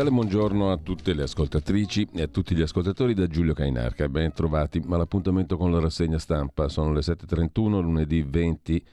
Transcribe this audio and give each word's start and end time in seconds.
Cordiale 0.00 0.10
buongiorno 0.10 0.72
a 0.72 0.78
tutte 0.78 1.12
le 1.12 1.24
ascoltatrici 1.24 2.08
e 2.14 2.22
a 2.22 2.26
tutti 2.26 2.54
gli 2.54 2.62
ascoltatori 2.62 3.12
da 3.12 3.26
Giulio 3.26 3.52
Cainarca. 3.52 4.08
Ben 4.08 4.32
trovati 4.32 4.82
all'appuntamento 4.88 5.58
con 5.58 5.70
la 5.70 5.78
rassegna 5.78 6.18
stampa. 6.18 6.68
Sono 6.68 6.92
le 6.92 7.00
7.31, 7.00 7.82
lunedì 7.82 8.22
20 8.22 8.84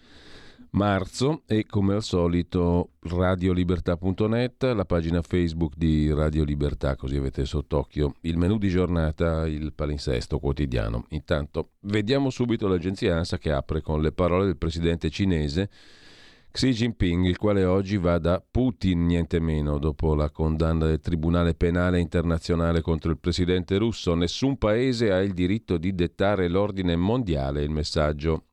marzo 0.72 1.44
e 1.46 1.66
come 1.66 1.94
al 1.94 2.04
solito 2.04 2.90
radiolibertà.net, 3.00 4.64
la 4.64 4.84
pagina 4.84 5.22
Facebook 5.22 5.74
di 5.78 6.12
Radio 6.14 6.44
Libertà, 6.44 6.98
così 6.98 7.16
avete 7.16 7.46
sott'occhio 7.46 8.16
il 8.22 8.38
menù 8.38 8.58
di 8.58 8.68
giornata, 8.68 9.48
il 9.48 9.72
palinsesto 9.74 10.40
quotidiano. 10.40 11.06
Intanto 11.10 11.70
vediamo 11.82 12.30
subito 12.30 12.68
l'agenzia 12.68 13.16
ANSA 13.16 13.38
che 13.38 13.52
apre 13.52 13.82
con 13.82 14.02
le 14.02 14.12
parole 14.12 14.46
del 14.46 14.58
presidente 14.58 15.10
cinese 15.10 15.70
Xi 16.58 16.72
Jinping, 16.72 17.28
il 17.28 17.38
quale 17.38 17.66
oggi 17.66 17.98
va 17.98 18.18
da 18.18 18.44
Putin 18.44 19.06
niente 19.06 19.40
meno 19.40 19.78
dopo 19.78 20.16
la 20.16 20.32
condanna 20.32 20.88
del 20.88 21.00
Tribunale 21.00 21.54
Penale 21.54 22.00
Internazionale 22.00 22.82
contro 22.82 23.12
il 23.12 23.20
presidente 23.20 23.78
russo. 23.78 24.16
Nessun 24.16 24.58
paese 24.58 25.12
ha 25.12 25.22
il 25.22 25.34
diritto 25.34 25.78
di 25.78 25.94
dettare 25.94 26.48
l'ordine 26.48 26.96
mondiale, 26.96 27.62
il 27.62 27.70
messaggio 27.70 28.46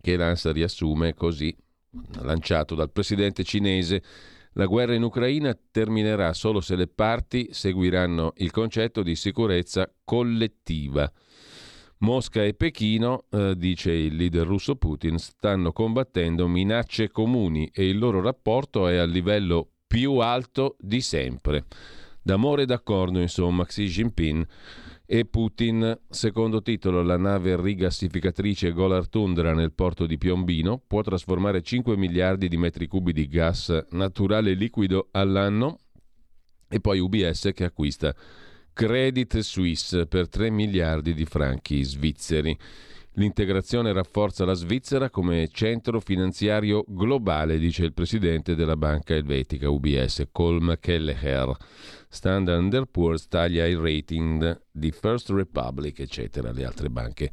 che 0.00 0.16
l'ANSA 0.16 0.52
riassume 0.52 1.12
così, 1.12 1.54
lanciato 2.22 2.74
dal 2.74 2.90
presidente 2.90 3.44
cinese. 3.44 4.02
La 4.52 4.64
guerra 4.64 4.94
in 4.94 5.02
Ucraina 5.02 5.54
terminerà 5.70 6.32
solo 6.32 6.62
se 6.62 6.76
le 6.76 6.86
parti 6.86 7.48
seguiranno 7.50 8.32
il 8.36 8.50
concetto 8.50 9.02
di 9.02 9.14
sicurezza 9.14 9.92
collettiva. 10.02 11.12
Mosca 12.00 12.44
e 12.44 12.54
Pechino, 12.54 13.24
eh, 13.30 13.54
dice 13.56 13.90
il 13.92 14.14
leader 14.14 14.46
russo 14.46 14.76
Putin, 14.76 15.18
stanno 15.18 15.72
combattendo 15.72 16.46
minacce 16.46 17.10
comuni 17.10 17.68
e 17.72 17.88
il 17.88 17.98
loro 17.98 18.20
rapporto 18.20 18.86
è 18.86 18.96
al 18.96 19.10
livello 19.10 19.68
più 19.86 20.18
alto 20.18 20.76
di 20.78 21.00
sempre. 21.00 21.64
D'amore 22.22 22.62
e 22.62 22.66
d'accordo, 22.66 23.20
insomma, 23.20 23.64
Xi 23.64 23.86
Jinping 23.86 24.46
e 25.06 25.24
Putin, 25.24 25.98
secondo 26.08 26.60
titolo, 26.62 27.02
la 27.02 27.16
nave 27.16 27.60
rigassificatrice 27.60 28.72
Golar 28.72 29.08
Tundra 29.08 29.54
nel 29.54 29.72
porto 29.72 30.06
di 30.06 30.18
Piombino 30.18 30.80
può 30.86 31.00
trasformare 31.00 31.62
5 31.62 31.96
miliardi 31.96 32.46
di 32.46 32.58
metri 32.58 32.86
cubi 32.86 33.12
di 33.12 33.26
gas 33.26 33.86
naturale 33.90 34.52
liquido 34.52 35.08
all'anno 35.12 35.78
e 36.68 36.80
poi 36.80 36.98
UBS 36.98 37.50
che 37.54 37.64
acquista 37.64 38.14
Credit 38.78 39.40
Suisse 39.40 40.06
per 40.06 40.28
3 40.28 40.50
miliardi 40.50 41.12
di 41.12 41.24
franchi 41.24 41.82
svizzeri. 41.82 42.56
L'integrazione 43.14 43.92
rafforza 43.92 44.44
la 44.44 44.54
Svizzera 44.54 45.10
come 45.10 45.48
centro 45.50 45.98
finanziario 45.98 46.84
globale, 46.86 47.58
dice 47.58 47.84
il 47.84 47.92
presidente 47.92 48.54
della 48.54 48.76
banca 48.76 49.16
elvetica 49.16 49.68
UBS, 49.68 50.28
Colm 50.30 50.76
Kelleher. 50.78 51.56
Standard 52.08 52.88
Poor's 52.88 53.26
taglia 53.26 53.66
il 53.66 53.78
rating 53.78 54.62
di 54.70 54.92
First 54.92 55.30
Republic, 55.30 55.98
eccetera, 55.98 56.52
le 56.52 56.64
altre 56.64 56.88
banche 56.88 57.30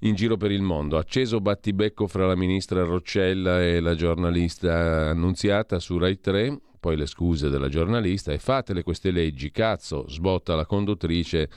in 0.00 0.14
giro 0.14 0.38
per 0.38 0.52
il 0.52 0.62
mondo. 0.62 0.96
Acceso 0.96 1.38
battibecco 1.38 2.06
fra 2.06 2.26
la 2.26 2.34
ministra 2.34 2.82
Roccella 2.82 3.62
e 3.62 3.80
la 3.80 3.94
giornalista 3.94 5.10
annunziata 5.10 5.78
su 5.78 5.98
Rai 5.98 6.18
3 6.18 6.60
poi 6.86 6.96
le 6.96 7.06
scuse 7.06 7.48
della 7.48 7.68
giornalista 7.68 8.30
e 8.30 8.38
fatele 8.38 8.84
queste 8.84 9.10
leggi, 9.10 9.50
cazzo, 9.50 10.04
sbotta 10.06 10.54
la 10.54 10.66
conduttrice 10.66 11.48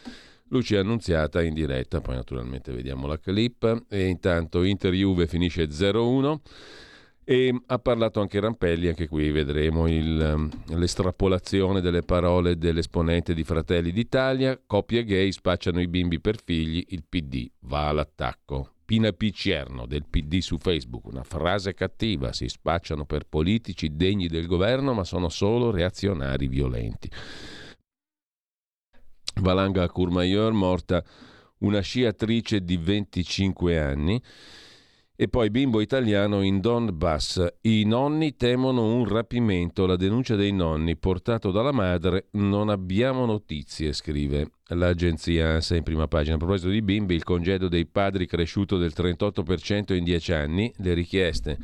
Lucia 0.47 0.79
Annunziata 0.79 1.43
in 1.43 1.53
diretta, 1.53 2.01
poi 2.01 2.15
naturalmente 2.15 2.71
vediamo 2.71 3.05
la 3.05 3.19
clip. 3.19 3.83
E 3.87 4.07
intanto 4.07 4.63
Inter 4.63 4.91
Juve 4.91 5.27
finisce 5.27 5.65
0-1 5.65 6.39
e 7.23 7.55
ha 7.63 7.77
parlato 7.77 8.21
anche 8.21 8.39
Rampelli, 8.39 8.87
anche 8.87 9.07
qui 9.07 9.29
vedremo 9.29 9.87
il, 9.87 10.49
l'estrapolazione 10.69 11.79
delle 11.79 12.01
parole 12.01 12.57
dell'esponente 12.57 13.35
di 13.35 13.43
Fratelli 13.43 13.91
d'Italia, 13.91 14.59
coppie 14.65 15.03
gay 15.03 15.31
spacciano 15.31 15.79
i 15.79 15.87
bimbi 15.87 16.19
per 16.19 16.41
figli, 16.43 16.83
il 16.87 17.03
PD 17.07 17.47
va 17.65 17.89
all'attacco. 17.89 18.71
Pina 18.89 19.11
Picierno 19.11 19.85
del 19.85 20.05
PD 20.09 20.39
su 20.39 20.57
Facebook, 20.57 21.05
una 21.05 21.21
frase 21.21 21.75
cattiva, 21.75 22.33
si 22.33 22.49
spacciano 22.49 23.05
per 23.05 23.25
politici 23.25 23.95
degni 23.95 24.25
del 24.25 24.47
governo 24.47 24.95
ma 24.95 25.03
sono 25.03 25.29
solo 25.29 25.69
reazionari 25.69 26.47
violenti. 26.47 27.07
Valanga 29.41 29.87
Courmayeur, 29.89 30.53
morta 30.53 31.03
una 31.59 31.81
sciatrice 31.81 32.63
di 32.63 32.77
25 32.77 33.77
anni. 33.77 34.19
E 35.15 35.27
poi 35.27 35.51
bimbo 35.51 35.81
italiano 35.81 36.41
in 36.41 36.59
Donbass. 36.59 37.45
I 37.61 37.83
nonni 37.83 38.37
temono 38.37 38.91
un 38.91 39.07
rapimento. 39.07 39.85
La 39.85 39.97
denuncia 39.97 40.35
dei 40.35 40.51
nonni 40.51 40.97
portato 40.97 41.51
dalla 41.51 41.73
madre. 41.73 42.29
Non 42.31 42.69
abbiamo 42.69 43.25
notizie, 43.25 43.93
scrive 43.93 44.49
l'agenzia 44.69 45.49
ANSA 45.49 45.75
in 45.75 45.83
prima 45.83 46.07
pagina. 46.07 46.35
A 46.35 46.37
proposito 46.37 46.69
di 46.69 46.81
bimbi, 46.81 47.15
il 47.15 47.23
congedo 47.23 47.67
dei 47.67 47.85
padri 47.85 48.25
cresciuto 48.25 48.77
del 48.77 48.93
38% 48.95 49.93
in 49.93 50.03
10 50.03 50.33
anni. 50.33 50.73
Le 50.77 50.93
richieste 50.93 51.57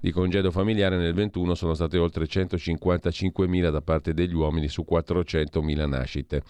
di 0.00 0.12
congedo 0.12 0.50
familiare 0.50 0.96
nel 0.96 1.12
21 1.14 1.54
sono 1.54 1.74
state 1.74 1.98
oltre 1.98 2.24
155.000 2.24 3.70
da 3.70 3.82
parte 3.82 4.14
degli 4.14 4.34
uomini 4.34 4.68
su 4.68 4.84
400.000 4.88 5.86
nascite. 5.86 6.42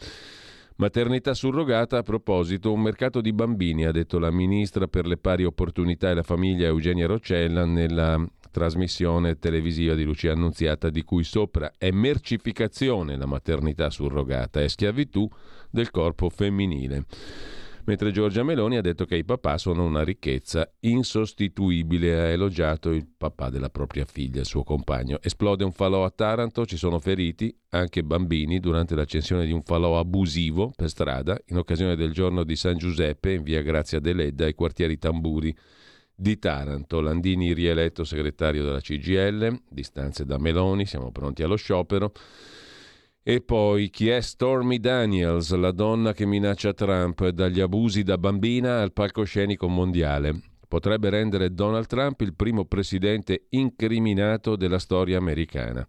Maternità 0.76 1.34
surrogata, 1.34 1.98
a 1.98 2.02
proposito, 2.02 2.72
un 2.72 2.80
mercato 2.80 3.20
di 3.20 3.34
bambini, 3.34 3.84
ha 3.84 3.92
detto 3.92 4.18
la 4.18 4.30
ministra 4.30 4.86
per 4.86 5.06
le 5.06 5.18
pari 5.18 5.44
opportunità 5.44 6.08
e 6.08 6.14
la 6.14 6.22
famiglia 6.22 6.68
Eugenia 6.68 7.06
Roccella 7.06 7.66
nella 7.66 8.24
trasmissione 8.50 9.38
televisiva 9.38 9.94
di 9.94 10.04
Lucia 10.04 10.32
Annunziata 10.32 10.88
di 10.88 11.02
cui 11.02 11.22
sopra 11.22 11.72
è 11.76 11.90
mercificazione 11.90 13.16
la 13.16 13.26
maternità 13.26 13.90
surrogata, 13.90 14.62
è 14.62 14.68
schiavitù 14.68 15.28
del 15.70 15.90
corpo 15.90 16.28
femminile 16.28 17.04
mentre 17.90 18.12
Giorgia 18.12 18.44
Meloni 18.44 18.76
ha 18.76 18.80
detto 18.80 19.04
che 19.04 19.16
i 19.16 19.24
papà 19.24 19.58
sono 19.58 19.84
una 19.84 20.04
ricchezza 20.04 20.70
insostituibile. 20.80 22.20
Ha 22.20 22.26
elogiato 22.28 22.90
il 22.90 23.06
papà 23.16 23.50
della 23.50 23.68
propria 23.68 24.04
figlia, 24.04 24.40
il 24.40 24.46
suo 24.46 24.62
compagno. 24.62 25.18
Esplode 25.20 25.64
un 25.64 25.72
falò 25.72 26.04
a 26.04 26.10
Taranto, 26.10 26.66
ci 26.66 26.76
sono 26.76 27.00
feriti, 27.00 27.54
anche 27.70 28.04
bambini, 28.04 28.60
durante 28.60 28.94
l'accensione 28.94 29.44
di 29.44 29.52
un 29.52 29.62
falò 29.62 29.98
abusivo 29.98 30.72
per 30.74 30.88
strada, 30.88 31.36
in 31.46 31.56
occasione 31.56 31.96
del 31.96 32.12
giorno 32.12 32.44
di 32.44 32.54
San 32.54 32.76
Giuseppe 32.76 33.32
in 33.32 33.42
via 33.42 33.62
Grazia 33.62 33.98
Deledda 33.98 34.44
ai 34.44 34.54
quartieri 34.54 34.98
Tamburi 34.98 35.54
di 36.14 36.38
Taranto. 36.38 37.00
Landini 37.00 37.52
rieletto 37.52 38.04
segretario 38.04 38.62
della 38.62 38.80
CGL, 38.80 39.62
distanze 39.68 40.24
da 40.24 40.38
Meloni, 40.38 40.86
siamo 40.86 41.10
pronti 41.10 41.42
allo 41.42 41.56
sciopero. 41.56 42.12
E 43.22 43.42
poi 43.42 43.90
chi 43.90 44.08
è 44.08 44.22
Stormy 44.22 44.78
Daniels, 44.80 45.52
la 45.54 45.72
donna 45.72 46.14
che 46.14 46.24
minaccia 46.24 46.72
Trump 46.72 47.28
dagli 47.28 47.60
abusi 47.60 48.02
da 48.02 48.16
bambina 48.16 48.80
al 48.80 48.94
palcoscenico 48.94 49.68
mondiale? 49.68 50.40
Potrebbe 50.66 51.10
rendere 51.10 51.52
Donald 51.52 51.86
Trump 51.86 52.22
il 52.22 52.34
primo 52.34 52.64
presidente 52.64 53.44
incriminato 53.50 54.56
della 54.56 54.78
storia 54.78 55.18
americana. 55.18 55.86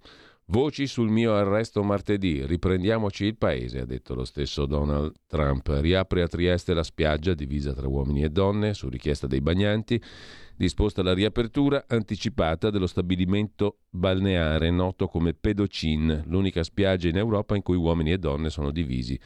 Voci 0.48 0.86
sul 0.88 1.10
mio 1.10 1.34
arresto 1.34 1.82
martedì, 1.84 2.46
riprendiamoci 2.46 3.24
il 3.24 3.38
paese, 3.38 3.80
ha 3.80 3.86
detto 3.86 4.14
lo 4.14 4.26
stesso 4.26 4.66
Donald 4.66 5.14
Trump. 5.26 5.70
Riapre 5.80 6.24
a 6.24 6.28
Trieste 6.28 6.74
la 6.74 6.84
spiaggia 6.84 7.34
divisa 7.34 7.72
tra 7.72 7.88
uomini 7.88 8.24
e 8.24 8.30
donne 8.30 8.74
su 8.74 8.90
richiesta 8.90 9.28
dei 9.28 9.40
bagnanti 9.40 10.02
disposta 10.56 11.04
la 11.04 11.14
riapertura 11.14 11.86
anticipata 11.88 12.70
dello 12.70 12.88
stabilimento 12.88 13.80
balneare 13.90 14.70
noto 14.70 15.08
come 15.08 15.34
Pedocin, 15.34 16.24
l'unica 16.28 16.64
spiaggia 16.64 17.08
in 17.08 17.18
Europa 17.18 17.56
in 17.56 17.62
cui 17.62 17.78
uomini 17.78 18.12
e 18.12 18.18
donne 18.18 18.50
sono 18.50 18.72
divisi 18.72 19.20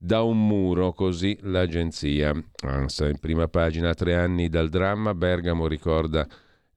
da 0.00 0.22
un 0.22 0.46
muro, 0.46 0.92
così 0.92 1.36
l'agenzia 1.42 2.32
ANSA. 2.62 3.08
In 3.08 3.18
prima 3.18 3.48
pagina, 3.48 3.94
tre 3.94 4.14
anni 4.14 4.48
dal 4.48 4.68
dramma, 4.68 5.12
Bergamo 5.12 5.66
ricorda 5.66 6.26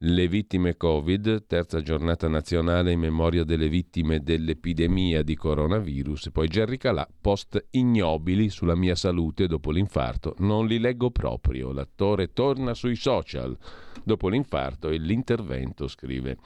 le 0.03 0.27
vittime 0.27 0.77
Covid, 0.77 1.45
terza 1.45 1.81
giornata 1.81 2.27
nazionale 2.27 2.91
in 2.91 2.99
memoria 2.99 3.43
delle 3.43 3.69
vittime 3.69 4.21
dell'epidemia 4.21 5.21
di 5.21 5.35
coronavirus, 5.35 6.29
poi 6.31 6.47
Gerry 6.47 6.77
Calà, 6.77 7.07
post 7.21 7.67
ignobili 7.71 8.49
sulla 8.49 8.75
mia 8.75 8.95
salute 8.95 9.45
dopo 9.45 9.69
l'infarto, 9.69 10.33
non 10.39 10.65
li 10.65 10.79
leggo 10.79 11.11
proprio, 11.11 11.71
l'attore 11.71 12.33
torna 12.33 12.73
sui 12.73 12.95
social 12.95 13.55
dopo 14.03 14.27
l'infarto 14.27 14.89
e 14.89 14.97
l'intervento, 14.97 15.87
scrive. 15.87 16.37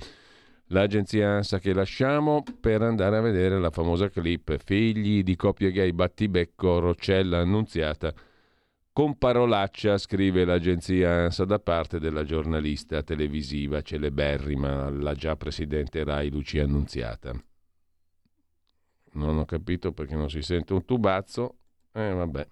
L'agenzia 0.69 1.30
ANSA 1.30 1.60
che 1.60 1.74
lasciamo 1.74 2.44
per 2.60 2.81
andare 2.81 3.18
a 3.18 3.22
vedere 3.22 3.57
la 3.60 3.69
famosa 3.69 4.10
clip 4.10 4.57
Figli 4.57 5.24
di 5.24 5.36
coppie 5.36 5.72
gay 5.72 5.92
battibecco 5.94 6.80
Roccella 6.80 7.38
annunziata 7.38 8.13
con 8.95 9.18
parolaccia, 9.18 9.97
scrive 9.97 10.45
l'agenzia 10.45 11.25
ANSA 11.25 11.44
da 11.44 11.59
parte 11.59 12.00
della 12.00 12.24
giornalista 12.24 13.03
televisiva 13.03 13.81
celeberrima, 13.81 14.89
la 14.89 15.13
già 15.13 15.36
presidente 15.36 16.01
Rai 16.06 16.30
Lucia 16.30 16.63
Annunziata. 16.63 17.33
Non 19.15 19.38
ho 19.38 19.44
capito 19.44 19.92
perché 19.92 20.15
non 20.15 20.30
si 20.30 20.42
sente 20.42 20.71
un 20.71 20.86
tubazzo. 20.86 21.57
Eh 21.92 22.13
vabbè. 22.13 22.47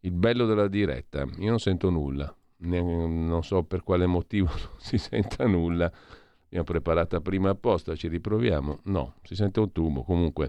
Il 0.00 0.12
bello 0.12 0.44
della 0.44 0.68
diretta, 0.68 1.26
io 1.38 1.48
non 1.48 1.60
sento 1.60 1.88
nulla, 1.88 2.30
non 2.58 3.40
so 3.42 3.62
per 3.62 3.82
quale 3.82 4.04
motivo 4.04 4.50
non 4.52 4.76
si 4.76 4.98
senta 4.98 5.46
nulla. 5.46 5.90
Abbiamo 6.44 6.64
preparata 6.64 7.22
prima 7.22 7.48
apposta, 7.48 7.96
ci 7.96 8.08
riproviamo. 8.08 8.80
No, 8.82 9.14
si 9.22 9.34
sente 9.34 9.60
un 9.60 9.72
tubo. 9.72 10.02
Comunque, 10.02 10.48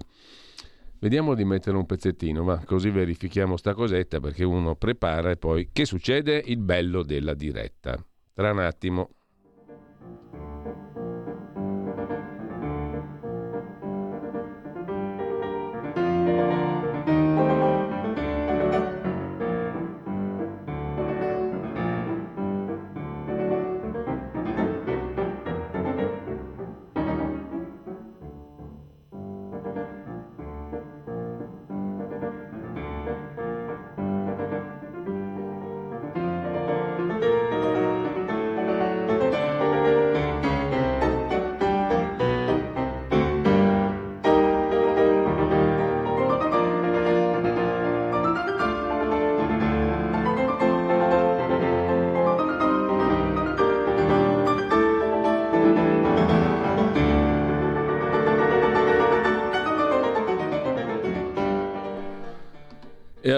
vediamo 1.00 1.34
di 1.34 1.44
mettere 1.44 1.76
un 1.76 1.86
pezzettino, 1.86 2.44
ma 2.44 2.62
così 2.64 2.90
verifichiamo 2.90 3.56
sta 3.56 3.74
cosetta 3.74 4.20
perché 4.20 4.44
uno 4.44 4.76
prepara 4.76 5.30
e 5.30 5.36
poi 5.36 5.70
che 5.72 5.84
succede? 5.84 6.42
Il 6.46 6.58
bello 6.58 7.02
della 7.02 7.34
diretta. 7.34 8.02
Tra 8.32 8.52
un 8.52 8.60
attimo. 8.60 9.10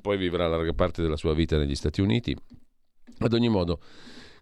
poi 0.01 0.17
vivrà 0.17 0.47
larga 0.47 0.73
parte 0.73 1.03
della 1.03 1.17
sua 1.17 1.35
vita 1.35 1.59
negli 1.59 1.75
Stati 1.75 2.01
Uniti. 2.01 2.37
Ad 3.19 3.33
ogni 3.33 3.49
modo 3.49 3.81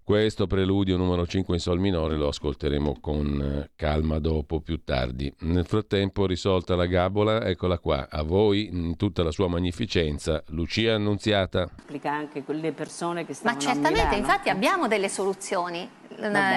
questo 0.04 0.46
preludio 0.46 0.98
numero 0.98 1.26
5 1.26 1.54
in 1.54 1.60
sol 1.60 1.80
minore 1.80 2.16
lo 2.16 2.28
ascolteremo 2.28 2.98
con 3.00 3.40
eh, 3.40 3.70
calma 3.74 4.18
dopo, 4.18 4.60
più 4.60 4.84
tardi. 4.84 5.32
Nel 5.40 5.64
frattempo, 5.64 6.26
risolta 6.26 6.76
la 6.76 6.84
gabola, 6.84 7.46
eccola 7.46 7.78
qua, 7.78 8.08
a 8.10 8.22
voi 8.22 8.68
in 8.70 8.96
tutta 8.96 9.22
la 9.22 9.30
sua 9.30 9.48
magnificenza, 9.48 10.42
Lucia 10.48 10.94
Annunziata. 10.94 11.62
Applica 11.62 12.12
anche 12.12 12.42
quelle 12.42 12.72
persone 12.72 13.24
che 13.24 13.32
stanno 13.32 13.54
Ma 13.54 13.58
certamente, 13.58 14.16
infatti 14.16 14.50
abbiamo 14.50 14.88
delle 14.88 15.08
soluzioni. 15.08 15.88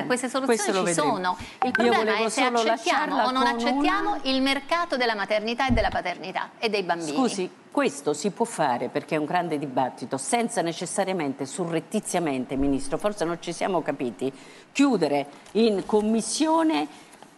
Queste 0.06 0.30
soluzioni 0.30 0.88
ci 0.88 0.94
sono. 0.94 1.38
Il 1.64 1.72
problema 1.72 2.18
è 2.18 2.30
se 2.30 2.42
accettiamo 2.42 3.24
o 3.24 3.32
non 3.32 3.46
accettiamo 3.46 4.12
una... 4.12 4.20
il 4.24 4.42
mercato 4.42 4.98
della 4.98 5.16
maternità 5.16 5.68
e 5.68 5.72
della 5.72 5.90
paternità 5.90 6.52
e 6.58 6.70
dei 6.70 6.84
bambini. 6.84 7.12
Scusi, 7.16 7.50
questo 7.72 8.14
si 8.14 8.32
può 8.32 8.46
fare 8.46 8.90
perché 8.90 9.16
è 9.16 9.18
un 9.18 9.26
grande 9.26 9.58
dibattito 9.58 10.18
senza 10.18 10.62
necessariamente 10.62 11.46
surrettiziamente, 11.46 12.56
Ministro, 12.56 12.98
forse 12.98 13.26
non 13.26 13.38
ci 13.40 13.54
siamo 13.54 13.82
capiti, 13.82 14.32
chiudere 14.72 15.28
in 15.54 15.86
commissione 15.86 16.88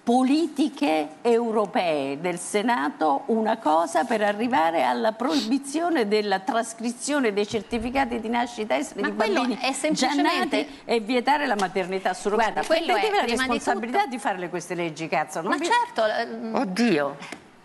politiche 0.10 1.18
europee 1.22 2.20
del 2.20 2.40
Senato 2.40 3.26
una 3.28 3.60
cosa 3.60 4.06
per 4.06 4.24
arrivare 4.24 4.82
alla 4.82 5.12
proibizione 5.12 6.08
della 6.08 6.40
trascrizione 6.40 7.32
dei 7.32 7.46
certificati 7.46 8.20
di 8.20 8.28
nascita 8.28 8.76
esteri 8.76 9.04
di 9.04 9.12
bambini 9.12 9.56
è 9.62 9.72
semplicemente... 9.72 10.66
e 10.86 11.00
vietare 11.00 11.46
la 11.46 11.54
maternità 11.54 12.16
surrogata. 12.16 12.64
Perché 12.64 12.86
deve 12.86 13.18
la 13.18 13.26
responsabilità 13.26 13.98
di, 13.98 14.04
tutto... 14.06 14.16
di 14.16 14.18
farle 14.18 14.50
queste 14.50 14.74
leggi, 14.74 15.08
cazzo. 15.08 15.42
Non 15.42 15.52
Ma 15.52 15.58
vi... 15.58 15.66
certo. 15.68 16.58
Oddio. 16.58 17.16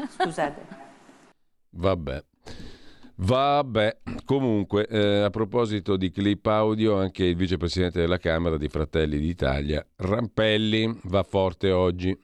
Scusate. 0.06 0.67
Vabbè. 1.70 2.25
Vabbè, 3.17 3.99
comunque, 4.26 4.87
eh, 4.87 5.20
a 5.23 5.31
proposito 5.31 5.96
di 5.96 6.11
clip 6.11 6.44
audio, 6.46 6.99
anche 6.99 7.25
il 7.25 7.37
vicepresidente 7.37 8.00
della 8.00 8.19
Camera 8.19 8.58
di 8.58 8.69
Fratelli 8.69 9.19
d'Italia, 9.19 9.87
Rampelli, 9.96 10.99
va 11.05 11.23
forte 11.23 11.70
oggi. 11.70 12.14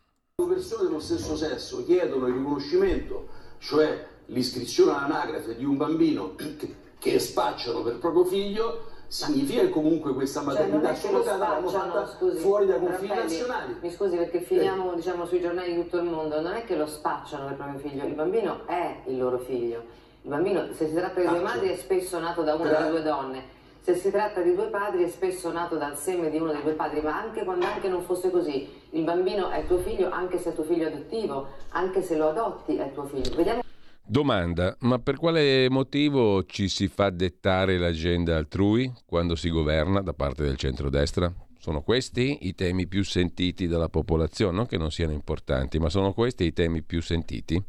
Persone 0.50 0.82
dello 0.82 0.98
stesso 0.98 1.36
sesso 1.36 1.84
chiedono 1.84 2.26
il 2.26 2.34
riconoscimento, 2.34 3.28
cioè 3.58 4.04
l'iscrizione 4.26 4.90
all'anagrafe 4.90 5.54
di 5.54 5.64
un 5.64 5.76
bambino 5.76 6.34
che, 6.34 6.74
che 6.98 7.18
spacciano 7.20 7.82
per 7.82 7.98
proprio 7.98 8.24
figlio, 8.24 8.86
significa 9.06 9.60
che 9.60 9.70
comunque 9.70 10.12
questa 10.12 10.40
cioè, 10.40 10.48
maternità 10.48 10.88
cioè, 10.88 10.96
surrogata 10.96 11.38
l'hanno 11.38 11.68
fatta 11.68 12.06
scusi, 12.08 12.38
fuori 12.38 12.66
dai 12.66 12.80
confini 12.80 13.14
nazionali. 13.14 13.76
Mi 13.80 13.92
scusi 13.92 14.16
perché 14.16 14.40
finiamo 14.40 14.92
eh. 14.92 14.96
diciamo, 14.96 15.24
sui 15.24 15.40
giornali 15.40 15.72
di 15.72 15.82
tutto 15.82 15.98
il 15.98 16.04
mondo, 16.04 16.40
non 16.40 16.54
è 16.54 16.64
che 16.64 16.74
lo 16.74 16.86
spacciano 16.86 17.46
per 17.46 17.54
proprio 17.54 17.78
figlio, 17.78 18.04
il 18.04 18.14
bambino 18.14 18.66
è 18.66 19.02
il 19.06 19.18
loro 19.18 19.38
figlio. 19.38 19.84
Il 20.22 20.30
bambino, 20.30 20.66
se 20.74 20.88
si 20.88 20.94
tratta 20.94 21.20
di 21.20 21.28
due 21.28 21.40
madri, 21.40 21.68
è 21.68 21.76
spesso 21.76 22.18
nato 22.18 22.42
da 22.42 22.54
una 22.54 22.70
delle 22.70 22.90
due 22.90 23.02
donne. 23.02 23.58
Se 23.90 23.96
si 23.96 24.10
tratta 24.12 24.40
di 24.40 24.54
due 24.54 24.68
padri, 24.68 25.02
è 25.02 25.08
spesso 25.08 25.50
nato 25.50 25.76
dal 25.76 25.98
seme 25.98 26.30
di 26.30 26.38
uno 26.38 26.52
dei 26.52 26.62
due 26.62 26.74
padri, 26.74 27.00
ma 27.00 27.20
anche 27.20 27.42
quando 27.42 27.66
anche 27.66 27.88
non 27.88 28.02
fosse 28.02 28.30
così, 28.30 28.68
il 28.90 29.02
bambino 29.02 29.50
è 29.50 29.66
tuo 29.66 29.78
figlio, 29.78 30.10
anche 30.10 30.38
se 30.38 30.50
è 30.50 30.54
tuo 30.54 30.62
figlio 30.62 30.86
adottivo, 30.86 31.48
anche 31.70 32.00
se 32.00 32.16
lo 32.16 32.28
adotti 32.28 32.76
è 32.76 32.92
tuo 32.92 33.06
figlio. 33.06 33.34
Vediamo... 33.34 33.62
Domanda, 34.00 34.76
ma 34.82 35.00
per 35.00 35.16
quale 35.16 35.68
motivo 35.70 36.44
ci 36.44 36.68
si 36.68 36.86
fa 36.86 37.10
dettare 37.10 37.78
l'agenda 37.78 38.36
altrui 38.36 38.92
quando 39.04 39.34
si 39.34 39.50
governa 39.50 40.02
da 40.02 40.12
parte 40.12 40.44
del 40.44 40.56
centrodestra? 40.56 41.32
Sono 41.58 41.82
questi 41.82 42.46
i 42.46 42.54
temi 42.54 42.86
più 42.86 43.02
sentiti 43.02 43.66
dalla 43.66 43.88
popolazione, 43.88 44.56
non 44.56 44.66
che 44.66 44.78
non 44.78 44.92
siano 44.92 45.12
importanti, 45.12 45.80
ma 45.80 45.88
sono 45.88 46.12
questi 46.12 46.44
i 46.44 46.52
temi 46.52 46.82
più 46.82 47.02
sentiti? 47.02 47.60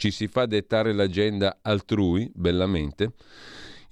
ci 0.00 0.10
si 0.10 0.28
fa 0.28 0.46
dettare 0.46 0.94
l'agenda 0.94 1.58
altrui, 1.60 2.30
bellamente. 2.34 3.12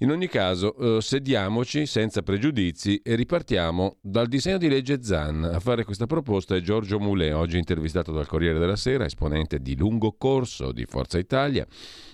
In 0.01 0.11
ogni 0.11 0.27
caso, 0.27 0.75
eh, 0.77 1.01
sediamoci 1.01 1.85
senza 1.85 2.21
pregiudizi 2.21 3.01
e 3.03 3.15
ripartiamo 3.15 3.97
dal 4.01 4.27
disegno 4.27 4.57
di 4.57 4.69
legge 4.69 5.03
Zan. 5.03 5.43
A 5.43 5.59
fare 5.59 5.83
questa 5.83 6.05
proposta 6.05 6.55
è 6.55 6.61
Giorgio 6.61 6.99
Moulet, 6.99 7.33
oggi 7.33 7.57
intervistato 7.57 8.13
dal 8.13 8.25
Corriere 8.25 8.59
della 8.59 8.77
Sera, 8.77 9.03
esponente 9.03 9.59
di 9.59 9.75
lungo 9.75 10.15
corso 10.17 10.71
di 10.71 10.85
Forza 10.85 11.19
Italia, 11.19 11.67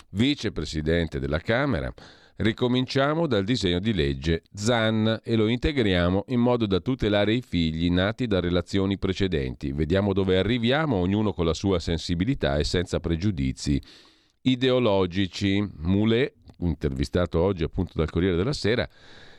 vicepresidente 0.09 1.19
della 1.19 1.37
Camera. 1.37 1.93
Ricominciamo 2.37 3.27
dal 3.27 3.43
disegno 3.43 3.79
di 3.79 3.93
legge 3.93 4.41
ZAN 4.51 5.21
e 5.23 5.35
lo 5.35 5.47
integriamo 5.47 6.25
in 6.29 6.39
modo 6.39 6.65
da 6.65 6.79
tutelare 6.79 7.33
i 7.33 7.43
figli 7.43 7.91
nati 7.91 8.25
da 8.25 8.39
relazioni 8.39 8.97
precedenti. 8.97 9.71
Vediamo 9.73 10.11
dove 10.11 10.39
arriviamo, 10.39 10.95
ognuno 10.95 11.33
con 11.33 11.45
la 11.45 11.53
sua 11.53 11.77
sensibilità 11.77 12.57
e 12.57 12.63
senza 12.63 12.99
pregiudizi 12.99 13.79
ideologici. 14.41 15.63
Moulet, 15.77 16.33
intervistato 16.59 17.39
oggi 17.39 17.63
appunto 17.63 17.93
dal 17.95 18.09
Corriere 18.09 18.35
della 18.35 18.53
Sera, 18.53 18.87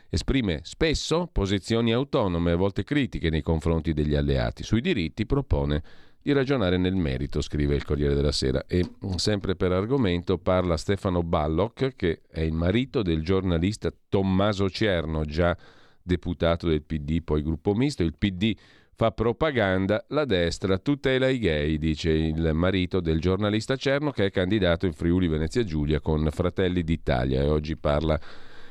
esprime 0.08 0.60
spesso 0.62 1.28
posizioni 1.30 1.92
autonome, 1.92 2.52
a 2.52 2.56
volte 2.56 2.84
critiche 2.84 3.30
nei 3.30 3.42
confronti 3.42 3.92
degli 3.92 4.14
alleati. 4.14 4.62
Sui 4.62 4.80
diritti 4.80 5.26
propone 5.26 5.82
di 6.26 6.32
ragionare 6.32 6.76
nel 6.76 6.96
merito, 6.96 7.40
scrive 7.40 7.76
il 7.76 7.84
Corriere 7.84 8.14
della 8.14 8.32
Sera. 8.32 8.64
E 8.66 8.84
mm, 8.84 9.14
sempre 9.14 9.54
per 9.54 9.70
argomento 9.70 10.38
parla 10.38 10.76
Stefano 10.76 11.22
Ballock, 11.22 11.94
che 11.94 12.22
è 12.28 12.40
il 12.40 12.52
marito 12.52 13.02
del 13.02 13.22
giornalista 13.22 13.92
Tommaso 14.08 14.68
Cerno, 14.68 15.24
già 15.24 15.56
deputato 16.02 16.66
del 16.66 16.82
PD, 16.82 17.22
poi 17.22 17.42
gruppo 17.42 17.74
misto. 17.74 18.02
Il 18.02 18.14
PD 18.16 18.56
fa 18.96 19.10
propaganda, 19.10 20.02
la 20.08 20.24
destra 20.24 20.78
tutela 20.78 21.28
i 21.28 21.38
gay, 21.38 21.76
dice 21.76 22.10
il 22.10 22.54
marito 22.54 23.00
del 23.00 23.20
giornalista 23.20 23.76
Cerno 23.76 24.10
che 24.10 24.24
è 24.24 24.30
candidato 24.30 24.86
in 24.86 24.94
Friuli 24.94 25.28
Venezia 25.28 25.62
Giulia 25.64 26.00
con 26.00 26.26
Fratelli 26.30 26.82
d'Italia 26.82 27.42
e 27.42 27.46
oggi 27.46 27.76
parla 27.76 28.18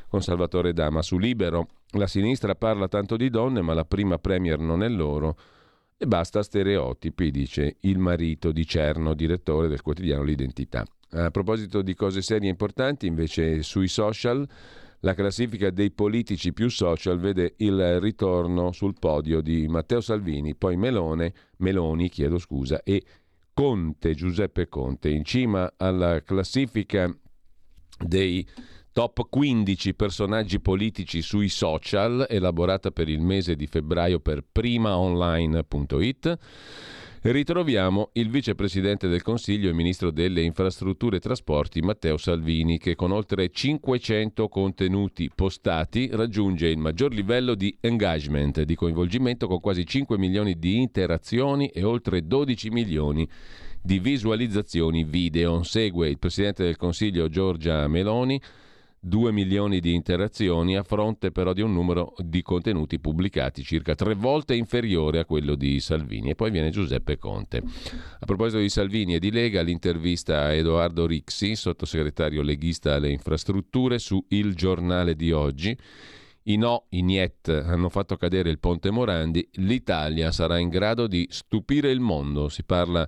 con 0.10 0.24
Salvatore 0.24 0.74
Dama 0.74 1.04
su 1.04 1.20
Libero. 1.20 1.68
La 1.92 2.08
sinistra 2.08 2.56
parla 2.56 2.88
tanto 2.88 3.18
di 3.18 3.30
donne, 3.30 3.62
ma 3.62 3.76
la 3.76 3.86
prima 3.86 4.18
premier 4.18 4.58
non 4.58 4.82
è 4.82 4.90
loro. 4.90 5.38
E 5.96 6.08
basta 6.08 6.42
stereotipi, 6.42 7.30
dice 7.30 7.76
il 7.82 8.00
marito 8.00 8.52
di 8.52 8.66
Cerno, 8.66 9.14
direttore 9.14 9.68
del 9.68 9.84
quotidiano 9.84 10.24
L'Identità. 10.24 10.84
A 11.12 11.30
proposito 11.30 11.84
di 11.84 11.94
cose 11.94 12.24
serie 12.24 12.48
e 12.48 12.52
importanti, 12.52 13.06
invece 13.06 13.62
sui 13.62 13.88
social, 13.88 14.46
la 15.06 15.14
classifica 15.14 15.70
dei 15.70 15.92
politici 15.92 16.52
più 16.52 16.68
social 16.68 17.20
vede 17.20 17.54
il 17.58 18.00
ritorno 18.00 18.72
sul 18.72 18.96
podio 18.98 19.40
di 19.40 19.68
Matteo 19.68 20.02
Salvini, 20.02 20.56
poi 20.56 20.78
Melone, 20.78 21.32
Meloni, 21.58 22.10
chiedo 22.10 22.40
scusa, 22.40 22.82
e 22.82 23.04
Conte, 23.54 24.16
Giuseppe 24.16 24.68
Conte. 24.68 25.10
In 25.10 25.24
cima 25.24 25.72
alla 25.78 26.24
classifica 26.24 27.16
dei 28.00 28.46
top 28.92 29.30
15 29.30 29.94
personaggi 29.94 30.60
politici 30.60 31.22
sui 31.22 31.50
social, 31.50 32.26
elaborata 32.28 32.90
per 32.90 33.08
il 33.08 33.22
mese 33.22 33.56
di 33.56 33.68
febbraio 33.68 34.20
per 34.20 34.44
primaonline.it 34.52 36.40
ritroviamo 37.32 38.10
il 38.14 38.30
vicepresidente 38.30 39.08
del 39.08 39.24
Consiglio 39.24 39.70
e 39.70 39.74
ministro 39.74 40.12
delle 40.12 40.42
infrastrutture 40.42 41.18
e 41.18 41.20
trasporti 41.20 41.82
Matteo 41.82 42.18
Salvini 42.18 42.78
che 42.78 42.94
con 42.94 43.12
oltre 43.12 43.50
500 43.50 44.48
contenuti 44.48 45.32
postati 45.34 46.08
raggiunge 46.12 46.68
il 46.68 46.78
maggior 46.78 47.12
livello 47.12 47.56
di 47.56 47.76
engagement, 47.80 48.62
di 48.62 48.76
coinvolgimento 48.76 49.48
con 49.48 49.60
quasi 49.60 49.88
5 49.88 50.20
milioni 50.20 50.60
di 50.60 50.78
interazioni 50.78 51.68
e 51.70 51.84
oltre 51.84 52.28
12 52.28 52.70
milioni 52.70 53.28
di 53.82 53.98
visualizzazioni 53.98 55.04
video. 55.04 55.64
Segue 55.64 56.10
il 56.10 56.20
presidente 56.20 56.64
del 56.64 56.78
Consiglio 56.78 57.28
Giorgia 57.28 57.88
Meloni 57.88 58.40
2 59.08 59.32
milioni 59.32 59.80
di 59.80 59.94
interazioni 59.94 60.76
a 60.76 60.82
fronte 60.82 61.32
però 61.32 61.54
di 61.54 61.62
un 61.62 61.72
numero 61.72 62.16
di 62.18 62.42
contenuti 62.42 63.00
pubblicati 63.00 63.62
circa 63.62 63.94
tre 63.94 64.16
volte 64.16 64.56
inferiore 64.56 65.20
a 65.20 65.26
quello 65.26 65.54
di 65.54 65.80
Salvini. 65.80 66.32
E 66.32 66.36
poi 66.36 66.50
viene 66.50 66.72
Giuseppe 66.72 67.18
Conte. 67.18 67.62
A 68.20 68.26
proposito 68.26 68.58
di 68.58 68.70
Salvini 68.70 69.14
e 69.14 69.20
di 69.20 69.30
Lega, 69.30 69.62
l'intervista 69.62 70.46
a 70.46 70.54
Edoardo 70.54 71.06
Rixi, 71.06 71.56
sottosegretario 71.56 72.42
leghista 72.42 72.96
alle 72.96 73.12
infrastrutture, 73.12 74.00
su 74.00 74.26
Il 74.30 74.56
Giornale 74.56 75.16
di 75.16 75.32
oggi. 75.32 75.78
I 76.48 76.58
no, 76.58 76.86
i 76.90 77.04
niet 77.04 77.48
hanno 77.50 77.90
fatto 77.90 78.18
cadere 78.18 78.50
il 78.50 78.60
ponte 78.60 78.90
Morandi, 78.90 79.48
l'Italia 79.54 80.32
sarà 80.32 80.58
in 80.58 80.70
grado 80.70 81.06
di 81.06 81.28
stupire 81.30 81.92
il 81.92 82.00
mondo. 82.00 82.50
Si 82.50 82.64
parla 82.64 83.08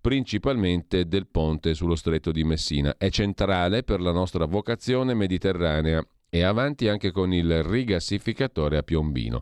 principalmente 0.00 1.06
del 1.06 1.26
ponte 1.26 1.74
sullo 1.74 1.94
stretto 1.94 2.30
di 2.30 2.44
Messina. 2.44 2.96
È 2.96 3.10
centrale 3.10 3.82
per 3.82 4.00
la 4.00 4.12
nostra 4.12 4.44
vocazione 4.46 5.14
mediterranea 5.14 6.04
e 6.30 6.42
avanti 6.42 6.88
anche 6.88 7.10
con 7.10 7.32
il 7.32 7.62
rigassificatore 7.62 8.78
a 8.78 8.82
Piombino. 8.82 9.40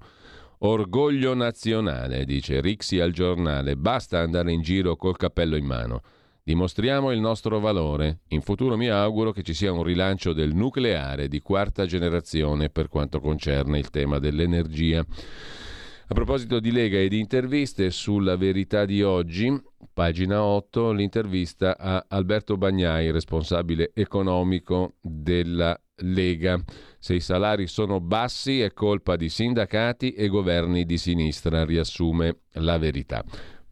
Orgoglio 0.59 1.35
nazionale, 1.35 2.25
dice 2.25 2.61
Rixi 2.61 2.99
al 3.01 3.13
giornale, 3.13 3.77
basta 3.77 4.21
andare 4.21 4.53
in 4.53 4.63
giro 4.63 4.97
col 4.97 5.17
cappello 5.17 5.57
in 5.57 5.67
mano. 5.67 6.03
Dimostriamo 6.43 7.11
il 7.11 7.19
nostro 7.19 7.59
valore. 7.59 8.21
In 8.29 8.41
futuro 8.41 8.77
mi 8.77 8.89
auguro 8.89 9.33
che 9.33 9.43
ci 9.43 9.53
sia 9.53 9.73
un 9.73 9.83
rilancio 9.83 10.33
del 10.33 10.55
nucleare 10.55 11.27
di 11.27 11.41
quarta 11.41 11.87
generazione 11.87 12.71
per 12.71 12.89
quanto 12.89 13.21
concerne 13.21 13.79
il 13.79 13.91
tema 13.91 14.21
dell'energia. 14.21 15.01
A 15.01 16.15
proposito 16.15 16.61
di 16.61 16.71
Lega 16.71 16.99
e 16.99 17.09
di 17.09 17.19
interviste, 17.19 17.91
sulla 17.91 18.37
verità 18.37 18.85
di 18.85 19.03
oggi, 19.03 19.61
pagina 19.97 20.43
8, 20.43 20.93
l'intervista 20.93 21.79
a 21.79 22.05
Alberto 22.07 22.59
Bagnai, 22.59 23.11
responsabile 23.11 23.93
economico 23.95 24.97
della 25.01 25.75
Lega. 26.01 26.63
Se 26.99 27.15
i 27.15 27.21
salari 27.21 27.67
sono 27.67 27.99
bassi 27.99 28.61
è 28.61 28.75
colpa 28.75 29.17
di 29.17 29.31
sindacati 29.31 30.13
e 30.13 30.29
governi 30.29 30.85
di 30.85 30.99
sinistra, 30.99 31.65
riassume 31.65 32.41
la 32.57 32.77
verità. 32.77 33.25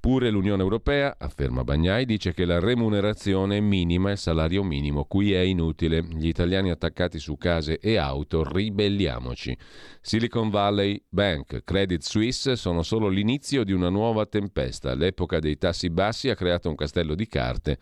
Pure 0.05 0.29
l'Unione 0.29 0.63
Europea, 0.63 1.17
afferma 1.19 1.65
Bagnai, 1.65 2.05
dice 2.05 2.35
che 2.35 2.45
la 2.45 2.59
remunerazione 2.59 3.59
minima 3.61 4.11
è 4.11 4.13
il 4.13 4.19
salario 4.19 4.63
minimo. 4.63 5.07
Qui 5.07 5.33
è 5.33 5.41
inutile. 5.41 6.05
Gli 6.07 6.27
italiani 6.27 6.69
attaccati 6.69 7.19
su 7.19 7.39
case 7.39 7.79
e 7.79 7.97
auto, 7.97 8.45
ribelliamoci. 8.47 9.57
Silicon 10.03 10.51
Valley 10.51 11.03
Bank, 11.09 11.65
Credit 11.65 12.03
Suisse 12.03 12.55
sono 12.57 12.83
solo 12.83 13.09
l'inizio 13.09 13.65
di 13.65 13.73
una 13.73 13.89
nuova 13.89 14.27
tempesta. 14.27 14.95
L'epoca 14.95 15.39
dei 15.39 15.57
tassi 15.57 15.89
bassi 15.89 16.29
ha 16.29 16.35
creato 16.35 16.69
un 16.69 16.75
castello 16.75 17.15
di 17.15 17.27
carte 17.27 17.79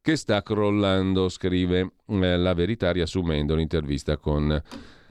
che 0.00 0.16
sta 0.16 0.42
crollando, 0.42 1.28
scrive 1.28 1.92
eh, 2.06 2.36
la 2.38 2.54
verità 2.54 2.90
riassumendo 2.90 3.54
l'intervista 3.54 4.16
con 4.16 4.62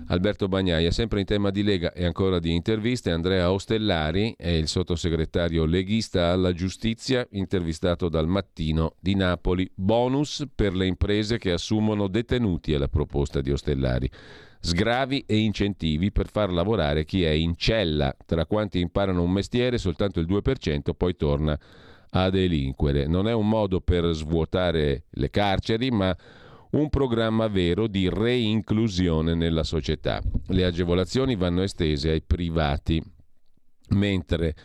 Alberto 0.08 0.48
Bagnaia, 0.48 0.92
sempre 0.92 1.22
in 1.22 1.26
tema 1.26 1.50
di 1.50 1.64
Lega 1.64 1.94
e 1.94 2.06
ancora 2.06 2.40
di 2.40 2.54
interviste, 2.54 3.12
Andrea 3.12 3.52
Ostellari 3.52 4.36
è 4.38 4.50
il 4.50 4.68
sottosegretario 4.68 5.66
leghista 5.66 6.32
alla 6.32 6.52
giustizia, 6.52 7.26
intervistato 7.32 8.10
dal 8.10 8.28
mattino 8.28 8.96
di 9.00 9.16
Napoli. 9.16 9.70
Bonus 9.74 10.46
per 10.54 10.76
le 10.76 10.88
imprese 10.88 11.38
che 11.38 11.52
assumono 11.52 12.08
detenuti 12.08 12.74
alla 12.74 12.90
proposta 12.90 13.42
di 13.42 13.52
Ostellari. 13.52 14.10
Sgravi 14.60 15.24
e 15.26 15.38
incentivi 15.38 16.12
per 16.12 16.28
far 16.28 16.52
lavorare 16.52 17.06
chi 17.06 17.24
è 17.24 17.32
in 17.32 17.56
cella. 17.56 18.16
Tra 18.26 18.46
quanti 18.46 18.80
imparano 18.80 19.24
un 19.24 19.32
mestiere, 19.32 19.78
soltanto 19.78 20.20
il 20.20 20.28
2% 20.28 20.94
poi 20.96 21.16
torna 21.16 21.58
a 22.12 22.30
delinquere. 22.30 23.08
Non 23.08 23.28
è 23.28 23.34
un 23.34 23.48
modo 23.48 23.82
per 23.82 24.06
svuotare 24.14 25.06
le 25.10 25.30
carceri, 25.30 25.92
ma 25.92 26.16
un 26.74 26.90
programma 26.90 27.48
vero 27.48 27.88
di 27.88 28.10
reinclusione 28.10 29.36
nella 29.36 29.64
società. 29.64 30.22
Le 30.48 30.66
agevolazioni 30.66 31.36
vanno 31.36 31.62
estese 31.62 32.10
ai 32.10 32.22
privati, 32.22 33.02
mentre, 33.90 34.56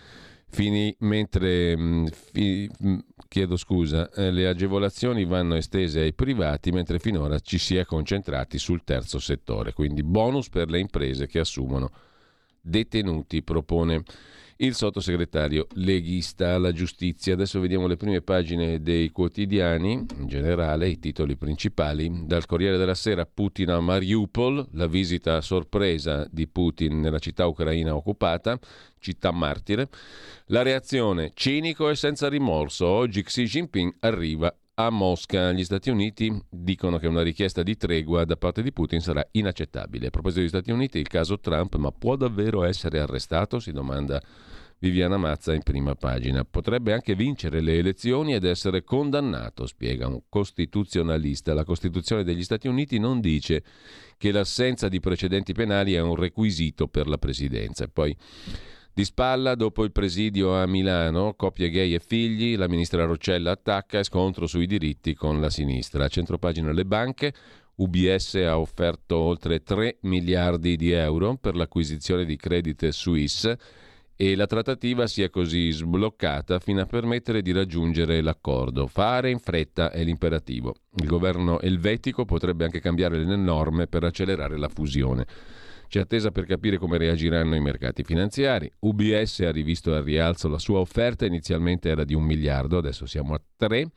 fini, 0.49 0.95
mentre 1.01 1.77
mm, 1.77 2.07
fi, 2.07 2.71
mm, 2.85 2.99
chiedo 3.29 3.57
scusa, 3.57 4.11
eh, 4.11 4.31
le 4.31 4.49
agevolazioni 4.49 5.25
vanno 5.25 5.57
estese 5.57 6.01
ai 6.01 6.15
privati, 6.15 6.71
mentre 6.71 6.99
finora 6.99 7.39
ci 7.41 7.59
si 7.59 7.77
è 7.77 7.85
concentrati 7.85 8.59
sul 8.59 8.85
terzo 8.85 9.19
settore, 9.19 9.73
quindi 9.73 10.03
bonus 10.03 10.49
per 10.49 10.71
le 10.71 10.79
imprese 10.79 11.27
che 11.27 11.41
assumono 11.41 11.91
detenuti, 12.61 13.43
propone 13.43 14.03
il 14.61 14.75
sottosegretario 14.75 15.67
leghista 15.75 16.55
alla 16.55 16.73
giustizia. 16.73 17.35
Adesso 17.35 17.61
vediamo 17.61 17.87
le 17.87 17.97
prime 17.97 18.23
pagine 18.23 18.81
dei 18.81 19.11
quotidiani, 19.11 19.93
in 19.93 20.27
generale 20.27 20.89
i 20.89 20.99
titoli 20.99 21.37
principali. 21.37 22.27
Dal 22.27 22.47
Corriere 22.47 22.77
della 22.77 22.95
Sera 22.95 23.27
Putin 23.27 23.71
a 23.71 23.81
Mariupol, 23.81 24.69
la 24.73 24.87
visita 24.87 25.37
a 25.37 25.41
sorpresa 25.41 26.27
di 26.31 26.49
Putin 26.49 27.01
nella 27.01 27.19
città 27.19 27.47
ucraina 27.47 27.95
occupata, 27.95 28.59
città 28.99 29.31
martire. 29.31 29.89
La 30.47 30.63
reazione 30.63 31.33
cinico 31.35 31.89
e 31.89 31.95
senza 31.95 32.29
rimorso. 32.29 32.87
Oggi 32.87 33.23
Xi 33.23 33.45
Jinping 33.45 33.95
arriva 34.01 34.53
a 34.81 34.91
Mosca. 34.91 35.53
Gli 35.53 35.65
Stati 35.65 35.91
Uniti 35.91 36.33
dicono 36.49 36.99
che 36.99 37.09
una 37.09 37.23
richiesta 37.23 37.63
di 37.63 37.77
tregua 37.77 38.25
da 38.25 38.37
parte 38.37 38.63
di 38.63 38.73
Putin 38.73 39.01
sarà 39.01 39.27
inaccettabile. 39.33 40.07
A 40.07 40.11
proposito 40.11 40.41
degli 40.41 40.49
Stati 40.49 40.71
Uniti, 40.71 40.99
il 40.99 41.09
caso 41.09 41.41
Trump, 41.41 41.75
ma 41.77 41.91
può 41.91 42.15
davvero 42.15 42.63
essere 42.63 43.01
arrestato? 43.01 43.59
Si 43.59 43.73
domanda 43.73 44.23
Viviana 44.79 45.17
Mazza 45.17 45.53
in 45.53 45.65
prima 45.65 45.97
pagina. 45.97 46.45
Potrebbe 46.45 46.93
anche 46.93 47.17
vincere 47.17 47.61
le 47.61 47.79
elezioni 47.79 48.35
ed 48.35 48.45
essere 48.45 48.85
condannato, 48.85 49.67
spiega 49.67 50.07
un 50.07 50.23
costituzionalista. 50.29 51.55
La 51.55 51.65
Costituzione 51.65 52.23
degli 52.23 52.45
Stati 52.45 52.69
Uniti 52.69 53.01
non 53.01 53.21
dice 53.21 53.65
che 54.17 54.31
l'assenza 54.31 54.89
di 54.89 55.01
precedenti 55.01 55.53
penali 55.55 55.95
è 55.95 56.01
un 56.01 56.15
requisito 56.15 56.87
per 56.87 57.09
la 57.09 57.19
presidenza. 57.19 57.89
Poi 57.89 58.17
di 58.99 59.05
spalla, 59.05 59.55
dopo 59.55 59.85
il 59.85 59.93
presidio 59.93 60.61
a 60.61 60.67
Milano, 60.67 61.35
coppie 61.35 61.71
gay 61.71 61.95
e 61.95 62.01
figli, 62.01 62.57
la 62.57 62.67
ministra 62.67 63.05
Roccella 63.05 63.53
attacca 63.53 64.01
e 64.01 64.03
scontro 64.03 64.49
sui 64.49 64.67
diritti 64.67 65.15
con 65.15 65.41
la 65.41 65.51
sinistra. 65.51 66.07
A 66.07 66.09
centropagina 66.09 66.73
le 66.73 66.85
banche, 66.85 67.33
UBS 67.77 68.35
ha 68.45 68.59
offerto 68.59 69.17
oltre 69.17 69.63
3 69.63 69.99
miliardi 70.01 70.75
di 70.75 70.91
euro 70.91 71.37
per 71.37 71.55
l'acquisizione 71.55 72.25
di 72.25 72.35
Credit 72.35 72.89
Suisse 72.89 73.57
e 74.17 74.35
la 74.35 74.47
trattativa 74.47 75.07
si 75.07 75.23
è 75.23 75.31
così 75.31 75.71
sbloccata 75.71 76.59
fino 76.59 76.81
a 76.81 76.87
permettere 76.87 77.41
di 77.41 77.53
raggiungere 77.53 78.21
l'accordo. 78.21 78.89
Fare 78.89 79.31
in 79.31 79.39
fretta 79.39 79.93
è 79.93 80.03
l'imperativo. 80.03 80.75
Il 80.97 81.07
governo 81.07 81.61
elvetico 81.61 82.25
potrebbe 82.25 82.65
anche 82.65 82.81
cambiare 82.81 83.19
le 83.19 83.37
norme 83.37 83.87
per 83.87 84.03
accelerare 84.03 84.59
la 84.59 84.69
fusione. 84.69 85.25
C'è 85.89 86.01
attesa 86.01 86.31
per 86.31 86.45
capire 86.45 86.77
come 86.77 86.99
reagiranno 86.99 87.55
i 87.55 87.61
mercati 87.61 88.05
finanziari. 88.05 88.71
UBS 88.81 89.41
ha 89.41 89.51
rivisto 89.51 89.95
al 89.95 90.03
rialzo 90.03 90.49
la 90.49 90.59
sua 90.59 90.81
offerta, 90.81 91.25
inizialmente 91.25 91.89
era 91.89 92.05
di 92.05 92.15
un 92.15 92.25
miliardo, 92.25 92.77
adesso 92.77 93.07
siamo 93.07 93.33
a 93.33 93.41
tre 93.57 93.91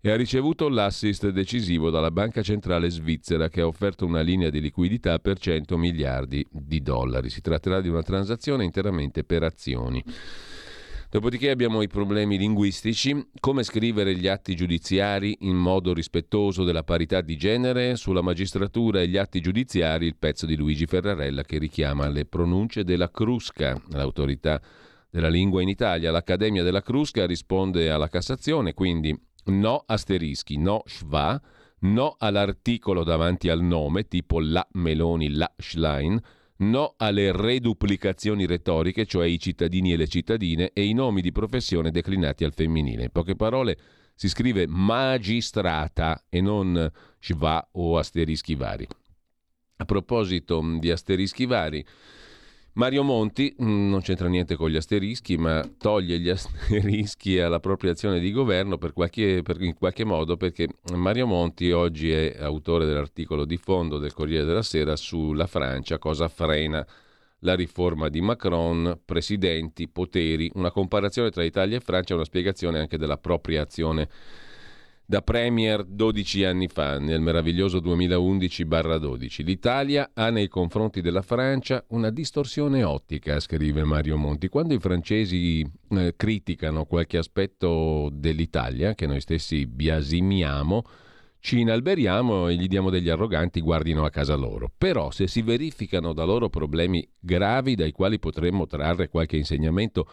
e 0.00 0.10
ha 0.10 0.16
ricevuto 0.16 0.68
l'assist 0.68 1.30
decisivo 1.30 1.88
dalla 1.88 2.10
Banca 2.10 2.42
Centrale 2.42 2.90
Svizzera 2.90 3.48
che 3.48 3.62
ha 3.62 3.66
offerto 3.66 4.04
una 4.04 4.20
linea 4.20 4.50
di 4.50 4.60
liquidità 4.60 5.18
per 5.18 5.38
100 5.38 5.78
miliardi 5.78 6.46
di 6.50 6.82
dollari. 6.82 7.30
Si 7.30 7.40
tratterà 7.40 7.80
di 7.80 7.88
una 7.88 8.02
transazione 8.02 8.64
interamente 8.64 9.24
per 9.24 9.42
azioni. 9.42 10.04
Dopodiché 11.14 11.50
abbiamo 11.50 11.80
i 11.80 11.86
problemi 11.86 12.36
linguistici, 12.36 13.28
come 13.38 13.62
scrivere 13.62 14.16
gli 14.16 14.26
atti 14.26 14.56
giudiziari 14.56 15.36
in 15.42 15.54
modo 15.54 15.94
rispettoso 15.94 16.64
della 16.64 16.82
parità 16.82 17.20
di 17.20 17.36
genere, 17.36 17.94
sulla 17.94 18.20
magistratura 18.20 19.00
e 19.00 19.06
gli 19.06 19.16
atti 19.16 19.40
giudiziari 19.40 20.06
il 20.06 20.16
pezzo 20.16 20.44
di 20.44 20.56
Luigi 20.56 20.86
Ferrarella 20.86 21.44
che 21.44 21.58
richiama 21.58 22.08
le 22.08 22.24
pronunce 22.24 22.82
della 22.82 23.12
Crusca, 23.12 23.80
l'autorità 23.90 24.60
della 25.08 25.28
lingua 25.28 25.62
in 25.62 25.68
Italia. 25.68 26.10
L'Accademia 26.10 26.64
della 26.64 26.82
Crusca 26.82 27.26
risponde 27.26 27.92
alla 27.92 28.08
Cassazione, 28.08 28.74
quindi 28.74 29.16
no 29.44 29.84
asterischi, 29.86 30.58
no 30.58 30.82
schwa, 30.84 31.40
no 31.82 32.16
all'articolo 32.18 33.04
davanti 33.04 33.48
al 33.48 33.62
nome, 33.62 34.08
tipo 34.08 34.40
la 34.40 34.66
Meloni, 34.72 35.30
la 35.30 35.48
Schlein, 35.58 36.20
no 36.68 36.94
alle 36.96 37.32
reduplicazioni 37.32 38.46
retoriche, 38.46 39.06
cioè 39.06 39.26
i 39.26 39.38
cittadini 39.38 39.92
e 39.92 39.96
le 39.96 40.08
cittadine, 40.08 40.70
e 40.72 40.84
i 40.84 40.92
nomi 40.92 41.20
di 41.20 41.32
professione 41.32 41.90
declinati 41.90 42.44
al 42.44 42.52
femminile. 42.52 43.04
In 43.04 43.10
poche 43.10 43.36
parole, 43.36 43.78
si 44.14 44.28
scrive 44.28 44.66
magistrata 44.66 46.24
e 46.28 46.40
non 46.40 46.90
schwa 47.18 47.68
o 47.72 47.98
asterischi 47.98 48.54
vari. 48.54 48.86
A 49.76 49.84
proposito 49.84 50.62
di 50.78 50.90
asterischi 50.90 51.46
vari, 51.46 51.84
Mario 52.74 53.04
Monti 53.04 53.54
mm, 53.62 53.88
non 53.88 54.00
c'entra 54.00 54.26
niente 54.26 54.56
con 54.56 54.68
gli 54.68 54.76
asterischi, 54.76 55.36
ma 55.36 55.62
toglie 55.78 56.18
gli 56.18 56.28
asterischi 56.30 57.38
alla 57.38 57.60
propria 57.60 57.92
azione 57.92 58.18
di 58.18 58.32
governo 58.32 58.78
per 58.78 58.92
qualche, 58.92 59.42
per, 59.42 59.62
in 59.62 59.74
qualche 59.74 60.04
modo 60.04 60.36
perché 60.36 60.68
Mario 60.94 61.26
Monti 61.26 61.70
oggi 61.70 62.10
è 62.10 62.36
autore 62.40 62.84
dell'articolo 62.84 63.44
di 63.44 63.56
fondo 63.56 63.98
del 63.98 64.12
Corriere 64.12 64.44
della 64.44 64.62
Sera 64.62 64.96
sulla 64.96 65.46
Francia, 65.46 65.98
cosa 65.98 66.26
frena 66.28 66.84
la 67.40 67.54
riforma 67.54 68.08
di 68.08 68.20
Macron, 68.20 68.98
presidenti, 69.04 69.86
poteri, 69.86 70.50
una 70.54 70.70
comparazione 70.70 71.30
tra 71.30 71.44
Italia 71.44 71.76
e 71.76 71.80
Francia 71.80 72.14
una 72.14 72.24
spiegazione 72.24 72.80
anche 72.80 72.98
della 72.98 73.18
propria 73.18 73.62
azione 73.62 74.08
da 75.14 75.22
Premier 75.22 75.84
12 75.84 76.42
anni 76.42 76.66
fa, 76.66 76.98
nel 76.98 77.20
meraviglioso 77.20 77.78
2011-12. 77.78 79.44
L'Italia 79.44 80.10
ha 80.12 80.28
nei 80.28 80.48
confronti 80.48 81.00
della 81.00 81.22
Francia 81.22 81.84
una 81.90 82.10
distorsione 82.10 82.82
ottica, 82.82 83.38
scrive 83.38 83.84
Mario 83.84 84.16
Monti. 84.16 84.48
Quando 84.48 84.74
i 84.74 84.80
francesi 84.80 85.64
eh, 85.90 86.14
criticano 86.16 86.84
qualche 86.84 87.18
aspetto 87.18 88.10
dell'Italia, 88.12 88.96
che 88.96 89.06
noi 89.06 89.20
stessi 89.20 89.68
biasimiamo, 89.68 90.82
ci 91.38 91.60
inalberiamo 91.60 92.48
e 92.48 92.56
gli 92.56 92.66
diamo 92.66 92.90
degli 92.90 93.08
arroganti 93.08 93.60
guardino 93.60 94.04
a 94.04 94.10
casa 94.10 94.34
loro. 94.34 94.68
Però 94.76 95.12
se 95.12 95.28
si 95.28 95.42
verificano 95.42 96.12
da 96.12 96.24
loro 96.24 96.48
problemi 96.48 97.08
gravi 97.20 97.76
dai 97.76 97.92
quali 97.92 98.18
potremmo 98.18 98.66
trarre 98.66 99.08
qualche 99.08 99.36
insegnamento, 99.36 100.08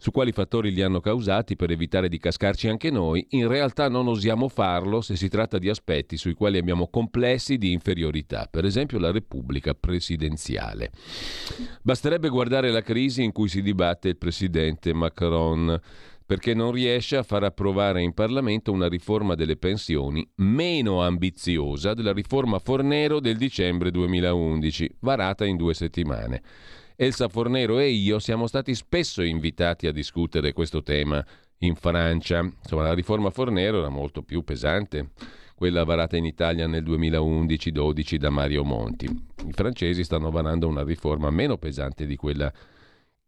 su 0.00 0.12
quali 0.12 0.32
fattori 0.32 0.72
li 0.72 0.80
hanno 0.80 1.00
causati 1.00 1.56
per 1.56 1.70
evitare 1.70 2.08
di 2.08 2.16
cascarci 2.16 2.68
anche 2.68 2.90
noi, 2.90 3.26
in 3.30 3.46
realtà 3.48 3.90
non 3.90 4.08
osiamo 4.08 4.48
farlo 4.48 5.02
se 5.02 5.14
si 5.14 5.28
tratta 5.28 5.58
di 5.58 5.68
aspetti 5.68 6.16
sui 6.16 6.32
quali 6.32 6.56
abbiamo 6.56 6.88
complessi 6.88 7.58
di 7.58 7.72
inferiorità, 7.72 8.48
per 8.50 8.64
esempio 8.64 8.98
la 8.98 9.10
Repubblica 9.10 9.74
presidenziale. 9.74 10.90
Basterebbe 11.82 12.30
guardare 12.30 12.70
la 12.70 12.80
crisi 12.80 13.22
in 13.22 13.32
cui 13.32 13.48
si 13.48 13.60
dibatte 13.60 14.08
il 14.08 14.16
presidente 14.16 14.94
Macron 14.94 15.78
perché 16.24 16.54
non 16.54 16.72
riesce 16.72 17.16
a 17.16 17.22
far 17.22 17.42
approvare 17.42 18.00
in 18.00 18.14
Parlamento 18.14 18.72
una 18.72 18.88
riforma 18.88 19.34
delle 19.34 19.56
pensioni 19.56 20.26
meno 20.36 21.02
ambiziosa 21.02 21.92
della 21.92 22.12
riforma 22.12 22.58
Fornero 22.58 23.20
del 23.20 23.36
dicembre 23.36 23.90
2011, 23.90 24.94
varata 25.00 25.44
in 25.44 25.56
due 25.56 25.74
settimane. 25.74 26.40
Elsa 27.02 27.30
Fornero 27.30 27.78
e 27.78 27.88
io 27.88 28.18
siamo 28.18 28.46
stati 28.46 28.74
spesso 28.74 29.22
invitati 29.22 29.86
a 29.86 29.90
discutere 29.90 30.52
questo 30.52 30.82
tema 30.82 31.24
in 31.60 31.74
Francia. 31.74 32.40
Insomma, 32.40 32.82
la 32.82 32.92
riforma 32.92 33.30
Fornero 33.30 33.78
era 33.78 33.88
molto 33.88 34.20
più 34.20 34.44
pesante, 34.44 35.12
quella 35.54 35.82
varata 35.84 36.18
in 36.18 36.26
Italia 36.26 36.66
nel 36.66 36.84
2011-12 36.84 38.16
da 38.16 38.28
Mario 38.28 38.64
Monti. 38.64 39.06
I 39.06 39.52
francesi 39.52 40.04
stanno 40.04 40.30
varando 40.30 40.68
una 40.68 40.84
riforma 40.84 41.30
meno 41.30 41.56
pesante 41.56 42.04
di 42.04 42.16
quella 42.16 42.52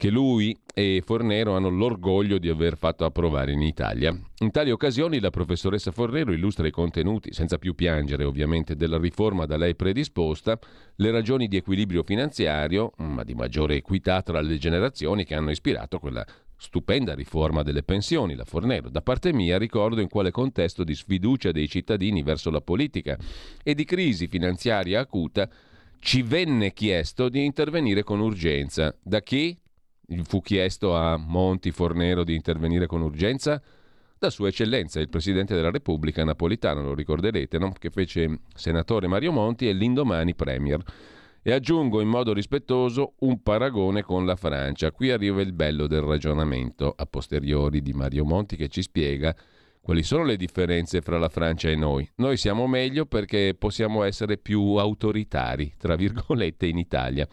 che 0.02 0.10
lui 0.10 0.58
e 0.74 1.00
Fornero 1.06 1.54
hanno 1.54 1.68
l'orgoglio 1.68 2.38
di 2.38 2.48
aver 2.48 2.76
fatto 2.76 3.04
approvare 3.04 3.52
in 3.52 3.62
Italia. 3.62 4.12
In 4.38 4.50
tali 4.50 4.72
occasioni 4.72 5.20
la 5.20 5.30
professoressa 5.30 5.92
Fornero 5.92 6.32
illustra 6.32 6.66
i 6.66 6.72
contenuti, 6.72 7.32
senza 7.32 7.56
più 7.56 7.76
piangere 7.76 8.24
ovviamente, 8.24 8.74
della 8.74 8.98
riforma 8.98 9.46
da 9.46 9.56
lei 9.56 9.76
predisposta, 9.76 10.58
le 10.96 11.10
ragioni 11.12 11.46
di 11.46 11.56
equilibrio 11.56 12.02
finanziario, 12.02 12.90
ma 12.96 13.22
di 13.22 13.34
maggiore 13.34 13.76
equità 13.76 14.22
tra 14.22 14.40
le 14.40 14.58
generazioni 14.58 15.24
che 15.24 15.36
hanno 15.36 15.52
ispirato 15.52 16.00
quella 16.00 16.26
stupenda 16.56 17.14
riforma 17.14 17.62
delle 17.62 17.84
pensioni, 17.84 18.34
la 18.34 18.44
Fornero. 18.44 18.90
Da 18.90 19.02
parte 19.02 19.32
mia 19.32 19.56
ricordo 19.56 20.00
in 20.00 20.08
quale 20.08 20.32
contesto 20.32 20.82
di 20.82 20.96
sfiducia 20.96 21.52
dei 21.52 21.68
cittadini 21.68 22.24
verso 22.24 22.50
la 22.50 22.60
politica 22.60 23.16
e 23.62 23.72
di 23.76 23.84
crisi 23.84 24.26
finanziaria 24.26 24.98
acuta 24.98 25.48
ci 26.00 26.22
venne 26.22 26.72
chiesto 26.72 27.28
di 27.28 27.44
intervenire 27.44 28.02
con 28.02 28.18
urgenza. 28.18 28.92
Da 29.00 29.20
chi? 29.20 29.56
Fu 30.24 30.40
chiesto 30.40 30.96
a 30.96 31.16
Monti 31.16 31.70
Fornero 31.70 32.24
di 32.24 32.34
intervenire 32.34 32.86
con 32.86 33.02
urgenza 33.02 33.60
da 34.22 34.30
Sua 34.30 34.48
Eccellenza, 34.48 35.00
il 35.00 35.08
Presidente 35.08 35.56
della 35.56 35.72
Repubblica 35.72 36.22
Napolitano, 36.22 36.80
lo 36.80 36.94
ricorderete, 36.94 37.58
no? 37.58 37.72
che 37.76 37.90
fece 37.90 38.42
senatore 38.54 39.08
Mario 39.08 39.32
Monti 39.32 39.68
e 39.68 39.72
l'indomani 39.72 40.36
Premier. 40.36 40.80
E 41.42 41.52
aggiungo 41.52 42.00
in 42.00 42.06
modo 42.06 42.32
rispettoso 42.32 43.14
un 43.20 43.42
paragone 43.42 44.02
con 44.02 44.24
la 44.24 44.36
Francia. 44.36 44.92
Qui 44.92 45.10
arriva 45.10 45.40
il 45.40 45.52
bello 45.52 45.88
del 45.88 46.02
ragionamento 46.02 46.94
a 46.96 47.04
posteriori 47.04 47.82
di 47.82 47.92
Mario 47.92 48.24
Monti 48.24 48.54
che 48.54 48.68
ci 48.68 48.82
spiega 48.82 49.34
quali 49.80 50.04
sono 50.04 50.22
le 50.22 50.36
differenze 50.36 51.00
fra 51.00 51.18
la 51.18 51.28
Francia 51.28 51.68
e 51.68 51.74
noi. 51.74 52.08
Noi 52.16 52.36
siamo 52.36 52.68
meglio 52.68 53.06
perché 53.06 53.56
possiamo 53.58 54.04
essere 54.04 54.38
più 54.38 54.76
autoritari, 54.76 55.74
tra 55.76 55.96
virgolette, 55.96 56.66
in 56.66 56.78
Italia. 56.78 57.26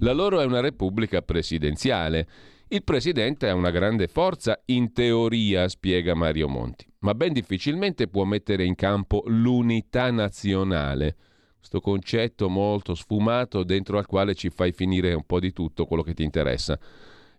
La 0.00 0.12
loro 0.12 0.38
è 0.38 0.44
una 0.44 0.60
repubblica 0.60 1.22
presidenziale. 1.22 2.28
Il 2.68 2.84
presidente 2.84 3.48
ha 3.48 3.54
una 3.54 3.70
grande 3.70 4.06
forza, 4.06 4.60
in 4.66 4.92
teoria, 4.92 5.66
spiega 5.68 6.14
Mario 6.14 6.46
Monti, 6.46 6.86
ma 7.00 7.14
ben 7.14 7.32
difficilmente 7.32 8.06
può 8.06 8.22
mettere 8.22 8.64
in 8.64 8.76
campo 8.76 9.24
l'unità 9.26 10.12
nazionale. 10.12 11.16
Questo 11.56 11.80
concetto 11.80 12.48
molto 12.48 12.94
sfumato 12.94 13.64
dentro 13.64 13.98
al 13.98 14.06
quale 14.06 14.36
ci 14.36 14.50
fai 14.50 14.70
finire 14.70 15.14
un 15.14 15.24
po' 15.24 15.40
di 15.40 15.52
tutto 15.52 15.86
quello 15.86 16.04
che 16.04 16.14
ti 16.14 16.22
interessa. 16.22 16.78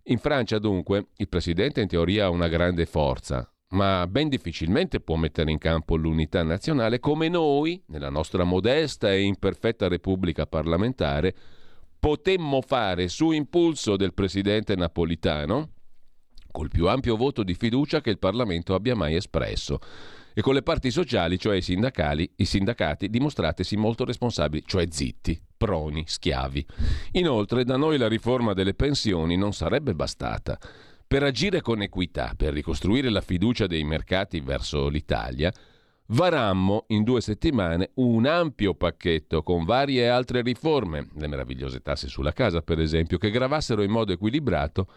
In 0.04 0.17
Francia, 0.17 0.60
dunque, 0.60 1.10
il 1.15 1.30
presidente 1.30 1.80
in 1.80 1.88
teoria 1.88 2.26
ha 2.26 2.30
una 2.30 2.50
grande 2.50 2.86
forza, 2.86 3.50
ma 3.69 4.06
ben 4.06 4.28
difficilmente 4.28 5.00
può 5.00 5.15
mettere 5.15 5.50
in 5.50 5.60
campo 5.60 5.95
l'unità 5.95 6.43
nazionale 6.43 7.00
come 7.00 7.30
noi, 7.30 7.82
nella 7.88 8.10
nostra 8.10 8.43
modesta 8.43 9.13
e 9.13 9.22
imperfetta 9.22 9.88
repubblica 9.88 10.45
parlamentare, 10.45 11.34
potemmo 12.00 12.62
fare 12.62 13.10
su 13.10 13.32
impulso 13.32 13.98
del 13.98 14.14
presidente 14.14 14.76
napolitano, 14.76 15.72
col 16.52 16.70
più 16.70 16.88
ampio 16.88 17.16
voto 17.16 17.44
di 17.44 17.54
fiducia 17.54 18.02
che 18.02 18.10
il 18.10 18.20
Parlamento 18.20 18.74
abbia 18.74 18.96
mai 18.96 19.16
espresso, 19.16 19.80
e 20.34 20.42
con 20.42 20.54
le 20.54 20.64
parti 20.64 20.90
sociali, 20.90 21.38
cioè 21.38 21.58
i, 21.58 21.62
sindacali, 21.62 22.32
i 22.38 22.46
sindacati, 22.46 23.10
dimostratesi 23.10 23.76
molto 23.76 24.06
responsabili, 24.06 24.64
cioè 24.66 24.88
zitti, 24.90 25.40
proni, 25.58 26.04
schiavi. 26.08 26.66
Inoltre, 27.14 27.66
da 27.66 27.76
noi 27.76 27.98
la 27.98 28.08
riforma 28.08 28.54
delle 28.54 28.74
pensioni 28.74 29.36
non 29.36 29.52
sarebbe 29.52 29.94
bastata. 29.94 30.58
Per 31.06 31.24
agire 31.24 31.62
con 31.62 31.82
equità, 31.82 32.34
per 32.38 32.54
ricostruire 32.54 33.10
la 33.10 33.22
fiducia 33.22 33.68
dei 33.68 33.84
mercati 33.84 34.40
verso 34.40 34.88
l'Italia, 34.88 35.52
varammo 36.10 36.86
in 36.88 37.04
due 37.04 37.22
settimane 37.22 37.91
un 37.95 38.26
ampio 38.26 38.74
pacchetto 38.74 39.43
con 39.43 39.65
varie 39.65 40.10
altre 40.10 40.41
riforme, 40.41 41.10
le 41.15 41.28
meravigliose 41.28 41.82
tasse 41.82 42.08
sulla 42.08 42.34
casa 42.34 42.62
per 42.62 42.80
esempio, 42.80 43.17
che 43.17 43.32
gravassero 43.32 43.82
in 43.82 43.91
modo 43.91 44.13
equilibrato 44.13 44.88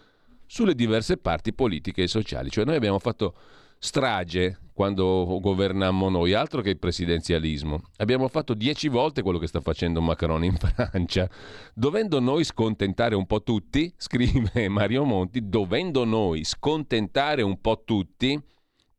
sulle 0.46 0.75
diverse 0.75 1.16
parti 1.16 1.53
politiche 1.53 2.03
e 2.03 2.09
sociali. 2.09 2.51
Cioè 2.51 2.64
noi 2.64 2.77
abbiamo 2.77 2.98
fatto 2.98 3.35
strage 3.79 4.59
quando 4.72 5.38
governammo 5.40 6.09
noi, 6.09 6.33
altro 6.33 6.62
che 6.62 6.70
il 6.70 6.79
presidenzialismo. 6.79 7.83
Abbiamo 7.96 8.29
fatto 8.29 8.55
dieci 8.55 8.88
volte 8.88 9.22
quello 9.22 9.38
che 9.38 9.46
sta 9.46 9.61
facendo 9.61 10.01
Macron 10.01 10.44
in 10.44 10.57
Francia, 10.57 11.29
dovendo 11.75 12.20
noi 12.20 12.44
scontentare 12.44 13.14
un 13.14 13.27
po' 13.27 13.42
tutti, 13.42 13.92
scrive 13.96 14.68
Mario 14.68 15.05
Monti, 15.05 15.48
dovendo 15.48 16.05
noi 16.05 16.44
scontentare 16.44 17.42
un 17.42 17.61
po' 17.61 17.83
tutti, 17.85 18.40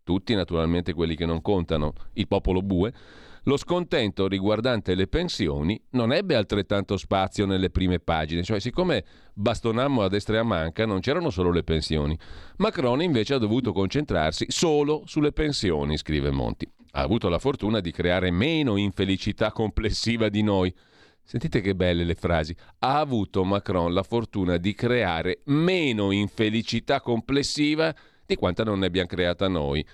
tutti 0.03 0.35
naturalmente 0.35 0.93
quelli 0.93 1.15
che 1.15 1.25
non 1.25 1.41
contano, 1.41 1.93
il 2.13 2.27
popolo 2.27 2.61
bue, 2.61 2.93
lo 3.45 3.57
scontento 3.57 4.29
riguardante 4.29 4.95
le 4.95 5.07
pensioni 5.07 5.77
non 5.91 6.13
ebbe 6.13 6.35
altrettanto 6.35 6.95
spazio 6.95 7.45
nelle 7.45 7.69
prime 7.69 7.99
pagine, 7.99 8.41
cioè 8.41 8.59
siccome 8.59 9.03
bastonammo 9.33 10.01
a 10.01 10.07
destra 10.07 10.37
e 10.37 10.39
a 10.39 10.43
manca 10.43 10.85
non 10.85 11.01
c'erano 11.01 11.29
solo 11.29 11.51
le 11.51 11.63
pensioni. 11.63 12.17
Macron 12.57 13.01
invece 13.01 13.33
ha 13.33 13.39
dovuto 13.39 13.73
concentrarsi 13.73 14.45
solo 14.47 15.03
sulle 15.05 15.33
pensioni, 15.33 15.97
scrive 15.97 16.31
Monti. 16.31 16.65
Ha 16.91 17.01
avuto 17.01 17.27
la 17.27 17.39
fortuna 17.39 17.81
di 17.81 17.91
creare 17.91 18.31
meno 18.31 18.77
infelicità 18.77 19.51
complessiva 19.51 20.29
di 20.29 20.41
noi. 20.41 20.73
Sentite 21.21 21.59
che 21.59 21.75
belle 21.75 22.05
le 22.05 22.15
frasi. 22.15 22.55
Ha 22.79 22.99
avuto 22.99 23.43
Macron 23.43 23.93
la 23.93 24.03
fortuna 24.03 24.55
di 24.55 24.73
creare 24.73 25.41
meno 25.45 26.11
infelicità 26.11 27.01
complessiva 27.01 27.93
di 28.33 28.39
quanta 28.39 28.63
non 28.63 28.79
ne 28.79 28.87
abbiamo 28.87 29.07
creata 29.07 29.47
noi 29.47 29.85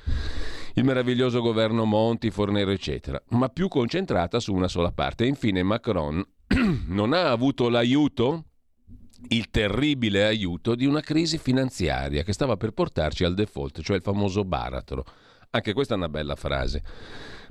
il 0.75 0.83
meraviglioso 0.83 1.41
governo 1.41 1.83
Monti, 1.83 2.31
Fornero, 2.31 2.71
eccetera, 2.71 3.21
ma 3.29 3.49
più 3.49 3.67
concentrata 3.67 4.39
su 4.39 4.53
una 4.53 4.67
sola 4.67 4.91
parte. 4.91 5.25
E 5.25 5.27
infine 5.27 5.61
Macron 5.63 6.23
non 6.87 7.13
ha 7.13 7.31
avuto 7.31 7.69
l'aiuto, 7.69 8.45
il 9.29 9.49
terribile 9.49 10.25
aiuto 10.25 10.75
di 10.75 10.85
una 10.85 11.01
crisi 11.01 11.37
finanziaria 11.37 12.23
che 12.23 12.33
stava 12.33 12.55
per 12.55 12.71
portarci 12.71 13.25
al 13.25 13.33
default, 13.33 13.81
cioè 13.81 13.97
il 13.97 14.01
famoso 14.01 14.45
baratro. 14.45 15.03
Anche 15.51 15.73
questa 15.73 15.95
è 15.95 15.97
una 15.97 16.09
bella 16.09 16.35
frase. 16.35 16.83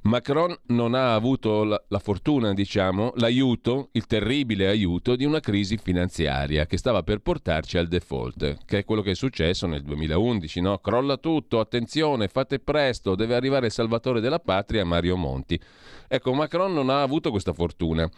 Macron 0.02 0.56
non 0.66 0.94
ha 0.94 1.14
avuto 1.14 1.64
la, 1.64 1.82
la, 1.88 1.98
fortuna, 1.98 2.54
diciamo, 2.54 3.12
l'aiuto, 3.16 3.88
il 3.92 4.06
terribile 4.06 4.68
aiuto 4.68 5.16
di 5.16 5.24
una 5.24 5.40
crisi 5.40 5.76
finanziaria 5.76 6.66
che 6.66 6.78
stava 6.78 7.02
per 7.02 7.18
portarci 7.18 7.78
al 7.78 7.88
default, 7.88 8.58
che 8.64 8.78
è 8.78 8.84
quello 8.84 9.02
che 9.02 9.10
è 9.10 9.14
successo 9.14 9.66
nel 9.66 9.82
2011, 9.82 10.60
no? 10.60 10.78
Crolla 10.78 11.16
tutto, 11.16 11.58
attenzione, 11.58 12.28
fate 12.28 12.60
presto, 12.60 13.16
deve 13.16 13.34
arrivare 13.34 13.66
il 13.66 13.72
salvatore 13.72 14.20
della 14.20 14.38
patria, 14.38 14.84
Mario 14.84 15.16
Monti. 15.16 15.60
Ecco, 16.06 16.32
Macron 16.32 16.72
non 16.72 16.90
ha 16.90 17.02
avuto 17.02 17.30
questa 17.30 17.52
fortuna. 17.52 18.08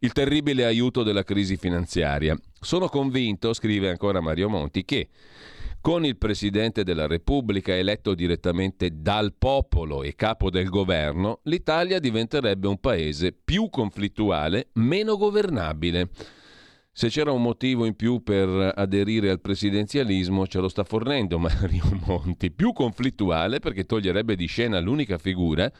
Il 0.00 0.12
terribile 0.12 0.64
aiuto 0.64 1.02
della 1.02 1.22
crisi 1.22 1.56
finanziaria. 1.56 2.36
Sono 2.60 2.88
convinto, 2.88 3.52
scrive 3.54 3.88
ancora 3.88 4.20
Mario 4.20 4.48
Monti, 4.48 4.84
che 4.84 5.08
con 5.82 6.04
il 6.06 6.16
Presidente 6.16 6.84
della 6.84 7.08
Repubblica 7.08 7.76
eletto 7.76 8.14
direttamente 8.14 8.90
dal 8.92 9.34
popolo 9.36 10.04
e 10.04 10.14
capo 10.14 10.48
del 10.48 10.68
governo, 10.68 11.40
l'Italia 11.42 11.98
diventerebbe 11.98 12.68
un 12.68 12.78
paese 12.78 13.32
più 13.32 13.68
conflittuale, 13.68 14.68
meno 14.74 15.16
governabile. 15.16 16.08
Se 16.92 17.08
c'era 17.08 17.32
un 17.32 17.42
motivo 17.42 17.84
in 17.84 17.96
più 17.96 18.22
per 18.22 18.74
aderire 18.76 19.28
al 19.30 19.40
presidenzialismo, 19.40 20.46
ce 20.46 20.60
lo 20.60 20.68
sta 20.68 20.84
fornendo 20.84 21.36
Mario 21.40 21.98
Monti. 22.06 22.52
Più 22.52 22.72
conflittuale 22.72 23.58
perché 23.58 23.84
toglierebbe 23.84 24.36
di 24.36 24.46
scena 24.46 24.78
l'unica 24.78 25.18
figura 25.18 25.70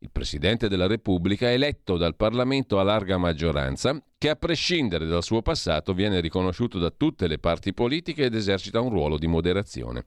il 0.00 0.10
Presidente 0.12 0.68
della 0.68 0.86
Repubblica 0.86 1.50
eletto 1.50 1.96
dal 1.96 2.14
Parlamento 2.14 2.78
a 2.78 2.84
larga 2.84 3.18
maggioranza, 3.18 4.00
che 4.16 4.28
a 4.28 4.36
prescindere 4.36 5.06
dal 5.06 5.24
suo 5.24 5.42
passato 5.42 5.92
viene 5.92 6.20
riconosciuto 6.20 6.78
da 6.78 6.90
tutte 6.90 7.26
le 7.26 7.38
parti 7.38 7.74
politiche 7.74 8.24
ed 8.24 8.34
esercita 8.34 8.80
un 8.80 8.90
ruolo 8.90 9.18
di 9.18 9.26
moderazione. 9.26 10.04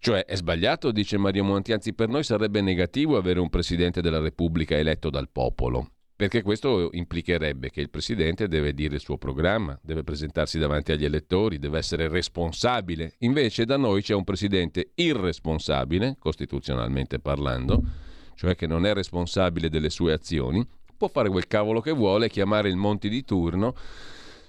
Cioè 0.00 0.24
è 0.24 0.36
sbagliato, 0.36 0.90
dice 0.90 1.16
Mario 1.16 1.44
Monti, 1.44 1.72
anzi 1.72 1.92
per 1.92 2.08
noi 2.08 2.24
sarebbe 2.24 2.60
negativo 2.60 3.16
avere 3.16 3.38
un 3.40 3.50
Presidente 3.50 4.00
della 4.00 4.20
Repubblica 4.20 4.76
eletto 4.76 5.10
dal 5.10 5.28
popolo, 5.28 5.90
perché 6.16 6.42
questo 6.42 6.90
implicherebbe 6.92 7.70
che 7.70 7.80
il 7.80 7.90
Presidente 7.90 8.48
deve 8.48 8.74
dire 8.74 8.96
il 8.96 9.00
suo 9.00 9.18
programma, 9.18 9.78
deve 9.80 10.02
presentarsi 10.02 10.58
davanti 10.58 10.90
agli 10.90 11.04
elettori, 11.04 11.60
deve 11.60 11.78
essere 11.78 12.08
responsabile. 12.08 13.14
Invece 13.18 13.64
da 13.64 13.76
noi 13.76 14.02
c'è 14.02 14.14
un 14.14 14.24
Presidente 14.24 14.90
irresponsabile, 14.94 16.16
costituzionalmente 16.18 17.20
parlando, 17.20 18.06
cioè 18.38 18.54
che 18.54 18.68
non 18.68 18.86
è 18.86 18.94
responsabile 18.94 19.68
delle 19.68 19.90
sue 19.90 20.12
azioni, 20.12 20.64
può 20.96 21.08
fare 21.08 21.28
quel 21.28 21.48
cavolo 21.48 21.80
che 21.80 21.90
vuole, 21.90 22.28
chiamare 22.28 22.68
il 22.68 22.76
Monti 22.76 23.08
di 23.08 23.24
turno, 23.24 23.74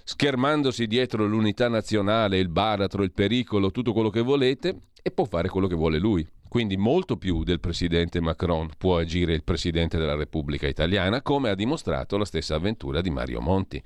schermandosi 0.04 0.86
dietro 0.86 1.26
l'unità 1.26 1.68
nazionale, 1.68 2.38
il 2.38 2.48
baratro, 2.48 3.02
il 3.02 3.10
pericolo, 3.10 3.72
tutto 3.72 3.92
quello 3.92 4.08
che 4.08 4.20
volete, 4.20 4.82
e 5.02 5.10
può 5.10 5.24
fare 5.24 5.48
quello 5.48 5.66
che 5.66 5.74
vuole 5.74 5.98
lui. 5.98 6.24
Quindi 6.48 6.76
molto 6.76 7.16
più 7.16 7.42
del 7.42 7.58
presidente 7.58 8.20
Macron 8.20 8.68
può 8.78 8.98
agire 8.98 9.34
il 9.34 9.42
presidente 9.42 9.98
della 9.98 10.14
Repubblica 10.14 10.68
Italiana, 10.68 11.20
come 11.20 11.50
ha 11.50 11.56
dimostrato 11.56 12.16
la 12.16 12.24
stessa 12.24 12.54
avventura 12.54 13.00
di 13.00 13.10
Mario 13.10 13.40
Monti. 13.40 13.82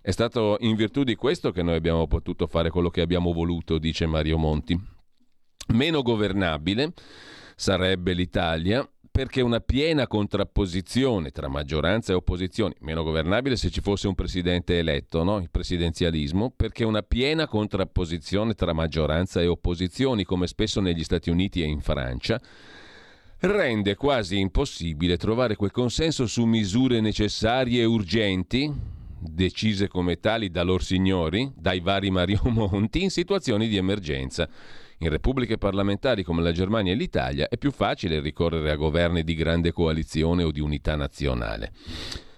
È 0.00 0.10
stato 0.10 0.56
in 0.60 0.74
virtù 0.74 1.04
di 1.04 1.16
questo 1.16 1.50
che 1.50 1.62
noi 1.62 1.76
abbiamo 1.76 2.06
potuto 2.06 2.46
fare 2.46 2.70
quello 2.70 2.88
che 2.88 3.02
abbiamo 3.02 3.34
voluto, 3.34 3.76
dice 3.76 4.06
Mario 4.06 4.38
Monti. 4.38 4.78
Meno 5.74 6.00
governabile 6.00 6.94
sarebbe 7.56 8.14
l'Italia 8.14 8.86
perché 9.16 9.42
una 9.42 9.60
piena 9.60 10.08
contrapposizione 10.08 11.30
tra 11.30 11.46
maggioranza 11.46 12.10
e 12.10 12.16
opposizioni, 12.16 12.74
meno 12.80 13.04
governabile 13.04 13.54
se 13.54 13.70
ci 13.70 13.80
fosse 13.80 14.08
un 14.08 14.16
presidente 14.16 14.76
eletto, 14.76 15.22
no? 15.22 15.36
il 15.38 15.50
presidenzialismo, 15.52 16.50
perché 16.50 16.82
una 16.82 17.02
piena 17.02 17.46
contrapposizione 17.46 18.54
tra 18.54 18.72
maggioranza 18.72 19.40
e 19.40 19.46
opposizioni, 19.46 20.24
come 20.24 20.48
spesso 20.48 20.80
negli 20.80 21.04
Stati 21.04 21.30
Uniti 21.30 21.62
e 21.62 21.66
in 21.66 21.80
Francia, 21.80 22.40
rende 23.38 23.94
quasi 23.94 24.40
impossibile 24.40 25.16
trovare 25.16 25.54
quel 25.54 25.70
consenso 25.70 26.26
su 26.26 26.44
misure 26.44 27.00
necessarie 27.00 27.82
e 27.82 27.84
urgenti, 27.84 28.68
decise 29.20 29.86
come 29.86 30.18
tali 30.18 30.50
da 30.50 30.64
loro 30.64 30.82
signori, 30.82 31.52
dai 31.54 31.78
vari 31.78 32.10
Mario 32.10 32.40
Monti, 32.50 33.04
in 33.04 33.10
situazioni 33.10 33.68
di 33.68 33.76
emergenza 33.76 34.48
in 35.04 35.10
repubbliche 35.10 35.58
parlamentari 35.58 36.22
come 36.22 36.42
la 36.42 36.52
Germania 36.52 36.92
e 36.92 36.96
l'Italia 36.96 37.48
è 37.48 37.58
più 37.58 37.70
facile 37.70 38.20
ricorrere 38.20 38.70
a 38.70 38.76
governi 38.76 39.22
di 39.22 39.34
grande 39.34 39.72
coalizione 39.72 40.42
o 40.42 40.50
di 40.50 40.60
unità 40.60 40.96
nazionale. 40.96 41.72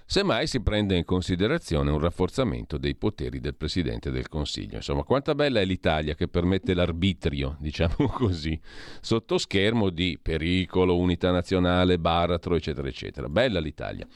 Semmai 0.09 0.47
si 0.47 0.61
prende 0.61 0.97
in 0.97 1.05
considerazione 1.05 1.91
un 1.91 1.99
rafforzamento 1.99 2.79
dei 2.79 2.95
poteri 2.95 3.41
del 3.41 3.57
Presidente 3.57 4.13
del 4.13 4.29
Consiglio. 4.29 4.77
Insomma, 4.77 5.03
quanta 5.03 5.35
bella 5.35 5.61
è 5.61 5.65
l'Italia 5.65 6.15
che 6.15 6.29
permette 6.29 6.75
l'arbitrio, 6.75 7.57
diciamo 7.61 8.07
così, 8.09 8.59
sotto 9.01 9.37
schermo 9.37 9.91
di 9.91 10.17
pericolo, 10.23 10.97
unità 10.97 11.33
nazionale, 11.33 11.99
baratro, 11.99 12.55
eccetera, 12.55 12.87
eccetera. 12.87 13.29
Bella 13.29 13.59
l'Italia. 13.59 14.07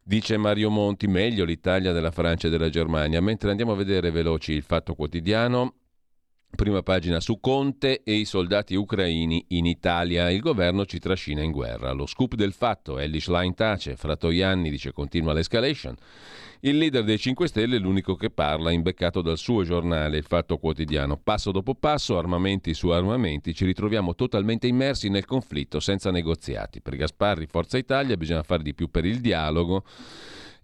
Dice 0.00 0.36
Mario 0.36 0.70
Monti, 0.70 1.08
meglio 1.08 1.44
l'Italia 1.44 1.90
della 1.90 2.12
Francia 2.12 2.46
e 2.46 2.50
della 2.50 2.68
Germania. 2.68 3.20
Mentre 3.20 3.50
andiamo 3.50 3.72
a 3.72 3.76
vedere 3.76 4.12
veloci 4.12 4.52
il 4.52 4.62
fatto 4.62 4.94
quotidiano, 4.94 5.74
Prima 6.56 6.82
pagina 6.82 7.20
su 7.20 7.38
Conte 7.38 8.00
e 8.02 8.14
i 8.14 8.24
soldati 8.24 8.74
ucraini 8.74 9.44
in 9.48 9.66
Italia. 9.66 10.30
Il 10.30 10.40
governo 10.40 10.86
ci 10.86 10.98
trascina 10.98 11.42
in 11.42 11.50
guerra. 11.50 11.92
Lo 11.92 12.06
scoop 12.06 12.34
del 12.34 12.54
fatto, 12.54 12.98
Ellie 12.98 13.20
Schlein 13.20 13.52
tace, 13.52 13.94
Fratoianni 13.94 14.70
dice 14.70 14.90
continua 14.90 15.34
l'escalation. 15.34 15.94
Il 16.60 16.78
leader 16.78 17.04
dei 17.04 17.18
5 17.18 17.46
Stelle 17.46 17.76
è 17.76 17.78
l'unico 17.78 18.14
che 18.14 18.30
parla, 18.30 18.70
imbeccato 18.70 19.20
dal 19.20 19.36
suo 19.36 19.64
giornale, 19.64 20.16
il 20.16 20.24
Fatto 20.24 20.56
Quotidiano. 20.56 21.20
Passo 21.22 21.52
dopo 21.52 21.74
passo, 21.74 22.16
armamenti 22.16 22.72
su 22.72 22.88
armamenti, 22.88 23.54
ci 23.54 23.66
ritroviamo 23.66 24.14
totalmente 24.14 24.66
immersi 24.66 25.10
nel 25.10 25.26
conflitto 25.26 25.78
senza 25.78 26.10
negoziati. 26.10 26.80
Per 26.80 26.96
Gasparri, 26.96 27.44
Forza 27.44 27.76
Italia, 27.76 28.16
bisogna 28.16 28.42
fare 28.42 28.62
di 28.62 28.72
più 28.72 28.88
per 28.90 29.04
il 29.04 29.20
dialogo 29.20 29.84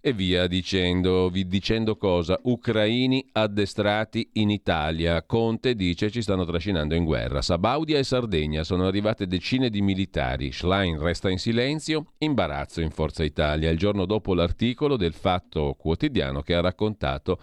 e 0.05 0.11
via 0.11 0.47
dicendo. 0.47 1.29
Dicendo 1.29 1.95
cosa? 1.95 2.37
Ucraini 2.43 3.25
addestrati 3.31 4.31
in 4.33 4.49
Italia. 4.49 5.23
Conte 5.23 5.75
dice 5.75 6.11
ci 6.11 6.21
stanno 6.21 6.43
trascinando 6.43 6.93
in 6.93 7.05
guerra. 7.05 7.41
Sabaudia 7.41 7.97
e 7.97 8.03
Sardegna 8.03 8.65
sono 8.65 8.85
arrivate 8.85 9.27
decine 9.27 9.69
di 9.69 9.81
militari. 9.81 10.51
Schlein 10.51 10.99
resta 10.99 11.29
in 11.29 11.39
silenzio. 11.39 12.11
Imbarazzo 12.17 12.81
in 12.81 12.91
Forza 12.91 13.23
Italia. 13.23 13.69
Il 13.69 13.77
giorno 13.77 14.03
dopo 14.05 14.33
l'articolo 14.33 14.97
del 14.97 15.13
Fatto 15.13 15.73
Quotidiano 15.79 16.41
che 16.41 16.53
ha 16.53 16.59
raccontato 16.59 17.39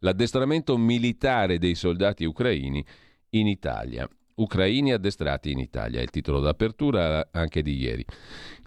l'addestramento 0.00 0.76
militare 0.76 1.56
dei 1.56 1.74
soldati 1.74 2.26
ucraini 2.26 2.84
in 3.30 3.46
Italia. 3.46 4.06
Ucraini 4.34 4.92
addestrati 4.92 5.50
in 5.50 5.58
Italia, 5.58 6.00
è 6.00 6.02
il 6.02 6.10
titolo 6.10 6.40
d'apertura 6.40 7.28
anche 7.32 7.62
di 7.62 7.76
ieri. 7.76 8.04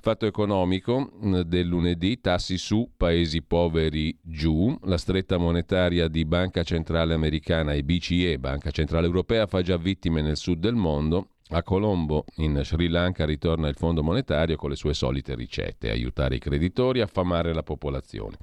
Fatto 0.06 0.28
economico 0.28 1.14
mm, 1.26 1.40
del 1.40 1.66
lunedì, 1.66 2.22
tassi 2.22 2.60
su, 2.60 2.92
paesi 2.96 3.42
poveri 3.42 4.16
giù, 4.22 4.78
la 4.84 5.00
stretta 5.00 5.38
monetaria 5.38 6.08
di 6.08 6.26
Banca 6.26 6.62
Centrale 6.62 7.16
Americana 7.16 7.74
e 7.74 7.82
BCE, 7.82 8.38
Banca 8.38 8.70
Centrale 8.70 9.08
Europea, 9.08 9.48
fa 9.48 9.64
già 9.64 9.78
vittime 9.78 10.22
nel 10.22 10.38
sud 10.38 10.60
del 10.60 10.76
mondo. 10.76 11.30
A 11.50 11.64
Colombo, 11.64 12.26
in 12.36 12.62
Sri 12.64 12.88
Lanka, 12.88 13.26
ritorna 13.26 13.68
il 13.68 13.74
Fondo 13.74 14.04
Monetario 14.04 14.58
con 14.58 14.70
le 14.70 14.76
sue 14.76 14.94
solite 14.94 15.34
ricette, 15.34 15.90
aiutare 15.90 16.36
i 16.36 16.40
creditori, 16.40 17.02
affamare 17.02 17.52
la 17.52 17.64
popolazione. 17.64 18.38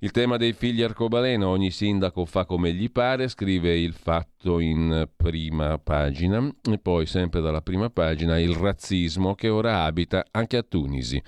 Il 0.00 0.12
tema 0.12 0.36
dei 0.36 0.52
figli 0.52 0.80
arcobaleno, 0.80 1.48
ogni 1.48 1.72
sindaco 1.72 2.24
fa 2.24 2.44
come 2.44 2.72
gli 2.72 2.88
pare, 2.88 3.26
scrive 3.26 3.76
il 3.76 3.94
fatto 3.94 4.60
in 4.60 5.08
prima 5.16 5.76
pagina 5.78 6.48
e 6.70 6.78
poi 6.78 7.04
sempre 7.04 7.40
dalla 7.40 7.62
prima 7.62 7.90
pagina 7.90 8.38
il 8.38 8.54
razzismo 8.54 9.34
che 9.34 9.48
ora 9.48 9.82
abita 9.82 10.24
anche 10.30 10.56
a 10.56 10.62
Tunisi. 10.62 11.20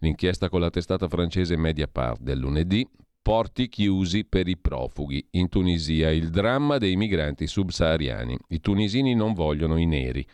L'inchiesta 0.00 0.50
con 0.50 0.60
la 0.60 0.68
testata 0.68 1.08
francese 1.08 1.56
Mediapart 1.56 2.20
del 2.20 2.38
lunedì, 2.38 2.86
porti 3.22 3.70
chiusi 3.70 4.26
per 4.26 4.46
i 4.46 4.58
profughi. 4.58 5.26
In 5.30 5.48
Tunisia 5.48 6.10
il 6.10 6.28
dramma 6.28 6.76
dei 6.76 6.96
migranti 6.96 7.46
subsahariani. 7.46 8.38
I 8.48 8.60
tunisini 8.60 9.14
non 9.14 9.32
vogliono 9.32 9.78
i 9.78 9.86
neri. 9.86 10.26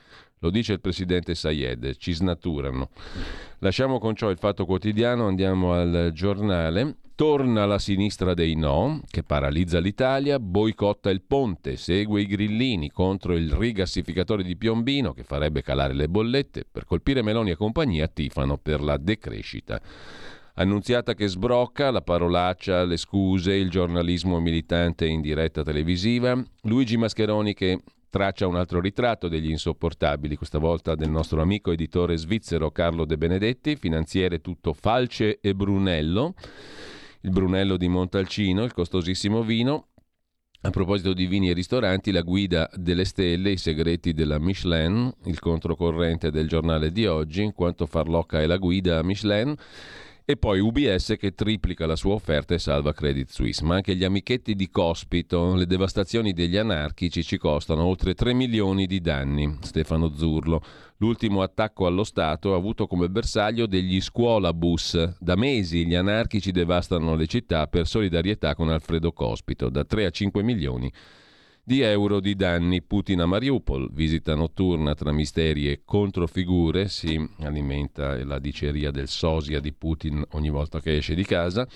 Lo 0.45 0.51
dice 0.51 0.75
il 0.75 0.81
presidente 0.83 1.35
Sayed, 1.35 1.97
ci 1.97 2.13
snaturano. 2.13 2.91
Lasciamo 3.61 3.99
con 3.99 4.15
ciò 4.15 4.29
il 4.29 4.37
fatto 4.37 4.67
quotidiano, 4.67 5.27
andiamo 5.27 5.73
al 5.73 6.11
giornale. 6.13 6.97
Torna 7.15 7.65
la 7.65 7.79
sinistra 7.79 8.35
dei 8.35 8.55
no, 8.55 9.01
che 9.09 9.23
paralizza 9.23 9.79
l'Italia, 9.79 10.39
boicotta 10.39 11.09
il 11.09 11.23
ponte, 11.23 11.79
segue 11.79 12.21
i 12.21 12.27
grillini 12.27 12.91
contro 12.91 13.35
il 13.35 13.53
rigassificatore 13.53 14.43
di 14.43 14.55
Piombino 14.55 15.15
che 15.15 15.23
farebbe 15.23 15.63
calare 15.63 15.95
le 15.95 16.09
bollette. 16.09 16.67
Per 16.71 16.85
colpire 16.85 17.23
Meloni 17.23 17.53
e 17.53 17.57
compagnia 17.57 18.07
tifano 18.07 18.59
per 18.59 18.83
la 18.83 18.99
decrescita. 18.99 19.81
Annunziata 20.57 21.15
che 21.15 21.27
sbrocca, 21.27 21.91
la 21.91 22.03
parolaccia, 22.03 22.85
le 22.85 22.99
scuse, 22.99 23.55
il 23.55 23.71
giornalismo 23.71 24.41
militante 24.41 25.07
in 25.07 25.23
diretta 25.23 25.63
televisiva. 25.63 26.39
Luigi 26.65 26.99
Mascheroni 26.99 27.55
che 27.55 27.81
traccia 28.15 28.47
un 28.47 28.55
altro 28.55 28.79
ritratto 28.79 29.27
degli 29.27 29.51
insopportabili, 29.51 30.37
questa 30.37 30.59
volta 30.59 30.95
del 30.95 31.11
nostro 31.11 31.43
amico 31.43 31.73
editore 31.73 32.17
svizzero 32.17 32.71
Carlo 32.71 33.05
De 33.05 33.17
Benedetti, 33.17 33.75
finanziere 33.75 34.41
tutto 34.41 34.73
falce 34.73 35.41
e 35.41 35.53
Brunello 35.53 36.35
il 37.23 37.31
Brunello 37.31 37.77
di 37.77 37.89
Montalcino, 37.89 38.63
il 38.63 38.73
costosissimo 38.73 39.43
vino. 39.43 39.89
A 40.61 40.71
proposito 40.71 41.13
di 41.13 41.27
vini 41.27 41.51
e 41.51 41.55
ristoranti, 41.55 42.13
la 42.13 42.21
guida 42.21 42.71
delle 42.75 43.05
stelle, 43.05 43.51
i 43.51 43.57
segreti 43.57 44.13
della 44.13 44.39
Michelin, 44.39 45.13
il 45.25 45.41
controcorrente 45.41 46.31
del 46.31 46.47
giornale 46.47 46.93
di 46.93 47.07
oggi, 47.07 47.43
in 47.43 47.53
quanto 47.53 47.87
farlocca 47.87 48.41
è 48.41 48.47
la 48.47 48.59
guida 48.59 49.03
Michelin 49.03 49.57
e 50.27 50.37
poi 50.39 50.59
UBS 50.59 51.17
che 51.19 51.35
triplica 51.35 51.85
la 51.85 51.97
sua 51.97 52.15
offerta 52.15 52.55
e 52.55 52.59
salva 52.59 52.95
Credit 52.95 53.29
Suisse. 53.31 53.63
Ma 53.63 53.75
anche 53.75 53.95
gli 53.95 54.05
amichetti 54.05 54.55
di 54.55 54.71
Cospito, 54.71 55.55
le 55.55 55.67
devastazioni 55.67 56.33
degli 56.33 56.57
anarchici 56.57 57.23
ci 57.23 57.37
costano 57.37 57.85
oltre 57.85 58.15
3 58.15 58.33
milioni 58.33 58.87
di 58.87 59.01
danni. 59.01 59.59
Stefano 59.61 60.15
Zurlo. 60.15 60.63
L'ultimo 60.99 61.43
attacco 61.43 61.87
allo 61.87 62.05
Stato 62.05 62.55
ha 62.55 62.57
avuto 62.57 62.87
come 62.87 63.11
bersaglio 63.11 63.67
degli 63.67 64.01
scuolabus. 64.01 65.17
Da 65.19 65.37
mesi 65.37 65.87
gli 65.87 65.95
anarchici 65.95 66.53
devastano 66.53 67.15
le 67.15 67.27
città 67.27 67.67
per 67.67 67.87
solidarietà 67.87 68.55
con 68.55 68.71
Alfredo 68.71 69.13
Cospito, 69.13 69.69
da 69.69 69.85
3 69.85 70.07
a 70.07 70.11
5 70.11 70.43
milioni 70.43 70.91
di 70.91 71.23
euro 71.67 72.21
di 72.21 72.35
danni. 72.37 72.83
Putin 72.83 73.21
a 73.21 73.27
Mariupol, 73.27 73.91
visita 73.93 74.35
notturna 74.35 74.95
tra 74.95 75.13
misteri 75.13 75.71
e 75.71 75.83
controfigure, 75.85 76.89
si 76.89 77.29
alimenta 77.41 78.23
la 78.25 78.39
diceria 78.39 78.91
del 78.91 79.09
sosia 79.09 79.61
di 79.61 79.73
Putin 79.73 80.23
ogni 80.33 80.51
volta 80.51 80.81
che 80.81 80.97
esce 80.97 81.15
di 81.15 81.25
casa. 81.25 81.67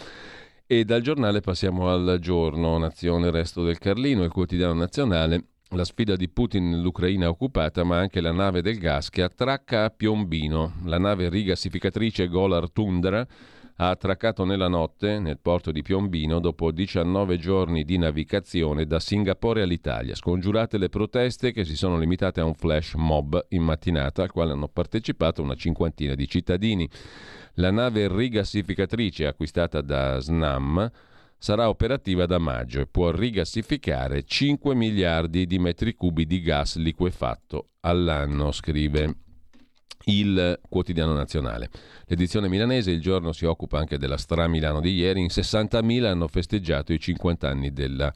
E 0.66 0.84
dal 0.84 1.00
giornale 1.00 1.40
passiamo 1.40 1.88
al 1.88 2.18
giorno, 2.20 2.76
Nazione, 2.76 3.30
Resto 3.30 3.64
del 3.64 3.78
Carlino, 3.78 4.22
il 4.24 4.30
quotidiano 4.30 4.74
nazionale. 4.74 5.44
La 5.70 5.84
sfida 5.84 6.16
di 6.16 6.28
Putin 6.28 6.70
nell'Ucraina 6.70 7.28
occupata, 7.28 7.84
ma 7.84 7.98
anche 7.98 8.20
la 8.20 8.32
nave 8.32 8.62
del 8.62 8.78
gas 8.78 9.10
che 9.10 9.22
attracca 9.22 9.84
a 9.84 9.90
Piombino. 9.90 10.74
La 10.84 10.98
nave 10.98 11.28
rigassificatrice 11.28 12.28
Golar 12.28 12.70
Tundra 12.70 13.26
ha 13.80 13.90
attraccato 13.90 14.44
nella 14.44 14.66
notte 14.66 15.20
nel 15.20 15.38
porto 15.38 15.70
di 15.70 15.82
Piombino 15.82 16.40
dopo 16.40 16.72
19 16.72 17.38
giorni 17.38 17.84
di 17.84 17.96
navigazione 17.96 18.86
da 18.86 18.98
Singapore 18.98 19.62
all'Italia. 19.62 20.16
Scongiurate 20.16 20.78
le 20.78 20.88
proteste 20.88 21.52
che 21.52 21.64
si 21.64 21.76
sono 21.76 21.96
limitate 21.96 22.40
a 22.40 22.44
un 22.44 22.54
flash 22.54 22.94
mob 22.94 23.46
in 23.50 23.62
mattinata 23.62 24.22
al 24.22 24.32
quale 24.32 24.50
hanno 24.50 24.66
partecipato 24.66 25.42
una 25.42 25.54
cinquantina 25.54 26.16
di 26.16 26.26
cittadini. 26.26 26.90
La 27.54 27.70
nave 27.70 28.08
rigassificatrice 28.08 29.26
acquistata 29.26 29.80
da 29.80 30.18
SNAM 30.18 30.90
sarà 31.38 31.68
operativa 31.68 32.26
da 32.26 32.38
maggio 32.38 32.80
e 32.80 32.86
può 32.88 33.12
rigassificare 33.12 34.24
5 34.24 34.74
miliardi 34.74 35.46
di 35.46 35.60
metri 35.60 35.94
cubi 35.94 36.26
di 36.26 36.40
gas 36.40 36.76
liquefatto 36.78 37.74
all'anno, 37.82 38.50
scrive 38.50 39.27
il 40.04 40.58
quotidiano 40.68 41.12
nazionale. 41.12 41.70
L'edizione 42.06 42.48
milanese 42.48 42.90
il 42.90 43.00
giorno 43.00 43.32
si 43.32 43.44
occupa 43.44 43.78
anche 43.78 43.98
della 43.98 44.16
Stra 44.16 44.46
Milano 44.48 44.80
di 44.80 44.94
ieri, 44.94 45.20
in 45.20 45.26
60.000 45.26 46.04
hanno 46.04 46.28
festeggiato 46.28 46.92
i 46.92 47.00
50 47.00 47.48
anni 47.48 47.72
della 47.72 48.12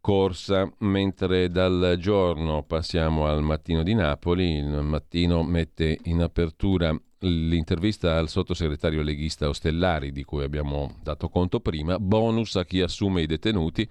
corsa, 0.00 0.70
mentre 0.78 1.50
dal 1.50 1.96
giorno 1.98 2.62
passiamo 2.62 3.26
al 3.26 3.42
mattino 3.42 3.82
di 3.82 3.94
Napoli, 3.94 4.58
il 4.58 4.82
mattino 4.82 5.42
mette 5.42 5.98
in 6.04 6.22
apertura 6.22 6.96
l'intervista 7.20 8.16
al 8.16 8.28
sottosegretario 8.28 9.02
leghista 9.02 9.48
Ostellari 9.48 10.12
di 10.12 10.22
cui 10.22 10.44
abbiamo 10.44 10.94
dato 11.02 11.28
conto 11.28 11.60
prima, 11.60 11.98
bonus 11.98 12.56
a 12.56 12.64
chi 12.64 12.82
assume 12.82 13.22
i 13.22 13.26
detenuti, 13.26 13.88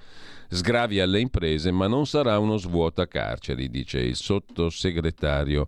sgravi 0.47 0.99
alle 0.99 1.19
imprese, 1.19 1.71
ma 1.71 1.87
non 1.87 2.05
sarà 2.05 2.37
uno 2.39 2.57
svuota 2.57 3.07
carceri, 3.07 3.69
dice 3.69 3.99
il 3.99 4.15
sottosegretario 4.15 5.65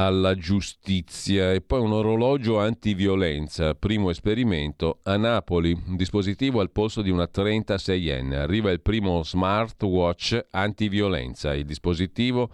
alla 0.00 0.36
giustizia 0.36 1.52
e 1.52 1.60
poi 1.60 1.80
un 1.80 1.90
orologio 1.90 2.60
antiviolenza, 2.60 3.74
primo 3.74 4.10
esperimento 4.10 5.00
a 5.02 5.16
Napoli, 5.16 5.72
un 5.72 5.96
dispositivo 5.96 6.60
al 6.60 6.70
polso 6.70 7.02
di 7.02 7.10
una 7.10 7.28
36enne. 7.32 8.34
Arriva 8.34 8.70
il 8.70 8.80
primo 8.80 9.24
smartwatch 9.24 10.46
antiviolenza, 10.52 11.52
il 11.52 11.64
dispositivo 11.64 12.48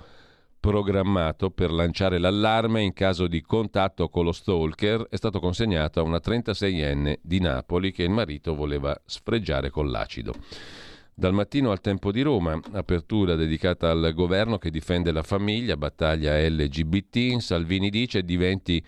programmato 0.59 1.51
per 1.51 1.71
lanciare 1.71 2.17
l'allarme 2.17 2.81
in 2.81 2.95
caso 2.95 3.27
di 3.27 3.43
contatto 3.43 4.09
con 4.09 4.25
lo 4.25 4.33
stalker 4.33 5.09
è 5.11 5.17
stato 5.17 5.39
consegnato 5.39 6.01
a 6.01 6.03
una 6.03 6.21
36enne 6.25 7.19
di 7.21 7.41
Napoli 7.41 7.93
che 7.93 8.05
il 8.05 8.11
marito 8.11 8.55
voleva 8.55 8.99
sfregiare 9.05 9.69
con 9.69 9.91
l'acido. 9.91 10.33
Dal 11.17 11.33
mattino 11.33 11.71
al 11.71 11.81
tempo 11.81 12.11
di 12.11 12.23
Roma, 12.23 12.61
apertura 12.73 13.37
dedicata 13.37 13.89
al 13.89 14.13
governo 14.13 14.59
che 14.59 14.71
difende 14.71 15.13
la 15.13 15.23
famiglia, 15.23 15.77
battaglia 15.77 16.37
LGBT, 16.37 17.39
Salvini 17.39 17.89
dice 17.89 18.25
diventi 18.25 18.85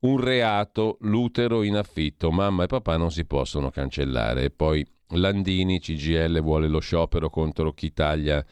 un 0.00 0.18
reato 0.18 0.96
l'utero 1.00 1.62
in 1.62 1.76
affitto, 1.76 2.30
mamma 2.30 2.64
e 2.64 2.66
papà 2.66 2.96
non 2.96 3.10
si 3.10 3.26
possono 3.26 3.70
cancellare. 3.70 4.44
E 4.44 4.50
poi 4.50 4.86
Landini, 5.08 5.78
CGL 5.78 6.40
vuole 6.40 6.66
lo 6.66 6.80
sciopero 6.80 7.28
contro 7.28 7.72
chi 7.72 7.92
taglia 7.92 8.42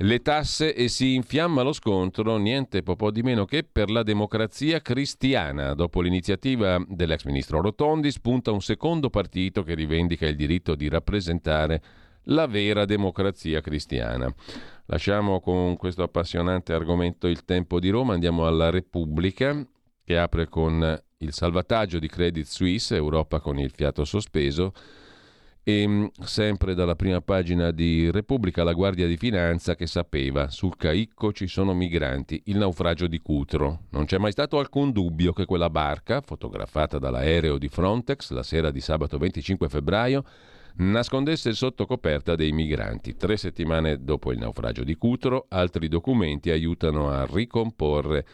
le 0.00 0.20
tasse 0.20 0.74
e 0.74 0.88
si 0.88 1.14
infiamma 1.14 1.62
lo 1.62 1.72
scontro, 1.72 2.36
niente 2.36 2.82
po' 2.82 3.10
di 3.10 3.22
meno 3.22 3.46
che 3.46 3.64
per 3.64 3.90
la 3.90 4.02
democrazia 4.02 4.82
cristiana. 4.82 5.72
Dopo 5.72 6.02
l'iniziativa 6.02 6.84
dell'ex 6.86 7.24
ministro 7.24 7.62
Rotondi 7.62 8.10
spunta 8.10 8.52
un 8.52 8.60
secondo 8.60 9.08
partito 9.08 9.62
che 9.62 9.74
rivendica 9.74 10.26
il 10.26 10.36
diritto 10.36 10.74
di 10.74 10.88
rappresentare 10.88 11.82
la 12.26 12.46
vera 12.46 12.84
democrazia 12.84 13.60
cristiana. 13.60 14.32
Lasciamo 14.86 15.40
con 15.40 15.76
questo 15.76 16.02
appassionante 16.02 16.72
argomento 16.72 17.26
il 17.26 17.44
tempo 17.44 17.80
di 17.80 17.90
Roma, 17.90 18.14
andiamo 18.14 18.46
alla 18.46 18.70
Repubblica 18.70 19.66
che 20.04 20.18
apre 20.18 20.48
con 20.48 21.02
il 21.18 21.32
salvataggio 21.32 21.98
di 21.98 22.08
Credit 22.08 22.46
Suisse, 22.46 22.94
Europa 22.94 23.40
con 23.40 23.58
il 23.58 23.70
fiato 23.70 24.04
sospeso. 24.04 24.72
E 25.68 25.84
mm, 25.84 26.06
sempre 26.22 26.74
dalla 26.74 26.94
prima 26.94 27.20
pagina 27.20 27.72
di 27.72 28.08
Repubblica 28.12 28.62
la 28.62 28.72
Guardia 28.72 29.08
di 29.08 29.16
Finanza 29.16 29.74
che 29.74 29.88
sapeva 29.88 30.48
sul 30.48 30.76
Caicco 30.76 31.32
ci 31.32 31.48
sono 31.48 31.74
migranti, 31.74 32.40
il 32.44 32.58
naufragio 32.58 33.08
di 33.08 33.18
Cutro. 33.18 33.86
Non 33.90 34.04
c'è 34.04 34.18
mai 34.18 34.30
stato 34.30 34.60
alcun 34.60 34.92
dubbio 34.92 35.32
che 35.32 35.44
quella 35.44 35.68
barca, 35.68 36.20
fotografata 36.20 37.00
dall'aereo 37.00 37.58
di 37.58 37.66
Frontex 37.66 38.30
la 38.30 38.44
sera 38.44 38.70
di 38.70 38.80
sabato 38.80 39.18
25 39.18 39.68
febbraio, 39.68 40.24
nascondesse 40.76 41.52
sotto 41.52 41.86
coperta 41.86 42.34
dei 42.34 42.52
migranti. 42.52 43.16
Tre 43.16 43.36
settimane 43.36 44.02
dopo 44.02 44.32
il 44.32 44.38
naufragio 44.38 44.84
di 44.84 44.96
Cutro, 44.96 45.46
altri 45.48 45.88
documenti 45.88 46.50
aiutano 46.50 47.10
a 47.10 47.26
ricomporre 47.26 48.26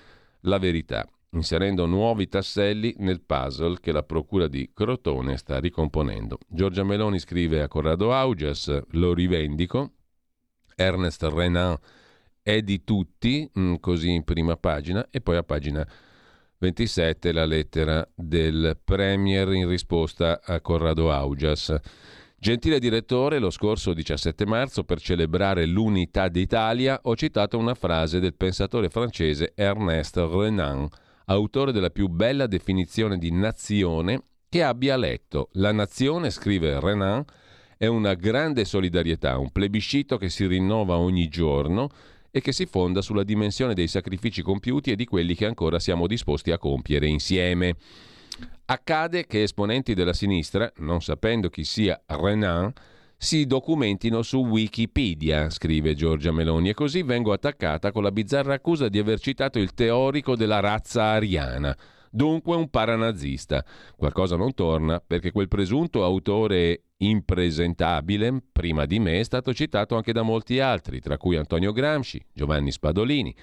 la 0.43 0.59
verità, 0.59 1.07
inserendo 1.31 1.87
nuovi 1.87 2.29
tasselli 2.29 2.95
nel 2.99 3.23
puzzle 3.23 3.79
che 3.81 3.93
la 3.93 4.03
Procura 4.03 4.49
di 4.49 4.71
Crotone 4.75 5.37
sta 5.37 5.61
ricomponendo. 5.61 6.39
Giorgia 6.49 6.83
Meloni 6.83 7.19
scrive 7.19 7.63
a 7.63 7.69
Corrado 7.69 8.13
Augias, 8.13 8.83
lo 8.91 9.15
rivendico, 9.15 9.93
Ernest 10.75 11.23
Renan 11.23 11.79
è 12.43 12.61
di 12.63 12.83
tutti, 12.83 13.49
mm, 13.57 13.77
così 13.77 14.11
in 14.11 14.25
prima 14.25 14.57
pagina, 14.57 15.07
e 15.11 15.21
poi 15.21 15.37
a 15.37 15.45
pagina 15.45 15.87
27 16.59 17.33
la 17.33 17.45
lettera 17.45 18.09
del 18.15 18.79
Premier 18.83 19.53
in 19.53 19.69
risposta 19.69 20.41
a 20.43 20.61
Corrado 20.61 21.11
Augias. 21.13 21.75
Gentile 22.43 22.81
direttore, 22.81 23.39
lo 23.39 23.51
scorso 23.51 23.93
17 23.93 24.47
marzo, 24.47 24.83
per 24.83 25.01
celebrare 25.01 25.65
l'unità 25.65 26.27
d'Italia, 26.27 26.99
ho 27.05 27.15
citato 27.15 27.57
una 27.57 27.77
frase 27.77 28.19
del 28.19 28.35
pensatore 28.35 28.89
francese 28.89 29.53
Ernest 29.55 30.17
Renan, 30.17 30.89
autore 31.27 31.71
della 31.71 31.91
più 31.91 32.09
bella 32.09 32.49
definizione 32.49 33.17
di 33.17 33.31
nazione 33.31 34.25
che 34.49 34.65
abbia 34.65 34.97
letto. 34.97 35.51
La 35.53 35.71
nazione, 35.71 36.31
scrive 36.31 36.81
Renan, 36.81 37.25
è 37.79 37.87
una 37.87 38.15
grande 38.15 38.65
solidarietà, 38.65 39.39
un 39.39 39.53
plebiscito 39.53 40.17
che 40.17 40.29
si 40.29 40.45
rinnova 40.45 40.97
ogni 40.97 41.29
giorno 41.29 41.91
e 42.29 42.41
che 42.41 42.51
si 42.51 42.67
fonda 42.67 43.03
sulla 43.03 43.23
dimensione 43.23 43.73
dei 43.73 43.87
sacrifici 43.87 44.43
compiuti 44.43 44.91
e 44.91 44.97
di 44.97 45.05
quelli 45.05 45.37
che 45.37 45.47
ancora 45.47 45.79
siamo 45.79 46.09
disposti 46.09 46.51
a 46.51 46.59
compiere 46.59 47.07
insieme. 47.07 47.77
Accade 48.73 49.27
che 49.27 49.43
esponenti 49.43 49.93
della 49.93 50.15
sinistra, 50.15 50.73
non 50.77 51.03
sapendo 51.03 51.51
chi 51.51 51.63
sia 51.63 52.01
Renan, 52.07 52.73
si 53.19 53.45
documentino 53.45 54.23
su 54.23 54.39
Wikipedia, 54.39 55.51
scrive 55.51 55.95
Giorgia 55.95 56.33
Meloni, 56.33 56.71
e 56.71 56.75
così 56.75 57.03
vengo 57.03 57.35
attaccata 57.35 57.93
con 57.93 58.03
la 58.03 58.11
bizzarra 58.11 58.55
accusa 58.55 58.89
di 58.89 58.99
aver 58.99 59.21
citato 59.21 59.59
il 59.59 59.75
teorico 59.75 60.37
della 60.37 60.61
razza 60.61 61.05
ariana. 61.05 61.77
Dunque 62.11 62.57
un 62.57 62.71
paranazista. 62.71 63.63
Qualcosa 63.95 64.37
non 64.37 64.55
torna 64.55 65.03
perché 65.07 65.33
quel 65.33 65.49
presunto 65.49 66.03
autore 66.03 66.85
impresentabile, 66.97 68.43
prima 68.53 68.87
di 68.87 68.99
me, 68.99 69.21
è 69.21 69.23
stato 69.23 69.53
citato 69.53 69.97
anche 69.97 70.15
da 70.15 70.23
molti 70.23 70.61
altri, 70.61 70.99
tra 71.01 71.19
cui 71.19 71.37
Antonio 71.37 71.73
Gramsci, 71.73 72.25
Giovanni 72.33 72.73
Spadolini, 72.73 73.37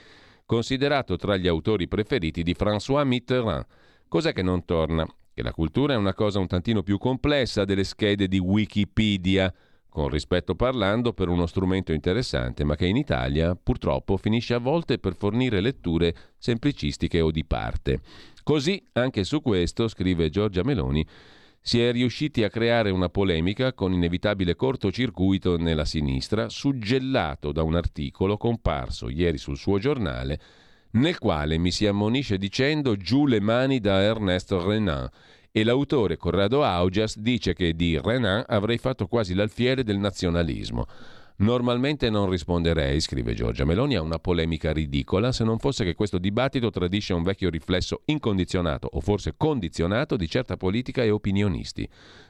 considerato 0.47 1.17
tra 1.17 1.37
gli 1.37 1.47
autori 1.47 1.87
preferiti 1.87 2.41
di 2.41 2.55
François 2.57 3.05
Mitterrand. 3.05 3.65
Cos'è 4.07 4.33
che 4.33 4.41
non 4.41 4.65
torna? 4.65 5.07
Che 5.39 5.45
la 5.45 5.53
cultura 5.53 5.93
è 5.93 5.95
una 5.95 6.13
cosa 6.13 6.39
un 6.39 6.47
tantino 6.47 6.83
più 6.83 6.97
complessa 6.97 7.63
delle 7.63 7.85
schede 7.85 8.27
di 8.27 8.39
Wikipedia 8.39 9.53
con 9.87 10.09
rispetto 10.09 10.53
parlando, 10.53 11.13
per 11.13 11.29
uno 11.29 11.45
strumento 11.45 11.93
interessante, 11.93 12.65
ma 12.65 12.75
che 12.75 12.87
in 12.87 12.97
Italia 12.97 13.55
purtroppo 13.55 14.17
finisce 14.17 14.53
a 14.53 14.57
volte 14.57 14.97
per 14.97 15.15
fornire 15.15 15.61
letture 15.61 16.13
semplicistiche 16.37 17.21
o 17.21 17.31
di 17.31 17.45
parte. 17.45 18.01
Così, 18.43 18.83
anche 18.91 19.23
su 19.23 19.41
questo, 19.41 19.87
scrive 19.87 20.29
Giorgia 20.29 20.61
Meloni, 20.65 21.07
si 21.61 21.81
è 21.81 21.93
riusciti 21.93 22.43
a 22.43 22.49
creare 22.49 22.89
una 22.89 23.07
polemica 23.07 23.71
con 23.71 23.93
inevitabile 23.93 24.57
cortocircuito 24.57 25.55
nella 25.55 25.85
sinistra, 25.85 26.49
suggellato 26.49 27.53
da 27.53 27.63
un 27.63 27.75
articolo 27.75 28.35
comparso 28.35 29.07
ieri 29.07 29.37
sul 29.37 29.55
suo 29.55 29.79
giornale, 29.79 30.37
nel 30.91 31.19
quale 31.19 31.57
mi 31.57 31.71
si 31.71 31.85
ammonisce 31.85 32.37
dicendo 32.37 32.95
giù 32.95 33.25
le 33.25 33.39
mani 33.39 33.79
da 33.79 34.01
Ernest 34.01 34.51
Renan 34.51 35.07
e 35.51 35.63
l'autore 35.63 36.17
Corrado 36.17 36.63
Augias 36.63 37.17
dice 37.17 37.53
che 37.53 37.73
di 37.73 37.99
Renan 37.99 38.43
avrei 38.47 38.77
fatto 38.77 39.07
quasi 39.07 39.33
l'alfiere 39.33 39.83
del 39.83 39.97
nazionalismo. 39.97 40.85
Normalmente 41.37 42.09
non 42.09 42.29
risponderei, 42.29 42.99
scrive 42.99 43.33
Giorgia 43.33 43.63
Meloni, 43.63 43.95
a 43.95 44.01
una 44.01 44.19
polemica 44.19 44.73
ridicola 44.73 45.31
se 45.31 45.45
non 45.45 45.57
fosse 45.57 45.85
che 45.85 45.95
questo 45.95 46.17
dibattito 46.17 46.69
tradisce 46.69 47.13
un 47.13 47.23
vecchio 47.23 47.49
riflesso 47.49 48.01
incondizionato 48.05 48.89
o 48.91 48.99
forse 48.99 49.35
condizionato 49.37 50.17
di 50.17 50.27
certa 50.27 50.57
politica 50.57 51.01
e 51.01 51.11
opinionisti. 51.11 51.87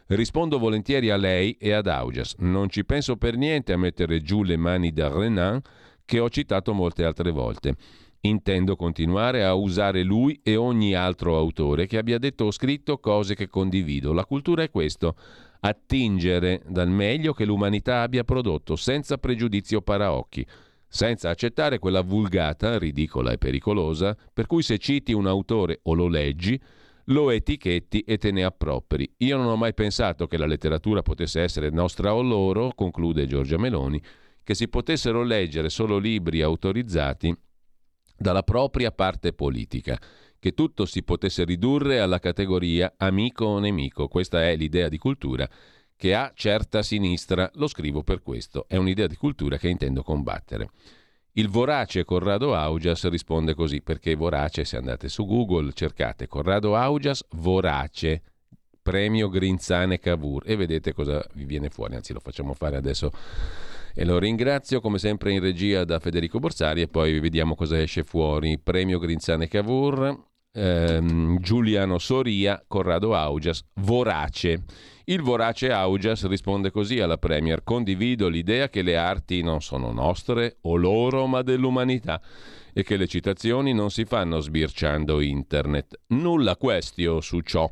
Rispondo 0.08 0.60
volentieri 0.60 1.10
a 1.10 1.17
lei 1.17 1.58
e 1.60 1.72
ad 1.72 1.88
Augias. 1.88 2.36
Non 2.38 2.69
ci 2.69 2.86
penso 2.86 3.15
per 3.17 3.36
niente 3.36 3.74
a 3.74 3.78
mettere 3.78 4.22
giù 4.22 4.43
le 4.43 4.58
mani 4.58 4.91
da 4.91 5.10
Renan 5.10 5.60
che 6.06 6.19
ho 6.19 6.30
citato 6.30 6.74
molte 6.74 7.04
altre 7.04 7.32
volte. 7.32 7.76
Intendo 8.21 8.75
continuare 8.75 9.45
a 9.45 9.53
usare 9.53 10.03
lui 10.03 10.41
e 10.43 10.58
ogni 10.58 10.93
altro 10.93 11.38
autore 11.38 11.88
che 11.88 11.97
abbia 11.97 12.17
detto 12.17 12.45
o 12.45 12.51
scritto 12.51 12.97
cose 12.97 13.34
che 13.34 13.47
condivido. 13.47 14.12
La 14.12 14.25
cultura 14.25 14.62
è 14.62 14.69
questo, 14.69 15.15
attingere 15.62 16.62
dal 16.67 16.89
meglio 16.89 17.32
che 17.32 17.45
l'umanità 17.45 18.01
abbia 18.01 18.25
prodotto, 18.25 18.75
senza 18.75 19.17
pregiudizio 19.17 19.82
paraocchi, 19.82 20.45
senza 20.86 21.29
accettare 21.29 21.79
quella 21.79 22.01
vulgata, 22.01 22.77
ridicola 22.77 23.32
e 23.32 23.38
pericolosa, 23.38 24.17
per 24.34 24.47
cui 24.47 24.63
se 24.63 24.77
citi 24.79 25.13
un 25.13 25.25
autore 25.25 25.79
o 25.84 25.93
lo 25.93 26.08
leggi, 26.08 26.60
lo 27.05 27.29
etichetti 27.29 28.01
e 28.01 28.17
te 28.17 28.32
ne 28.32 28.43
appropri. 28.43 29.10
Io 29.19 29.38
non 29.38 29.47
ho 29.47 29.55
mai 29.55 29.73
pensato 29.73 30.27
che 30.27 30.38
la 30.38 30.45
letteratura 30.45 31.01
potesse 31.01 31.39
essere 31.39 31.69
nostra 31.69 32.13
o 32.13 32.21
loro, 32.21 32.73
conclude 32.75 33.27
Giorgia 33.27 33.58
Meloni, 33.58 34.01
che 34.43 34.55
si 34.55 34.67
potessero 34.67 35.23
leggere 35.23 35.69
solo 35.69 35.97
libri 35.97 36.41
autorizzati 36.41 37.34
dalla 38.19 38.43
propria 38.43 38.91
parte 38.91 39.34
politica, 39.34 39.99
che 40.38 40.53
tutto 40.53 40.86
si 40.86 41.03
potesse 41.03 41.43
ridurre 41.43 41.99
alla 41.99 42.19
categoria 42.19 42.93
amico 42.97 43.45
o 43.45 43.60
nemico. 43.60 44.08
Questa 44.08 44.43
è 44.43 44.55
l'idea 44.55 44.89
di 44.89 44.97
cultura 44.97 45.49
che 45.95 46.15
ha 46.15 46.32
certa 46.34 46.82
sinistra, 46.82 47.49
lo 47.55 47.67
scrivo 47.67 48.03
per 48.03 48.21
questo, 48.21 48.65
è 48.69 48.77
un'idea 48.77 49.08
di 49.08 49.17
cultura 49.17 49.58
che 49.58 49.67
intendo 49.67 50.01
combattere. 50.01 50.69
Il 51.34 51.49
vorace 51.49 52.05
Corrado 52.05 52.55
Augias 52.55 53.08
risponde 53.10 53.53
così, 53.53 53.82
perché 53.82 54.15
vorace, 54.15 54.63
se 54.63 54.77
andate 54.77 55.10
su 55.10 55.25
Google, 55.25 55.73
cercate 55.73 56.27
Corrado 56.27 56.75
Augias 56.75 57.25
vorace, 57.32 58.21
premio 58.82 59.29
Grinzane 59.29 59.99
Cavour 59.99 60.43
e 60.45 60.55
vedete 60.55 60.93
cosa 60.93 61.23
vi 61.34 61.43
viene 61.43 61.69
fuori, 61.69 61.95
anzi 61.95 62.13
lo 62.13 62.19
facciamo 62.19 62.53
fare 62.53 62.77
adesso 62.77 63.12
e 63.93 64.06
lo 64.06 64.19
ringrazio 64.19 64.82
come 64.82 64.97
sempre 64.97 65.32
in 65.32 65.39
regia 65.39 65.84
da 65.84 65.99
Federico 65.99 66.39
Borsari 66.39 66.82
e 66.82 66.88
poi 66.88 67.19
vediamo 67.19 67.56
cosa 67.56 67.80
esce 67.80 68.04
fuori. 68.04 68.60
Premio 68.60 68.99
Grinzane 68.99 69.47
Cavour, 69.47 70.28
ehm, 70.52 71.39
Giuliano 71.39 71.97
Soria, 71.97 72.63
Corrado 72.67 73.15
Augias, 73.15 73.63
Vorace. 73.75 74.63
Il 75.06 75.21
vorace 75.21 75.71
Augias 75.71 76.28
risponde 76.28 76.71
così 76.71 76.99
alla 76.99 77.17
Premier: 77.17 77.63
Condivido 77.63 78.28
l'idea 78.28 78.69
che 78.69 78.82
le 78.82 78.95
arti 78.95 79.41
non 79.41 79.62
sono 79.62 79.91
nostre 79.91 80.58
o 80.62 80.75
loro, 80.75 81.25
ma 81.25 81.41
dell'umanità 81.41 82.21
e 82.73 82.84
che 82.84 82.97
le 82.97 83.08
citazioni 83.08 83.73
non 83.73 83.89
si 83.89 84.06
fanno 84.06 84.39
sbirciando 84.39 85.19
internet. 85.19 85.99
Nulla 86.08 86.56
questio 86.56 87.21
su 87.21 87.41
ciò. 87.41 87.69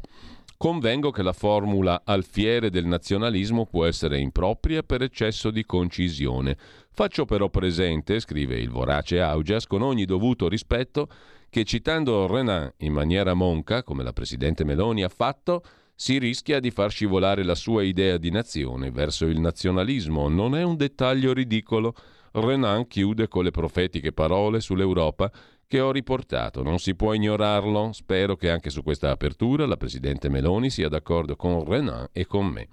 Convengo 0.58 1.12
che 1.12 1.22
la 1.22 1.34
formula 1.34 2.02
alfiere 2.04 2.72
del 2.72 2.88
nazionalismo 2.88 3.68
può 3.68 3.86
essere 3.86 4.18
impropria 4.18 4.82
per 4.82 5.04
eccesso 5.04 5.52
di 5.52 5.64
concisione. 5.64 6.58
Faccio 6.90 7.26
però 7.26 7.48
presente, 7.50 8.20
scrive 8.20 8.58
il 8.58 8.72
vorace 8.72 9.22
Augias, 9.22 9.68
con 9.68 9.84
ogni 9.84 10.06
dovuto 10.06 10.50
rispetto, 10.50 11.10
che 11.52 11.64
citando 11.64 12.26
Renan 12.26 12.74
in 12.78 12.92
maniera 12.92 13.36
monca, 13.36 13.84
come 13.84 14.02
la 14.02 14.14
Presidente 14.14 14.64
Meloni 14.64 15.04
ha 15.04 15.10
fatto, 15.10 15.62
si 15.94 16.18
rischia 16.18 16.60
di 16.60 16.72
far 16.72 16.90
scivolare 16.90 17.44
la 17.44 17.54
sua 17.54 17.84
idea 17.84 18.18
di 18.18 18.32
nazione 18.32 18.90
verso 18.90 19.28
il 19.28 19.40
nazionalismo. 19.40 20.28
Non 20.28 20.56
è 20.56 20.64
un 20.64 20.76
dettaglio 20.76 21.34
ridicolo. 21.34 21.94
Renan 22.32 22.88
chiude 22.88 23.28
con 23.28 23.44
le 23.44 23.52
profetiche 23.52 24.12
parole 24.12 24.60
sull'Europa 24.60 25.32
che 25.68 25.82
ho 25.82 25.92
riportato. 25.92 26.64
Non 26.64 26.80
si 26.80 26.96
può 26.96 27.14
ignorarlo. 27.14 27.92
Spero 27.92 28.36
che 28.36 28.50
anche 28.50 28.70
su 28.70 28.82
questa 28.82 29.12
apertura 29.12 29.66
la 29.66 29.78
Presidente 29.78 30.30
Meloni 30.30 30.70
sia 30.70 30.88
d'accordo 30.88 31.36
con 31.36 31.64
Renan 31.66 32.08
e 32.14 32.26
con 32.26 32.48
me. 32.48 32.70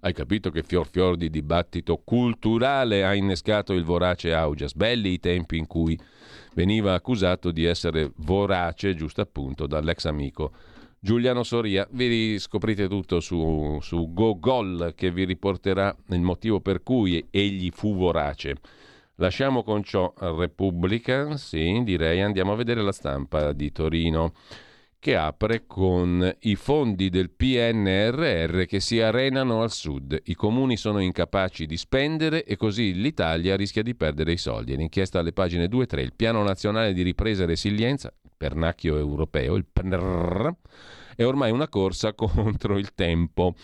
Hai 0.00 0.12
capito 0.12 0.50
che 0.50 0.64
fior 0.64 0.88
fior 0.88 1.16
di 1.16 1.30
dibattito 1.30 2.02
culturale 2.04 3.04
ha 3.04 3.14
innescato 3.14 3.72
il 3.72 3.84
vorace 3.84 4.34
Augias? 4.34 4.74
Belli 4.74 5.12
i 5.12 5.20
tempi 5.20 5.56
in 5.56 5.68
cui 5.68 5.96
veniva 6.54 6.94
accusato 6.94 7.52
di 7.52 7.64
essere 7.64 8.10
vorace, 8.16 8.96
giusto 8.96 9.20
appunto, 9.20 9.68
dall'ex 9.68 10.06
amico 10.06 10.52
Giuliano 10.98 11.44
Soria. 11.44 11.86
Vi 11.88 12.36
scoprite 12.40 12.88
tutto 12.88 13.20
su, 13.20 13.78
su 13.80 14.12
Gogol 14.12 14.92
che 14.96 15.12
vi 15.12 15.24
riporterà 15.24 15.96
il 16.08 16.20
motivo 16.20 16.60
per 16.60 16.82
cui 16.82 17.24
egli 17.30 17.70
fu 17.72 17.94
vorace. 17.94 18.56
Lasciamo 19.16 19.62
con 19.62 19.82
ciò 19.82 20.12
Repubblica, 20.16 21.36
sì, 21.36 21.82
direi 21.84 22.22
andiamo 22.22 22.52
a 22.52 22.56
vedere 22.56 22.82
la 22.82 22.92
stampa 22.92 23.52
di 23.52 23.70
Torino 23.70 24.32
che 25.02 25.16
apre 25.16 25.66
con 25.66 26.32
i 26.42 26.54
fondi 26.54 27.10
del 27.10 27.30
PNRR 27.30 28.66
che 28.66 28.78
si 28.78 29.00
arenano 29.00 29.62
al 29.62 29.72
sud. 29.72 30.16
I 30.26 30.34
comuni 30.36 30.76
sono 30.76 31.00
incapaci 31.00 31.66
di 31.66 31.76
spendere 31.76 32.44
e 32.44 32.54
così 32.56 32.94
l'Italia 32.94 33.56
rischia 33.56 33.82
di 33.82 33.96
perdere 33.96 34.30
i 34.30 34.36
soldi. 34.36 34.76
L'inchiesta 34.76 35.18
alle 35.18 35.32
pagine 35.32 35.66
2 35.66 35.82
e 35.82 35.86
3, 35.86 36.02
il 36.02 36.12
Piano 36.14 36.44
Nazionale 36.44 36.92
di 36.92 37.02
Ripresa 37.02 37.42
e 37.42 37.46
Resilienza, 37.46 38.14
pernacchio 38.36 38.96
europeo, 38.96 39.56
il 39.56 39.66
PNRR, 39.66 40.48
è 41.16 41.24
ormai 41.24 41.50
una 41.50 41.68
corsa 41.68 42.12
contro 42.14 42.78
il 42.78 42.94
tempo. 42.94 43.54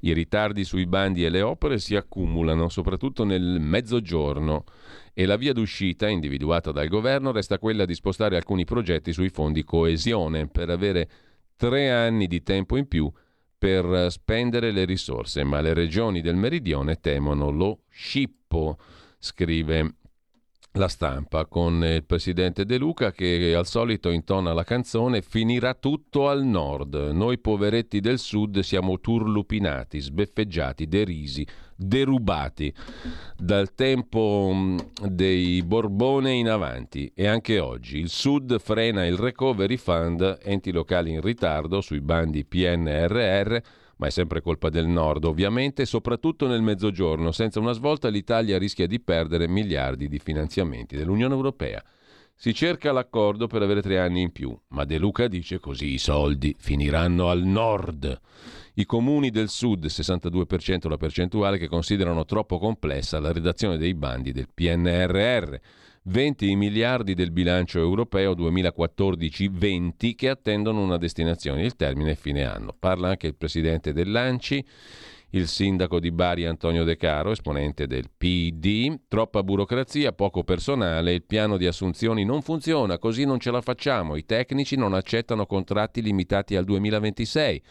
I 0.00 0.12
ritardi 0.12 0.64
sui 0.64 0.86
bandi 0.86 1.24
e 1.24 1.28
le 1.28 1.42
opere 1.42 1.78
si 1.78 1.96
accumulano, 1.96 2.68
soprattutto 2.68 3.24
nel 3.24 3.58
mezzogiorno 3.60 4.64
e 5.12 5.26
la 5.26 5.36
via 5.36 5.52
d'uscita 5.52 6.08
individuata 6.08 6.70
dal 6.70 6.88
governo 6.88 7.32
resta 7.32 7.58
quella 7.58 7.84
di 7.84 7.94
spostare 7.94 8.36
alcuni 8.36 8.64
progetti 8.64 9.12
sui 9.12 9.30
fondi 9.30 9.64
coesione 9.64 10.46
per 10.46 10.70
avere 10.70 11.08
tre 11.56 11.90
anni 11.90 12.26
di 12.28 12.42
tempo 12.42 12.76
in 12.76 12.86
più 12.86 13.10
per 13.58 14.06
spendere 14.10 14.70
le 14.70 14.84
risorse, 14.84 15.42
ma 15.42 15.60
le 15.60 15.74
regioni 15.74 16.20
del 16.20 16.36
meridione 16.36 17.00
temono 17.00 17.50
lo 17.50 17.80
scippo, 17.90 18.78
scrive 19.18 19.96
la 20.72 20.88
stampa 20.88 21.46
con 21.46 21.82
il 21.82 22.04
presidente 22.04 22.64
De 22.64 22.78
Luca 22.78 23.10
che 23.10 23.54
al 23.54 23.66
solito 23.66 24.10
intona 24.10 24.52
la 24.52 24.64
canzone 24.64 25.22
Finirà 25.22 25.74
tutto 25.74 26.28
al 26.28 26.44
nord. 26.44 26.94
Noi 27.12 27.38
poveretti 27.38 28.00
del 28.00 28.18
sud 28.18 28.60
siamo 28.60 29.00
turlupinati, 29.00 29.98
sbeffeggiati, 29.98 30.86
derisi, 30.86 31.46
derubati 31.74 32.72
dal 33.36 33.74
tempo 33.74 34.50
mm, 34.52 34.78
dei 35.08 35.62
Borbone 35.62 36.32
in 36.32 36.48
avanti 36.48 37.10
e 37.14 37.26
anche 37.26 37.58
oggi. 37.58 37.98
Il 37.98 38.08
sud 38.08 38.58
frena 38.58 39.06
il 39.06 39.16
recovery 39.16 39.76
fund, 39.76 40.38
enti 40.42 40.70
locali 40.72 41.12
in 41.12 41.20
ritardo 41.20 41.80
sui 41.80 42.00
bandi 42.00 42.44
PNRR 42.44 43.58
ma 43.98 44.06
è 44.06 44.10
sempre 44.10 44.40
colpa 44.40 44.68
del 44.68 44.86
nord 44.86 45.24
ovviamente, 45.24 45.84
soprattutto 45.84 46.46
nel 46.46 46.62
mezzogiorno. 46.62 47.30
Senza 47.30 47.60
una 47.60 47.72
svolta 47.72 48.08
l'Italia 48.08 48.58
rischia 48.58 48.86
di 48.86 49.00
perdere 49.00 49.46
miliardi 49.46 50.08
di 50.08 50.18
finanziamenti 50.18 50.96
dell'Unione 50.96 51.34
Europea. 51.34 51.82
Si 52.34 52.54
cerca 52.54 52.92
l'accordo 52.92 53.48
per 53.48 53.62
avere 53.62 53.82
tre 53.82 53.98
anni 53.98 54.22
in 54.22 54.30
più, 54.30 54.56
ma 54.68 54.84
De 54.84 54.98
Luca 54.98 55.26
dice 55.26 55.58
così 55.58 55.94
i 55.94 55.98
soldi 55.98 56.54
finiranno 56.56 57.28
al 57.28 57.42
nord. 57.42 58.20
I 58.74 58.86
comuni 58.86 59.30
del 59.30 59.48
sud, 59.48 59.86
62% 59.86 60.88
la 60.88 60.96
percentuale, 60.96 61.58
che 61.58 61.66
considerano 61.66 62.24
troppo 62.24 62.58
complessa 62.58 63.18
la 63.18 63.32
redazione 63.32 63.76
dei 63.76 63.94
bandi 63.94 64.30
del 64.30 64.46
PNRR. 64.54 65.56
20 66.04 66.56
miliardi 66.56 67.14
del 67.14 67.30
bilancio 67.30 67.78
europeo 67.78 68.32
2014-20 68.32 70.14
che 70.14 70.28
attendono 70.28 70.82
una 70.82 70.98
destinazione. 70.98 71.64
Il 71.64 71.76
termine 71.76 72.12
è 72.12 72.16
fine 72.16 72.44
anno. 72.44 72.74
Parla 72.78 73.08
anche 73.08 73.26
il 73.26 73.34
presidente 73.34 73.92
dell'ANCI 73.92 74.64
il 75.30 75.46
sindaco 75.46 76.00
di 76.00 76.10
Bari 76.10 76.46
Antonio 76.46 76.84
De 76.84 76.96
Caro, 76.96 77.32
esponente 77.32 77.86
del 77.86 78.08
PD, 78.16 79.00
troppa 79.08 79.42
burocrazia, 79.42 80.12
poco 80.12 80.42
personale, 80.42 81.12
il 81.12 81.24
piano 81.24 81.58
di 81.58 81.66
assunzioni 81.66 82.24
non 82.24 82.40
funziona, 82.40 82.98
così 82.98 83.24
non 83.24 83.38
ce 83.38 83.50
la 83.50 83.60
facciamo, 83.60 84.16
i 84.16 84.24
tecnici 84.24 84.76
non 84.76 84.94
accettano 84.94 85.44
contratti 85.44 86.00
limitati 86.00 86.56
al 86.56 86.64
2026. 86.64 87.62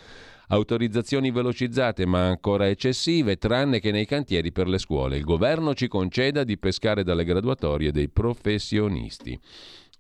Autorizzazioni 0.50 1.32
velocizzate 1.32 2.06
ma 2.06 2.28
ancora 2.28 2.70
eccessive, 2.70 3.38
tranne 3.38 3.80
che 3.80 3.91
nei 3.91 4.06
cantieri 4.06 4.52
per 4.52 4.68
le 4.68 4.78
scuole. 4.78 5.18
Il 5.18 5.24
governo 5.24 5.74
ci 5.74 5.88
conceda 5.88 6.43
di 6.43 6.58
pescare 6.58 7.04
dalle 7.04 7.26
graduatorie 7.26 7.91
dei 7.91 8.10
professionisti. 8.10 9.38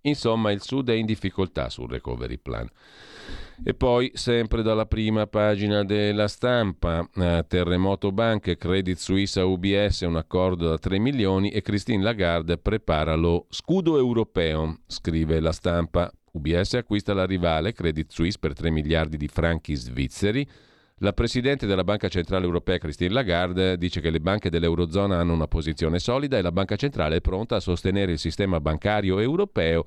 Insomma, 0.01 0.51
il 0.51 0.61
Sud 0.61 0.89
è 0.89 0.93
in 0.93 1.05
difficoltà 1.05 1.69
sul 1.69 1.89
recovery 1.89 2.37
plan. 2.37 2.67
E 3.61 3.73
poi, 3.73 4.11
sempre 4.13 4.61
dalla 4.61 4.85
prima 4.85 5.27
pagina 5.27 5.83
della 5.83 6.29
stampa, 6.29 7.05
eh, 7.15 7.43
Terremoto 7.45 8.11
Banche, 8.13 8.55
Credit 8.55 8.97
Suisse 8.97 9.41
UBS, 9.41 10.01
un 10.01 10.15
accordo 10.15 10.69
da 10.69 10.77
3 10.77 10.97
milioni 10.99 11.49
e 11.49 11.61
Christine 11.61 12.03
Lagarde 12.03 12.57
prepara 12.57 13.15
lo 13.15 13.47
scudo 13.49 13.97
europeo, 13.97 14.77
scrive 14.85 15.41
la 15.41 15.51
stampa. 15.51 16.09
UBS 16.31 16.73
acquista 16.75 17.13
la 17.13 17.25
rivale 17.25 17.73
Credit 17.73 18.11
Suisse 18.11 18.37
per 18.39 18.53
3 18.53 18.69
miliardi 18.69 19.17
di 19.17 19.27
franchi 19.27 19.75
svizzeri. 19.75 20.47
La 20.99 21.13
Presidente 21.13 21.67
della 21.67 21.83
Banca 21.83 22.07
Centrale 22.07 22.45
Europea, 22.45 22.79
Christine 22.79 23.13
Lagarde, 23.13 23.77
dice 23.77 24.01
che 24.01 24.09
le 24.09 24.19
banche 24.19 24.49
dell'Eurozona 24.49 25.19
hanno 25.19 25.33
una 25.33 25.47
posizione 25.47 25.99
solida 25.99 26.37
e 26.37 26.41
la 26.41 26.51
Banca 26.51 26.75
Centrale 26.75 27.17
è 27.17 27.21
pronta 27.21 27.57
a 27.57 27.59
sostenere 27.59 28.13
il 28.13 28.19
sistema 28.19 28.59
bancario 28.59 29.19
europeo 29.19 29.85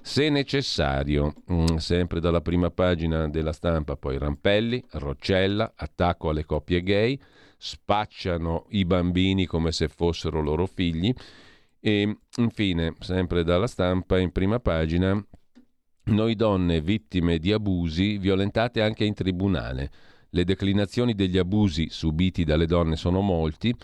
se 0.00 0.28
necessario. 0.28 1.32
Mm, 1.50 1.76
sempre 1.76 2.20
dalla 2.20 2.42
prima 2.42 2.70
pagina 2.70 3.26
della 3.28 3.52
stampa, 3.52 3.96
poi 3.96 4.18
Rampelli, 4.18 4.84
Roccella, 4.92 5.72
attacco 5.74 6.28
alle 6.28 6.44
coppie 6.44 6.82
gay, 6.82 7.18
spacciano 7.56 8.66
i 8.68 8.84
bambini 8.84 9.46
come 9.46 9.72
se 9.72 9.88
fossero 9.88 10.42
loro 10.42 10.66
figli. 10.66 11.12
E 11.80 12.18
infine, 12.36 12.94
sempre 13.00 13.44
dalla 13.44 13.66
stampa, 13.66 14.18
in 14.18 14.30
prima 14.30 14.60
pagina, 14.60 15.20
noi 16.04 16.34
donne 16.34 16.80
vittime 16.80 17.38
di 17.38 17.52
abusi 17.52 18.18
violentate 18.18 18.82
anche 18.82 19.04
in 19.04 19.14
tribunale. 19.14 19.90
Le 20.30 20.44
declinazioni 20.44 21.14
degli 21.14 21.38
abusi 21.38 21.88
subiti 21.90 22.44
dalle 22.44 22.66
donne 22.66 22.96
sono 22.96 23.20
molti 23.20 23.74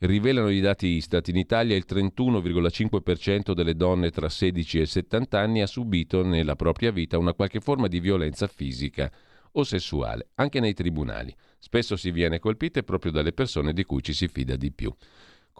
rivelano 0.00 0.48
i 0.48 0.60
dati 0.60 0.86
Istat, 0.86 1.28
in 1.28 1.36
Italia 1.36 1.76
il 1.76 1.84
31,5% 1.88 3.52
delle 3.52 3.74
donne 3.74 4.10
tra 4.10 4.28
16 4.28 4.80
e 4.80 4.86
70 4.86 5.38
anni 5.38 5.60
ha 5.60 5.66
subito 5.66 6.24
nella 6.24 6.56
propria 6.56 6.90
vita 6.90 7.18
una 7.18 7.34
qualche 7.34 7.60
forma 7.60 7.86
di 7.86 8.00
violenza 8.00 8.46
fisica 8.46 9.10
o 9.52 9.64
sessuale, 9.64 10.30
anche 10.36 10.60
nei 10.60 10.74
tribunali. 10.74 11.34
Spesso 11.58 11.96
si 11.96 12.10
viene 12.12 12.38
colpite 12.38 12.82
proprio 12.82 13.12
dalle 13.12 13.32
persone 13.32 13.72
di 13.72 13.84
cui 13.84 14.02
ci 14.02 14.14
si 14.14 14.28
fida 14.28 14.56
di 14.56 14.72
più. 14.72 14.94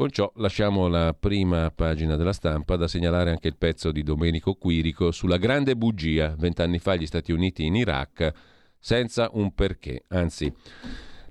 Con 0.01 0.11
ciò 0.11 0.33
lasciamo 0.37 0.89
la 0.89 1.13
prima 1.13 1.71
pagina 1.71 2.17
della 2.17 2.33
stampa 2.33 2.77
da 2.77 2.89
segnalare 2.89 3.29
anche 3.29 3.49
il 3.49 3.57
pezzo 3.59 3.93
di 3.93 4.03
Domenico 4.03 4.55
Quirico 4.55 5.11
sulla 5.11 5.37
grande 5.37 5.77
bugia, 5.77 6.35
vent'anni 6.39 6.79
fa 6.79 6.97
gli 6.97 7.05
Stati 7.05 7.33
Uniti 7.33 7.67
in 7.67 7.75
Iraq, 7.75 8.33
senza 8.79 9.29
un 9.35 9.53
perché, 9.53 10.05
anzi 10.09 10.51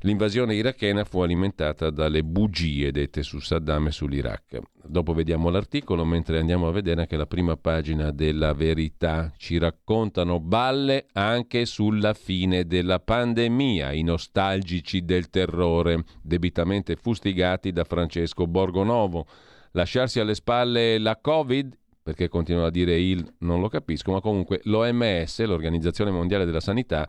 L'invasione 0.04 0.56
irachena 0.56 1.04
fu 1.04 1.20
alimentata 1.20 1.90
dalle 1.90 2.24
bugie 2.24 2.90
dette 2.90 3.22
su 3.22 3.40
Saddam 3.40 3.88
e 3.88 3.92
sull'Iraq. 3.92 4.60
Dopo 4.82 5.14
vediamo 5.14 5.50
l'articolo, 5.50 6.06
mentre 6.06 6.40
andiamo 6.40 6.70
a 6.70 6.72
vedere 6.72 7.02
anche 7.02 7.18
la 7.18 7.26
prima 7.26 7.58
pagina 7.58 8.12
della 8.12 8.54
verità. 8.54 9.34
Ci 9.36 9.58
raccontano 9.58 10.40
balle 10.40 11.08
anche 11.12 11.66
sulla 11.66 12.14
fine 12.14 12.66
della 12.66 13.00
pandemia, 13.00 13.92
i 13.92 14.04
nostalgici 14.04 15.04
del 15.04 15.30
terrore, 15.30 16.06
debitamente 16.22 16.96
fustigati 16.96 17.74
da 17.74 17.84
Francesco 17.84 18.48
Borgonovo. 18.48 19.28
Lasciarsi 19.72 20.22
alle 20.22 20.34
spalle 20.34 20.98
la 20.98 21.18
Covid 21.22 21.78
perché 22.02 22.30
continua 22.30 22.68
a 22.68 22.72
dire 22.72 22.98
il 22.98 23.24
non 23.40 23.60
lo 23.60 23.68
capisco, 23.68 24.14
ma 24.14 24.22
comunque 24.22 24.62
l'OMS, 24.64 25.44
l'Organizzazione 25.44 26.10
Mondiale 26.10 26.46
della 26.46 26.62
Sanità, 26.62 27.08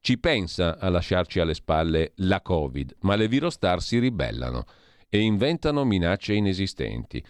ci 0.00 0.18
pensa 0.18 0.78
a 0.78 0.88
lasciarci 0.88 1.40
alle 1.40 1.54
spalle 1.54 2.12
la 2.16 2.40
Covid, 2.40 2.96
ma 3.00 3.14
le 3.16 3.28
virostar 3.28 3.82
si 3.82 3.98
ribellano 3.98 4.64
e 5.08 5.20
inventano 5.20 5.84
minacce 5.84 6.34
inesistenti. 6.34 7.24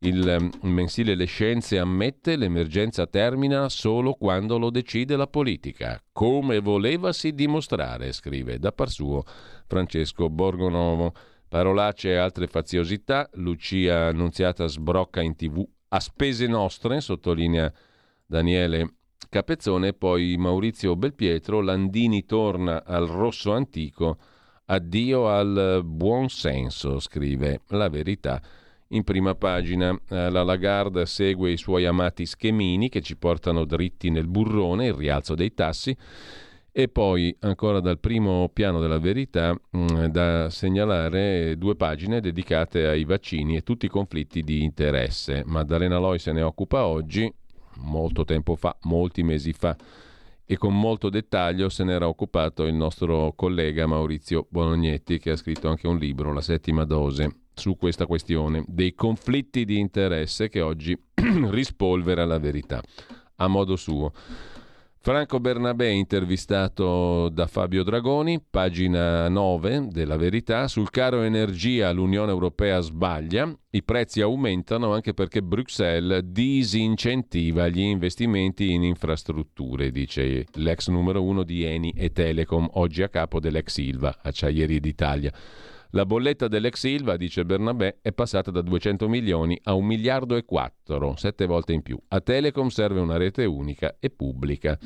Il 0.00 0.28
ehm, 0.28 0.50
mensile 0.62 1.16
Le 1.16 1.24
Scienze 1.24 1.78
ammette 1.78 2.36
l'emergenza 2.36 3.06
termina 3.06 3.68
solo 3.68 4.14
quando 4.14 4.56
lo 4.56 4.70
decide 4.70 5.16
la 5.16 5.26
politica, 5.26 6.00
come 6.12 6.60
volevasi 6.60 7.32
dimostrare, 7.32 8.12
scrive 8.12 8.58
da 8.58 8.70
par 8.70 8.90
suo 8.90 9.24
Francesco 9.66 10.30
Borgonovo. 10.30 11.12
Parolacce 11.48 12.10
e 12.10 12.16
altre 12.16 12.46
faziosità, 12.46 13.28
Lucia 13.34 14.08
Annunziata 14.08 14.66
sbrocca 14.66 15.22
in 15.22 15.34
tv 15.34 15.66
a 15.88 15.98
spese 15.98 16.46
nostre, 16.46 17.00
sottolinea 17.00 17.72
Daniele 18.26 18.97
Capezzone, 19.30 19.92
poi 19.92 20.36
Maurizio 20.38 20.96
Belpietro, 20.96 21.60
Landini 21.60 22.24
torna 22.24 22.82
al 22.82 23.06
rosso 23.06 23.52
antico, 23.52 24.16
addio 24.66 25.28
al 25.28 25.82
buon 25.84 26.30
senso, 26.30 26.98
scrive 26.98 27.60
la 27.68 27.90
verità. 27.90 28.40
In 28.92 29.04
prima 29.04 29.34
pagina 29.34 29.90
eh, 30.08 30.30
la 30.30 30.42
Lagarde 30.42 31.04
segue 31.04 31.50
i 31.50 31.58
suoi 31.58 31.84
amati 31.84 32.24
schemini 32.24 32.88
che 32.88 33.02
ci 33.02 33.18
portano 33.18 33.66
dritti 33.66 34.08
nel 34.08 34.26
burrone, 34.26 34.86
il 34.86 34.94
rialzo 34.94 35.34
dei 35.34 35.52
tassi. 35.52 35.94
E 36.72 36.88
poi 36.88 37.36
ancora 37.40 37.80
dal 37.80 37.98
primo 37.98 38.48
piano 38.50 38.80
della 38.80 38.98
verità 38.98 39.54
mm, 39.76 40.04
da 40.06 40.48
segnalare 40.48 41.58
due 41.58 41.74
pagine 41.76 42.20
dedicate 42.20 42.86
ai 42.86 43.04
vaccini 43.04 43.56
e 43.56 43.62
tutti 43.62 43.84
i 43.86 43.90
conflitti 43.90 44.42
di 44.42 44.62
interesse. 44.62 45.42
Maddalena 45.44 45.98
Loi 45.98 46.18
se 46.18 46.32
ne 46.32 46.40
occupa 46.40 46.86
oggi, 46.86 47.30
molto 47.78 48.24
tempo 48.24 48.56
fa, 48.56 48.76
molti 48.82 49.22
mesi 49.22 49.52
fa, 49.52 49.76
e 50.44 50.56
con 50.56 50.78
molto 50.78 51.10
dettaglio 51.10 51.68
se 51.68 51.84
n'era 51.84 52.08
occupato 52.08 52.64
il 52.64 52.74
nostro 52.74 53.32
collega 53.36 53.86
Maurizio 53.86 54.46
Bolognetti, 54.48 55.18
che 55.18 55.32
ha 55.32 55.36
scritto 55.36 55.68
anche 55.68 55.86
un 55.86 55.98
libro, 55.98 56.32
La 56.32 56.40
settima 56.40 56.84
dose, 56.84 57.40
su 57.54 57.76
questa 57.76 58.06
questione 58.06 58.64
dei 58.66 58.94
conflitti 58.94 59.64
di 59.64 59.78
interesse 59.78 60.48
che 60.48 60.60
oggi 60.60 60.98
rispolvera 61.50 62.24
la 62.24 62.38
verità 62.38 62.82
a 63.36 63.46
modo 63.48 63.76
suo. 63.76 64.12
Franco 65.00 65.38
Bernabé 65.38 65.90
intervistato 65.90 67.28
da 67.28 67.46
Fabio 67.46 67.84
Dragoni, 67.84 68.42
pagina 68.42 69.28
9 69.28 69.86
della 69.90 70.16
Verità, 70.16 70.66
sul 70.66 70.90
caro 70.90 71.22
energia 71.22 71.92
l'Unione 71.92 72.32
Europea 72.32 72.80
sbaglia, 72.80 73.48
i 73.70 73.82
prezzi 73.84 74.20
aumentano 74.20 74.92
anche 74.92 75.14
perché 75.14 75.40
Bruxelles 75.40 76.24
disincentiva 76.24 77.68
gli 77.68 77.78
investimenti 77.78 78.72
in 78.72 78.82
infrastrutture, 78.82 79.92
dice 79.92 80.46
l'ex 80.54 80.88
numero 80.88 81.22
uno 81.22 81.44
di 81.44 81.62
Eni 81.62 81.92
e 81.96 82.10
Telecom, 82.10 82.68
oggi 82.72 83.02
a 83.02 83.08
capo 83.08 83.38
dell'ex 83.38 83.70
Silva, 83.70 84.18
Acciaierie 84.20 84.80
d'Italia. 84.80 85.32
La 85.92 86.04
bolletta 86.04 86.48
dell'ex 86.48 86.74
Silva, 86.74 87.16
dice 87.16 87.46
Bernabé, 87.46 87.98
è 88.02 88.12
passata 88.12 88.50
da 88.50 88.60
200 88.60 89.08
milioni 89.08 89.58
a 89.62 89.72
1 89.72 89.86
miliardo 89.86 90.36
e 90.36 90.44
4, 90.44 91.16
sette 91.16 91.46
volte 91.46 91.72
in 91.72 91.80
più. 91.80 91.98
A 92.08 92.20
Telecom 92.20 92.68
serve 92.68 93.00
una 93.00 93.16
rete 93.16 93.46
unica 93.46 93.96
e 93.98 94.10
pubblica. 94.10 94.78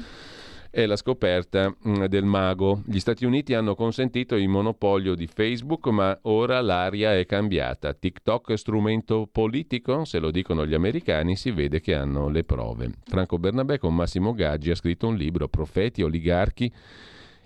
È 0.71 0.87
la 0.87 0.95
scoperta 0.95 1.69
mm, 1.69 2.05
del 2.05 2.25
mago. 2.25 2.83
Gli 2.87 3.01
Stati 3.01 3.25
Uniti 3.25 3.53
hanno 3.53 3.75
consentito 3.75 4.37
il 4.37 4.49
monopolio 4.49 5.17
di 5.17 5.27
Facebook, 5.27 5.89
ma 5.89 6.17
ora 6.23 6.61
l'aria 6.61 7.19
è 7.19 7.27
cambiata. 7.27 7.93
TikTok 7.93 8.53
è 8.53 8.57
strumento 8.57 9.29
politico? 9.31 10.05
Se 10.05 10.21
lo 10.21 10.31
dicono 10.31 10.65
gli 10.65 10.73
americani, 10.73 11.35
si 11.35 11.51
vede 11.51 11.81
che 11.81 11.95
hanno 11.95 12.29
le 12.29 12.45
prove. 12.45 12.91
Franco 13.05 13.39
Bernabé 13.39 13.79
con 13.79 13.95
Massimo 13.95 14.33
Gaggi 14.33 14.71
ha 14.71 14.77
scritto 14.77 15.09
un 15.09 15.17
libro, 15.17 15.49
Profeti, 15.49 16.03
oligarchi 16.03 16.73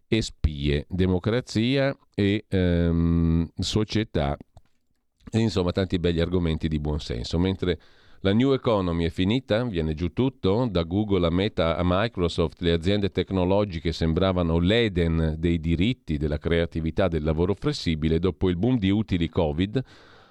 e 0.09 0.23
spie, 0.23 0.87
democrazia 0.89 1.97
e 2.15 2.45
ehm, 2.49 3.49
società, 3.59 4.37
e 5.31 5.39
insomma 5.39 5.73
tanti 5.73 5.99
begli 5.99 6.21
argomenti 6.21 6.69
di 6.69 6.79
buonsenso. 6.79 7.39
Mentre 7.39 7.79
la 8.21 8.33
new 8.33 8.53
economy 8.53 9.05
è 9.05 9.11
finita, 9.11 9.65
viene 9.65 9.95
giù 9.95 10.13
tutto, 10.13 10.67
da 10.71 10.83
Google 10.83 11.27
a 11.27 11.31
Meta 11.31 11.77
a 11.77 11.83
Microsoft, 11.85 12.61
le 12.61 12.73
aziende 12.73 13.11
tecnologiche 13.11 13.93
sembravano 13.93 14.59
l'Eden 14.59 15.37
dei 15.39 15.61
diritti, 15.61 16.17
della 16.17 16.39
creatività, 16.39 17.09
del 17.09 17.23
lavoro 17.23 17.55
flessibile, 17.55 18.19
dopo 18.19 18.49
il 18.49 18.57
boom 18.57 18.79
di 18.79 18.91
utili 18.91 19.29
Covid 19.29 19.85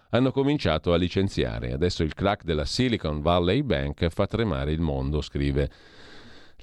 hanno 0.09 0.31
cominciato 0.31 0.93
a 0.93 0.97
licenziare. 0.97 1.73
Adesso 1.73 2.03
il 2.03 2.13
crack 2.13 2.43
della 2.43 2.65
Silicon 2.65 3.21
Valley 3.21 3.61
Bank 3.63 4.07
fa 4.09 4.25
tremare 4.25 4.71
il 4.71 4.81
mondo, 4.81 5.21
scrive 5.21 5.69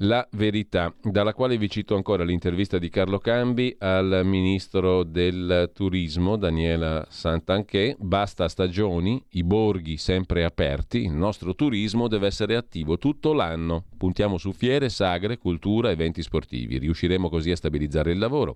la 0.03 0.27
verità, 0.33 0.93
dalla 1.03 1.35
quale 1.35 1.57
vi 1.57 1.69
cito 1.69 1.95
ancora 1.95 2.25
l'intervista 2.25 2.79
di 2.79 2.89
Carlo 2.89 3.19
Cambi 3.19 3.75
al 3.79 4.23
ministro 4.25 5.05
del 5.05 5.71
turismo 5.73 6.37
Daniela 6.37 7.07
Santanché. 7.09 7.97
Basta 7.99 8.49
stagioni, 8.49 9.23
i 9.31 9.45
borghi 9.45 9.97
sempre 9.97 10.45
aperti, 10.45 10.99
il 10.99 11.13
nostro 11.13 11.55
turismo 11.55 12.09
deve 12.09 12.27
essere 12.27 12.57
attivo 12.57 12.99
tutto 12.99 13.33
l'anno. 13.33 13.85
Puntiamo 13.97 14.39
su 14.39 14.53
fiere, 14.53 14.89
sagre, 14.89 15.39
cultura, 15.39 15.91
eventi 15.91 16.23
sportivi. 16.23 16.79
Riusciremo 16.79 17.29
così 17.29 17.51
a 17.51 17.57
stabilizzare 17.57 18.11
il 18.11 18.19
lavoro. 18.19 18.55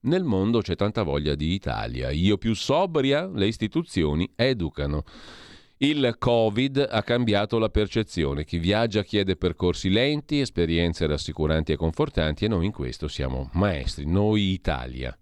Nel 0.00 0.24
mondo 0.24 0.60
c'è 0.60 0.76
tanta 0.76 1.02
voglia 1.02 1.34
di 1.34 1.54
Italia. 1.54 2.10
Io 2.10 2.36
più 2.36 2.54
sobria, 2.54 3.26
le 3.26 3.46
istituzioni 3.46 4.30
educano. 4.36 5.04
Il 5.78 6.14
Covid 6.18 6.86
ha 6.88 7.02
cambiato 7.02 7.58
la 7.58 7.68
percezione. 7.68 8.44
Chi 8.44 8.58
viaggia 8.58 9.02
chiede 9.02 9.34
percorsi 9.34 9.90
lenti, 9.90 10.38
esperienze 10.38 11.06
rassicuranti 11.06 11.72
e 11.72 11.76
confortanti 11.76 12.44
e 12.44 12.48
noi 12.48 12.66
in 12.66 12.72
questo 12.72 13.08
siamo 13.08 13.50
maestri, 13.54 14.06
noi 14.06 14.52
Italia. 14.52 15.16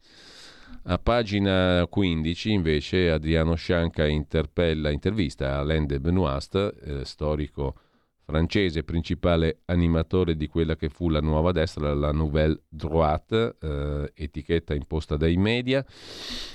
A 0.84 0.98
pagina 0.98 1.86
15 1.88 2.50
invece 2.50 3.10
Adriano 3.10 3.54
Scianca 3.54 4.06
interpella, 4.06 4.90
intervista 4.90 5.58
Alain 5.58 5.86
de 5.86 6.00
Benoist, 6.00 6.54
eh, 6.54 7.04
storico 7.04 7.76
francese, 8.24 8.84
principale 8.84 9.60
animatore 9.66 10.36
di 10.36 10.46
quella 10.46 10.76
che 10.76 10.88
fu 10.88 11.08
la 11.08 11.20
nuova 11.20 11.52
destra, 11.52 11.92
la 11.94 12.12
Nouvelle 12.12 12.62
Droite, 12.68 13.56
eh, 13.60 14.12
etichetta 14.14 14.74
imposta 14.74 15.16
dai 15.16 15.36
media. 15.36 15.84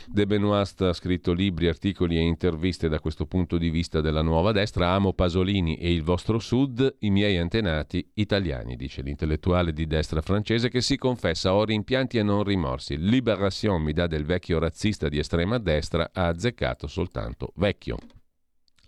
De 0.07 0.25
Benoist 0.25 0.81
ha 0.81 0.93
scritto 0.93 1.33
libri, 1.33 1.67
articoli 1.67 2.17
e 2.17 2.21
interviste 2.21 2.87
da 2.89 2.99
questo 2.99 3.25
punto 3.25 3.57
di 3.57 3.69
vista 3.69 4.01
della 4.01 4.21
nuova 4.21 4.51
destra. 4.51 4.91
Amo 4.91 5.13
Pasolini 5.13 5.77
e 5.77 5.91
il 5.91 6.03
vostro 6.03 6.39
Sud, 6.39 6.95
i 6.99 7.09
miei 7.09 7.37
antenati 7.37 8.09
italiani, 8.13 8.75
dice 8.75 9.01
l'intellettuale 9.01 9.73
di 9.73 9.85
destra 9.85 10.21
francese 10.21 10.69
che 10.69 10.81
si 10.81 10.97
confessa 10.97 11.53
ho 11.53 11.63
rimpianti 11.63 12.17
e 12.17 12.23
non 12.23 12.43
rimorsi. 12.43 12.97
Liberation 12.97 13.81
mi 13.81 13.93
dà 13.93 14.07
del 14.07 14.25
vecchio 14.25 14.59
razzista 14.59 15.09
di 15.09 15.19
estrema 15.19 15.57
destra, 15.57 16.09
ha 16.13 16.27
azzeccato 16.27 16.87
soltanto 16.87 17.51
vecchio. 17.55 17.97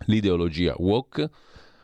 L'ideologia 0.06 0.74
woke 0.78 1.28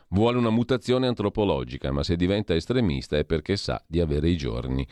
Vuole 0.09 0.37
una 0.37 0.49
mutazione 0.49 1.07
antropologica, 1.07 1.91
ma 1.91 2.03
se 2.03 2.15
diventa 2.15 2.55
estremista 2.55 3.17
è 3.17 3.25
perché 3.25 3.57
sa 3.57 3.83
di 3.85 3.99
avere 3.99 4.29
i 4.29 4.37
giorni 4.37 4.87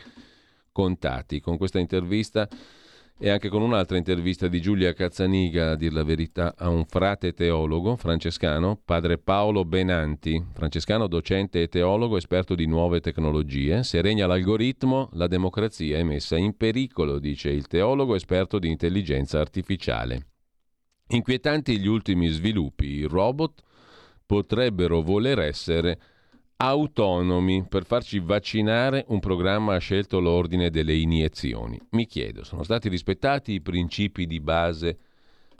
contati. 0.72 1.40
Con 1.40 1.56
questa 1.56 1.78
intervista 1.78 2.46
e 3.18 3.30
anche 3.30 3.48
con 3.48 3.62
un'altra 3.62 3.96
intervista 3.96 4.46
di 4.46 4.60
Giulia 4.60 4.92
Cazzaniga, 4.92 5.70
a 5.70 5.74
dir 5.74 5.90
la 5.90 6.04
verità, 6.04 6.54
a 6.54 6.68
un 6.68 6.84
frate 6.84 7.32
teologo 7.32 7.96
francescano, 7.96 8.78
padre 8.84 9.16
Paolo 9.16 9.64
Benanti, 9.64 10.44
francescano 10.52 11.06
docente 11.06 11.62
e 11.62 11.68
teologo 11.68 12.18
esperto 12.18 12.54
di 12.54 12.66
nuove 12.66 13.00
tecnologie. 13.00 13.84
Se 13.84 14.02
regna 14.02 14.26
l'algoritmo, 14.26 15.08
la 15.14 15.28
democrazia 15.28 15.96
è 15.96 16.02
messa 16.02 16.36
in 16.36 16.58
pericolo, 16.58 17.18
dice 17.18 17.48
il 17.48 17.66
teologo 17.68 18.14
esperto 18.14 18.58
di 18.58 18.68
intelligenza 18.68 19.40
artificiale. 19.40 20.26
Inquietanti 21.08 21.78
gli 21.78 21.86
ultimi 21.86 22.28
sviluppi, 22.28 22.86
i 22.86 23.04
robot 23.04 23.62
potrebbero 24.26 25.02
voler 25.02 25.38
essere 25.38 25.98
autonomi 26.56 27.66
per 27.68 27.84
farci 27.84 28.18
vaccinare 28.18 29.04
un 29.08 29.20
programma 29.20 29.74
ha 29.74 29.78
scelto 29.78 30.20
l'ordine 30.20 30.70
delle 30.70 30.94
iniezioni. 30.94 31.78
Mi 31.90 32.06
chiedo, 32.06 32.44
sono 32.44 32.62
stati 32.62 32.88
rispettati 32.88 33.52
i 33.52 33.60
principi 33.60 34.26
di 34.26 34.40
base 34.40 34.98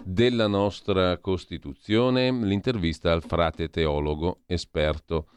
della 0.03 0.47
nostra 0.47 1.19
Costituzione? 1.19 2.31
L'intervista 2.33 3.13
al 3.13 3.23
frate 3.23 3.69
teologo 3.69 4.41
esperto 4.47 5.29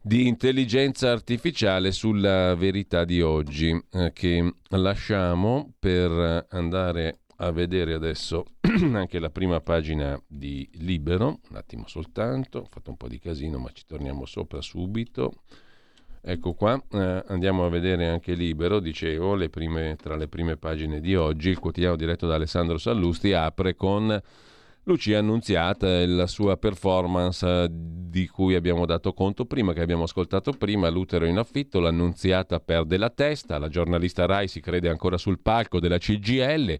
di 0.00 0.26
intelligenza 0.26 1.10
artificiale 1.10 1.92
sulla 1.92 2.54
verità 2.54 3.04
di 3.04 3.22
oggi 3.22 3.70
eh, 3.90 4.12
che 4.12 4.54
lasciamo 4.68 5.72
per 5.78 6.46
andare 6.50 7.20
a 7.42 7.50
vedere 7.50 7.92
adesso 7.92 8.44
anche 8.94 9.18
la 9.18 9.30
prima 9.30 9.60
pagina 9.60 10.20
di 10.28 10.68
Libero, 10.74 11.40
un 11.50 11.56
attimo 11.56 11.84
soltanto, 11.88 12.60
ho 12.60 12.68
fatto 12.70 12.90
un 12.90 12.96
po' 12.96 13.08
di 13.08 13.18
casino 13.18 13.58
ma 13.58 13.70
ci 13.72 13.84
torniamo 13.86 14.24
sopra 14.26 14.60
subito. 14.60 15.32
Ecco 16.24 16.52
qua, 16.52 16.80
eh, 16.92 17.24
andiamo 17.26 17.64
a 17.64 17.68
vedere 17.68 18.06
anche 18.06 18.34
Libero, 18.34 18.78
dicevo, 18.78 19.34
le 19.34 19.50
prime, 19.50 19.96
tra 20.00 20.14
le 20.14 20.28
prime 20.28 20.56
pagine 20.56 21.00
di 21.00 21.16
oggi, 21.16 21.48
il 21.48 21.58
quotidiano 21.58 21.96
diretto 21.96 22.28
da 22.28 22.36
Alessandro 22.36 22.78
Sallusti 22.78 23.32
apre 23.32 23.74
con 23.74 24.22
Lucia 24.84 25.18
Annunziata 25.18 26.00
e 26.00 26.06
la 26.06 26.28
sua 26.28 26.56
performance 26.56 27.66
di 27.70 28.28
cui 28.28 28.54
abbiamo 28.54 28.86
dato 28.86 29.12
conto 29.14 29.46
prima, 29.46 29.72
che 29.72 29.80
abbiamo 29.80 30.04
ascoltato 30.04 30.52
prima, 30.52 30.88
l'utero 30.90 31.24
in 31.24 31.38
affitto, 31.38 31.80
l'Annunziata 31.80 32.60
perde 32.60 32.98
la 32.98 33.10
testa, 33.10 33.58
la 33.58 33.68
giornalista 33.68 34.24
Rai 34.26 34.46
si 34.46 34.60
crede 34.60 34.88
ancora 34.88 35.18
sul 35.18 35.40
palco 35.40 35.80
della 35.80 35.98
CGL 35.98 36.78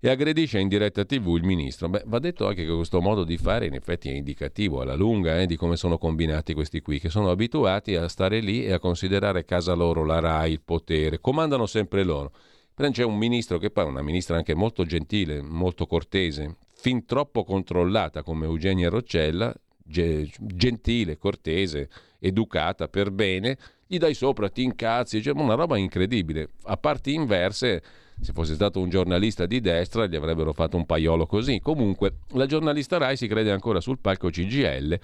e 0.00 0.08
aggredisce 0.08 0.60
in 0.60 0.68
diretta 0.68 1.04
tv 1.04 1.34
il 1.36 1.44
ministro. 1.44 1.88
Beh, 1.88 2.04
va 2.06 2.18
detto 2.18 2.46
anche 2.46 2.64
che 2.64 2.72
questo 2.72 3.00
modo 3.00 3.24
di 3.24 3.36
fare 3.36 3.66
in 3.66 3.74
effetti 3.74 4.08
è 4.08 4.14
indicativo 4.14 4.80
alla 4.80 4.94
lunga 4.94 5.40
eh, 5.40 5.46
di 5.46 5.56
come 5.56 5.76
sono 5.76 5.98
combinati 5.98 6.54
questi 6.54 6.80
qui, 6.80 7.00
che 7.00 7.08
sono 7.08 7.30
abituati 7.30 7.96
a 7.96 8.06
stare 8.08 8.38
lì 8.40 8.64
e 8.64 8.72
a 8.72 8.78
considerare 8.78 9.44
casa 9.44 9.74
loro 9.74 10.04
la 10.04 10.20
RAI, 10.20 10.52
il 10.52 10.60
potere, 10.64 11.20
comandano 11.20 11.66
sempre 11.66 12.04
loro. 12.04 12.32
Però 12.74 12.88
c'è 12.90 13.02
un 13.02 13.16
ministro 13.16 13.58
che 13.58 13.70
poi 13.70 13.86
è 13.86 13.88
una 13.88 14.02
ministra 14.02 14.36
anche 14.36 14.54
molto 14.54 14.84
gentile, 14.84 15.42
molto 15.42 15.86
cortese, 15.86 16.58
fin 16.74 17.04
troppo 17.04 17.42
controllata 17.42 18.22
come 18.22 18.44
Eugenia 18.46 18.88
Roccella, 18.88 19.52
ge- 19.82 20.30
gentile, 20.38 21.18
cortese, 21.18 21.88
educata, 22.20 22.86
per 22.86 23.10
bene, 23.10 23.58
gli 23.84 23.98
dai 23.98 24.14
sopra, 24.14 24.48
ti 24.48 24.62
incazzi, 24.62 25.20
cioè 25.20 25.34
una 25.34 25.54
roba 25.54 25.76
incredibile. 25.76 26.50
A 26.64 26.76
parti 26.76 27.14
inverse 27.14 27.82
se 28.20 28.32
fosse 28.32 28.54
stato 28.54 28.80
un 28.80 28.88
giornalista 28.88 29.46
di 29.46 29.60
destra 29.60 30.06
gli 30.06 30.16
avrebbero 30.16 30.52
fatto 30.52 30.76
un 30.76 30.86
paiolo 30.86 31.26
così. 31.26 31.60
Comunque, 31.60 32.18
la 32.32 32.46
giornalista 32.46 32.98
Rai 32.98 33.16
si 33.16 33.26
crede 33.26 33.50
ancora 33.50 33.80
sul 33.80 33.98
palco 34.00 34.28
CGL 34.28 34.98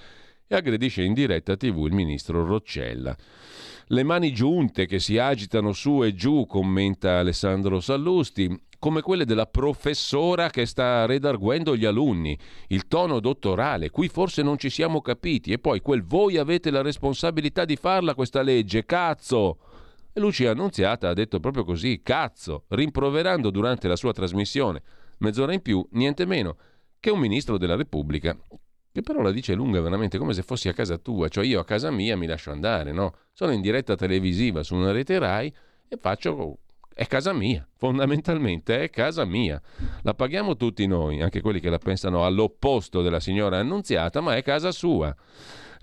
e 0.46 0.54
aggredisce 0.54 1.02
in 1.02 1.14
diretta 1.14 1.56
TV 1.56 1.86
il 1.86 1.92
ministro 1.92 2.44
Roccella. 2.44 3.16
Le 3.88 4.02
mani 4.02 4.32
giunte 4.32 4.86
che 4.86 4.98
si 4.98 5.18
agitano 5.18 5.72
su 5.72 6.02
e 6.02 6.14
giù, 6.14 6.46
commenta 6.46 7.18
Alessandro 7.18 7.80
Sallusti, 7.80 8.58
come 8.78 9.02
quelle 9.02 9.24
della 9.24 9.46
professora 9.46 10.50
che 10.50 10.66
sta 10.66 11.06
redarguendo 11.06 11.76
gli 11.76 11.84
alunni. 11.84 12.36
Il 12.68 12.88
tono 12.88 13.20
dottorale, 13.20 13.90
qui 13.90 14.08
forse 14.08 14.42
non 14.42 14.58
ci 14.58 14.70
siamo 14.70 15.00
capiti. 15.00 15.52
E 15.52 15.58
poi 15.58 15.80
quel 15.80 16.02
voi 16.02 16.36
avete 16.36 16.70
la 16.70 16.82
responsabilità 16.82 17.64
di 17.64 17.76
farla 17.76 18.14
questa 18.14 18.42
legge, 18.42 18.84
cazzo! 18.84 19.58
Lucia 20.20 20.52
Annunziata 20.52 21.08
ha 21.08 21.12
detto 21.12 21.40
proprio 21.40 21.64
così, 21.64 22.00
cazzo, 22.02 22.64
rimproverando 22.68 23.50
durante 23.50 23.88
la 23.88 23.96
sua 23.96 24.12
trasmissione, 24.12 24.82
mezz'ora 25.18 25.52
in 25.52 25.60
più, 25.60 25.86
niente 25.92 26.24
meno 26.24 26.56
che 27.00 27.10
un 27.10 27.18
ministro 27.18 27.58
della 27.58 27.74
Repubblica, 27.74 28.36
che 28.92 29.02
però 29.02 29.22
la 29.22 29.32
dice 29.32 29.54
lunga 29.54 29.80
veramente 29.80 30.16
come 30.16 30.32
se 30.32 30.42
fossi 30.42 30.68
a 30.68 30.72
casa 30.72 30.98
tua, 30.98 31.28
cioè 31.28 31.44
io 31.44 31.58
a 31.58 31.64
casa 31.64 31.90
mia 31.90 32.16
mi 32.16 32.26
lascio 32.26 32.52
andare, 32.52 32.92
no? 32.92 33.14
Sono 33.32 33.50
in 33.50 33.60
diretta 33.60 33.96
televisiva 33.96 34.62
su 34.62 34.76
una 34.76 34.92
rete 34.92 35.18
RAI 35.18 35.52
e 35.88 35.96
faccio 35.96 36.58
è 36.94 37.06
casa 37.08 37.32
mia, 37.32 37.66
fondamentalmente 37.76 38.80
è 38.80 38.88
casa 38.88 39.24
mia. 39.24 39.60
La 40.02 40.14
paghiamo 40.14 40.56
tutti 40.56 40.86
noi, 40.86 41.20
anche 41.20 41.40
quelli 41.40 41.58
che 41.58 41.68
la 41.68 41.78
pensano 41.78 42.24
all'opposto 42.24 43.02
della 43.02 43.18
signora 43.18 43.58
Annunziata, 43.58 44.20
ma 44.20 44.36
è 44.36 44.42
casa 44.44 44.70
sua 44.70 45.14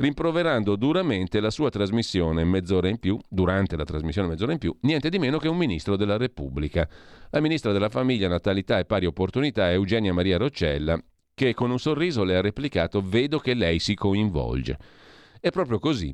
rimproverando 0.01 0.75
duramente 0.75 1.39
la 1.39 1.51
sua 1.51 1.69
trasmissione 1.69 2.43
mezz'ora 2.43 2.89
in 2.89 2.97
più, 2.97 3.19
durante 3.29 3.77
la 3.77 3.83
trasmissione 3.83 4.27
mezz'ora 4.27 4.51
in 4.51 4.57
più, 4.57 4.75
niente 4.81 5.09
di 5.09 5.19
meno 5.19 5.37
che 5.37 5.47
un 5.47 5.57
ministro 5.57 5.95
della 5.95 6.17
Repubblica. 6.17 6.89
La 7.29 7.39
ministra 7.39 7.71
della 7.71 7.87
Famiglia, 7.87 8.27
Natalità 8.27 8.79
e 8.79 8.85
Pari 8.85 9.05
Opportunità 9.05 9.71
Eugenia 9.71 10.11
Maria 10.11 10.37
Roccella, 10.37 10.99
che 11.35 11.53
con 11.53 11.69
un 11.69 11.79
sorriso 11.79 12.23
le 12.23 12.35
ha 12.35 12.41
replicato 12.41 13.01
vedo 13.01 13.37
che 13.37 13.53
lei 13.53 13.77
si 13.77 13.93
coinvolge. 13.93 14.77
È 15.39 15.51
proprio 15.51 15.77
così. 15.77 16.13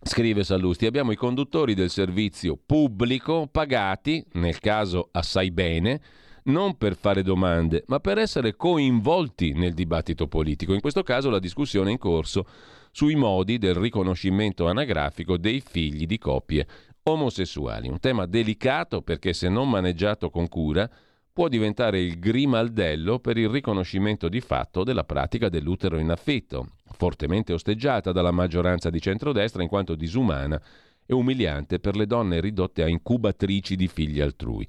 Scrive 0.00 0.44
Sallusti, 0.44 0.86
abbiamo 0.86 1.10
i 1.10 1.16
conduttori 1.16 1.74
del 1.74 1.90
servizio 1.90 2.56
pubblico 2.64 3.48
pagati, 3.50 4.24
nel 4.34 4.60
caso 4.60 5.08
assai 5.12 5.50
bene, 5.50 6.00
non 6.44 6.76
per 6.76 6.94
fare 6.94 7.22
domande, 7.22 7.84
ma 7.86 8.00
per 8.00 8.18
essere 8.18 8.54
coinvolti 8.54 9.54
nel 9.54 9.74
dibattito 9.74 10.28
politico. 10.28 10.72
In 10.72 10.80
questo 10.80 11.02
caso 11.02 11.30
la 11.30 11.38
discussione 11.38 11.90
in 11.90 11.98
corso 11.98 12.46
sui 12.90 13.14
modi 13.14 13.58
del 13.58 13.74
riconoscimento 13.74 14.66
anagrafico 14.68 15.36
dei 15.36 15.60
figli 15.60 16.06
di 16.06 16.18
coppie 16.18 16.66
omosessuali. 17.02 17.88
Un 17.88 18.00
tema 18.00 18.26
delicato 18.26 19.02
perché 19.02 19.32
se 19.32 19.48
non 19.48 19.70
maneggiato 19.70 20.30
con 20.30 20.48
cura 20.48 20.88
può 21.32 21.48
diventare 21.48 22.00
il 22.00 22.18
grimaldello 22.18 23.20
per 23.20 23.36
il 23.36 23.48
riconoscimento 23.48 24.28
di 24.28 24.40
fatto 24.40 24.82
della 24.82 25.04
pratica 25.04 25.48
dell'utero 25.48 25.98
in 25.98 26.10
affitto, 26.10 26.70
fortemente 26.90 27.52
osteggiata 27.52 28.10
dalla 28.10 28.32
maggioranza 28.32 28.90
di 28.90 29.00
centrodestra 29.00 29.62
in 29.62 29.68
quanto 29.68 29.94
disumana 29.94 30.60
e 31.06 31.14
umiliante 31.14 31.78
per 31.78 31.96
le 31.96 32.06
donne 32.06 32.40
ridotte 32.40 32.82
a 32.82 32.88
incubatrici 32.88 33.76
di 33.76 33.86
figli 33.86 34.20
altrui. 34.20 34.66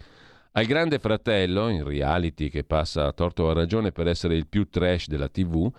Al 0.52 0.66
grande 0.66 1.00
fratello, 1.00 1.70
in 1.70 1.84
reality 1.84 2.50
che 2.50 2.64
passa 2.64 3.06
a 3.06 3.14
torto 3.14 3.50
a 3.50 3.54
ragione 3.54 3.92
per 3.92 4.08
essere 4.08 4.36
il 4.36 4.48
più 4.48 4.70
trash 4.70 5.08
della 5.08 5.28
TV, 5.28 5.72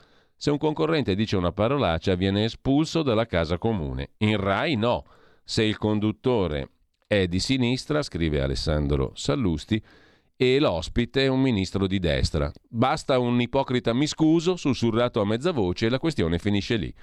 se 0.43 0.51
un 0.51 0.57
concorrente 0.57 1.15
dice 1.15 1.37
una 1.37 1.53
parolaccia 1.53 2.15
viene 2.15 2.45
espulso 2.45 3.03
dalla 3.03 3.27
casa 3.27 3.59
comune. 3.59 4.13
In 4.21 4.39
Rai 4.39 4.75
no. 4.75 5.05
Se 5.45 5.63
il 5.63 5.77
conduttore 5.77 6.71
è 7.07 7.27
di 7.27 7.39
sinistra, 7.39 8.01
scrive 8.01 8.41
Alessandro 8.41 9.13
Sallusti, 9.15 9.83
e 10.35 10.59
l'ospite 10.59 11.25
è 11.25 11.27
un 11.27 11.43
ministro 11.43 11.87
di 11.87 11.99
destra. 11.99 12.51
Basta 12.67 13.19
un 13.19 13.39
ipocrita 13.39 13.93
miscuso, 13.93 14.57
sussurrato 14.57 15.21
a 15.21 15.27
mezza 15.27 15.53
voce 15.53 15.85
e 15.85 15.91
la 15.91 15.99
questione 15.99 16.39
finisce 16.39 16.77
lì. 16.77 16.95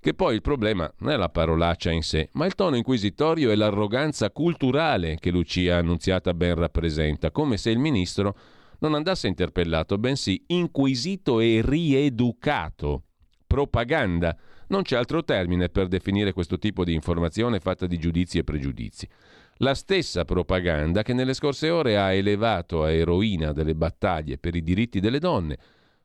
Che 0.00 0.12
poi 0.12 0.34
il 0.34 0.42
problema 0.42 0.92
non 0.98 1.12
è 1.12 1.16
la 1.16 1.28
parolaccia 1.28 1.92
in 1.92 2.02
sé, 2.02 2.28
ma 2.32 2.46
il 2.46 2.56
tono 2.56 2.74
inquisitorio 2.74 3.52
e 3.52 3.54
l'arroganza 3.54 4.32
culturale 4.32 5.16
che 5.20 5.30
Lucia 5.30 5.76
Annunziata 5.76 6.34
ben 6.34 6.56
rappresenta, 6.56 7.30
come 7.30 7.56
se 7.56 7.70
il 7.70 7.78
ministro 7.78 8.34
non 8.80 8.94
andasse 8.94 9.28
interpellato, 9.28 9.96
bensì 9.96 10.42
inquisito 10.48 11.40
e 11.40 11.62
rieducato. 11.64 13.04
Propaganda. 13.46 14.36
Non 14.68 14.82
c'è 14.82 14.96
altro 14.96 15.24
termine 15.24 15.68
per 15.68 15.88
definire 15.88 16.32
questo 16.32 16.58
tipo 16.58 16.84
di 16.84 16.94
informazione 16.94 17.58
fatta 17.58 17.86
di 17.86 17.98
giudizi 17.98 18.38
e 18.38 18.44
pregiudizi. 18.44 19.08
La 19.56 19.74
stessa 19.74 20.24
propaganda 20.24 21.02
che 21.02 21.12
nelle 21.12 21.34
scorse 21.34 21.70
ore 21.70 21.98
ha 21.98 22.12
elevato 22.12 22.84
a 22.84 22.90
eroina 22.90 23.52
delle 23.52 23.74
battaglie 23.74 24.38
per 24.38 24.54
i 24.54 24.62
diritti 24.62 25.00
delle 25.00 25.18
donne 25.18 25.58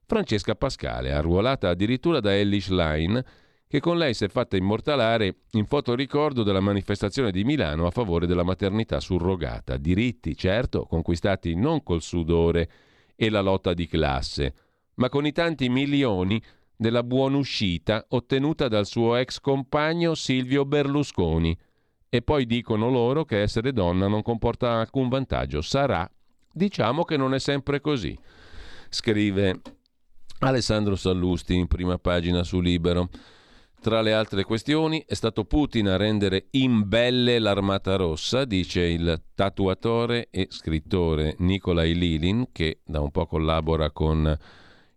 Francesca 0.08 0.56
Pascale, 0.56 1.12
arruolata 1.12 1.70
addirittura 1.70 2.20
da 2.20 2.36
Ellie 2.36 2.60
Schlein, 2.60 3.24
che 3.76 3.82
con 3.82 3.98
lei 3.98 4.14
si 4.14 4.24
è 4.24 4.30
fatta 4.30 4.56
immortalare 4.56 5.40
in 5.52 5.66
fotoricordo 5.66 6.44
della 6.44 6.62
manifestazione 6.62 7.30
di 7.30 7.44
Milano 7.44 7.86
a 7.86 7.92
favore 7.92 8.26
della 8.26 8.44
maternità 8.44 9.02
surrogata. 9.02 9.76
Diritti, 9.76 10.38
certo, 10.38 10.86
conquistati 10.86 11.56
non 11.56 11.84
col 11.84 12.02
sudore 12.02 12.70
e 13.18 13.30
la 13.30 13.42
lotta 13.42 13.74
di 13.74 13.86
classe, 13.86 14.54
ma 14.96 15.10
con 15.10 15.26
i 15.26 15.34
tanti 15.34 15.68
milioni 15.68 16.42
della 16.74 17.04
buonuscita 17.04 18.06
ottenuta 18.12 18.70
dal 18.70 18.86
suo 18.86 19.18
ex 19.18 19.42
compagno 19.42 20.16
Silvio 20.16 20.64
Berlusconi. 20.64 21.58
E 22.08 22.22
poi 22.22 22.46
dicono 22.46 22.90
loro 22.90 23.26
che 23.26 23.42
essere 23.42 23.74
donna 23.74 24.08
non 24.08 24.22
comporta 24.22 24.80
alcun 24.80 25.10
vantaggio. 25.10 25.60
Sarà. 25.60 26.10
Diciamo 26.50 27.04
che 27.04 27.18
non 27.18 27.34
è 27.34 27.40
sempre 27.40 27.82
così. 27.82 28.18
Scrive 28.88 29.60
Alessandro 30.40 30.96
Sallusti 30.96 31.56
in 31.56 31.68
prima 31.68 31.98
pagina 31.98 32.42
su 32.44 32.62
Libero. 32.62 33.10
Tra 33.86 34.02
le 34.02 34.14
altre 34.14 34.46
questioni 34.46 35.06
è 35.08 35.14
stato 35.14 35.46
Putin 35.46 35.90
a 35.90 35.96
rendere 35.96 36.48
imbelle 36.50 37.38
l'armata 37.38 37.96
rossa, 37.98 38.44
dice 38.44 38.82
il 38.82 39.22
tatuatore 39.36 40.30
e 40.32 40.48
scrittore 40.50 41.36
Nikolai 41.38 41.94
Lilin, 41.94 42.48
che 42.52 42.80
da 42.84 43.00
un 43.00 43.12
po' 43.12 43.28
collabora 43.28 43.92
con 43.92 44.36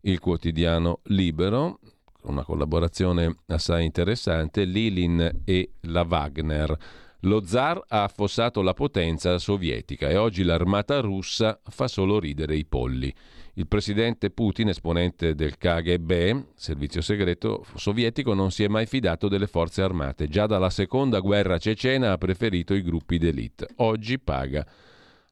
il 0.00 0.18
quotidiano 0.20 1.00
Libero, 1.08 1.80
una 2.22 2.42
collaborazione 2.44 3.40
assai 3.48 3.84
interessante, 3.84 4.64
Lilin 4.64 5.42
e 5.44 5.72
la 5.80 6.06
Wagner. 6.08 6.74
Lo 7.20 7.44
zar 7.44 7.84
ha 7.88 8.04
affossato 8.04 8.62
la 8.62 8.72
potenza 8.72 9.36
sovietica 9.36 10.08
e 10.08 10.16
oggi 10.16 10.44
l'armata 10.44 11.00
russa 11.00 11.60
fa 11.62 11.88
solo 11.88 12.18
ridere 12.18 12.56
i 12.56 12.64
polli. 12.64 13.14
Il 13.58 13.66
presidente 13.66 14.30
Putin, 14.30 14.68
esponente 14.68 15.34
del 15.34 15.58
KGB, 15.58 16.44
servizio 16.54 17.00
segreto 17.00 17.66
sovietico, 17.74 18.32
non 18.32 18.52
si 18.52 18.62
è 18.62 18.68
mai 18.68 18.86
fidato 18.86 19.26
delle 19.26 19.48
forze 19.48 19.82
armate. 19.82 20.28
Già 20.28 20.46
dalla 20.46 20.70
seconda 20.70 21.18
guerra 21.18 21.58
cecena 21.58 22.12
ha 22.12 22.18
preferito 22.18 22.72
i 22.72 22.82
gruppi 22.82 23.18
d'élite. 23.18 23.66
Oggi 23.78 24.20
paga. 24.20 24.64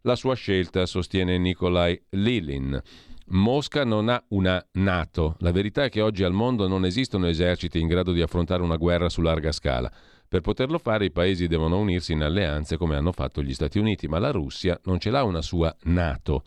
La 0.00 0.16
sua 0.16 0.34
scelta, 0.34 0.86
sostiene 0.86 1.38
Nikolai 1.38 2.02
Lilin. 2.10 2.82
Mosca 3.26 3.84
non 3.84 4.08
ha 4.08 4.20
una 4.30 4.60
Nato. 4.72 5.36
La 5.38 5.52
verità 5.52 5.84
è 5.84 5.88
che 5.88 6.00
oggi 6.00 6.24
al 6.24 6.32
mondo 6.32 6.66
non 6.66 6.84
esistono 6.84 7.28
eserciti 7.28 7.78
in 7.78 7.86
grado 7.86 8.10
di 8.10 8.22
affrontare 8.22 8.64
una 8.64 8.74
guerra 8.74 9.08
su 9.08 9.20
larga 9.20 9.52
scala. 9.52 9.88
Per 10.26 10.40
poterlo 10.40 10.78
fare 10.78 11.04
i 11.04 11.12
paesi 11.12 11.46
devono 11.46 11.78
unirsi 11.78 12.12
in 12.12 12.24
alleanze 12.24 12.76
come 12.76 12.96
hanno 12.96 13.12
fatto 13.12 13.40
gli 13.40 13.54
Stati 13.54 13.78
Uniti, 13.78 14.08
ma 14.08 14.18
la 14.18 14.32
Russia 14.32 14.76
non 14.86 14.98
ce 14.98 15.10
l'ha 15.10 15.22
una 15.22 15.42
sua 15.42 15.72
Nato. 15.84 16.42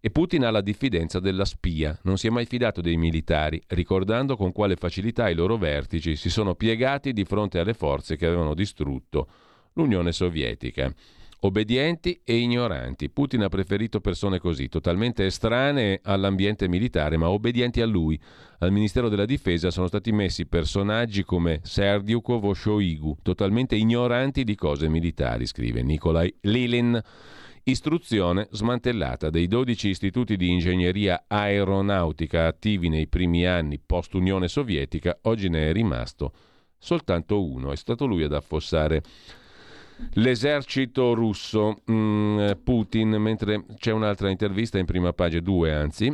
E 0.00 0.10
Putin 0.10 0.44
ha 0.44 0.50
la 0.50 0.60
diffidenza 0.60 1.18
della 1.18 1.44
spia, 1.44 1.98
non 2.02 2.18
si 2.18 2.28
è 2.28 2.30
mai 2.30 2.46
fidato 2.46 2.80
dei 2.80 2.96
militari, 2.96 3.60
ricordando 3.66 4.36
con 4.36 4.52
quale 4.52 4.76
facilità 4.76 5.28
i 5.28 5.34
loro 5.34 5.56
vertici 5.56 6.14
si 6.14 6.30
sono 6.30 6.54
piegati 6.54 7.12
di 7.12 7.24
fronte 7.24 7.58
alle 7.58 7.74
forze 7.74 8.16
che 8.16 8.26
avevano 8.26 8.54
distrutto 8.54 9.28
l'Unione 9.72 10.12
Sovietica. 10.12 10.94
Obbedienti 11.40 12.20
e 12.24 12.36
ignoranti. 12.36 13.10
Putin 13.10 13.42
ha 13.42 13.48
preferito 13.48 14.00
persone 14.00 14.38
così, 14.38 14.68
totalmente 14.68 15.26
estranee 15.26 16.00
all'ambiente 16.02 16.68
militare, 16.68 17.16
ma 17.16 17.30
obbedienti 17.30 17.80
a 17.80 17.86
lui. 17.86 18.20
Al 18.58 18.72
Ministero 18.72 19.08
della 19.08 19.24
Difesa 19.24 19.70
sono 19.70 19.86
stati 19.86 20.10
messi 20.10 20.46
personaggi 20.46 21.22
come 21.22 21.60
Serdyukov 21.62 22.44
o 22.44 22.54
Shoigu, 22.54 23.18
totalmente 23.22 23.76
ignoranti 23.76 24.42
di 24.42 24.56
cose 24.56 24.88
militari, 24.88 25.46
scrive 25.46 25.82
Nikolai 25.82 26.32
Lilin. 26.42 27.00
Istruzione 27.68 28.48
smantellata 28.52 29.28
dei 29.28 29.46
12 29.46 29.90
istituti 29.90 30.38
di 30.38 30.48
ingegneria 30.48 31.24
aeronautica 31.26 32.46
attivi 32.46 32.88
nei 32.88 33.08
primi 33.08 33.44
anni 33.44 33.78
post-Unione 33.78 34.48
Sovietica, 34.48 35.18
oggi 35.24 35.50
ne 35.50 35.68
è 35.68 35.72
rimasto 35.74 36.32
soltanto 36.78 37.44
uno. 37.44 37.70
È 37.70 37.76
stato 37.76 38.06
lui 38.06 38.22
ad 38.22 38.32
affossare 38.32 39.02
l'esercito 40.14 41.12
russo, 41.12 41.82
mm, 41.90 42.52
Putin, 42.64 43.10
mentre 43.20 43.66
c'è 43.76 43.92
un'altra 43.92 44.30
intervista 44.30 44.78
in 44.78 44.86
prima 44.86 45.12
pagina, 45.12 45.42
due 45.42 45.74
anzi, 45.74 46.10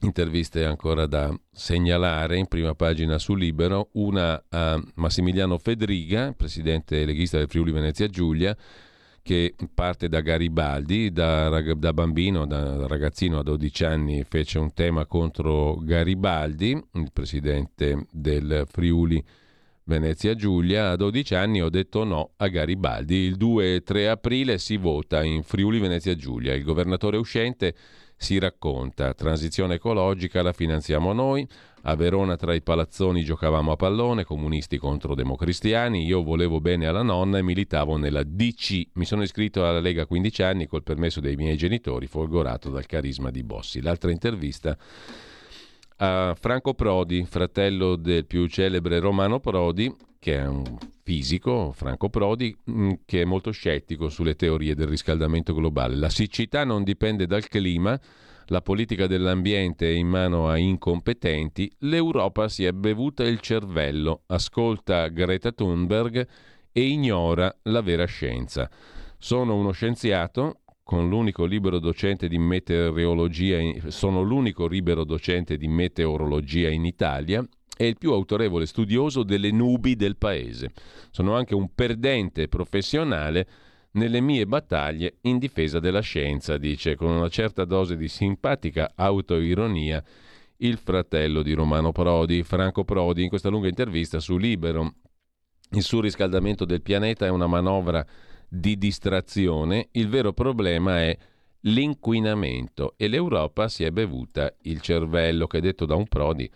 interviste 0.00 0.64
ancora 0.64 1.04
da 1.04 1.38
segnalare 1.50 2.38
in 2.38 2.46
prima 2.46 2.74
pagina 2.74 3.18
su 3.18 3.34
Libero, 3.34 3.90
una 3.92 4.42
a 4.48 4.82
Massimiliano 4.94 5.58
Fedriga, 5.58 6.32
presidente 6.32 7.04
leghista 7.04 7.36
del 7.36 7.48
Friuli 7.48 7.72
Venezia 7.72 8.08
Giulia, 8.08 8.56
che 9.22 9.54
parte 9.72 10.08
da 10.08 10.20
Garibaldi, 10.20 11.12
da, 11.12 11.48
da, 11.48 11.92
bambino, 11.92 12.44
da 12.44 12.86
ragazzino 12.88 13.38
a 13.38 13.42
12 13.42 13.84
anni 13.84 14.24
fece 14.24 14.58
un 14.58 14.74
tema 14.74 15.06
contro 15.06 15.76
Garibaldi, 15.80 16.70
il 16.70 17.10
presidente 17.12 18.06
del 18.10 18.66
Friuli 18.68 19.24
Venezia 19.84 20.34
Giulia, 20.34 20.90
a 20.90 20.96
12 20.96 21.34
anni 21.34 21.62
ho 21.62 21.68
detto 21.68 22.04
no 22.04 22.32
a 22.36 22.48
Garibaldi. 22.48 23.14
Il 23.14 23.36
2 23.36 23.74
e 23.76 23.82
3 23.82 24.08
aprile 24.08 24.58
si 24.58 24.76
vota 24.76 25.22
in 25.22 25.42
Friuli 25.42 25.78
Venezia 25.78 26.16
Giulia. 26.16 26.54
Il 26.54 26.64
governatore 26.64 27.16
uscente 27.16 27.74
si 28.16 28.38
racconta, 28.38 29.14
transizione 29.14 29.74
ecologica 29.74 30.42
la 30.42 30.52
finanziamo 30.52 31.12
noi, 31.12 31.46
a 31.82 31.96
Verona 31.96 32.36
tra 32.36 32.54
i 32.54 32.62
palazzoni 32.62 33.24
giocavamo 33.24 33.72
a 33.72 33.76
pallone, 33.76 34.24
comunisti 34.24 34.78
contro 34.78 35.14
democristiani, 35.14 36.04
io 36.04 36.22
volevo 36.22 36.60
bene 36.60 36.86
alla 36.86 37.02
nonna 37.02 37.38
e 37.38 37.42
militavo 37.42 37.96
nella 37.96 38.22
DC. 38.22 38.88
Mi 38.94 39.04
sono 39.04 39.22
iscritto 39.22 39.66
alla 39.66 39.80
Lega 39.80 40.02
a 40.02 40.06
15 40.06 40.42
anni 40.42 40.66
col 40.66 40.82
permesso 40.84 41.20
dei 41.20 41.36
miei 41.36 41.56
genitori, 41.56 42.06
folgorato 42.06 42.70
dal 42.70 42.86
carisma 42.86 43.30
di 43.30 43.42
Bossi. 43.42 43.80
L'altra 43.80 44.10
intervista 44.10 44.76
a 45.96 46.36
Franco 46.38 46.74
Prodi, 46.74 47.24
fratello 47.24 47.96
del 47.96 48.26
più 48.26 48.46
celebre 48.46 49.00
Romano 49.00 49.40
Prodi, 49.40 49.92
che 50.18 50.38
è 50.38 50.46
un 50.46 50.62
fisico, 51.02 51.72
Franco 51.72 52.08
Prodi, 52.08 52.56
mm, 52.70 52.92
che 53.04 53.22
è 53.22 53.24
molto 53.24 53.50
scettico 53.50 54.08
sulle 54.08 54.36
teorie 54.36 54.76
del 54.76 54.86
riscaldamento 54.86 55.52
globale. 55.52 55.96
La 55.96 56.10
siccità 56.10 56.64
non 56.64 56.84
dipende 56.84 57.26
dal 57.26 57.48
clima, 57.48 57.98
la 58.46 58.60
politica 58.60 59.06
dell'ambiente 59.06 59.88
è 59.88 59.94
in 59.94 60.08
mano 60.08 60.48
a 60.48 60.56
incompetenti, 60.56 61.70
l'Europa 61.80 62.48
si 62.48 62.64
è 62.64 62.72
bevuta 62.72 63.24
il 63.24 63.40
cervello, 63.40 64.22
ascolta 64.26 65.08
Greta 65.08 65.52
Thunberg 65.52 66.26
e 66.72 66.80
ignora 66.82 67.54
la 67.64 67.80
vera 67.80 68.04
scienza. 68.04 68.70
Sono 69.18 69.54
uno 69.54 69.72
scienziato, 69.72 70.60
con 70.82 71.08
l'unico 71.08 71.44
libero 71.44 71.78
docente 71.78 72.28
di 72.28 72.38
meteorologia, 72.38 73.58
sono 73.88 74.22
l'unico 74.22 74.66
libero 74.66 75.04
docente 75.04 75.56
di 75.56 75.68
meteorologia 75.68 76.68
in 76.68 76.84
Italia 76.84 77.46
e 77.76 77.86
il 77.86 77.96
più 77.96 78.12
autorevole 78.12 78.66
studioso 78.66 79.22
delle 79.22 79.50
nubi 79.50 79.96
del 79.96 80.16
paese. 80.16 80.72
Sono 81.10 81.34
anche 81.34 81.54
un 81.54 81.72
perdente 81.74 82.48
professionale 82.48 83.46
nelle 83.92 84.20
mie 84.20 84.46
battaglie 84.46 85.18
in 85.22 85.38
difesa 85.38 85.80
della 85.80 86.00
scienza, 86.00 86.56
dice 86.56 86.94
con 86.96 87.10
una 87.10 87.28
certa 87.28 87.64
dose 87.64 87.96
di 87.96 88.08
simpatica 88.08 88.92
autoironia 88.94 90.02
il 90.58 90.78
fratello 90.78 91.42
di 91.42 91.52
Romano 91.54 91.92
Prodi, 91.92 92.42
Franco 92.42 92.84
Prodi, 92.84 93.24
in 93.24 93.28
questa 93.28 93.48
lunga 93.48 93.68
intervista 93.68 94.20
su 94.20 94.36
Libero. 94.36 94.94
Il 95.70 95.82
surriscaldamento 95.82 96.64
del 96.64 96.82
pianeta 96.82 97.26
è 97.26 97.30
una 97.30 97.46
manovra 97.46 98.04
di 98.48 98.76
distrazione, 98.76 99.88
il 99.92 100.08
vero 100.08 100.32
problema 100.32 101.00
è 101.00 101.16
l'inquinamento 101.62 102.94
e 102.96 103.08
l'Europa 103.08 103.68
si 103.68 103.84
è 103.84 103.90
bevuta 103.90 104.54
il 104.62 104.80
cervello 104.80 105.46
che 105.46 105.60
detto 105.60 105.86
da 105.86 105.94
un 105.94 106.06
Prodi 106.06 106.50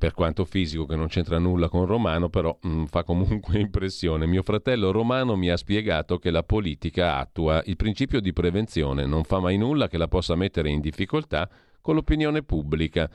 per 0.00 0.14
quanto 0.14 0.46
fisico 0.46 0.86
che 0.86 0.96
non 0.96 1.08
c'entra 1.08 1.38
nulla 1.38 1.68
con 1.68 1.84
Romano, 1.84 2.30
però 2.30 2.56
mh, 2.58 2.68
mm, 2.70 2.84
fa 2.86 3.04
comunque 3.04 3.58
impressione. 3.60 4.24
Mio 4.24 4.42
fratello 4.42 4.92
Romano 4.92 5.36
mi 5.36 5.50
ha 5.50 5.58
spiegato 5.58 6.18
che 6.18 6.30
la 6.30 6.42
politica 6.42 7.18
attua 7.18 7.62
il 7.66 7.76
principio 7.76 8.18
di 8.18 8.32
prevenzione, 8.32 9.04
non 9.04 9.24
fa 9.24 9.40
mai 9.40 9.58
nulla 9.58 9.88
che 9.88 9.98
la 9.98 10.08
possa 10.08 10.34
mettere 10.36 10.70
in 10.70 10.80
difficoltà 10.80 11.46
con 11.82 11.96
l'opinione 11.96 12.42
pubblica. 12.42 13.10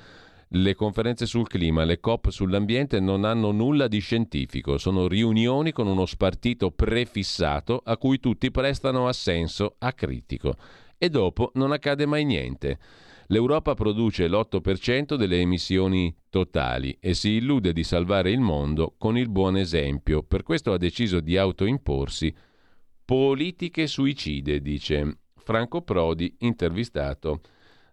Le 0.49 0.75
conferenze 0.75 1.25
sul 1.25 1.47
clima, 1.47 1.85
le 1.85 1.99
COP 1.99 2.29
sull'ambiente 2.29 2.99
non 2.99 3.25
hanno 3.25 3.49
nulla 3.49 3.87
di 3.87 3.97
scientifico, 3.97 4.77
sono 4.77 5.07
riunioni 5.07 5.71
con 5.71 5.87
uno 5.87 6.05
spartito 6.05 6.69
prefissato 6.69 7.81
a 7.83 7.97
cui 7.97 8.19
tutti 8.19 8.51
prestano 8.51 9.07
assenso 9.07 9.73
acritico. 9.79 10.55
E 10.99 11.09
dopo 11.09 11.49
non 11.55 11.71
accade 11.71 12.05
mai 12.05 12.25
niente. 12.25 12.77
L'Europa 13.27 13.73
produce 13.73 14.27
l'8% 14.27 15.15
delle 15.15 15.39
emissioni 15.39 16.15
totali 16.29 16.95
e 16.99 17.15
si 17.15 17.31
illude 17.31 17.73
di 17.73 17.83
salvare 17.83 18.29
il 18.29 18.39
mondo 18.39 18.93
con 18.97 19.17
il 19.17 19.29
buon 19.29 19.57
esempio. 19.57 20.21
Per 20.21 20.43
questo 20.43 20.73
ha 20.73 20.77
deciso 20.77 21.19
di 21.19 21.35
autoimporsi 21.35 22.33
politiche 23.03 23.87
suicide, 23.87 24.61
dice 24.61 25.19
Franco 25.37 25.81
Prodi, 25.81 26.35
intervistato 26.39 27.41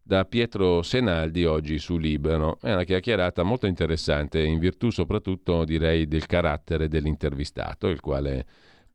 da 0.03 0.24
Pietro 0.24 0.83
Senaldi 0.83 1.45
oggi 1.45 1.78
su 1.78 1.97
Libero. 1.97 2.59
È 2.61 2.72
una 2.72 2.85
chiacchierata 2.85 3.43
molto 3.43 3.66
interessante, 3.66 4.43
in 4.43 4.59
virtù 4.59 4.91
soprattutto 4.91 5.64
direi 5.64 6.07
del 6.07 6.26
carattere 6.26 6.89
dell'intervistato, 6.89 7.89
il 7.89 8.01
quale 8.01 8.47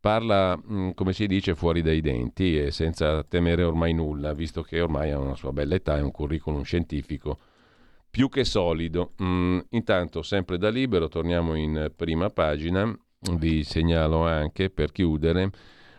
parla, 0.07 0.57
mm, 0.57 0.91
come 0.91 1.11
si 1.11 1.27
dice, 1.27 1.53
fuori 1.53 1.81
dai 1.81 1.99
denti 1.99 2.57
e 2.57 2.71
senza 2.71 3.25
temere 3.25 3.63
ormai 3.63 3.93
nulla, 3.93 4.33
visto 4.33 4.61
che 4.61 4.79
ormai 4.79 5.11
ha 5.11 5.19
una 5.19 5.35
sua 5.35 5.51
bella 5.51 5.75
età 5.75 5.97
e 5.97 6.01
un 6.01 6.11
curriculum 6.11 6.63
scientifico 6.63 7.37
più 8.09 8.29
che 8.29 8.45
solido. 8.45 9.15
Mm, 9.21 9.59
intanto, 9.71 10.21
sempre 10.21 10.57
da 10.57 10.69
libero, 10.69 11.09
torniamo 11.09 11.55
in 11.55 11.91
prima 11.93 12.29
pagina. 12.29 12.97
Vi 13.33 13.65
segnalo 13.65 14.25
anche, 14.25 14.69
per 14.69 14.93
chiudere, 14.93 15.49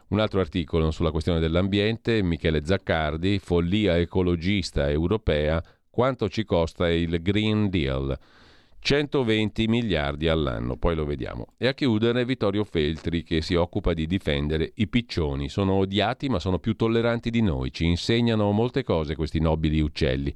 un 0.09 0.20
altro 0.20 0.40
articolo 0.40 0.90
sulla 0.90 1.11
questione 1.11 1.38
dell'ambiente, 1.38 2.22
Michele 2.22 2.64
Zaccardi, 2.64 3.38
follia 3.38 3.98
ecologista 3.98 4.88
europea, 4.88 5.62
quanto 5.90 6.30
ci 6.30 6.44
costa 6.44 6.88
il 6.88 7.20
Green 7.20 7.68
Deal. 7.68 8.18
120 8.81 9.66
miliardi 9.66 10.29
all'anno, 10.29 10.76
poi 10.76 10.95
lo 10.95 11.05
vediamo. 11.05 11.49
E 11.57 11.66
a 11.66 11.74
chiudere 11.74 12.24
Vittorio 12.24 12.64
Feltri 12.64 13.22
che 13.22 13.43
si 13.43 13.55
occupa 13.55 13.93
di 13.93 14.07
difendere 14.07 14.72
i 14.76 14.89
piccioni. 14.89 15.49
Sono 15.49 15.74
odiati 15.74 16.29
ma 16.29 16.39
sono 16.39 16.59
più 16.59 16.74
tolleranti 16.74 17.31
di 17.31 17.43
noi, 17.43 17.72
ci 17.72 17.85
insegnano 17.85 18.51
molte 18.53 18.83
cose 18.83 19.14
questi 19.14 19.41
nobili 19.41 19.81
uccelli. 19.81 20.35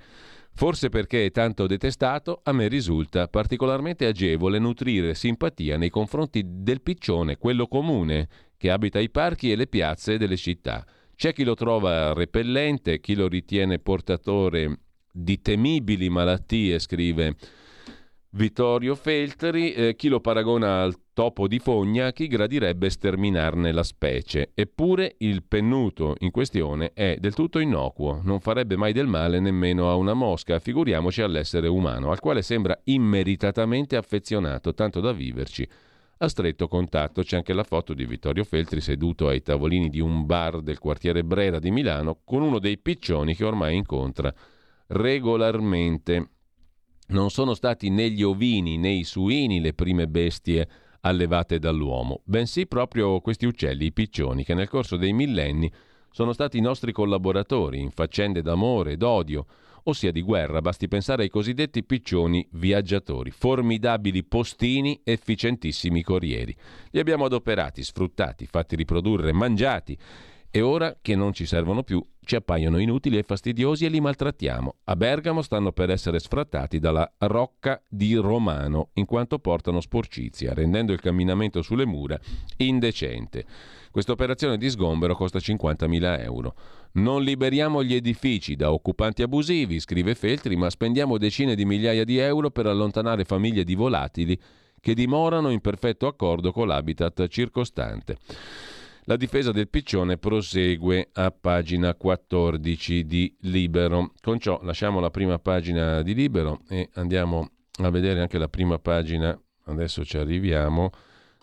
Forse 0.54 0.90
perché 0.90 1.24
è 1.24 1.30
tanto 1.30 1.66
detestato, 1.66 2.40
a 2.44 2.52
me 2.52 2.68
risulta 2.68 3.26
particolarmente 3.26 4.04
agevole 4.04 4.58
nutrire 4.58 5.14
simpatia 5.14 5.78
nei 5.78 5.88
confronti 5.88 6.42
del 6.46 6.82
piccione, 6.82 7.38
quello 7.38 7.66
comune, 7.66 8.28
che 8.58 8.70
abita 8.70 9.00
i 9.00 9.10
parchi 9.10 9.50
e 9.50 9.56
le 9.56 9.66
piazze 9.66 10.18
delle 10.18 10.36
città. 10.36 10.84
C'è 11.16 11.32
chi 11.32 11.44
lo 11.44 11.54
trova 11.54 12.12
repellente, 12.12 13.00
chi 13.00 13.14
lo 13.14 13.28
ritiene 13.28 13.78
portatore 13.78 14.78
di 15.10 15.40
temibili 15.40 16.08
malattie, 16.10 16.78
scrive 16.78 17.34
Vittorio 18.34 18.94
Feltri, 18.94 19.74
eh, 19.74 19.94
chi 19.94 20.08
lo 20.08 20.18
paragona 20.18 20.80
al 20.80 20.96
topo 21.12 21.46
di 21.46 21.58
fogna, 21.58 22.12
chi 22.12 22.28
gradirebbe 22.28 22.88
sterminarne 22.88 23.72
la 23.72 23.82
specie. 23.82 24.52
Eppure 24.54 25.16
il 25.18 25.42
pennuto 25.42 26.14
in 26.20 26.30
questione 26.30 26.92
è 26.94 27.18
del 27.20 27.34
tutto 27.34 27.58
innocuo, 27.58 28.22
non 28.24 28.40
farebbe 28.40 28.74
mai 28.78 28.94
del 28.94 29.06
male 29.06 29.38
nemmeno 29.38 29.90
a 29.90 29.96
una 29.96 30.14
mosca, 30.14 30.60
figuriamoci 30.60 31.20
all'essere 31.20 31.68
umano, 31.68 32.10
al 32.10 32.20
quale 32.20 32.40
sembra 32.40 32.80
immeritatamente 32.84 33.96
affezionato, 33.96 34.72
tanto 34.72 35.00
da 35.00 35.12
viverci. 35.12 35.68
A 36.16 36.28
stretto 36.28 36.68
contatto 36.68 37.22
c'è 37.22 37.36
anche 37.36 37.52
la 37.52 37.64
foto 37.64 37.92
di 37.92 38.06
Vittorio 38.06 38.44
Feltri 38.44 38.80
seduto 38.80 39.28
ai 39.28 39.42
tavolini 39.42 39.90
di 39.90 40.00
un 40.00 40.24
bar 40.24 40.62
del 40.62 40.78
quartiere 40.78 41.22
Brera 41.22 41.58
di 41.58 41.70
Milano 41.70 42.20
con 42.24 42.40
uno 42.40 42.58
dei 42.58 42.78
piccioni 42.78 43.36
che 43.36 43.44
ormai 43.44 43.76
incontra 43.76 44.32
regolarmente. 44.86 46.28
Non 47.12 47.28
sono 47.28 47.52
stati 47.52 47.90
né 47.90 48.08
gli 48.08 48.22
ovini 48.22 48.78
né 48.78 48.88
i 48.88 49.04
suini 49.04 49.60
le 49.60 49.74
prime 49.74 50.08
bestie 50.08 50.66
allevate 51.00 51.58
dall'uomo, 51.58 52.22
bensì 52.24 52.66
proprio 52.66 53.20
questi 53.20 53.44
uccelli, 53.44 53.84
i 53.84 53.92
piccioni, 53.92 54.44
che 54.44 54.54
nel 54.54 54.70
corso 54.70 54.96
dei 54.96 55.12
millenni 55.12 55.70
sono 56.10 56.32
stati 56.32 56.56
i 56.56 56.62
nostri 56.62 56.90
collaboratori 56.90 57.80
in 57.80 57.90
faccende 57.90 58.40
d'amore, 58.40 58.96
d'odio, 58.96 59.44
ossia 59.84 60.10
di 60.10 60.22
guerra, 60.22 60.62
basti 60.62 60.88
pensare 60.88 61.24
ai 61.24 61.28
cosiddetti 61.28 61.84
piccioni 61.84 62.48
viaggiatori, 62.52 63.30
formidabili 63.30 64.24
postini, 64.24 64.98
efficientissimi 65.04 66.02
corrieri. 66.02 66.56
Li 66.92 67.00
abbiamo 67.00 67.26
adoperati, 67.26 67.82
sfruttati, 67.82 68.46
fatti 68.46 68.74
riprodurre, 68.74 69.32
mangiati 69.32 69.98
e 70.52 70.60
ora 70.60 70.96
che 71.00 71.16
non 71.16 71.32
ci 71.32 71.46
servono 71.46 71.82
più 71.82 72.00
ci 72.24 72.36
appaiono 72.36 72.78
inutili 72.78 73.18
e 73.18 73.24
fastidiosi 73.24 73.84
e 73.84 73.88
li 73.88 74.00
maltrattiamo. 74.00 74.76
A 74.84 74.94
Bergamo 74.94 75.42
stanno 75.42 75.72
per 75.72 75.90
essere 75.90 76.20
sfrattati 76.20 76.78
dalla 76.78 77.10
rocca 77.18 77.82
di 77.88 78.14
Romano, 78.14 78.90
in 78.94 79.06
quanto 79.06 79.40
portano 79.40 79.80
sporcizia, 79.80 80.54
rendendo 80.54 80.92
il 80.92 81.00
camminamento 81.00 81.62
sulle 81.62 81.84
mura 81.84 82.18
indecente. 82.58 83.44
Questa 83.90 84.12
operazione 84.12 84.56
di 84.56 84.70
sgombero 84.70 85.16
costa 85.16 85.38
50.000 85.38 86.20
euro. 86.20 86.54
Non 86.92 87.22
liberiamo 87.22 87.82
gli 87.82 87.94
edifici 87.94 88.54
da 88.54 88.72
occupanti 88.72 89.22
abusivi, 89.22 89.80
scrive 89.80 90.14
Feltri, 90.14 90.54
ma 90.54 90.70
spendiamo 90.70 91.18
decine 91.18 91.56
di 91.56 91.64
migliaia 91.64 92.04
di 92.04 92.18
euro 92.18 92.50
per 92.50 92.66
allontanare 92.66 93.24
famiglie 93.24 93.64
di 93.64 93.74
volatili 93.74 94.38
che 94.80 94.94
dimorano 94.94 95.50
in 95.50 95.60
perfetto 95.60 96.06
accordo 96.06 96.52
con 96.52 96.68
l'habitat 96.68 97.26
circostante. 97.26 98.18
La 99.06 99.16
difesa 99.16 99.50
del 99.50 99.68
piccione 99.68 100.16
prosegue 100.16 101.08
a 101.14 101.32
pagina 101.32 101.92
14 101.92 103.04
di 103.04 103.34
Libero. 103.40 104.12
Con 104.20 104.38
ciò 104.38 104.60
lasciamo 104.62 105.00
la 105.00 105.10
prima 105.10 105.40
pagina 105.40 106.02
di 106.02 106.14
Libero 106.14 106.60
e 106.68 106.88
andiamo 106.94 107.50
a 107.82 107.90
vedere 107.90 108.20
anche 108.20 108.38
la 108.38 108.48
prima 108.48 108.78
pagina, 108.78 109.36
adesso 109.64 110.04
ci 110.04 110.18
arriviamo, 110.18 110.92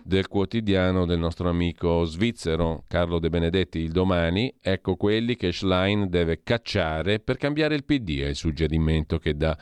del 0.01 0.29
quotidiano 0.29 1.05
del 1.05 1.19
nostro 1.19 1.49
amico 1.49 2.05
svizzero 2.05 2.85
Carlo 2.87 3.19
De 3.19 3.27
Benedetti 3.27 3.79
il 3.79 3.91
domani. 3.91 4.55
Ecco 4.61 4.95
quelli 4.95 5.35
che 5.35 5.51
Schlein 5.51 6.09
deve 6.09 6.43
cacciare 6.43 7.19
per 7.19 7.35
cambiare 7.35 7.75
il 7.75 7.83
PD, 7.83 8.21
è 8.21 8.27
il 8.27 8.37
suggerimento 8.37 9.19
che 9.19 9.35
dà 9.35 9.57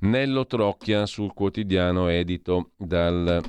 Nello 0.00 0.46
Trocchia 0.46 1.06
sul 1.06 1.32
quotidiano 1.32 2.08
edito 2.08 2.72
dal 2.76 3.40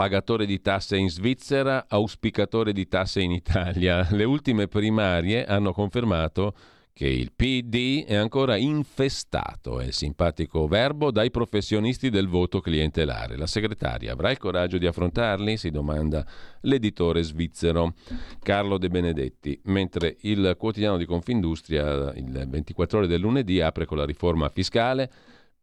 pagatore 0.00 0.46
di 0.46 0.62
tasse 0.62 0.96
in 0.96 1.10
Svizzera, 1.10 1.84
auspicatore 1.86 2.72
di 2.72 2.88
tasse 2.88 3.20
in 3.20 3.32
Italia. 3.32 4.08
Le 4.12 4.24
ultime 4.24 4.66
primarie 4.66 5.44
hanno 5.44 5.74
confermato 5.74 6.54
che 6.94 7.06
il 7.06 7.32
PD 7.36 8.06
è 8.06 8.14
ancora 8.14 8.56
infestato, 8.56 9.78
è 9.78 9.84
il 9.84 9.92
simpatico 9.92 10.66
verbo, 10.66 11.10
dai 11.10 11.30
professionisti 11.30 12.08
del 12.08 12.28
voto 12.28 12.60
clientelare. 12.60 13.36
La 13.36 13.46
segretaria 13.46 14.12
avrà 14.12 14.30
il 14.30 14.38
coraggio 14.38 14.78
di 14.78 14.86
affrontarli? 14.86 15.58
Si 15.58 15.70
domanda 15.70 16.24
l'editore 16.62 17.22
svizzero 17.22 17.92
Carlo 18.42 18.78
De 18.78 18.88
Benedetti, 18.88 19.60
mentre 19.64 20.16
il 20.20 20.54
quotidiano 20.58 20.96
di 20.96 21.04
Confindustria, 21.04 22.10
il 22.14 22.46
24 22.48 22.98
ore 23.00 23.06
del 23.06 23.20
lunedì, 23.20 23.60
apre 23.60 23.84
con 23.84 23.98
la 23.98 24.06
riforma 24.06 24.48
fiscale 24.48 25.10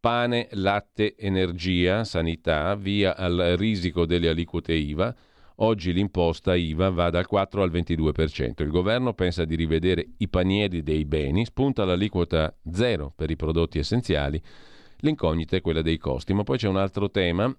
pane, 0.00 0.48
latte, 0.52 1.16
energia, 1.16 2.04
sanità, 2.04 2.74
via 2.74 3.16
al 3.16 3.54
risico 3.56 4.06
delle 4.06 4.28
aliquote 4.28 4.74
IVA. 4.74 5.14
Oggi 5.60 5.92
l'imposta 5.92 6.54
IVA 6.54 6.90
va 6.90 7.10
dal 7.10 7.26
4 7.26 7.62
al 7.62 7.70
22%. 7.70 8.62
Il 8.62 8.70
governo 8.70 9.12
pensa 9.12 9.44
di 9.44 9.56
rivedere 9.56 10.10
i 10.18 10.28
panieri 10.28 10.82
dei 10.82 11.04
beni, 11.04 11.44
spunta 11.44 11.84
l'aliquota 11.84 12.56
zero 12.72 13.12
per 13.14 13.30
i 13.30 13.36
prodotti 13.36 13.78
essenziali. 13.78 14.40
L'incognita 14.98 15.56
è 15.56 15.60
quella 15.60 15.82
dei 15.82 15.98
costi, 15.98 16.32
ma 16.32 16.44
poi 16.44 16.58
c'è 16.58 16.68
un 16.68 16.76
altro 16.76 17.10
tema, 17.10 17.52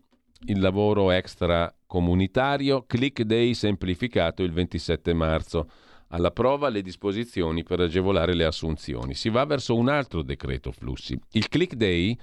il 0.46 0.60
lavoro 0.60 1.12
extracomunitario, 1.12 2.86
click 2.88 3.24
day 3.24 3.54
semplificato 3.54 4.44
il 4.44 4.54
27 4.54 5.14
marzo 5.14 5.70
alla 6.10 6.32
prova 6.32 6.70
le 6.70 6.82
disposizioni 6.82 7.64
per 7.64 7.80
agevolare 7.80 8.34
le 8.34 8.46
assunzioni. 8.46 9.14
Si 9.14 9.30
va 9.30 9.46
verso 9.46 9.76
un 9.76 9.90
altro 9.90 10.22
decreto 10.22 10.72
flussi. 10.72 11.20
Il 11.32 11.48
click 11.50 11.76
day 11.76 12.18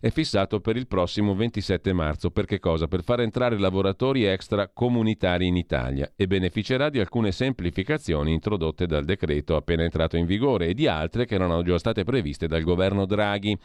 è 0.00 0.10
fissato 0.10 0.60
per 0.60 0.76
il 0.76 0.86
prossimo 0.86 1.34
27 1.34 1.92
marzo. 1.92 2.30
Per 2.30 2.46
che 2.46 2.58
cosa? 2.58 2.88
Per 2.88 3.02
far 3.02 3.20
entrare 3.20 3.58
lavoratori 3.58 4.24
extracomunitari 4.24 5.46
in 5.46 5.56
Italia 5.56 6.10
e 6.16 6.26
beneficerà 6.26 6.88
di 6.88 6.98
alcune 6.98 7.32
semplificazioni 7.32 8.32
introdotte 8.32 8.86
dal 8.86 9.04
decreto 9.04 9.56
appena 9.56 9.82
entrato 9.82 10.16
in 10.16 10.24
vigore 10.24 10.68
e 10.68 10.74
di 10.74 10.86
altre 10.86 11.26
che 11.26 11.34
erano 11.34 11.62
già 11.62 11.78
state 11.78 12.02
previste 12.02 12.46
dal 12.46 12.62
governo 12.62 13.04
Draghi. 13.04 13.56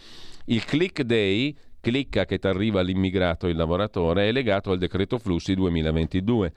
Il 0.47 0.66
click 0.66 1.03
day 1.03 1.55
clicca 1.80 2.26
che 2.26 2.38
t'arriva 2.38 2.82
l'immigrato 2.82 3.47
il 3.47 3.55
lavoratore 3.55 4.28
è 4.28 4.32
legato 4.32 4.72
al 4.72 4.78
decreto 4.78 5.18
flussi 5.18 5.53
2022 5.53 6.53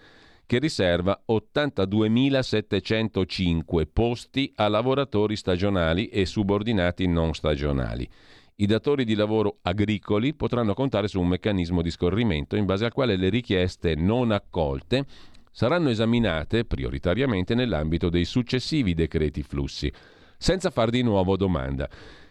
che 0.49 0.59
riserva 0.59 1.23
82.705 1.29 3.87
posti 3.93 4.51
a 4.57 4.67
lavoratori 4.69 5.37
stagionali 5.37 6.09
e 6.09 6.25
subordinati 6.25 7.07
non 7.07 7.35
stagionali. 7.35 8.09
I 8.57 8.65
datori 8.65 9.05
di 9.05 9.15
lavoro 9.15 9.59
agricoli 9.61 10.33
potranno 10.33 10.73
contare 10.73 11.07
su 11.07 11.21
un 11.21 11.29
meccanismo 11.29 11.83
di 11.83 11.91
scorrimento 11.91 12.57
in 12.57 12.65
base 12.65 12.87
al 12.87 12.95
quale 12.95 13.17
le 13.17 13.29
richieste 13.29 13.95
non 13.95 14.31
accolte 14.31 15.05
saranno 15.53 15.91
esaminate 15.91 16.65
prioritariamente 16.65 17.55
nell'ambito 17.55 18.09
dei 18.09 18.25
successivi 18.25 18.95
decreti 18.95 19.43
flussi, 19.43 19.93
senza 20.39 20.71
far 20.71 20.89
di 20.89 21.03
nuovo 21.03 21.37
domanda. 21.37 21.91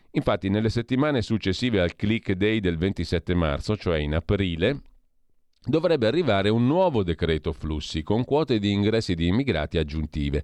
Infatti, 0.09 0.49
nelle 0.49 0.69
settimane 0.69 1.21
successive 1.21 1.81
al 1.81 1.95
click 1.95 2.31
day 2.31 2.61
del 2.61 2.77
27 2.77 3.35
marzo, 3.35 3.77
cioè 3.77 3.99
in 3.99 4.15
aprile, 4.15 4.81
dovrebbe 5.67 6.07
arrivare 6.07 6.49
un 6.49 6.65
nuovo 6.65 7.03
decreto 7.03 7.51
flussi 7.51 8.01
con 8.01 8.23
quote 8.23 8.57
di 8.57 8.71
ingressi 8.71 9.13
di 9.13 9.27
immigrati 9.27 9.77
aggiuntive. 9.77 10.43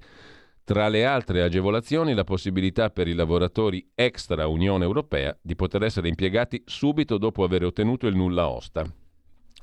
Tra 0.66 0.88
le 0.88 1.06
altre 1.06 1.42
agevolazioni 1.42 2.14
la 2.14 2.24
possibilità 2.24 2.90
per 2.90 3.08
i 3.08 3.14
lavoratori 3.14 3.90
extra 3.96 4.48
Unione 4.48 4.86
Europea 4.86 5.36
di 5.42 5.56
poter 5.56 5.84
essere 5.84 6.08
impiegati 6.08 6.62
subito 6.66 7.18
dopo 7.18 7.44
aver 7.44 7.66
ottenuto 7.66 8.08
il 8.08 8.16
nulla 8.16 8.48
osta, 8.48 8.86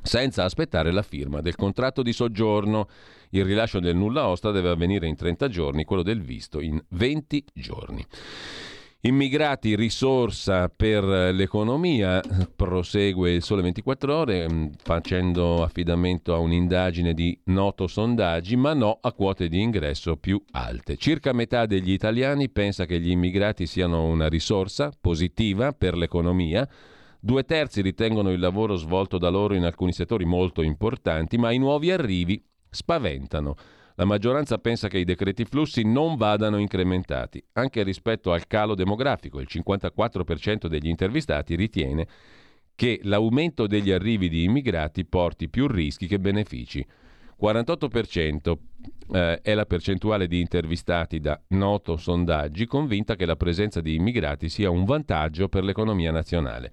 senza 0.03 0.45
aspettare 0.45 0.93
la 0.93 1.03
firma 1.03 1.41
del 1.41 1.57
contratto 1.57 2.03
di 2.03 2.13
soggiorno. 2.13 2.89
Il 3.31 3.45
rilascio 3.45 3.81
del 3.81 3.97
nulla 3.97 4.29
osta 4.29 4.51
deve 4.51 4.71
avvenire 4.71 5.07
in 5.07 5.17
30 5.17 5.49
giorni, 5.49 5.85
quello 5.85 6.03
del 6.03 6.21
visto 6.21 6.61
in 6.61 6.83
20 6.89 7.45
giorni. 7.55 8.05
Immigrati, 9.03 9.77
risorsa 9.77 10.69
per 10.69 11.03
l'economia, 11.03 12.21
prosegue 12.55 13.33
il 13.33 13.43
Sole 13.43 13.63
24 13.63 14.15
ore 14.15 14.47
mm, 14.47 14.67
facendo 14.77 15.63
affidamento 15.63 16.35
a 16.35 16.39
un'indagine 16.39 17.15
di 17.15 17.41
noto 17.45 17.87
sondaggi, 17.87 18.57
ma 18.57 18.75
no 18.75 18.99
a 19.01 19.13
quote 19.13 19.49
di 19.49 19.59
ingresso 19.59 20.17
più 20.17 20.43
alte. 20.51 20.99
Circa 20.99 21.33
metà 21.33 21.65
degli 21.65 21.93
italiani 21.93 22.51
pensa 22.51 22.85
che 22.85 23.01
gli 23.01 23.09
immigrati 23.09 23.65
siano 23.65 24.05
una 24.05 24.29
risorsa 24.29 24.93
positiva 25.01 25.73
per 25.73 25.97
l'economia, 25.97 26.69
due 27.19 27.45
terzi 27.45 27.81
ritengono 27.81 28.31
il 28.31 28.39
lavoro 28.39 28.77
svolto 28.77 29.17
da 29.17 29.31
loro 29.31 29.55
in 29.55 29.65
alcuni 29.65 29.95
settori 29.95 30.27
molto 30.27 30.61
importanti, 30.61 31.39
ma 31.39 31.53
i 31.53 31.59
nuovi 31.59 31.91
arrivi 31.91 32.45
spaventano. 32.69 33.57
La 34.01 34.07
maggioranza 34.07 34.57
pensa 34.57 34.89
che 34.89 34.97
i 34.97 35.05
decreti 35.05 35.45
flussi 35.45 35.85
non 35.85 36.17
vadano 36.17 36.57
incrementati, 36.57 37.45
anche 37.53 37.83
rispetto 37.83 38.33
al 38.33 38.47
calo 38.47 38.75
demografico. 38.75 39.41
Il 39.41 39.49
54% 39.51 40.69
degli 40.69 40.89
intervistati 40.89 41.55
ritiene 41.55 42.07
che 42.75 43.01
l'aumento 43.03 43.67
degli 43.67 43.91
arrivi 43.91 44.31
di 44.31 44.45
immigrati 44.45 45.05
porti 45.05 45.51
più 45.51 45.67
rischi 45.67 46.07
che 46.07 46.19
benefici. 46.19 46.83
48% 47.39 48.57
eh, 49.13 49.41
è 49.43 49.53
la 49.53 49.67
percentuale 49.67 50.27
di 50.29 50.41
intervistati 50.41 51.21
da 51.21 51.39
noto 51.49 51.99
sondaggi 51.99 52.65
convinta 52.65 53.17
che 53.17 53.27
la 53.27 53.37
presenza 53.37 53.83
di 53.83 53.97
immigrati 53.97 54.49
sia 54.49 54.71
un 54.71 54.87
vantaggio 54.87 55.51
per 55.51 55.63
l'economia 55.63 56.11
nazionale. 56.11 56.73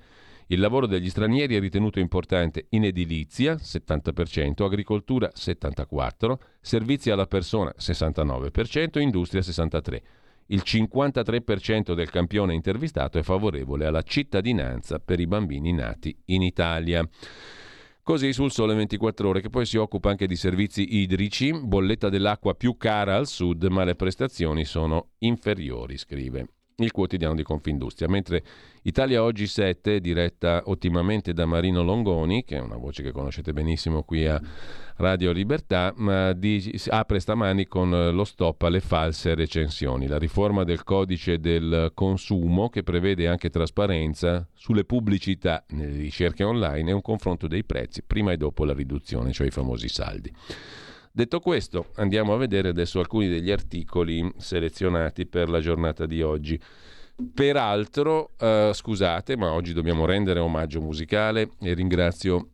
Il 0.49 0.61
lavoro 0.61 0.87
degli 0.87 1.09
stranieri 1.09 1.55
è 1.55 1.59
ritenuto 1.59 1.99
importante 1.99 2.67
in 2.69 2.85
edilizia, 2.85 3.55
70%, 3.55 4.63
agricoltura, 4.63 5.29
74%, 5.35 6.37
servizi 6.61 7.09
alla 7.09 7.27
persona, 7.27 7.73
69%, 7.77 8.99
industria, 8.99 9.41
63%. 9.41 10.01
Il 10.49 10.61
53% 10.63 11.93
del 11.93 12.09
campione 12.09 12.53
intervistato 12.53 13.19
è 13.19 13.23
favorevole 13.23 13.85
alla 13.85 14.03
cittadinanza 14.03 14.99
per 14.99 15.19
i 15.19 15.27
bambini 15.27 15.73
nati 15.73 16.17
in 16.27 16.41
Italia. 16.41 17.05
Così 18.01 18.31
sul 18.31 18.49
Sole 18.49 18.73
24 18.73 19.27
ore, 19.27 19.41
che 19.41 19.49
poi 19.49 19.65
si 19.65 19.75
occupa 19.75 20.09
anche 20.09 20.27
di 20.27 20.37
servizi 20.37 20.95
idrici, 20.95 21.51
bolletta 21.51 22.07
dell'acqua 22.07 22.53
più 22.53 22.77
cara 22.77 23.17
al 23.17 23.27
sud, 23.27 23.65
ma 23.65 23.83
le 23.83 23.95
prestazioni 23.95 24.63
sono 24.63 25.09
inferiori, 25.17 25.97
scrive 25.97 26.47
il 26.79 26.91
quotidiano 26.91 27.33
di 27.33 27.41
Confindustria, 27.41 28.07
mentre 28.07 28.43
Italia 28.83 29.23
Oggi 29.23 29.47
7, 29.47 29.99
diretta 29.99 30.61
ottimamente 30.65 31.33
da 31.33 31.47
Marino 31.47 31.81
Longoni, 31.81 32.43
che 32.43 32.57
è 32.57 32.59
una 32.59 32.77
voce 32.77 33.01
che 33.01 33.11
conoscete 33.11 33.51
benissimo 33.51 34.03
qui 34.03 34.27
a 34.27 34.39
Radio 34.97 35.31
Libertà, 35.31 35.93
di, 36.35 36.79
apre 36.89 37.19
stamani 37.19 37.65
con 37.65 37.89
lo 37.89 38.23
stop 38.23 38.61
alle 38.61 38.79
false 38.79 39.33
recensioni, 39.33 40.05
la 40.05 40.19
riforma 40.19 40.63
del 40.63 40.83
codice 40.83 41.39
del 41.39 41.91
consumo 41.95 42.69
che 42.69 42.83
prevede 42.83 43.27
anche 43.27 43.49
trasparenza 43.49 44.47
sulle 44.53 44.85
pubblicità 44.85 45.65
nelle 45.69 45.97
ricerche 45.97 46.43
online 46.43 46.91
e 46.91 46.93
un 46.93 47.01
confronto 47.01 47.47
dei 47.47 47.63
prezzi 47.63 48.03
prima 48.03 48.31
e 48.33 48.37
dopo 48.37 48.65
la 48.65 48.73
riduzione, 48.73 49.31
cioè 49.31 49.47
i 49.47 49.51
famosi 49.51 49.87
saldi. 49.87 50.31
Detto 51.17 51.39
questo, 51.39 51.87
andiamo 51.95 52.35
a 52.35 52.37
vedere 52.37 52.69
adesso 52.69 52.99
alcuni 52.99 53.27
degli 53.27 53.49
articoli 53.49 54.31
selezionati 54.37 55.25
per 55.25 55.49
la 55.49 55.59
giornata 55.59 56.05
di 56.05 56.21
oggi. 56.21 56.61
Peraltro, 57.33 58.33
eh, 58.37 58.69
scusate, 58.71 59.35
ma 59.35 59.51
oggi 59.51 59.73
dobbiamo 59.73 60.05
rendere 60.05 60.39
omaggio 60.39 60.79
musicale 60.79 61.53
e 61.59 61.73
ringrazio 61.73 62.49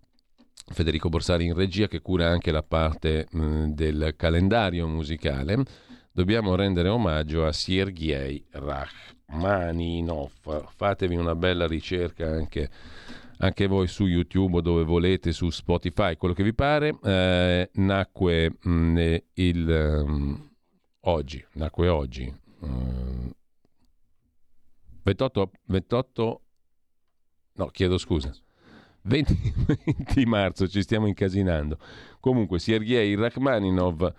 Federico 0.68 1.10
Borsari 1.10 1.44
in 1.44 1.54
regia 1.54 1.90
che 1.90 2.00
cura 2.00 2.30
anche 2.30 2.52
la 2.52 2.64
parte 2.64 3.28
mh, 3.30 3.66
del 3.74 4.14
calendario 4.16 4.88
musicale. 4.88 5.62
Dobbiamo 6.10 6.56
rendere 6.56 6.88
omaggio 6.88 7.46
a 7.46 7.52
Sergei 7.52 8.46
Rachmaninov. 8.50 10.32
Fatevi 10.74 11.18
una 11.18 11.36
bella 11.36 11.68
ricerca 11.68 12.30
anche 12.30 12.70
anche 13.38 13.68
voi 13.68 13.88
su 13.88 14.06
YouTube 14.06 14.58
o 14.58 14.62
dove 14.62 14.84
volete, 14.84 15.32
su 15.32 15.50
Spotify, 15.50 16.16
quello 16.18 16.34
che 16.34 16.44
vi 16.44 16.54
pare. 16.54 16.98
Eh, 17.04 17.70
nacque 17.74 18.58
mh, 18.62 18.72
mm, 18.72 19.16
il, 19.34 20.04
um, 20.06 20.50
oggi, 21.02 21.46
nacque 21.54 21.88
oggi, 21.88 22.34
uh, 22.60 23.32
28, 25.04 25.52
28, 25.66 26.42
no 27.54 27.68
chiedo 27.68 27.98
scusa, 27.98 28.34
20, 29.04 29.54
20 29.86 30.26
marzo, 30.26 30.68
ci 30.68 30.82
stiamo 30.82 31.08
incasinando. 31.08 31.78
Comunque, 32.20 32.60
Sergei 32.60 33.16
Rachmaninov 33.16 34.14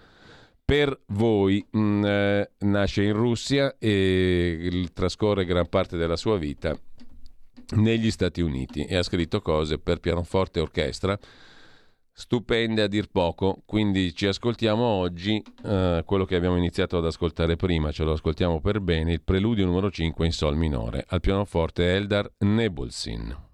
per 0.64 0.98
voi 1.08 1.64
mh, 1.70 1.78
mm, 1.78 2.04
eh, 2.04 2.50
nasce 2.60 3.02
in 3.02 3.12
Russia 3.12 3.76
e 3.78 4.88
trascorre 4.92 5.44
gran 5.44 5.68
parte 5.68 5.96
della 5.96 6.16
sua 6.16 6.38
vita 6.38 6.78
negli 7.76 8.10
Stati 8.10 8.40
Uniti 8.40 8.84
e 8.84 8.96
ha 8.96 9.02
scritto 9.02 9.40
cose 9.40 9.78
per 9.78 10.00
pianoforte 10.00 10.58
e 10.58 10.62
orchestra 10.62 11.18
stupende 12.16 12.82
a 12.82 12.86
dir 12.86 13.08
poco, 13.10 13.62
quindi 13.66 14.14
ci 14.14 14.26
ascoltiamo 14.26 14.84
oggi 14.84 15.42
eh, 15.64 16.02
quello 16.06 16.24
che 16.24 16.36
abbiamo 16.36 16.56
iniziato 16.56 16.96
ad 16.96 17.04
ascoltare 17.04 17.56
prima, 17.56 17.90
ce 17.90 18.04
lo 18.04 18.12
ascoltiamo 18.12 18.60
per 18.60 18.80
bene, 18.80 19.12
il 19.12 19.22
preludio 19.22 19.66
numero 19.66 19.90
5 19.90 20.24
in 20.24 20.32
sol 20.32 20.56
minore, 20.56 21.04
al 21.08 21.20
pianoforte 21.20 21.92
Eldar 21.92 22.30
Nebulsin. 22.38 23.53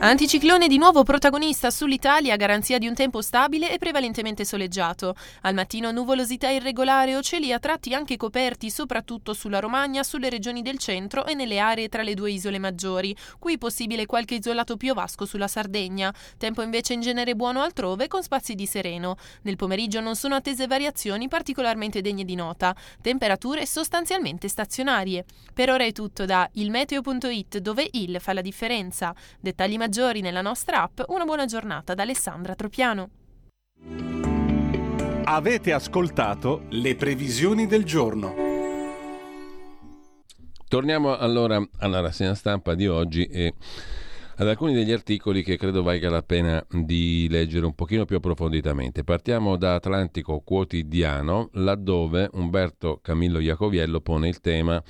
Anticiclone 0.00 0.68
di 0.68 0.78
nuovo 0.78 1.02
protagonista 1.02 1.72
sull'Italia 1.72 2.36
garanzia 2.36 2.78
di 2.78 2.86
un 2.86 2.94
tempo 2.94 3.20
stabile 3.20 3.72
e 3.72 3.78
prevalentemente 3.78 4.44
soleggiato. 4.44 5.16
Al 5.40 5.54
mattino 5.54 5.90
nuvolosità 5.90 6.48
irregolare 6.48 7.16
o 7.16 7.20
cieli 7.20 7.52
a 7.52 7.58
tratti 7.58 7.92
anche 7.92 8.16
coperti 8.16 8.70
soprattutto 8.70 9.34
sulla 9.34 9.58
Romagna, 9.58 10.04
sulle 10.04 10.30
regioni 10.30 10.62
del 10.62 10.78
centro 10.78 11.26
e 11.26 11.34
nelle 11.34 11.58
aree 11.58 11.88
tra 11.88 12.02
le 12.02 12.14
due 12.14 12.30
isole 12.30 12.60
maggiori. 12.60 13.14
Qui 13.40 13.58
possibile 13.58 14.06
qualche 14.06 14.36
isolato 14.36 14.76
piovasco 14.76 15.26
sulla 15.26 15.48
Sardegna. 15.48 16.14
Tempo 16.36 16.62
invece 16.62 16.92
in 16.92 17.00
genere 17.00 17.34
buono 17.34 17.62
altrove 17.62 18.06
con 18.06 18.22
spazi 18.22 18.54
di 18.54 18.66
sereno. 18.66 19.16
Nel 19.42 19.56
pomeriggio 19.56 19.98
non 19.98 20.14
sono 20.14 20.36
attese 20.36 20.68
variazioni 20.68 21.26
particolarmente 21.26 22.02
degne 22.02 22.24
di 22.24 22.36
nota. 22.36 22.72
Temperature 23.02 23.66
sostanzialmente 23.66 24.46
stazionarie. 24.46 25.24
Per 25.52 25.70
ora 25.70 25.82
è 25.82 25.90
tutto 25.90 26.24
da 26.24 26.48
ilmeteo.it 26.52 27.58
dove 27.58 27.88
il 27.94 28.18
fa 28.20 28.32
la 28.32 28.42
differenza. 28.42 29.12
Dettagli 29.40 29.72
maggiori 29.72 29.86
maggiori 29.88 30.20
nella 30.20 30.42
nostra 30.42 30.82
app, 30.82 31.00
una 31.06 31.24
buona 31.24 31.46
giornata 31.46 31.94
da 31.94 32.02
Alessandra 32.02 32.54
Tropiano. 32.54 33.08
Avete 35.24 35.72
ascoltato 35.72 36.64
le 36.68 36.94
previsioni 36.94 37.66
del 37.66 37.84
giorno. 37.84 38.34
Torniamo 40.68 41.16
allora 41.16 41.66
alla 41.78 42.00
rassegna 42.00 42.34
stampa 42.34 42.74
di 42.74 42.86
oggi 42.86 43.24
e 43.24 43.54
ad 44.36 44.46
alcuni 44.48 44.74
degli 44.74 44.92
articoli 44.92 45.42
che 45.42 45.56
credo 45.56 45.82
valga 45.82 46.10
la 46.10 46.22
pena 46.22 46.62
di 46.68 47.26
leggere 47.30 47.64
un 47.64 47.74
pochino 47.74 48.04
più 48.04 48.16
approfonditamente. 48.16 49.04
Partiamo 49.04 49.56
da 49.56 49.76
Atlantico 49.76 50.40
Quotidiano, 50.40 51.48
laddove 51.54 52.28
Umberto 52.34 52.98
Camillo 53.00 53.38
Iacoviello 53.38 54.02
pone 54.02 54.28
il 54.28 54.40
tema 54.40 54.82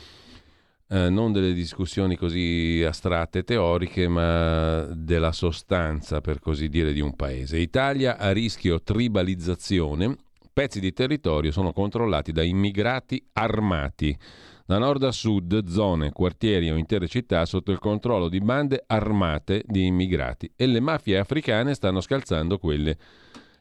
eh, 0.91 1.11
non 1.11 1.33
delle 1.33 1.53
discussioni 1.53 2.17
così 2.17 2.83
astratte, 2.87 3.45
teoriche, 3.45 4.09
ma 4.09 4.85
della 4.95 5.33
sostanza, 5.33 6.21
per 6.21 6.41
così 6.41 6.69
dire, 6.69 6.93
di 6.93 7.01
un 7.01 7.15
paese. 7.15 7.59
Italia 7.59 8.17
a 8.17 8.33
rischio 8.33 8.83
tribalizzazione, 8.83 10.17
pezzi 10.53 10.81
di 10.81 10.93
territorio 10.93 11.51
sono 11.51 11.73
controllati 11.73 12.33
da 12.33 12.43
immigrati 12.43 13.23
armati. 13.35 14.17
Da 14.65 14.77
nord 14.77 15.03
a 15.05 15.13
sud, 15.13 15.67
zone, 15.67 16.13
quartieri 16.13 16.71
o 16.71 16.77
intere 16.77 17.09
città 17.09 17.47
sotto 17.47 17.73
il 17.73 17.79
controllo 17.79 18.29
di 18.29 18.39
bande 18.41 18.85
armate 18.87 19.63
di 19.67 19.87
immigrati 19.87 20.51
e 20.55 20.67
le 20.67 20.81
mafie 20.81 21.19
africane 21.19 21.73
stanno 21.73 22.03
scalzando 22.03 22.59
quelle 22.59 22.99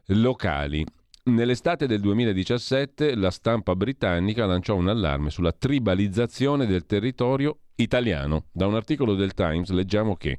locali. 0.07 0.85
Nell'estate 1.27 1.87
del 1.87 1.99
2017 1.99 3.13
la 3.15 3.31
stampa 3.31 3.75
britannica 3.75 4.45
lanciò 4.45 4.75
un 4.75 4.87
allarme 4.87 5.29
sulla 5.29 5.51
tribalizzazione 5.51 6.65
del 6.65 6.85
territorio 6.85 7.63
italiano. 7.75 8.45
Da 8.49 8.65
un 8.65 8.75
articolo 8.75 9.13
del 9.13 9.33
Times 9.33 9.69
leggiamo 9.71 10.15
che 10.15 10.37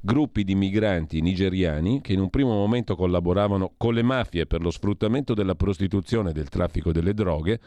gruppi 0.00 0.42
di 0.42 0.54
migranti 0.54 1.20
nigeriani 1.20 2.00
che 2.00 2.14
in 2.14 2.20
un 2.20 2.30
primo 2.30 2.54
momento 2.54 2.96
collaboravano 2.96 3.74
con 3.76 3.92
le 3.92 4.02
mafie 4.02 4.46
per 4.46 4.62
lo 4.62 4.70
sfruttamento 4.70 5.34
della 5.34 5.54
prostituzione 5.54 6.30
e 6.30 6.32
del 6.32 6.48
traffico 6.48 6.90
delle 6.90 7.12
droghe 7.12 7.60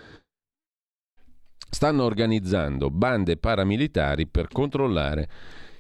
stanno 1.70 2.06
organizzando 2.06 2.90
bande 2.90 3.38
paramilitari 3.38 4.26
per 4.26 4.48
controllare 4.48 5.30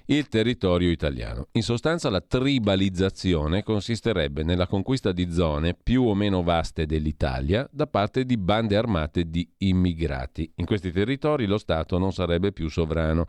il 0.07 0.27
territorio 0.27 0.89
italiano. 0.89 1.47
In 1.53 1.63
sostanza 1.63 2.09
la 2.09 2.21
tribalizzazione 2.21 3.63
consisterebbe 3.63 4.43
nella 4.43 4.67
conquista 4.67 5.11
di 5.11 5.31
zone 5.31 5.75
più 5.81 6.03
o 6.03 6.13
meno 6.13 6.43
vaste 6.43 6.85
dell'Italia 6.85 7.67
da 7.71 7.87
parte 7.87 8.25
di 8.25 8.37
bande 8.37 8.75
armate 8.75 9.29
di 9.29 9.47
immigrati. 9.59 10.51
In 10.55 10.65
questi 10.65 10.91
territori 10.91 11.45
lo 11.45 11.57
Stato 11.57 11.97
non 11.97 12.11
sarebbe 12.11 12.51
più 12.51 12.67
sovrano 12.69 13.25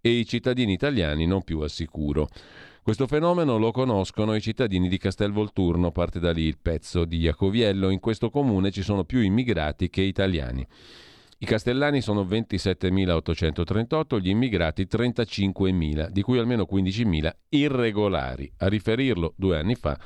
e 0.00 0.10
i 0.10 0.26
cittadini 0.26 0.72
italiani 0.72 1.26
non 1.26 1.42
più 1.42 1.60
al 1.60 1.70
sicuro. 1.70 2.28
Questo 2.82 3.06
fenomeno 3.06 3.58
lo 3.58 3.70
conoscono 3.72 4.34
i 4.34 4.40
cittadini 4.40 4.88
di 4.88 4.96
Castelvolturno, 4.98 5.92
parte 5.92 6.18
da 6.18 6.32
lì 6.32 6.42
il 6.42 6.58
pezzo 6.60 7.04
di 7.04 7.18
Iacoviello. 7.18 7.90
In 7.90 8.00
questo 8.00 8.30
comune 8.30 8.70
ci 8.70 8.82
sono 8.82 9.04
più 9.04 9.20
immigrati 9.20 9.90
che 9.90 10.00
italiani. 10.00 10.66
I 11.42 11.46
castellani 11.46 12.02
sono 12.02 12.22
27.838, 12.24 14.20
gli 14.20 14.28
immigrati 14.28 14.86
35.000, 14.86 16.10
di 16.10 16.20
cui 16.20 16.36
almeno 16.36 16.66
15.000 16.70 17.30
irregolari. 17.48 18.52
A 18.58 18.68
riferirlo 18.68 19.32
due 19.36 19.56
anni 19.56 19.74
fa 19.74 19.98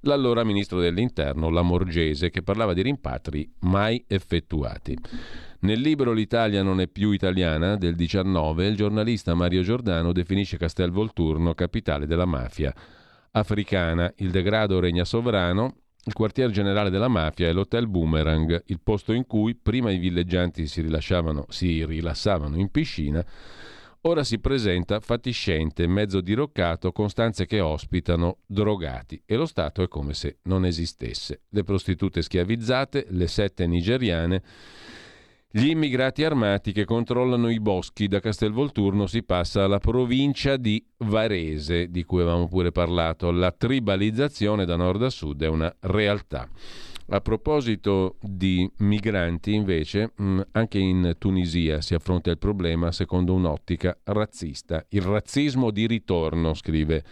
l'allora 0.00 0.44
ministro 0.44 0.80
dell'Interno 0.80 1.48
Lamorgese, 1.48 2.28
che 2.28 2.42
parlava 2.42 2.74
di 2.74 2.82
rimpatri 2.82 3.50
mai 3.60 4.04
effettuati. 4.06 4.94
Nel 5.60 5.80
libro 5.80 6.12
L'Italia 6.12 6.62
non 6.62 6.82
è 6.82 6.86
più 6.86 7.12
italiana 7.12 7.76
del 7.76 7.94
19, 7.94 8.66
il 8.66 8.76
giornalista 8.76 9.32
Mario 9.32 9.62
Giordano 9.62 10.12
definisce 10.12 10.58
Castelvolturno 10.58 11.54
capitale 11.54 12.06
della 12.06 12.26
mafia 12.26 12.74
africana. 13.30 14.12
Il 14.16 14.30
degrado 14.30 14.80
regna 14.80 15.06
sovrano 15.06 15.76
il 16.06 16.12
quartier 16.12 16.50
generale 16.50 16.90
della 16.90 17.08
mafia 17.08 17.48
è 17.48 17.52
l'Hotel 17.52 17.88
Boomerang, 17.88 18.62
il 18.66 18.80
posto 18.82 19.12
in 19.12 19.26
cui 19.26 19.54
prima 19.54 19.90
i 19.90 19.98
villeggianti 19.98 20.66
si, 20.66 20.82
si 21.48 21.84
rilassavano 21.86 22.56
in 22.56 22.70
piscina, 22.70 23.24
ora 24.02 24.22
si 24.22 24.38
presenta 24.38 25.00
fatiscente, 25.00 25.86
mezzo 25.86 26.20
diroccato, 26.20 26.92
con 26.92 27.08
stanze 27.08 27.46
che 27.46 27.60
ospitano 27.60 28.38
drogati 28.44 29.22
e 29.24 29.36
lo 29.36 29.46
Stato 29.46 29.82
è 29.82 29.88
come 29.88 30.12
se 30.12 30.38
non 30.42 30.66
esistesse. 30.66 31.44
Le 31.48 31.64
prostitute 31.64 32.20
schiavizzate, 32.20 33.06
le 33.08 33.26
sette 33.26 33.66
nigeriane 33.66 34.42
gli 35.56 35.68
immigrati 35.68 36.24
armati 36.24 36.72
che 36.72 36.84
controllano 36.84 37.48
i 37.48 37.60
boschi 37.60 38.08
da 38.08 38.18
Castelvolturno 38.18 39.06
si 39.06 39.22
passa 39.22 39.62
alla 39.62 39.78
provincia 39.78 40.56
di 40.56 40.84
Varese, 40.96 41.92
di 41.92 42.02
cui 42.02 42.22
avevamo 42.22 42.48
pure 42.48 42.72
parlato. 42.72 43.30
La 43.30 43.52
tribalizzazione 43.52 44.64
da 44.64 44.74
nord 44.74 45.04
a 45.04 45.10
sud 45.10 45.44
è 45.44 45.46
una 45.46 45.72
realtà. 45.82 46.48
A 47.10 47.20
proposito 47.20 48.16
di 48.20 48.68
migranti, 48.78 49.54
invece, 49.54 50.12
mm, 50.20 50.40
anche 50.50 50.78
in 50.78 51.14
Tunisia 51.18 51.80
si 51.80 51.94
affronta 51.94 52.32
il 52.32 52.38
problema 52.38 52.90
secondo 52.90 53.32
un'ottica 53.32 53.96
razzista. 54.02 54.84
Il 54.88 55.02
razzismo 55.02 55.70
di 55.70 55.86
ritorno, 55.86 56.54
scrive 56.54 57.04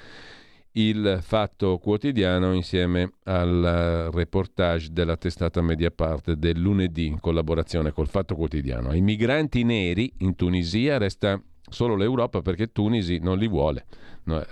il 0.73 1.19
Fatto 1.21 1.79
Quotidiano 1.79 2.55
insieme 2.55 3.13
al 3.25 4.11
reportage 4.13 4.89
della 4.93 5.17
testata 5.17 5.61
Mediapart 5.61 6.33
del 6.33 6.59
lunedì 6.59 7.07
in 7.07 7.21
collaborazione 7.21 7.93
col 7.93 8.09
Fatto 8.09 8.35
Quotidiano. 8.35 8.89
Ai 8.89 9.01
migranti 9.01 9.65
neri 9.65 10.13
in 10.19 10.35
Tunisia 10.35 10.99
resta 10.99 11.41
solo 11.69 11.95
l'Europa 11.95 12.41
perché 12.41 12.73
Tunisi 12.73 13.19
non 13.19 13.39
li 13.39 13.49
vuole. 13.49 13.87
No, 14.25 14.43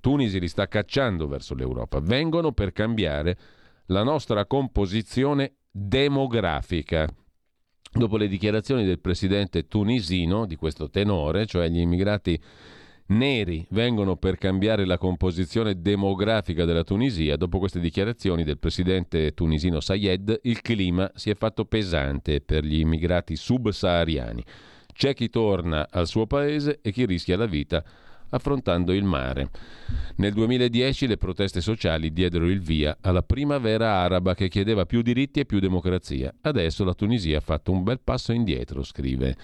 Tunisi 0.00 0.38
li 0.38 0.48
sta 0.48 0.66
cacciando 0.66 1.26
verso 1.28 1.54
l'Europa. 1.54 2.00
Vengono 2.00 2.52
per 2.52 2.72
cambiare 2.72 3.38
la 3.86 4.02
nostra 4.02 4.44
composizione 4.44 5.54
demografica. 5.70 7.08
Dopo 7.92 8.16
le 8.16 8.28
dichiarazioni 8.28 8.84
del 8.84 9.00
presidente 9.00 9.66
tunisino 9.66 10.46
di 10.46 10.54
questo 10.54 10.90
tenore, 10.90 11.46
cioè 11.46 11.68
gli 11.68 11.80
immigrati 11.80 12.40
neri 13.10 13.66
vengono 13.70 14.16
per 14.16 14.36
cambiare 14.36 14.84
la 14.84 14.98
composizione 14.98 15.80
demografica 15.80 16.64
della 16.64 16.84
Tunisia. 16.84 17.36
Dopo 17.36 17.58
queste 17.58 17.80
dichiarazioni 17.80 18.44
del 18.44 18.58
presidente 18.58 19.32
tunisino 19.32 19.80
Sayed, 19.80 20.40
il 20.42 20.60
clima 20.60 21.10
si 21.14 21.30
è 21.30 21.34
fatto 21.34 21.64
pesante 21.64 22.40
per 22.40 22.64
gli 22.64 22.80
immigrati 22.80 23.36
subsahariani. 23.36 24.44
C'è 24.92 25.14
chi 25.14 25.30
torna 25.30 25.88
al 25.90 26.06
suo 26.06 26.26
paese 26.26 26.80
e 26.82 26.92
chi 26.92 27.06
rischia 27.06 27.36
la 27.36 27.46
vita 27.46 27.82
affrontando 28.30 28.92
il 28.92 29.04
mare. 29.04 29.50
Nel 30.16 30.32
2010 30.32 31.06
le 31.06 31.16
proteste 31.16 31.60
sociali 31.60 32.12
diedero 32.12 32.48
il 32.48 32.60
via 32.60 32.96
alla 33.00 33.22
primavera 33.22 33.94
araba 33.94 34.34
che 34.34 34.48
chiedeva 34.48 34.86
più 34.86 35.02
diritti 35.02 35.40
e 35.40 35.46
più 35.46 35.58
democrazia. 35.58 36.32
Adesso 36.40 36.84
la 36.84 36.94
Tunisia 36.94 37.38
ha 37.38 37.42
fatto 37.42 37.72
un 37.72 37.82
bel 37.82 38.00
passo 38.02 38.32
indietro, 38.32 38.82
scrive 38.82 39.36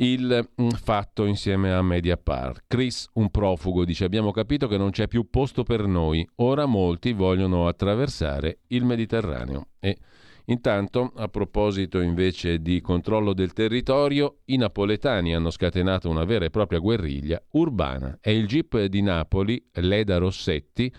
il 0.00 0.48
mm, 0.60 0.68
fatto 0.70 1.24
insieme 1.24 1.72
a 1.72 1.82
Mediapart. 1.82 2.64
Chris, 2.66 3.08
un 3.14 3.30
profugo, 3.30 3.84
dice 3.84 4.04
abbiamo 4.04 4.30
capito 4.30 4.66
che 4.66 4.76
non 4.76 4.90
c'è 4.90 5.08
più 5.08 5.28
posto 5.28 5.62
per 5.62 5.86
noi, 5.86 6.26
ora 6.36 6.66
molti 6.66 7.12
vogliono 7.12 7.66
attraversare 7.66 8.60
il 8.68 8.84
Mediterraneo. 8.84 9.68
E 9.78 9.98
intanto, 10.46 11.12
a 11.16 11.28
proposito 11.28 12.00
invece 12.00 12.60
di 12.60 12.80
controllo 12.80 13.34
del 13.34 13.52
territorio, 13.52 14.38
i 14.46 14.56
napoletani 14.56 15.34
hanno 15.34 15.50
scatenato 15.50 16.08
una 16.08 16.24
vera 16.24 16.46
e 16.46 16.50
propria 16.50 16.78
guerriglia 16.78 17.42
urbana. 17.52 18.18
È 18.20 18.30
il 18.30 18.46
GIP 18.46 18.84
di 18.84 19.02
Napoli, 19.02 19.62
Leda 19.74 20.16
Rossetti, 20.16 20.92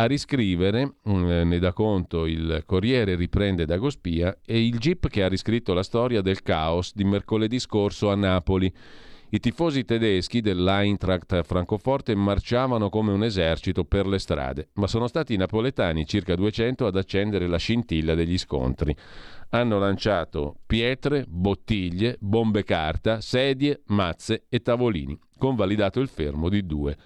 a 0.00 0.06
riscrivere, 0.06 0.94
mm, 1.06 1.48
ne 1.48 1.58
dà 1.58 1.74
conto 1.74 2.24
il 2.24 2.62
Corriere 2.64 3.16
riprende 3.16 3.66
da 3.66 3.76
Gospia, 3.76 4.38
e 4.42 4.64
il 4.64 4.78
GIP 4.78 5.08
che 5.08 5.22
ha 5.22 5.28
riscritto 5.28 5.74
la 5.74 5.82
storia 5.82 6.22
del 6.22 6.42
caos 6.42 6.94
di 6.94 7.04
mercoledì 7.04 7.58
scorso 7.58 8.10
a 8.10 8.14
Napoli. 8.14 8.72
I 9.32 9.38
tifosi 9.38 9.84
tedeschi 9.84 10.40
dell'Eintracht 10.40 11.42
Francoforte 11.42 12.14
marciavano 12.14 12.88
come 12.88 13.12
un 13.12 13.22
esercito 13.22 13.84
per 13.84 14.06
le 14.06 14.18
strade, 14.18 14.70
ma 14.74 14.86
sono 14.86 15.06
stati 15.06 15.34
i 15.34 15.36
napoletani, 15.36 16.06
circa 16.06 16.34
200, 16.34 16.86
ad 16.86 16.96
accendere 16.96 17.46
la 17.46 17.58
scintilla 17.58 18.14
degli 18.14 18.38
scontri. 18.38 18.96
Hanno 19.50 19.78
lanciato 19.78 20.56
pietre, 20.66 21.26
bottiglie, 21.28 22.16
bombe 22.18 22.64
carta, 22.64 23.20
sedie, 23.20 23.82
mazze 23.88 24.46
e 24.48 24.60
tavolini, 24.60 25.16
convalidato 25.36 26.00
il 26.00 26.08
fermo 26.08 26.48
di 26.48 26.64
due 26.64 26.96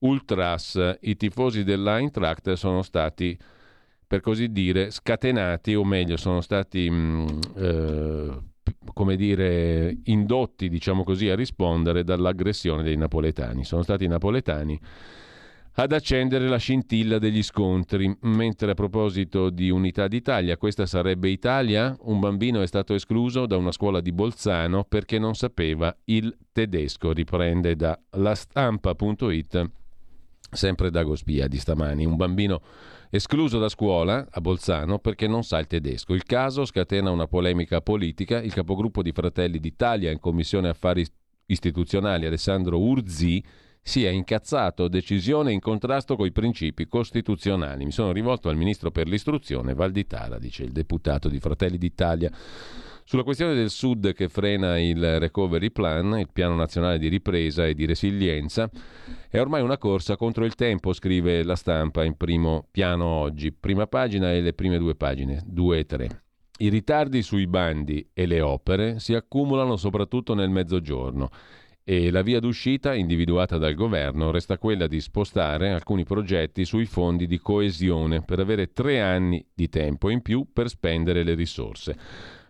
ultras, 0.00 0.96
i 1.00 1.16
tifosi 1.16 1.64
dell'Eintracht 1.64 2.52
sono 2.52 2.82
stati 2.82 3.36
per 4.06 4.20
così 4.20 4.52
dire 4.52 4.90
scatenati 4.90 5.74
o 5.74 5.84
meglio 5.84 6.16
sono 6.16 6.40
stati 6.40 6.88
mh, 6.88 6.94
mm, 6.94 7.28
eh, 7.56 8.38
come 8.92 9.16
dire 9.16 9.96
indotti 10.04 10.68
diciamo 10.68 11.02
così 11.02 11.28
a 11.28 11.34
rispondere 11.34 12.04
dall'aggressione 12.04 12.82
dei 12.82 12.96
napoletani. 12.96 13.64
Sono 13.64 13.82
stati 13.82 14.04
i 14.04 14.08
napoletani 14.08 14.80
ad 15.78 15.92
accendere 15.92 16.48
la 16.48 16.56
scintilla 16.56 17.18
degli 17.18 17.42
scontri. 17.42 18.16
Mentre 18.22 18.70
a 18.70 18.74
proposito 18.74 19.50
di 19.50 19.70
unità 19.70 20.08
d'Italia, 20.08 20.56
questa 20.56 20.86
sarebbe 20.86 21.28
Italia, 21.28 21.96
un 22.02 22.20
bambino 22.20 22.62
è 22.62 22.66
stato 22.66 22.94
escluso 22.94 23.46
da 23.46 23.56
una 23.56 23.72
scuola 23.72 24.00
di 24.00 24.12
Bolzano 24.12 24.84
perché 24.84 25.18
non 25.18 25.34
sapeva 25.34 25.94
il 26.04 26.34
tedesco, 26.52 27.12
riprende 27.12 27.76
da 27.76 27.98
lastampa.it 28.10 29.70
sempre 30.50 30.90
da 30.90 31.02
Gospia 31.02 31.48
di 31.48 31.58
stamani, 31.58 32.04
un 32.04 32.16
bambino 32.16 32.62
escluso 33.10 33.58
da 33.58 33.68
scuola 33.68 34.26
a 34.30 34.40
Bolzano 34.40 34.98
perché 34.98 35.26
non 35.26 35.44
sa 35.44 35.58
il 35.58 35.66
tedesco. 35.66 36.14
Il 36.14 36.24
caso 36.24 36.64
scatena 36.64 37.10
una 37.10 37.26
polemica 37.26 37.80
politica. 37.80 38.40
Il 38.40 38.52
capogruppo 38.52 39.02
di 39.02 39.12
Fratelli 39.12 39.58
d'Italia 39.58 40.10
in 40.10 40.20
Commissione 40.20 40.68
Affari 40.68 41.06
Istituzionali, 41.46 42.26
Alessandro 42.26 42.78
Urzi, 42.78 43.42
si 43.80 44.04
è 44.04 44.08
incazzato, 44.08 44.88
decisione 44.88 45.52
in 45.52 45.60
contrasto 45.60 46.16
con 46.16 46.26
i 46.26 46.32
principi 46.32 46.88
costituzionali. 46.88 47.84
Mi 47.84 47.92
sono 47.92 48.10
rivolto 48.10 48.48
al 48.48 48.56
ministro 48.56 48.90
per 48.90 49.06
l'istruzione, 49.06 49.74
Valditara, 49.74 50.40
dice 50.40 50.64
il 50.64 50.72
deputato 50.72 51.28
di 51.28 51.38
Fratelli 51.38 51.78
d'Italia. 51.78 52.30
Sulla 53.08 53.22
questione 53.22 53.54
del 53.54 53.70
Sud 53.70 54.12
che 54.14 54.28
frena 54.28 54.80
il 54.80 55.20
Recovery 55.20 55.70
Plan, 55.70 56.18
il 56.18 56.28
piano 56.32 56.56
nazionale 56.56 56.98
di 56.98 57.06
ripresa 57.06 57.64
e 57.64 57.72
di 57.72 57.86
resilienza, 57.86 58.68
è 59.30 59.38
ormai 59.38 59.62
una 59.62 59.78
corsa 59.78 60.16
contro 60.16 60.44
il 60.44 60.56
tempo, 60.56 60.92
scrive 60.92 61.44
la 61.44 61.54
stampa 61.54 62.02
in 62.02 62.16
primo 62.16 62.66
piano 62.68 63.04
oggi. 63.04 63.52
Prima 63.52 63.86
pagina 63.86 64.32
e 64.32 64.40
le 64.40 64.54
prime 64.54 64.76
due 64.78 64.96
pagine, 64.96 65.40
2 65.46 65.78
e 65.78 65.86
3. 65.86 66.22
I 66.58 66.68
ritardi 66.68 67.22
sui 67.22 67.46
bandi 67.46 68.10
e 68.12 68.26
le 68.26 68.40
opere 68.40 68.98
si 68.98 69.14
accumulano 69.14 69.76
soprattutto 69.76 70.34
nel 70.34 70.50
mezzogiorno 70.50 71.30
e 71.84 72.10
la 72.10 72.22
via 72.22 72.40
d'uscita 72.40 72.92
individuata 72.92 73.56
dal 73.56 73.74
governo 73.74 74.32
resta 74.32 74.58
quella 74.58 74.88
di 74.88 75.00
spostare 75.00 75.70
alcuni 75.70 76.02
progetti 76.02 76.64
sui 76.64 76.86
fondi 76.86 77.28
di 77.28 77.38
coesione 77.38 78.22
per 78.22 78.40
avere 78.40 78.72
tre 78.72 79.00
anni 79.00 79.46
di 79.54 79.68
tempo 79.68 80.10
in 80.10 80.22
più 80.22 80.48
per 80.52 80.68
spendere 80.68 81.22
le 81.22 81.34
risorse 81.34 81.96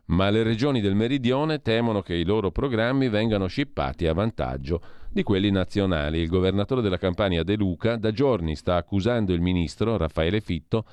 ma 0.06 0.30
le 0.30 0.42
regioni 0.42 0.80
del 0.80 0.94
meridione 0.94 1.60
temono 1.60 2.02
che 2.02 2.14
i 2.14 2.24
loro 2.24 2.50
programmi 2.50 3.08
vengano 3.08 3.46
scippati 3.46 4.06
a 4.06 4.12
vantaggio 4.12 4.80
di 5.10 5.22
quelli 5.22 5.50
nazionali. 5.50 6.20
Il 6.20 6.28
governatore 6.28 6.82
della 6.82 6.98
Campania 6.98 7.42
De 7.42 7.56
Luca 7.56 7.96
da 7.96 8.12
giorni 8.12 8.54
sta 8.54 8.76
accusando 8.76 9.32
il 9.32 9.40
ministro 9.40 9.96
Raffaele 9.96 10.40
Fitto 10.40 10.84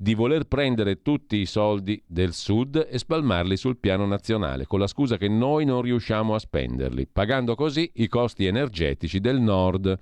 di 0.00 0.14
voler 0.14 0.44
prendere 0.44 1.02
tutti 1.02 1.36
i 1.36 1.46
soldi 1.46 2.00
del 2.06 2.32
Sud 2.32 2.86
e 2.88 2.98
spalmarli 2.98 3.56
sul 3.56 3.78
piano 3.78 4.06
nazionale, 4.06 4.66
con 4.66 4.78
la 4.78 4.86
scusa 4.86 5.16
che 5.16 5.28
noi 5.28 5.64
non 5.64 5.82
riusciamo 5.82 6.34
a 6.34 6.38
spenderli, 6.38 7.08
pagando 7.10 7.56
così 7.56 7.90
i 7.94 8.06
costi 8.06 8.46
energetici 8.46 9.18
del 9.18 9.40
Nord. 9.40 9.98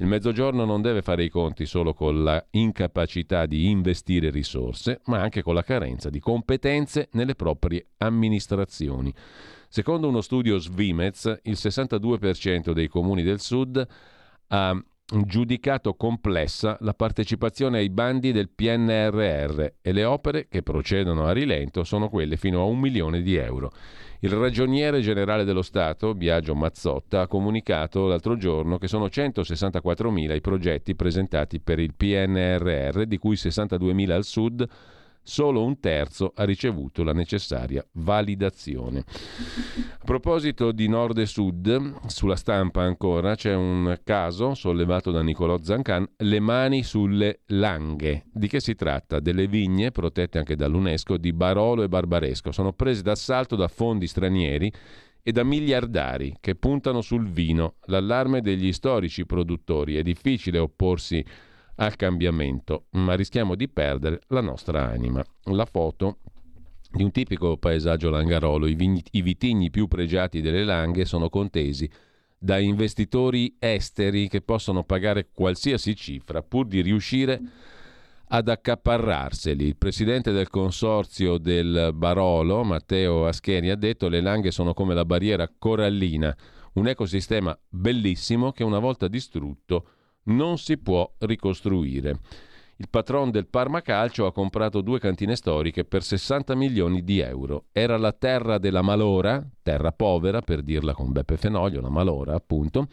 Il 0.00 0.06
Mezzogiorno 0.06 0.64
non 0.64 0.80
deve 0.80 1.02
fare 1.02 1.24
i 1.24 1.28
conti 1.28 1.66
solo 1.66 1.92
con 1.92 2.24
la 2.24 2.42
incapacità 2.52 3.44
di 3.44 3.68
investire 3.68 4.30
risorse, 4.30 5.02
ma 5.04 5.20
anche 5.20 5.42
con 5.42 5.52
la 5.52 5.62
carenza 5.62 6.08
di 6.08 6.20
competenze 6.20 7.10
nelle 7.12 7.34
proprie 7.34 7.88
amministrazioni. 7.98 9.12
Secondo 9.68 10.08
uno 10.08 10.22
studio 10.22 10.56
Svimez, 10.56 11.40
il 11.42 11.52
62% 11.52 12.70
dei 12.70 12.88
comuni 12.88 13.22
del 13.22 13.40
Sud 13.40 13.86
ha 14.46 14.84
giudicato 15.26 15.94
complessa 15.94 16.76
la 16.80 16.94
partecipazione 16.94 17.78
ai 17.78 17.90
bandi 17.90 18.30
del 18.30 18.48
PNRR 18.48 19.66
e 19.80 19.92
le 19.92 20.04
opere 20.04 20.46
che 20.48 20.62
procedono 20.62 21.26
a 21.26 21.32
rilento 21.32 21.82
sono 21.82 22.08
quelle 22.08 22.36
fino 22.36 22.60
a 22.60 22.64
un 22.64 22.78
milione 22.78 23.20
di 23.20 23.34
euro. 23.34 23.72
Il 24.20 24.30
ragioniere 24.30 25.00
generale 25.00 25.44
dello 25.44 25.62
Stato, 25.62 26.14
Biagio 26.14 26.54
Mazzotta, 26.54 27.22
ha 27.22 27.26
comunicato 27.26 28.06
l'altro 28.06 28.36
giorno 28.36 28.78
che 28.78 28.86
sono 28.86 29.06
164.000 29.06 30.34
i 30.34 30.40
progetti 30.40 30.94
presentati 30.94 31.58
per 31.58 31.78
il 31.78 31.94
PNRR, 31.94 33.04
di 33.04 33.18
cui 33.18 33.34
62.000 33.34 34.10
al 34.10 34.24
sud, 34.24 34.68
solo 35.22 35.62
un 35.62 35.78
terzo 35.80 36.32
ha 36.34 36.44
ricevuto 36.44 37.02
la 37.02 37.12
necessaria 37.12 37.84
validazione. 37.92 39.04
A 39.98 40.04
proposito 40.04 40.72
di 40.72 40.88
nord 40.88 41.18
e 41.18 41.26
sud, 41.26 42.06
sulla 42.06 42.36
stampa 42.36 42.82
ancora 42.82 43.34
c'è 43.34 43.54
un 43.54 43.98
caso 44.02 44.54
sollevato 44.54 45.10
da 45.10 45.22
Nicolò 45.22 45.58
Zancan, 45.60 46.08
le 46.16 46.40
mani 46.40 46.82
sulle 46.82 47.40
langhe. 47.46 48.24
Di 48.32 48.48
che 48.48 48.60
si 48.60 48.74
tratta? 48.74 49.20
Delle 49.20 49.46
vigne, 49.46 49.90
protette 49.90 50.38
anche 50.38 50.56
dall'UNESCO, 50.56 51.16
di 51.16 51.32
Barolo 51.32 51.82
e 51.82 51.88
Barbaresco. 51.88 52.52
Sono 52.52 52.72
prese 52.72 53.02
d'assalto 53.02 53.56
da 53.56 53.68
fondi 53.68 54.06
stranieri 54.06 54.72
e 55.22 55.32
da 55.32 55.44
miliardari 55.44 56.36
che 56.40 56.54
puntano 56.54 57.02
sul 57.02 57.28
vino. 57.28 57.74
L'allarme 57.86 58.40
degli 58.40 58.72
storici 58.72 59.26
produttori. 59.26 59.96
È 59.96 60.02
difficile 60.02 60.58
opporsi 60.58 61.22
a 61.22 61.49
al 61.80 61.96
cambiamento, 61.96 62.84
ma 62.90 63.14
rischiamo 63.14 63.54
di 63.54 63.68
perdere 63.68 64.20
la 64.28 64.42
nostra 64.42 64.88
anima. 64.88 65.24
La 65.44 65.64
foto 65.64 66.18
di 66.92 67.02
un 67.02 67.10
tipico 67.10 67.56
paesaggio 67.56 68.10
langarolo, 68.10 68.66
i, 68.66 68.74
vin- 68.74 69.02
i 69.12 69.22
vitigni 69.22 69.70
più 69.70 69.88
pregiati 69.88 70.40
delle 70.40 70.64
langhe 70.64 71.04
sono 71.04 71.28
contesi 71.30 71.88
da 72.38 72.58
investitori 72.58 73.56
esteri 73.58 74.28
che 74.28 74.42
possono 74.42 74.84
pagare 74.84 75.28
qualsiasi 75.32 75.94
cifra 75.96 76.42
pur 76.42 76.66
di 76.66 76.82
riuscire 76.82 77.40
ad 78.28 78.48
accaparrarseli. 78.48 79.64
Il 79.64 79.76
presidente 79.76 80.32
del 80.32 80.50
consorzio 80.50 81.38
del 81.38 81.92
Barolo, 81.94 82.62
Matteo 82.62 83.26
Ascheri, 83.26 83.70
ha 83.70 83.76
detto 83.76 84.06
che 84.06 84.12
le 84.12 84.20
langhe 84.20 84.50
sono 84.50 84.74
come 84.74 84.94
la 84.94 85.06
barriera 85.06 85.50
corallina, 85.58 86.36
un 86.74 86.88
ecosistema 86.88 87.58
bellissimo 87.68 88.52
che 88.52 88.64
una 88.64 88.78
volta 88.78 89.08
distrutto 89.08 89.84
non 90.30 90.58
si 90.58 90.78
può 90.78 91.10
ricostruire. 91.18 92.18
Il 92.76 92.88
patron 92.88 93.30
del 93.30 93.46
Parma 93.46 93.82
Calcio 93.82 94.24
ha 94.24 94.32
comprato 94.32 94.80
due 94.80 94.98
cantine 94.98 95.36
storiche 95.36 95.84
per 95.84 96.02
60 96.02 96.54
milioni 96.54 97.04
di 97.04 97.18
euro. 97.18 97.66
Era 97.72 97.98
la 97.98 98.12
terra 98.12 98.56
della 98.56 98.80
malora, 98.80 99.46
terra 99.62 99.92
povera 99.92 100.40
per 100.40 100.62
dirla 100.62 100.94
con 100.94 101.12
Beppe 101.12 101.36
Fenoglio, 101.36 101.82
la 101.82 101.90
malora 101.90 102.34
appunto, 102.34 102.88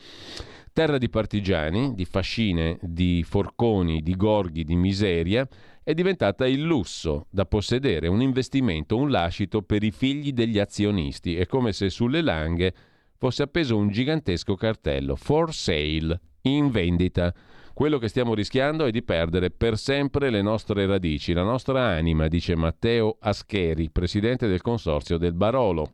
terra 0.73 0.97
di 0.97 1.07
partigiani, 1.07 1.95
di 1.95 2.03
fascine, 2.03 2.77
di 2.81 3.23
forconi, 3.23 4.01
di 4.01 4.17
gorghi, 4.17 4.65
di 4.65 4.75
miseria, 4.75 5.47
è 5.81 5.93
diventata 5.93 6.45
il 6.45 6.63
lusso 6.63 7.27
da 7.29 7.45
possedere, 7.45 8.09
un 8.09 8.21
investimento, 8.21 8.97
un 8.97 9.09
lascito 9.09 9.61
per 9.61 9.83
i 9.83 9.91
figli 9.91 10.33
degli 10.33 10.59
azionisti. 10.59 11.37
È 11.37 11.45
come 11.45 11.71
se 11.71 11.89
sulle 11.89 12.21
langhe 12.21 12.73
fosse 13.15 13.43
appeso 13.43 13.77
un 13.77 13.87
gigantesco 13.87 14.55
cartello 14.55 15.15
For 15.15 15.53
sale, 15.53 16.19
in 16.41 16.69
vendita. 16.69 17.33
Quello 17.73 17.99
che 17.99 18.07
stiamo 18.07 18.33
rischiando 18.33 18.85
è 18.85 18.91
di 18.91 19.03
perdere 19.03 19.51
per 19.51 19.77
sempre 19.77 20.29
le 20.29 20.41
nostre 20.41 20.85
radici, 20.85 21.33
la 21.33 21.43
nostra 21.43 21.85
anima, 21.85 22.27
dice 22.27 22.55
Matteo 22.55 23.17
Ascheri, 23.19 23.91
presidente 23.91 24.47
del 24.47 24.61
consorzio 24.61 25.17
del 25.17 25.33
Barolo, 25.33 25.93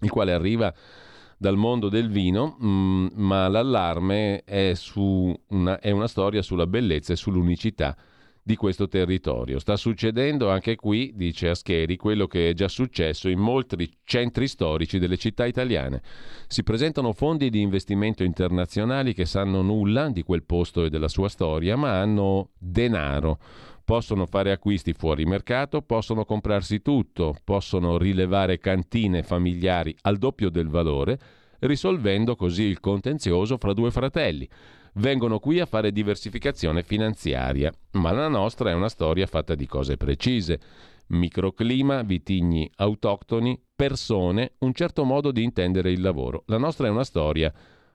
il 0.00 0.10
quale 0.10 0.32
arriva 0.32 0.72
dal 1.38 1.56
mondo 1.56 1.88
del 1.88 2.10
vino, 2.10 2.58
mm, 2.62 3.06
ma 3.14 3.48
l'allarme 3.48 4.44
è, 4.44 4.74
una, 5.48 5.78
è 5.78 5.90
una 5.90 6.08
storia 6.08 6.42
sulla 6.42 6.66
bellezza 6.66 7.14
e 7.14 7.16
sull'unicità 7.16 7.96
di 8.50 8.56
questo 8.56 8.88
territorio. 8.88 9.60
Sta 9.60 9.76
succedendo 9.76 10.50
anche 10.50 10.74
qui, 10.74 11.12
dice 11.14 11.50
Ascheri, 11.50 11.96
quello 11.96 12.26
che 12.26 12.50
è 12.50 12.52
già 12.52 12.66
successo 12.66 13.28
in 13.28 13.38
molti 13.38 13.88
centri 14.02 14.48
storici 14.48 14.98
delle 14.98 15.16
città 15.16 15.46
italiane. 15.46 16.02
Si 16.48 16.64
presentano 16.64 17.12
fondi 17.12 17.48
di 17.48 17.60
investimento 17.60 18.24
internazionali 18.24 19.14
che 19.14 19.24
sanno 19.24 19.62
nulla 19.62 20.08
di 20.08 20.24
quel 20.24 20.42
posto 20.42 20.84
e 20.84 20.90
della 20.90 21.06
sua 21.06 21.28
storia, 21.28 21.76
ma 21.76 22.00
hanno 22.00 22.50
denaro. 22.58 23.38
Possono 23.84 24.26
fare 24.26 24.50
acquisti 24.50 24.94
fuori 24.94 25.24
mercato, 25.24 25.80
possono 25.82 26.24
comprarsi 26.24 26.82
tutto, 26.82 27.36
possono 27.44 27.98
rilevare 27.98 28.58
cantine 28.58 29.22
familiari 29.22 29.94
al 30.02 30.16
doppio 30.18 30.50
del 30.50 30.66
valore, 30.66 31.18
risolvendo 31.60 32.34
così 32.34 32.64
il 32.64 32.80
contenzioso 32.80 33.58
fra 33.58 33.72
due 33.74 33.92
fratelli. 33.92 34.48
Vengono 34.94 35.38
qui 35.38 35.60
a 35.60 35.66
fare 35.66 35.92
diversificazione 35.92 36.82
finanziaria, 36.82 37.72
ma 37.92 38.10
la 38.12 38.28
nostra 38.28 38.70
è 38.70 38.74
una 38.74 38.88
storia 38.88 39.26
fatta 39.26 39.54
di 39.54 39.66
cose 39.66 39.96
precise. 39.96 40.60
Microclima, 41.08 42.02
vitigni 42.02 42.70
autoctoni, 42.76 43.60
persone, 43.74 44.52
un 44.58 44.72
certo 44.74 45.04
modo 45.04 45.32
di 45.32 45.42
intendere 45.42 45.90
il 45.90 46.00
lavoro. 46.00 46.44
La 46.46 46.58
nostra 46.58 46.86
è 46.86 46.90
una 46.90 47.04
storia 47.04 47.52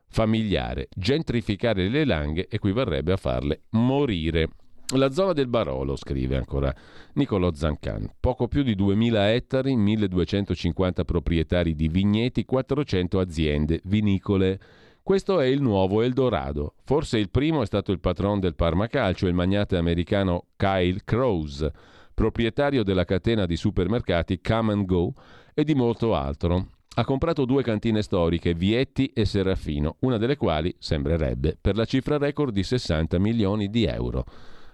familiare. 0.08 0.88
Gentrificare 0.96 1.90
le 1.90 2.06
langhe 2.06 2.48
equivarrebbe 2.50 3.14
a 3.14 3.18
farle 3.18 3.64
morire. 3.72 4.50
La 4.96 5.12
zona 5.12 5.34
del 5.34 5.48
Barolo, 5.48 5.96
scrive 5.96 6.38
ancora 6.38 6.74
Niccolò 7.14 7.52
Zancan, 7.52 8.08
poco 8.20 8.48
più 8.48 8.62
di 8.62 8.76
2000 8.76 9.34
ettari, 9.34 9.76
1250 9.76 11.04
proprietari 11.04 11.74
di 11.74 11.88
vigneti, 11.88 12.46
400 12.46 13.20
aziende 13.20 13.82
vinicole. 13.86 14.60
Questo 15.06 15.40
è 15.40 15.46
il 15.46 15.62
nuovo 15.62 16.02
Eldorado. 16.02 16.74
Forse 16.84 17.20
il 17.20 17.30
primo 17.30 17.62
è 17.62 17.68
stato 17.68 17.92
il 17.92 18.00
patron 18.00 18.40
del 18.40 18.56
Parma 18.56 18.88
Calcio, 18.88 19.28
il 19.28 19.36
magnate 19.36 19.78
americano 19.78 20.48
Kyle 20.56 21.00
Krause, 21.06 21.72
proprietario 22.12 22.82
della 22.82 23.06
catena 23.06 23.46
di 23.46 23.56
supermercati 23.56 24.42
Come 24.42 24.74
and 24.74 24.86
Go 24.86 25.14
e 25.54 25.64
di 25.64 25.76
molto 25.76 26.16
altro. 26.16 26.70
Ha 26.96 27.06
comprato 27.06 27.46
due 27.46 27.62
cantine 27.62 28.02
storiche, 28.02 28.56
Vietti 28.56 29.12
e 29.14 29.26
Serafino, 29.26 29.98
una 30.00 30.18
delle 30.18 30.38
quali, 30.38 30.76
sembrerebbe, 30.80 31.56
per 31.62 31.76
la 31.76 31.86
cifra 31.86 32.18
record 32.18 32.52
di 32.52 32.64
60 32.64 33.20
milioni 33.20 33.70
di 33.70 33.86
euro 33.86 34.26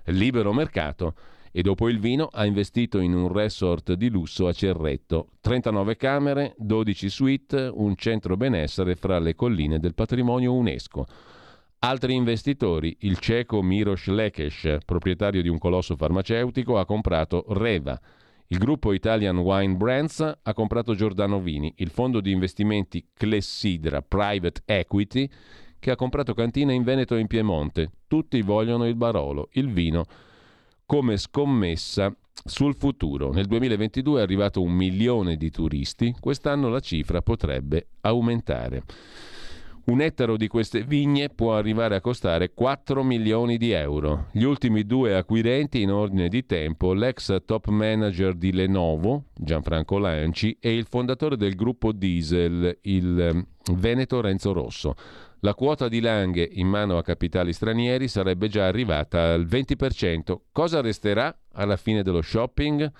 libero 0.06 0.54
mercato 0.54 1.14
e 1.52 1.62
dopo 1.62 1.90
il 1.90 2.00
vino 2.00 2.30
ha 2.32 2.46
investito 2.46 3.00
in 3.00 3.14
un 3.14 3.32
resort 3.32 3.94
di 3.94 4.10
lusso 4.10 4.48
a 4.48 4.54
Cerretto, 4.54 5.32
39 5.42 5.98
camere, 5.98 6.56
12 6.58 7.10
suite, 7.10 7.70
un 7.74 7.96
centro 7.96 8.38
benessere 8.38 8.96
fra 8.96 9.20
le 9.20 9.36
colline 9.36 9.80
del 9.80 9.94
patrimonio 9.94 10.54
UNESCO. 10.54 11.06
Altri 11.80 12.14
investitori, 12.14 12.96
il 13.00 13.18
ceco 13.18 13.62
Miros 13.62 14.06
Lekes, 14.06 14.78
proprietario 14.86 15.42
di 15.42 15.50
un 15.50 15.58
colosso 15.58 15.96
farmaceutico, 15.96 16.78
ha 16.78 16.86
comprato 16.86 17.46
Reva. 17.50 18.00
Il 18.48 18.58
gruppo 18.58 18.94
Italian 18.94 19.38
Wine 19.38 19.76
Brands 19.76 20.40
ha 20.44 20.54
comprato 20.54 20.94
Giordano 20.94 21.40
Vini, 21.40 21.74
il 21.78 21.90
fondo 21.90 22.22
di 22.22 22.32
investimenti 22.32 23.08
Clessidra 23.14 24.02
Private 24.02 24.62
Equity 24.66 25.30
che 25.80 25.90
ha 25.90 25.96
comprato 25.96 26.36
cantine 26.36 26.74
in 26.76 26.84
Veneto 26.84 27.16
e 27.16 27.22
in 27.22 27.28
Piemonte. 27.28 27.92
Tutti 28.08 28.40
vogliono 28.44 28.86
il 28.86 28.96
Barolo, 28.96 29.50
il 29.54 29.72
vino, 29.72 30.06
come 30.92 31.16
scommessa 31.16 32.14
sul 32.44 32.76
futuro. 32.76 33.32
Nel 33.32 33.46
2022 33.46 34.20
è 34.20 34.24
arrivato 34.24 34.62
un 34.62 34.74
milione 34.74 35.38
di 35.38 35.50
turisti, 35.50 36.14
quest'anno 36.20 36.68
la 36.68 36.82
cifra 36.82 37.22
potrebbe 37.22 37.92
aumentare. 38.02 38.84
Un 39.86 40.02
ettaro 40.02 40.36
di 40.36 40.50
queste 40.50 40.84
vigne 40.84 41.30
può 41.30 41.56
arrivare 41.56 41.96
a 41.96 42.02
costare 42.02 42.52
4 42.54 43.04
milioni 43.04 43.58
di 43.58 43.72
euro. 43.72 44.28
Gli 44.34 44.44
ultimi 44.44 44.86
due 44.86 45.16
acquirenti 45.16 45.82
in 45.82 45.92
ordine 45.92 46.28
di 46.28 46.46
tempo, 46.46 46.92
l'ex 46.92 47.38
top 47.46 47.70
manager 47.70 48.34
di 48.34 48.52
Lenovo, 48.52 49.28
Gianfranco 49.34 49.98
Lanci, 49.98 50.58
e 50.60 50.76
il 50.76 50.88
fondatore 50.90 51.38
del 51.38 51.56
gruppo 51.56 51.94
Diesel, 51.94 52.80
il 52.82 53.46
Veneto 53.76 54.20
Renzo 54.20 54.52
Rosso 54.52 54.96
la 55.44 55.56
quota 55.56 55.88
di 55.88 56.02
Langhe 56.02 56.48
in 56.52 56.68
mano 56.68 56.98
a 56.98 57.04
capitali 57.04 57.52
stranieri 57.52 58.08
sarebbe 58.08 58.48
già 58.48 58.68
arrivata 58.68 59.34
al 59.34 59.46
20%. 59.46 60.38
Cosa 60.52 60.82
resterà 60.82 61.36
alla 61.54 61.78
fine 61.78 62.04
dello 62.04 62.22
shopping? 62.22 62.92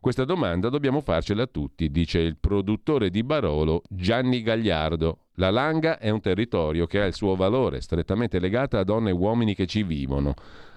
Questa 0.00 0.24
domanda 0.24 0.70
dobbiamo 0.70 1.00
farcela 1.00 1.42
a 1.42 1.46
tutti, 1.46 1.90
dice 1.90 2.18
il 2.18 2.38
produttore 2.38 3.10
di 3.10 3.22
Barolo 3.22 3.82
Gianni 3.90 4.40
Gagliardo. 4.40 5.26
La 5.34 5.50
Langa 5.50 5.98
è 5.98 6.08
un 6.08 6.20
territorio 6.20 6.86
che 6.86 7.00
ha 7.00 7.04
il 7.04 7.14
suo 7.14 7.36
valore, 7.36 7.82
strettamente 7.82 8.38
legato 8.38 8.78
a 8.78 8.84
donne 8.84 9.10
e 9.10 9.12
uomini 9.12 9.54
che 9.54 9.66
ci 9.66 9.82
vivono. 9.82 10.34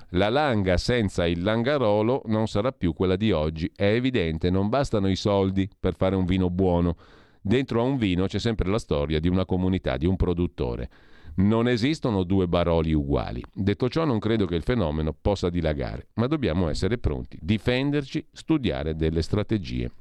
La 0.09 0.29
Langa 0.29 0.75
senza 0.75 1.25
il 1.25 1.41
Langarolo 1.41 2.23
non 2.25 2.47
sarà 2.47 2.73
più 2.73 2.93
quella 2.93 3.15
di 3.15 3.31
oggi. 3.31 3.71
È 3.73 3.85
evidente, 3.85 4.49
non 4.49 4.67
bastano 4.67 5.07
i 5.07 5.15
soldi 5.15 5.69
per 5.79 5.95
fare 5.95 6.15
un 6.15 6.25
vino 6.25 6.49
buono. 6.49 6.97
Dentro 7.41 7.79
a 7.79 7.83
un 7.83 7.97
vino 7.97 8.25
c'è 8.25 8.39
sempre 8.39 8.69
la 8.69 8.79
storia 8.79 9.19
di 9.19 9.27
una 9.27 9.45
comunità, 9.45 9.97
di 9.97 10.07
un 10.07 10.15
produttore. 10.15 10.89
Non 11.35 11.67
esistono 11.67 12.23
due 12.23 12.47
baroli 12.47 12.93
uguali. 12.93 13.43
Detto 13.53 13.89
ciò, 13.89 14.05
non 14.05 14.19
credo 14.19 14.45
che 14.45 14.55
il 14.55 14.63
fenomeno 14.63 15.13
possa 15.13 15.49
dilagare, 15.49 16.07
ma 16.13 16.27
dobbiamo 16.27 16.69
essere 16.69 16.97
pronti, 16.97 17.37
difenderci, 17.41 18.25
studiare 18.31 18.95
delle 18.95 19.21
strategie. 19.21 19.91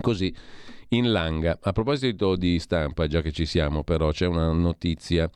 Così, 0.00 0.34
in 0.88 1.12
Langa, 1.12 1.58
a 1.60 1.72
proposito 1.72 2.34
di 2.36 2.58
stampa, 2.58 3.06
già 3.06 3.20
che 3.20 3.30
ci 3.30 3.46
siamo, 3.46 3.84
però 3.84 4.10
c'è 4.10 4.26
una 4.26 4.50
notizia 4.52 5.30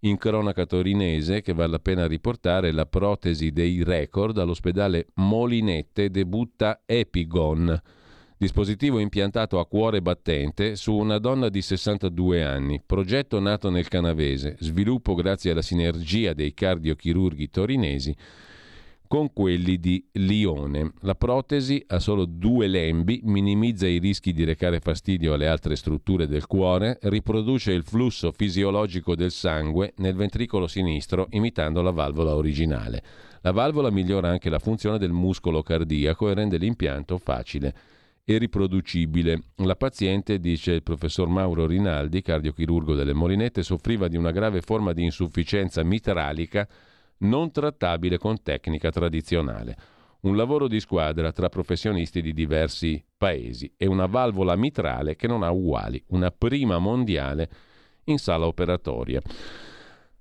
in 0.00 0.16
cronaca 0.18 0.66
torinese 0.66 1.42
che 1.42 1.52
vale 1.52 1.72
la 1.72 1.78
pena 1.78 2.06
riportare 2.06 2.72
la 2.72 2.86
protesi 2.86 3.50
dei 3.50 3.82
record 3.82 4.38
all'ospedale 4.38 5.06
Molinette 5.14 6.10
debutta 6.10 6.82
Epigon 6.84 7.80
Dispositivo 8.38 8.98
impiantato 8.98 9.58
a 9.58 9.66
cuore 9.66 10.02
battente 10.02 10.76
su 10.76 10.92
una 10.92 11.16
donna 11.16 11.48
di 11.48 11.62
62 11.62 12.44
anni. 12.44 12.82
Progetto 12.84 13.40
nato 13.40 13.70
nel 13.70 13.88
canavese. 13.88 14.56
Sviluppo 14.60 15.14
grazie 15.14 15.52
alla 15.52 15.62
sinergia 15.62 16.34
dei 16.34 16.52
cardiochirurghi 16.52 17.48
torinesi 17.48 18.14
con 19.06 19.32
quelli 19.32 19.80
di 19.80 20.04
Lione. 20.12 20.92
La 21.00 21.14
protesi 21.14 21.82
ha 21.86 21.98
solo 21.98 22.26
due 22.26 22.66
lembi, 22.66 23.22
minimizza 23.24 23.86
i 23.86 23.96
rischi 23.96 24.34
di 24.34 24.44
recare 24.44 24.80
fastidio 24.80 25.32
alle 25.32 25.48
altre 25.48 25.74
strutture 25.74 26.26
del 26.26 26.46
cuore, 26.46 26.98
riproduce 27.04 27.72
il 27.72 27.84
flusso 27.84 28.32
fisiologico 28.32 29.14
del 29.14 29.30
sangue 29.30 29.94
nel 29.96 30.14
ventricolo 30.14 30.66
sinistro 30.66 31.28
imitando 31.30 31.80
la 31.80 31.90
valvola 31.90 32.34
originale. 32.34 33.02
La 33.40 33.52
valvola 33.52 33.90
migliora 33.90 34.28
anche 34.28 34.50
la 34.50 34.58
funzione 34.58 34.98
del 34.98 35.12
muscolo 35.12 35.62
cardiaco 35.62 36.28
e 36.28 36.34
rende 36.34 36.58
l'impianto 36.58 37.16
facile 37.16 37.94
e 38.28 38.38
riproducibile. 38.38 39.40
La 39.58 39.76
paziente, 39.76 40.40
dice 40.40 40.72
il 40.72 40.82
professor 40.82 41.28
Mauro 41.28 41.64
Rinaldi, 41.64 42.22
cardiochirurgo 42.22 42.94
delle 42.96 43.12
Molinette, 43.12 43.62
soffriva 43.62 44.08
di 44.08 44.16
una 44.16 44.32
grave 44.32 44.62
forma 44.62 44.92
di 44.92 45.04
insufficienza 45.04 45.84
mitralica 45.84 46.68
non 47.18 47.52
trattabile 47.52 48.18
con 48.18 48.42
tecnica 48.42 48.90
tradizionale. 48.90 49.76
Un 50.22 50.34
lavoro 50.34 50.66
di 50.66 50.80
squadra 50.80 51.30
tra 51.30 51.48
professionisti 51.48 52.20
di 52.20 52.32
diversi 52.32 53.02
paesi 53.16 53.72
e 53.76 53.86
una 53.86 54.06
valvola 54.06 54.56
mitrale 54.56 55.14
che 55.14 55.28
non 55.28 55.44
ha 55.44 55.52
uguali, 55.52 56.02
una 56.08 56.32
prima 56.32 56.78
mondiale 56.78 57.48
in 58.06 58.18
sala 58.18 58.46
operatoria. 58.46 59.22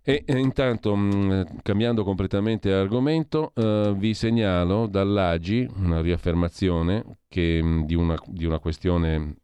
E 0.08 0.24
intanto, 0.28 0.96
mm, 0.96 1.42
cambiando 1.64 2.04
completamente 2.04 2.72
argomento, 2.72 3.52
eh, 3.56 3.92
vi 3.98 4.14
segnalo 4.14 4.86
dall'AGI 4.86 5.68
una 5.78 6.00
riaffermazione 6.00 7.22
che, 7.28 7.60
mm, 7.60 7.82
di, 7.86 7.96
una, 7.96 8.16
di 8.28 8.46
una 8.46 8.60
questione 8.60 9.38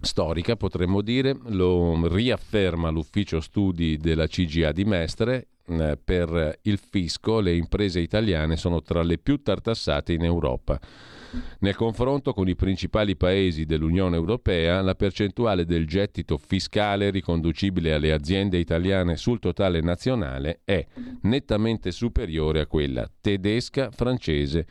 storica, 0.00 0.56
potremmo 0.56 1.02
dire, 1.02 1.38
lo 1.50 2.04
riafferma 2.08 2.90
l'ufficio 2.90 3.40
studi 3.40 3.96
della 3.96 4.26
CGA 4.26 4.72
di 4.72 4.84
Mestre. 4.84 5.50
Eh, 5.68 5.96
per 6.02 6.58
il 6.62 6.78
fisco 6.78 7.38
le 7.38 7.54
imprese 7.54 8.00
italiane 8.00 8.56
sono 8.56 8.82
tra 8.82 9.04
le 9.04 9.18
più 9.18 9.40
tartassate 9.40 10.12
in 10.12 10.24
Europa. 10.24 10.80
Nel 11.60 11.74
confronto 11.74 12.32
con 12.32 12.48
i 12.48 12.54
principali 12.54 13.16
paesi 13.16 13.64
dell'Unione 13.64 14.16
Europea, 14.16 14.80
la 14.82 14.94
percentuale 14.94 15.64
del 15.64 15.86
gettito 15.86 16.36
fiscale 16.36 17.10
riconducibile 17.10 17.94
alle 17.94 18.12
aziende 18.12 18.58
italiane 18.58 19.16
sul 19.16 19.38
totale 19.38 19.80
nazionale 19.80 20.60
è 20.64 20.84
nettamente 21.22 21.90
superiore 21.90 22.60
a 22.60 22.66
quella 22.66 23.10
tedesca, 23.20 23.90
francese 23.90 24.66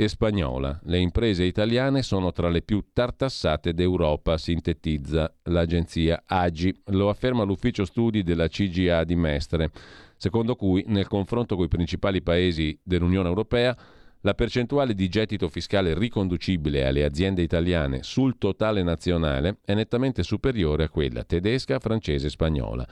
e 0.00 0.06
spagnola. 0.06 0.78
Le 0.84 0.98
imprese 0.98 1.42
italiane 1.42 2.02
sono 2.02 2.30
tra 2.30 2.48
le 2.48 2.62
più 2.62 2.84
tartassate 2.92 3.74
d'Europa, 3.74 4.38
sintetizza 4.38 5.34
l'agenzia 5.44 6.22
AGI. 6.24 6.82
Lo 6.86 7.08
afferma 7.08 7.42
l'ufficio 7.42 7.84
studi 7.84 8.22
della 8.22 8.46
CGA 8.46 9.02
di 9.02 9.16
Mestre, 9.16 9.72
secondo 10.16 10.54
cui 10.54 10.84
nel 10.86 11.08
confronto 11.08 11.56
con 11.56 11.64
i 11.64 11.68
principali 11.68 12.22
paesi 12.22 12.78
dell'Unione 12.80 13.26
Europea 13.26 13.76
la 14.22 14.34
percentuale 14.34 14.94
di 14.94 15.08
gettito 15.08 15.48
fiscale 15.48 15.96
riconducibile 15.96 16.86
alle 16.86 17.04
aziende 17.04 17.42
italiane 17.42 18.02
sul 18.02 18.38
totale 18.38 18.82
nazionale 18.82 19.58
è 19.64 19.74
nettamente 19.74 20.22
superiore 20.22 20.84
a 20.84 20.88
quella 20.88 21.24
tedesca, 21.24 21.78
francese 21.78 22.26
e 22.26 22.30
spagnola. 22.30 22.86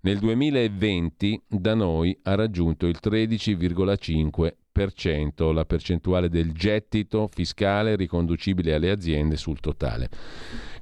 Nel 0.00 0.18
2020 0.18 1.42
da 1.48 1.74
noi 1.74 2.16
ha 2.22 2.34
raggiunto 2.34 2.86
il 2.86 2.98
13,5% 3.02 5.52
la 5.52 5.64
percentuale 5.64 6.28
del 6.28 6.52
gettito 6.52 7.28
fiscale 7.32 7.96
riconducibile 7.96 8.74
alle 8.74 8.90
aziende 8.90 9.36
sul 9.36 9.58
totale, 9.58 10.08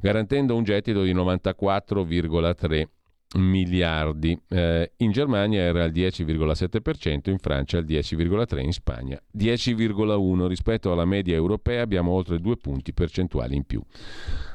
garantendo 0.01 0.55
un 0.55 0.65
gettito 0.65 1.03
di 1.03 1.15
94,3% 1.15 2.89
miliardi. 3.35 4.39
Eh, 4.49 4.93
in 4.99 5.11
Germania 5.11 5.63
era 5.63 5.85
al 5.85 5.91
10,7%, 5.91 7.31
in 7.31 7.39
Francia 7.39 7.79
al 7.79 7.85
10,3%, 7.85 8.59
in 8.61 8.73
Spagna 8.73 9.21
10,1%. 9.37 10.47
Rispetto 10.47 10.93
alla 10.93 11.05
media 11.05 11.35
europea 11.35 11.83
abbiamo 11.83 12.13
oltre 12.13 12.41
due 12.41 12.57
punti 12.57 12.93
percentuali 12.93 13.57
in 13.57 13.65
più. 13.65 13.83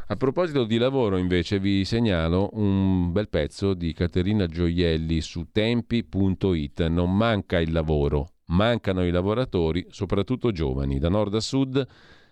A 0.08 0.16
proposito 0.16 0.66
di 0.66 0.78
lavoro, 0.78 1.18
invece, 1.18 1.60
vi 1.60 1.86
segnalo 1.86 2.50
un 2.54 3.12
bel 3.12 3.30
pezzo 3.30 3.74
di 3.74 3.94
Caterina 3.94 4.46
Gioielli 4.46 5.22
su 5.22 5.48
tempi.it. 5.52 6.88
Non 6.88 7.16
manca 7.16 7.60
il 7.60 7.72
lavoro, 7.72 8.32
mancano 8.48 9.06
i 9.06 9.12
lavoratori, 9.12 9.86
soprattutto 9.90 10.52
giovani, 10.52 11.00
da 11.00 11.08
nord 11.08 11.36
a 11.36 11.40
sud 11.40 11.88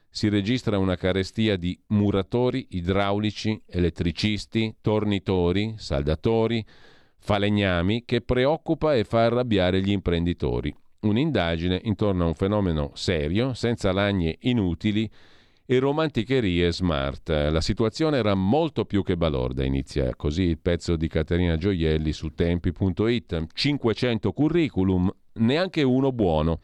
si 0.09 0.27
registra 0.29 0.77
una 0.77 0.95
carestia 0.95 1.55
di 1.55 1.79
muratori, 1.87 2.67
idraulici, 2.71 3.61
elettricisti, 3.67 4.75
tornitori, 4.81 5.75
saldatori, 5.77 6.65
falegnami 7.19 8.03
che 8.05 8.21
preoccupa 8.21 8.95
e 8.95 9.03
fa 9.03 9.25
arrabbiare 9.25 9.81
gli 9.81 9.91
imprenditori. 9.91 10.73
Un'indagine 11.01 11.79
intorno 11.83 12.25
a 12.25 12.27
un 12.27 12.33
fenomeno 12.33 12.91
serio, 12.95 13.53
senza 13.53 13.91
lagne 13.91 14.37
inutili 14.41 15.09
e 15.65 15.77
romanticherie 15.77 16.73
smart. 16.73 17.29
La 17.29 17.61
situazione 17.61 18.17
era 18.17 18.33
molto 18.33 18.85
più 18.85 19.03
che 19.03 19.15
balorda, 19.15 19.63
inizia 19.63 20.15
così 20.15 20.41
il 20.41 20.57
pezzo 20.57 20.95
di 20.95 21.07
Caterina 21.07 21.57
Gioielli 21.57 22.11
su 22.11 22.33
tempi.it. 22.33 23.45
500 23.53 24.31
curriculum, 24.31 25.13
neanche 25.33 25.83
uno 25.83 26.11
buono. 26.11 26.61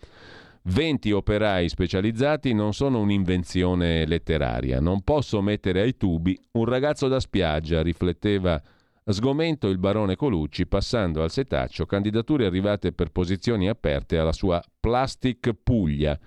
20 0.67 1.11
operai 1.11 1.69
specializzati 1.69 2.51
non 2.53 2.73
sono 2.73 2.99
un'invenzione 2.99 4.03
letteraria. 4.05 4.79
Non 4.79 5.03
posso 5.03 5.39
mettere 5.41 5.81
ai 5.81 5.95
tubi 5.95 6.39
un 6.53 6.65
ragazzo 6.65 7.07
da 7.07 7.19
spiaggia, 7.19 7.83
rifletteva 7.83 8.59
sgomento 9.07 9.67
il 9.67 9.77
barone 9.77 10.15
Colucci 10.15 10.65
passando 10.65 11.21
al 11.21 11.29
setaccio 11.29 11.85
candidature 11.85 12.47
arrivate 12.47 12.93
per 12.93 13.11
posizioni 13.11 13.69
aperte 13.69 14.17
alla 14.17 14.31
sua 14.31 14.59
Plastic 14.79 15.53
Puglia. 15.61 16.19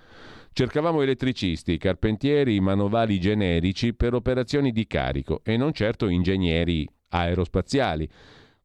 Cercavamo 0.52 1.02
elettricisti, 1.02 1.76
carpentieri, 1.76 2.60
manovali 2.60 3.18
generici 3.18 3.92
per 3.92 4.14
operazioni 4.14 4.70
di 4.70 4.86
carico 4.86 5.40
e 5.42 5.56
non 5.56 5.72
certo 5.72 6.06
ingegneri 6.06 6.88
aerospaziali. 7.08 8.08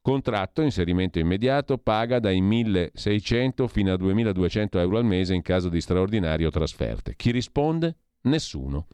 Contratto, 0.04 0.62
inserimento 0.62 1.18
immediato, 1.20 1.78
paga 1.78 2.20
dai 2.20 2.42
1.600 2.42 3.68
fino 3.68 3.94
a 3.94 3.96
2.200 3.96 4.80
euro 4.80 4.98
al 4.98 5.06
mese 5.06 5.34
in 5.34 5.42
caso 5.42 5.70
di 5.70 5.80
straordinario 5.80 6.50
trasferte. 6.50 7.16
Chi 7.16 7.32
risponde? 7.32 7.96
Nessuno. 8.24 8.88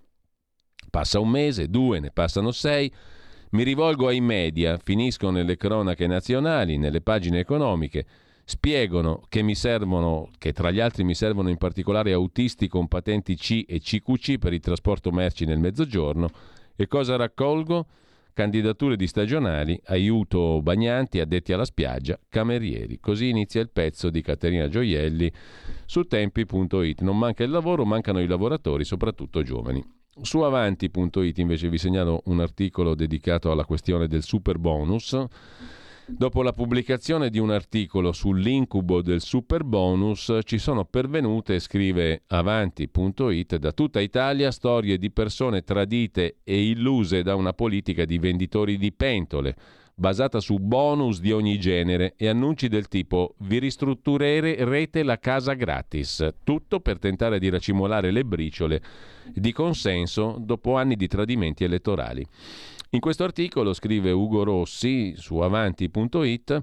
Passa 0.92 1.20
un 1.20 1.30
mese, 1.30 1.68
due, 1.68 2.00
ne 2.00 2.12
passano 2.12 2.52
sei. 2.52 2.94
Mi 3.54 3.64
rivolgo 3.64 4.06
ai 4.06 4.22
media, 4.22 4.78
finisco 4.78 5.32
nelle 5.32 5.58
cronache 5.58 6.06
nazionali, 6.06 6.78
nelle 6.78 7.02
pagine 7.02 7.40
economiche, 7.40 8.06
spiegano 8.46 9.24
che 9.30 9.42
mi 9.42 9.56
servono, 9.56 10.30
che 10.38 10.54
tra 10.54 10.70
gli 10.70 10.80
altri 10.80 11.04
mi 11.04 11.16
servono 11.16 11.50
in 11.50 11.58
particolare 11.58 12.14
autisti 12.14 12.68
con 12.68 12.88
patenti 12.88 13.36
C 13.36 13.66
e 13.68 13.80
CQC 13.80 14.38
per 14.38 14.54
il 14.54 14.60
trasporto 14.60 15.10
merci 15.10 15.46
nel 15.46 15.58
mezzogiorno. 15.58 16.30
E 16.76 16.86
cosa 16.86 17.16
raccolgo? 17.16 17.88
Candidature 18.34 18.96
di 18.96 19.08
stagionali, 19.08 19.80
aiuto 19.86 20.62
bagnanti, 20.62 21.20
addetti 21.20 21.54
alla 21.54 21.66
spiaggia, 21.66 22.20
camerieri. 22.30 23.00
Così 23.00 23.30
inizia 23.30 23.62
il 23.62 23.70
pezzo 23.70 24.10
di 24.10 24.22
Caterina 24.22 24.68
Gioielli 24.68 25.32
su 25.86 26.04
tempi.it. 26.04 27.02
Non 27.02 27.18
manca 27.18 27.44
il 27.44 27.50
lavoro, 27.50 27.86
mancano 27.86 28.20
i 28.20 28.28
lavoratori, 28.28 28.84
soprattutto 28.84 29.42
giovani. 29.42 29.84
Su 30.22 30.40
avanti.it 30.42 31.38
invece 31.38 31.70
vi 31.70 31.78
segnalo 31.78 32.22
un 32.26 32.40
articolo 32.40 32.96
dedicato 32.96 33.52
alla 33.52 33.64
questione 33.64 34.08
del 34.08 34.24
super 34.24 34.58
bonus 34.58 35.18
Dopo 36.12 36.42
la 36.42 36.54
pubblicazione 36.54 37.30
di 37.30 37.40
un 37.40 37.52
articolo 37.52 38.12
sull'incubo 38.12 39.02
del 39.02 39.22
super 39.22 39.64
bonus 39.64 40.40
ci 40.44 40.58
sono 40.58 40.84
pervenute, 40.84 41.60
scrive 41.60 42.24
avanti.it, 42.28 43.56
da 43.58 43.72
tutta 43.72 44.00
Italia 44.02 44.52
storie 44.52 44.98
di 44.98 45.12
persone 45.12 45.64
tradite 45.64 46.38
e 46.44 46.70
illuse 46.70 47.22
da 47.22 47.36
una 47.36 47.54
politica 47.54 48.06
di 48.06 48.18
venditori 48.18 48.78
di 48.78 48.92
pentole, 48.92 49.56
basata 49.96 50.40
su 50.40 50.58
bonus 50.58 51.20
di 51.20 51.32
ogni 51.32 51.60
genere 51.60 52.14
e 52.18 52.28
annunci 52.28 52.68
del 52.68 52.88
tipo 52.88 53.36
vi 53.40 53.60
ristrutturerete 53.60 55.04
la 55.04 55.20
casa 55.20 55.54
gratis, 55.54 56.28
tutto 56.44 56.80
per 56.80 56.98
tentare 57.00 57.38
di 57.38 57.50
racimolare 57.50 58.12
le 58.12 58.26
briciole 58.26 58.82
di 59.34 59.52
consenso 59.52 60.38
dopo 60.40 60.76
anni 60.76 60.96
di 60.96 61.08
tradimenti 61.08 61.64
elettorali. 61.64 62.26
In 62.92 63.00
questo 63.02 63.24
articolo, 63.24 63.74
scrive 63.74 64.10
Ugo 64.10 64.44
Rossi 64.44 65.14
su 65.16 65.38
avanti.it, 65.38 66.60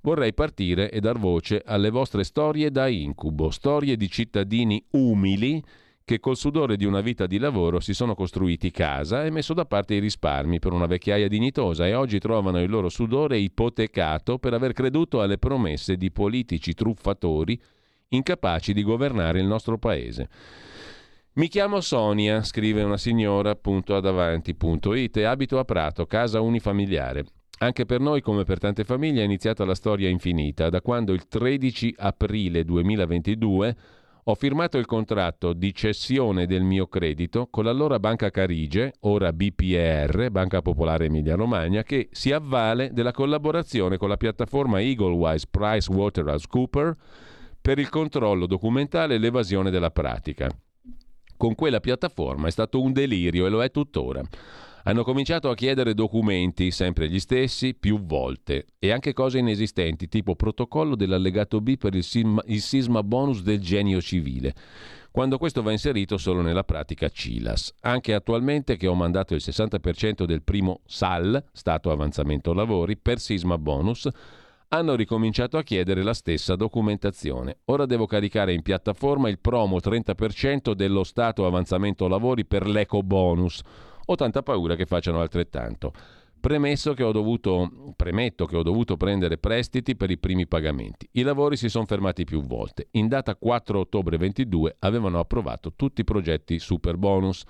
vorrei 0.00 0.34
partire 0.34 0.90
e 0.90 0.98
dar 0.98 1.20
voce 1.20 1.62
alle 1.64 1.90
vostre 1.90 2.24
storie 2.24 2.72
da 2.72 2.88
incubo, 2.88 3.50
storie 3.50 3.96
di 3.96 4.10
cittadini 4.10 4.84
umili 4.90 5.62
che 6.04 6.18
col 6.18 6.36
sudore 6.36 6.76
di 6.76 6.84
una 6.84 7.00
vita 7.00 7.28
di 7.28 7.38
lavoro 7.38 7.78
si 7.78 7.94
sono 7.94 8.16
costruiti 8.16 8.72
casa 8.72 9.24
e 9.24 9.30
messo 9.30 9.54
da 9.54 9.66
parte 9.66 9.94
i 9.94 10.00
risparmi 10.00 10.58
per 10.58 10.72
una 10.72 10.86
vecchiaia 10.86 11.28
dignitosa 11.28 11.86
e 11.86 11.94
oggi 11.94 12.18
trovano 12.18 12.60
il 12.60 12.68
loro 12.68 12.88
sudore 12.88 13.38
ipotecato 13.38 14.38
per 14.38 14.54
aver 14.54 14.72
creduto 14.72 15.20
alle 15.20 15.38
promesse 15.38 15.96
di 15.96 16.10
politici 16.10 16.74
truffatori 16.74 17.60
incapaci 18.08 18.72
di 18.72 18.82
governare 18.82 19.38
il 19.38 19.46
nostro 19.46 19.78
paese. 19.78 20.28
Mi 21.38 21.46
chiamo 21.46 21.80
Sonia, 21.80 22.42
scrive 22.42 22.82
una 22.82 22.96
signora 22.96 23.50
appunto 23.50 23.94
ad 23.94 24.04
avanti.it 24.04 25.18
e 25.18 25.22
abito 25.22 25.60
a 25.60 25.64
Prato, 25.64 26.04
casa 26.04 26.40
unifamiliare. 26.40 27.26
Anche 27.58 27.86
per 27.86 28.00
noi, 28.00 28.20
come 28.20 28.42
per 28.42 28.58
tante 28.58 28.82
famiglie, 28.82 29.20
è 29.20 29.24
iniziata 29.24 29.64
la 29.64 29.76
storia 29.76 30.08
infinita, 30.08 30.68
da 30.68 30.80
quando 30.80 31.12
il 31.12 31.28
13 31.28 31.94
aprile 31.96 32.64
2022 32.64 33.76
ho 34.24 34.34
firmato 34.34 34.78
il 34.78 34.86
contratto 34.86 35.52
di 35.52 35.72
cessione 35.72 36.46
del 36.46 36.64
mio 36.64 36.88
credito 36.88 37.46
con 37.48 37.62
l'allora 37.62 38.00
Banca 38.00 38.30
Carige, 38.30 38.94
ora 39.02 39.32
BPR, 39.32 40.30
Banca 40.32 40.60
Popolare 40.60 41.04
Emilia 41.04 41.36
Romagna, 41.36 41.84
che 41.84 42.08
si 42.10 42.32
avvale 42.32 42.90
della 42.92 43.12
collaborazione 43.12 43.96
con 43.96 44.08
la 44.08 44.16
piattaforma 44.16 44.80
Eaglewise 44.80 45.46
PricewaterhouseCooper 45.48 46.96
per 47.60 47.78
il 47.78 47.90
controllo 47.90 48.46
documentale 48.46 49.14
e 49.14 49.18
l'evasione 49.18 49.70
della 49.70 49.92
pratica 49.92 50.50
con 51.38 51.54
quella 51.54 51.80
piattaforma 51.80 52.48
è 52.48 52.50
stato 52.50 52.82
un 52.82 52.92
delirio 52.92 53.46
e 53.46 53.48
lo 53.48 53.62
è 53.62 53.70
tuttora. 53.70 54.20
Hanno 54.84 55.04
cominciato 55.04 55.50
a 55.50 55.54
chiedere 55.54 55.94
documenti, 55.94 56.70
sempre 56.70 57.08
gli 57.08 57.18
stessi, 57.18 57.74
più 57.74 58.04
volte, 58.04 58.66
e 58.78 58.90
anche 58.90 59.12
cose 59.12 59.38
inesistenti, 59.38 60.08
tipo 60.08 60.34
protocollo 60.34 60.94
dell'allegato 60.94 61.60
B 61.60 61.76
per 61.76 61.94
il 61.94 62.04
sisma, 62.04 62.42
il 62.46 62.60
sisma 62.60 63.02
bonus 63.02 63.42
del 63.42 63.60
genio 63.60 64.00
civile, 64.00 64.54
quando 65.10 65.36
questo 65.36 65.62
va 65.62 65.72
inserito 65.72 66.16
solo 66.16 66.40
nella 66.40 66.64
pratica 66.64 67.08
CILAS. 67.08 67.74
Anche 67.80 68.14
attualmente 68.14 68.76
che 68.76 68.86
ho 68.86 68.94
mandato 68.94 69.34
il 69.34 69.42
60% 69.44 70.24
del 70.24 70.42
primo 70.42 70.80
SAL, 70.86 71.44
Stato 71.52 71.90
Avanzamento 71.90 72.52
Lavori, 72.52 72.96
per 72.96 73.18
sisma 73.18 73.58
bonus, 73.58 74.08
hanno 74.68 74.94
ricominciato 74.94 75.56
a 75.56 75.62
chiedere 75.62 76.02
la 76.02 76.12
stessa 76.12 76.54
documentazione. 76.54 77.58
Ora 77.66 77.86
devo 77.86 78.06
caricare 78.06 78.52
in 78.52 78.62
piattaforma 78.62 79.28
il 79.28 79.38
promo 79.38 79.78
30% 79.78 80.72
dello 80.72 81.04
stato 81.04 81.46
avanzamento 81.46 82.06
lavori 82.06 82.44
per 82.44 82.66
l'eco 82.66 83.02
bonus. 83.02 83.62
Ho 84.06 84.14
tanta 84.14 84.42
paura 84.42 84.74
che 84.74 84.86
facciano 84.86 85.20
altrettanto. 85.20 85.92
Premesso 86.40 86.94
che 86.94 87.02
ho 87.02 87.12
dovuto, 87.12 87.92
premetto 87.96 88.46
che 88.46 88.56
ho 88.56 88.62
dovuto 88.62 88.96
prendere 88.96 89.38
prestiti 89.38 89.96
per 89.96 90.10
i 90.10 90.18
primi 90.18 90.46
pagamenti. 90.46 91.08
I 91.12 91.22
lavori 91.22 91.56
si 91.56 91.68
sono 91.68 91.84
fermati 91.84 92.24
più 92.24 92.42
volte. 92.42 92.88
In 92.92 93.08
data 93.08 93.34
4 93.34 93.80
ottobre 93.80 94.18
22 94.18 94.76
avevano 94.80 95.18
approvato 95.18 95.72
tutti 95.74 96.02
i 96.02 96.04
progetti 96.04 96.58
super 96.58 96.96
bonus. 96.96 97.42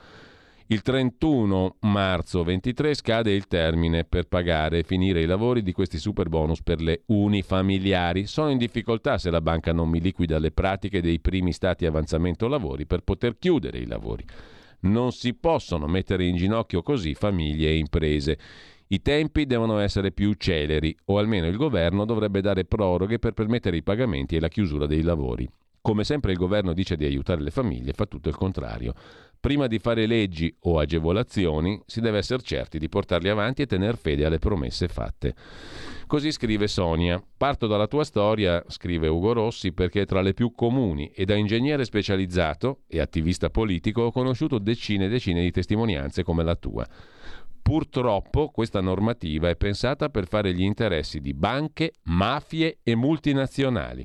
Il 0.71 0.83
31 0.83 1.77
marzo 1.81 2.45
23 2.45 2.93
scade 2.93 3.33
il 3.33 3.47
termine 3.47 4.05
per 4.05 4.29
pagare 4.29 4.81
e 4.81 4.83
finire 4.83 5.23
i 5.23 5.25
lavori 5.25 5.63
di 5.63 5.73
questi 5.73 5.97
super 5.97 6.29
bonus 6.29 6.61
per 6.61 6.83
le 6.83 7.05
unifamiliari. 7.07 8.27
Sono 8.27 8.51
in 8.51 8.59
difficoltà 8.59 9.17
se 9.17 9.31
la 9.31 9.41
banca 9.41 9.73
non 9.73 9.89
mi 9.89 9.99
liquida 9.99 10.39
le 10.39 10.51
pratiche 10.51 11.01
dei 11.01 11.21
primi 11.21 11.55
stati 11.55 11.87
avanzamento 11.87 12.49
lavori 12.49 12.85
per 12.85 13.01
poter 13.01 13.39
chiudere 13.39 13.79
i 13.79 13.87
lavori. 13.87 14.27
Non 14.81 15.13
si 15.13 15.33
possono 15.33 15.87
mettere 15.87 16.27
in 16.27 16.37
ginocchio 16.37 16.83
così 16.83 17.15
famiglie 17.15 17.71
e 17.71 17.79
imprese. 17.79 18.39
I 18.89 19.01
tempi 19.01 19.47
devono 19.47 19.79
essere 19.79 20.13
più 20.13 20.35
celeri 20.35 20.95
o 21.07 21.17
almeno 21.17 21.47
il 21.47 21.57
governo 21.57 22.05
dovrebbe 22.05 22.43
dare 22.43 22.67
proroghe 22.67 23.19
per 23.19 23.33
permettere 23.33 23.79
i 23.79 23.83
pagamenti 23.83 24.37
e 24.37 24.41
la 24.41 24.49
chiusura 24.49 24.85
dei 24.85 25.01
lavori. 25.01 25.49
Come 25.81 26.05
sempre 26.05 26.33
il 26.33 26.39
governo 26.39 26.75
dice 26.75 26.97
di 26.97 27.07
aiutare 27.07 27.41
le 27.41 27.51
famiglie, 27.51 27.95
fa 27.95 28.05
tutto 28.05 28.29
il 28.29 28.37
contrario. 28.37 28.93
Prima 29.41 29.69
di 29.69 29.79
fare 29.79 30.07
leggi 30.07 30.53
o 30.63 30.81
agevolazioni 30.81 31.81
si 31.87 32.01
deve 32.01 32.19
essere 32.19 32.43
certi 32.43 32.79
di 32.79 32.89
portarli 32.89 33.29
avanti 33.29 33.63
e 33.63 33.67
tener 33.67 33.97
fede 33.97 34.25
alle 34.25 34.41
promesse 34.41 34.89
fatte. 34.89 35.35
Così 36.09 36.33
scrive 36.33 36.67
Sonia. 36.67 37.23
Parto 37.37 37.69
dalla 37.69 37.87
tua 37.87 38.03
storia, 38.03 38.65
scrive 38.67 39.07
Ugo 39.07 39.33
Rossi, 39.33 39.73
perché 39.73 40.07
tra 40.07 40.23
le 40.23 40.35
più 40.35 40.53
comuni 40.55 41.11
e 41.15 41.25
da 41.25 41.37
ingegnere 41.37 41.85
specializzato 41.85 42.81
e 42.89 42.99
attivista 42.99 43.49
politico 43.49 44.03
ho 44.03 44.11
conosciuto 44.11 44.59
decine 44.59 45.05
e 45.05 45.09
decine 45.09 45.43
di 45.43 45.53
testimonianze 45.53 46.25
come 46.25 46.43
la 46.43 46.57
tua. 46.57 46.85
Purtroppo 47.63 48.49
questa 48.49 48.81
normativa 48.81 49.49
è 49.51 49.57
pensata 49.57 50.09
per 50.09 50.27
fare 50.27 50.53
gli 50.53 50.63
interessi 50.63 51.21
di 51.21 51.33
banche, 51.33 51.93
mafie 52.05 52.79
e 52.83 52.97
multinazionali 52.97 54.05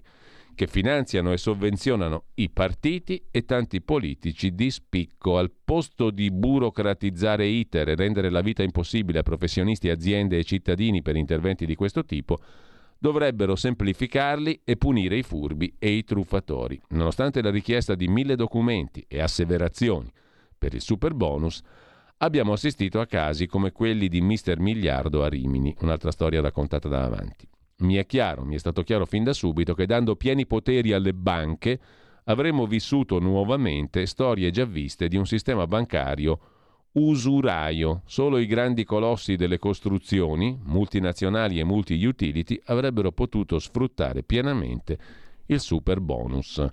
che 0.56 0.68
finanziano 0.68 1.32
e 1.32 1.38
sovvenzionano 1.38 2.26
i 2.36 2.50
partiti 2.50 3.24
e 3.32 3.46
tanti 3.46 3.82
politici 3.82 4.54
di 4.54 4.70
spicco. 4.72 5.38
Al 5.38 5.52
posto 5.52 6.12
di 6.12 6.32
burocratizzare 6.32 7.46
iter 7.46 7.90
e 7.90 7.96
rendere 7.96 8.30
la 8.30 8.42
vita 8.42 8.64
impossibile 8.64 9.20
a 9.20 9.24
professionisti, 9.24 9.90
aziende 9.90 10.38
e 10.38 10.44
cittadini 10.44 11.02
per 11.02 11.16
interventi 11.16 11.66
di 11.66 11.76
questo 11.76 12.06
tipo, 12.06 12.40
dovrebbero 12.98 13.56
semplificarli 13.56 14.62
e 14.64 14.78
punire 14.78 15.18
i 15.18 15.24
furbi 15.24 15.76
e 15.78 15.90
i 15.92 16.04
truffatori. 16.04 16.82
Nonostante 16.90 17.42
la 17.42 17.52
richiesta 17.52 17.96
di 17.96 18.08
mille 18.08 18.36
documenti 18.36 19.04
e 19.08 19.20
asseverazioni 19.22 20.10
per 20.58 20.74
il 20.74 20.82
super 20.82 21.14
bonus, 21.14 21.62
abbiamo 22.18 22.54
assistito 22.54 23.02
a 23.02 23.06
casi 23.06 23.48
come 23.48 23.72
quelli 23.72 24.08
di 24.08 24.22
Mister 24.22 24.60
Miliardo 24.60 25.24
a 25.24 25.28
Rimini, 25.28 25.76
un'altra 25.82 26.12
storia 26.12 26.40
raccontata 26.40 26.88
da 26.88 27.04
avanti. 27.04 27.46
Mi 27.78 27.96
è 27.96 28.06
chiaro, 28.06 28.46
mi 28.46 28.56
è 28.56 28.60
stato 28.60 28.84
chiaro 28.84 29.06
fin 29.06 29.24
da 29.24 29.34
subito 29.34 29.74
che 29.74 29.86
dando 29.86 30.16
pieni 30.16 30.46
poteri 30.46 30.94
alle 30.94 31.14
banche 31.14 31.80
avremmo 32.26 32.66
vissuto 32.66 33.20
nuovamente 33.20 34.06
storie 34.06 34.52
già 34.52 34.66
viste 34.66 35.08
di 35.08 35.18
un 35.18 35.26
sistema 35.26 35.68
bancario 35.68 36.40
usuraio. 36.94 38.04
Solo 38.06 38.38
i 38.38 38.46
grandi 38.46 38.84
colossi 38.84 39.36
delle 39.36 39.58
costruzioni, 39.58 40.60
multinazionali 40.64 41.60
e 41.60 41.64
multi-utility, 41.64 42.62
avrebbero 42.66 43.12
potuto 43.12 43.60
sfruttare 43.60 44.24
pienamente 44.24 44.98
il 45.48 45.60
super 45.60 46.00
bonus. 46.00 46.66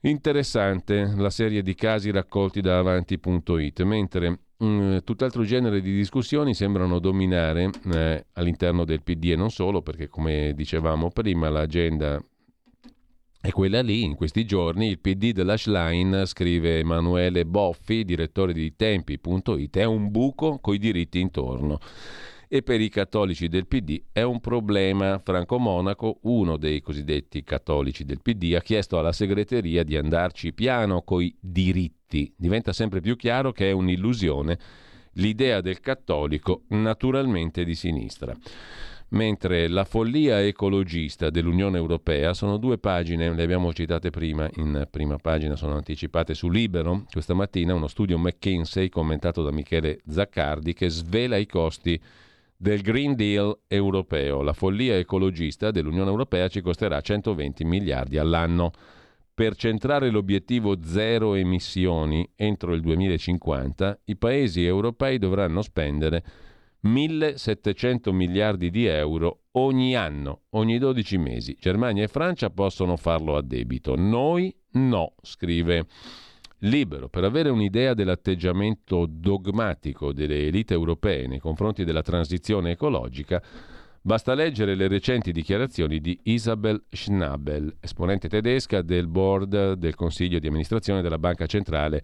Interessante 0.00 1.14
la 1.16 1.30
serie 1.30 1.62
di 1.62 1.74
casi 1.74 2.10
raccolti 2.10 2.60
da 2.60 2.78
avanti.it, 2.78 3.82
mentre 3.82 4.38
Mm, 4.64 4.98
tutt'altro 5.04 5.42
genere 5.44 5.82
di 5.82 5.94
discussioni 5.94 6.54
sembrano 6.54 6.98
dominare 6.98 7.68
eh, 7.92 8.26
all'interno 8.32 8.86
del 8.86 9.02
PD 9.02 9.32
e 9.32 9.36
non 9.36 9.50
solo, 9.50 9.82
perché 9.82 10.08
come 10.08 10.54
dicevamo 10.54 11.10
prima 11.10 11.50
l'agenda 11.50 12.18
è 13.38 13.50
quella 13.50 13.82
lì. 13.82 14.02
In 14.02 14.14
questi 14.14 14.46
giorni 14.46 14.88
il 14.88 14.98
PD 14.98 15.32
della 15.32 15.58
Schlein, 15.58 16.22
scrive 16.24 16.78
Emanuele 16.78 17.44
Boffi, 17.44 18.02
direttore 18.04 18.54
di 18.54 18.74
Tempi.it, 18.74 19.76
è 19.76 19.84
un 19.84 20.10
buco 20.10 20.58
coi 20.58 20.78
diritti 20.78 21.20
intorno 21.20 21.78
e 22.48 22.62
per 22.62 22.80
i 22.80 22.88
cattolici 22.88 23.48
del 23.48 23.66
PD 23.66 24.02
è 24.12 24.22
un 24.22 24.40
problema. 24.40 25.20
Franco 25.22 25.58
Monaco, 25.58 26.18
uno 26.22 26.56
dei 26.56 26.80
cosiddetti 26.80 27.42
cattolici 27.42 28.04
del 28.04 28.20
PD, 28.22 28.54
ha 28.54 28.60
chiesto 28.60 28.98
alla 28.98 29.12
segreteria 29.12 29.82
di 29.82 29.96
andarci 29.96 30.52
piano 30.52 31.02
coi 31.02 31.34
diritti. 31.40 32.32
Diventa 32.36 32.72
sempre 32.72 33.00
più 33.00 33.16
chiaro 33.16 33.52
che 33.52 33.68
è 33.68 33.72
un'illusione 33.72 34.58
l'idea 35.16 35.60
del 35.60 35.80
cattolico 35.80 36.62
naturalmente 36.68 37.64
di 37.64 37.74
sinistra. 37.74 38.36
Mentre 39.10 39.68
la 39.68 39.84
follia 39.84 40.44
ecologista 40.44 41.30
dell'Unione 41.30 41.76
Europea 41.78 42.34
sono 42.34 42.56
due 42.56 42.78
pagine, 42.78 43.32
le 43.32 43.42
abbiamo 43.44 43.72
citate 43.72 44.10
prima, 44.10 44.50
in 44.56 44.88
prima 44.90 45.16
pagina 45.16 45.54
sono 45.54 45.76
anticipate 45.76 46.34
su 46.34 46.48
Libero, 46.48 47.04
questa 47.12 47.32
mattina 47.32 47.72
uno 47.72 47.86
studio 47.86 48.18
McKinsey 48.18 48.88
commentato 48.88 49.44
da 49.44 49.52
Michele 49.52 50.00
Zaccardi 50.08 50.74
che 50.74 50.88
svela 50.88 51.36
i 51.36 51.46
costi 51.46 52.00
del 52.56 52.80
Green 52.80 53.14
Deal 53.14 53.56
europeo. 53.66 54.42
La 54.42 54.52
follia 54.52 54.96
ecologista 54.96 55.70
dell'Unione 55.70 56.10
Europea 56.10 56.48
ci 56.48 56.60
costerà 56.60 57.00
120 57.00 57.64
miliardi 57.64 58.18
all'anno. 58.18 58.72
Per 59.34 59.54
centrare 59.54 60.08
l'obiettivo 60.10 60.82
zero 60.82 61.34
emissioni 61.34 62.26
entro 62.36 62.72
il 62.72 62.80
2050, 62.80 64.00
i 64.04 64.16
paesi 64.16 64.64
europei 64.64 65.18
dovranno 65.18 65.60
spendere 65.60 66.24
1.700 66.82 68.12
miliardi 68.12 68.70
di 68.70 68.86
euro 68.86 69.40
ogni 69.52 69.94
anno, 69.94 70.42
ogni 70.50 70.78
12 70.78 71.18
mesi. 71.18 71.56
Germania 71.60 72.04
e 72.04 72.08
Francia 72.08 72.48
possono 72.48 72.96
farlo 72.96 73.36
a 73.36 73.42
debito, 73.42 73.94
noi 73.94 74.54
no, 74.72 75.14
scrive 75.20 75.86
libero 76.60 77.08
per 77.08 77.24
avere 77.24 77.50
un'idea 77.50 77.94
dell'atteggiamento 77.94 79.06
dogmatico 79.08 80.12
delle 80.12 80.46
elite 80.46 80.74
europee 80.74 81.26
nei 81.26 81.38
confronti 81.38 81.84
della 81.84 82.02
transizione 82.02 82.72
ecologica, 82.72 83.42
basta 84.00 84.34
leggere 84.34 84.74
le 84.74 84.88
recenti 84.88 85.32
dichiarazioni 85.32 86.00
di 86.00 86.18
Isabel 86.24 86.84
Schnabel, 86.88 87.76
esponente 87.80 88.28
tedesca 88.28 88.82
del 88.82 89.08
board 89.08 89.74
del 89.74 89.94
Consiglio 89.94 90.38
di 90.38 90.46
amministrazione 90.46 91.02
della 91.02 91.18
Banca 91.18 91.46
Centrale 91.46 92.02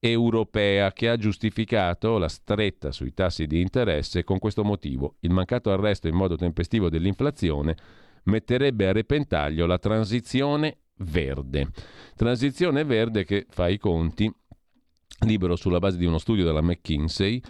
Europea, 0.00 0.92
che 0.92 1.08
ha 1.08 1.16
giustificato 1.16 2.18
la 2.18 2.28
stretta 2.28 2.92
sui 2.92 3.12
tassi 3.12 3.46
di 3.46 3.60
interesse 3.60 4.22
con 4.22 4.38
questo 4.38 4.62
motivo. 4.62 5.16
Il 5.20 5.32
mancato 5.32 5.72
arresto 5.72 6.06
in 6.06 6.14
modo 6.14 6.36
tempestivo 6.36 6.88
dell'inflazione 6.88 7.74
metterebbe 8.24 8.86
a 8.86 8.92
repentaglio 8.92 9.66
la 9.66 9.78
transizione 9.78 10.76
verde. 10.98 11.70
Transizione 12.16 12.84
verde 12.84 13.24
che 13.24 13.46
fa 13.48 13.68
i 13.68 13.78
conti, 13.78 14.32
libero 15.20 15.56
sulla 15.56 15.78
base 15.78 15.96
di 15.96 16.04
uno 16.04 16.18
studio 16.18 16.44
della 16.44 16.62
McKinsey, 16.62 17.40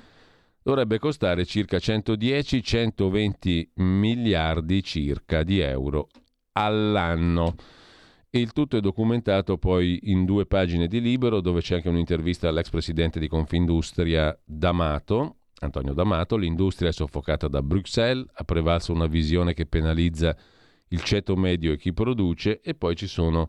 dovrebbe 0.62 0.99
costare 0.99 1.45
circa 1.47 1.79
110-120 1.79 3.69
miliardi 3.77 4.83
circa 4.83 5.43
di 5.43 5.61
euro 5.61 6.09
all'anno. 6.53 7.55
Il 8.31 8.53
tutto 8.53 8.77
è 8.77 8.81
documentato 8.81 9.57
poi 9.57 9.99
in 10.11 10.27
due 10.27 10.45
pagine 10.45 10.87
di 10.87 11.01
libero 11.01 11.41
dove 11.41 11.62
c'è 11.62 11.77
anche 11.77 11.89
un'intervista 11.89 12.49
all'ex 12.49 12.69
presidente 12.69 13.19
di 13.19 13.27
Confindustria 13.27 14.39
D'Amato, 14.45 15.37
Antonio 15.61 15.95
D'Amato. 15.95 16.37
L'industria 16.37 16.91
è 16.91 16.93
soffocata 16.93 17.49
da 17.49 17.62
Bruxelles, 17.62 18.27
ha 18.35 18.45
prevalso 18.45 18.93
una 18.93 19.07
visione 19.07 19.55
che 19.55 19.65
penalizza 19.65 20.37
il 20.89 21.02
ceto 21.02 21.36
medio 21.36 21.73
e 21.73 21.77
chi 21.77 21.93
produce 21.93 22.60
e 22.60 22.74
poi 22.74 22.97
ci 22.97 23.06
sono 23.06 23.48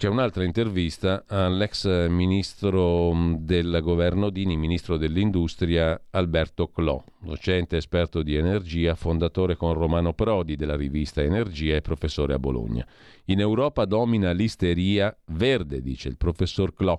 c'è 0.00 0.08
un'altra 0.08 0.44
intervista 0.44 1.24
all'ex 1.26 2.08
ministro 2.08 3.12
mm, 3.12 3.34
del 3.40 3.80
governo 3.82 4.30
Dini, 4.30 4.56
ministro 4.56 4.96
dell'industria 4.96 6.00
Alberto 6.12 6.68
Clò, 6.68 7.04
docente 7.18 7.76
esperto 7.76 8.22
di 8.22 8.34
energia, 8.34 8.94
fondatore 8.94 9.56
con 9.56 9.74
Romano 9.74 10.14
Prodi 10.14 10.56
della 10.56 10.74
rivista 10.74 11.20
Energia 11.20 11.76
e 11.76 11.82
professore 11.82 12.32
a 12.32 12.38
Bologna. 12.38 12.86
In 13.26 13.40
Europa 13.40 13.84
domina 13.84 14.32
l'isteria 14.32 15.14
verde, 15.26 15.82
dice 15.82 16.08
il 16.08 16.16
professor 16.16 16.72
Clò 16.72 16.98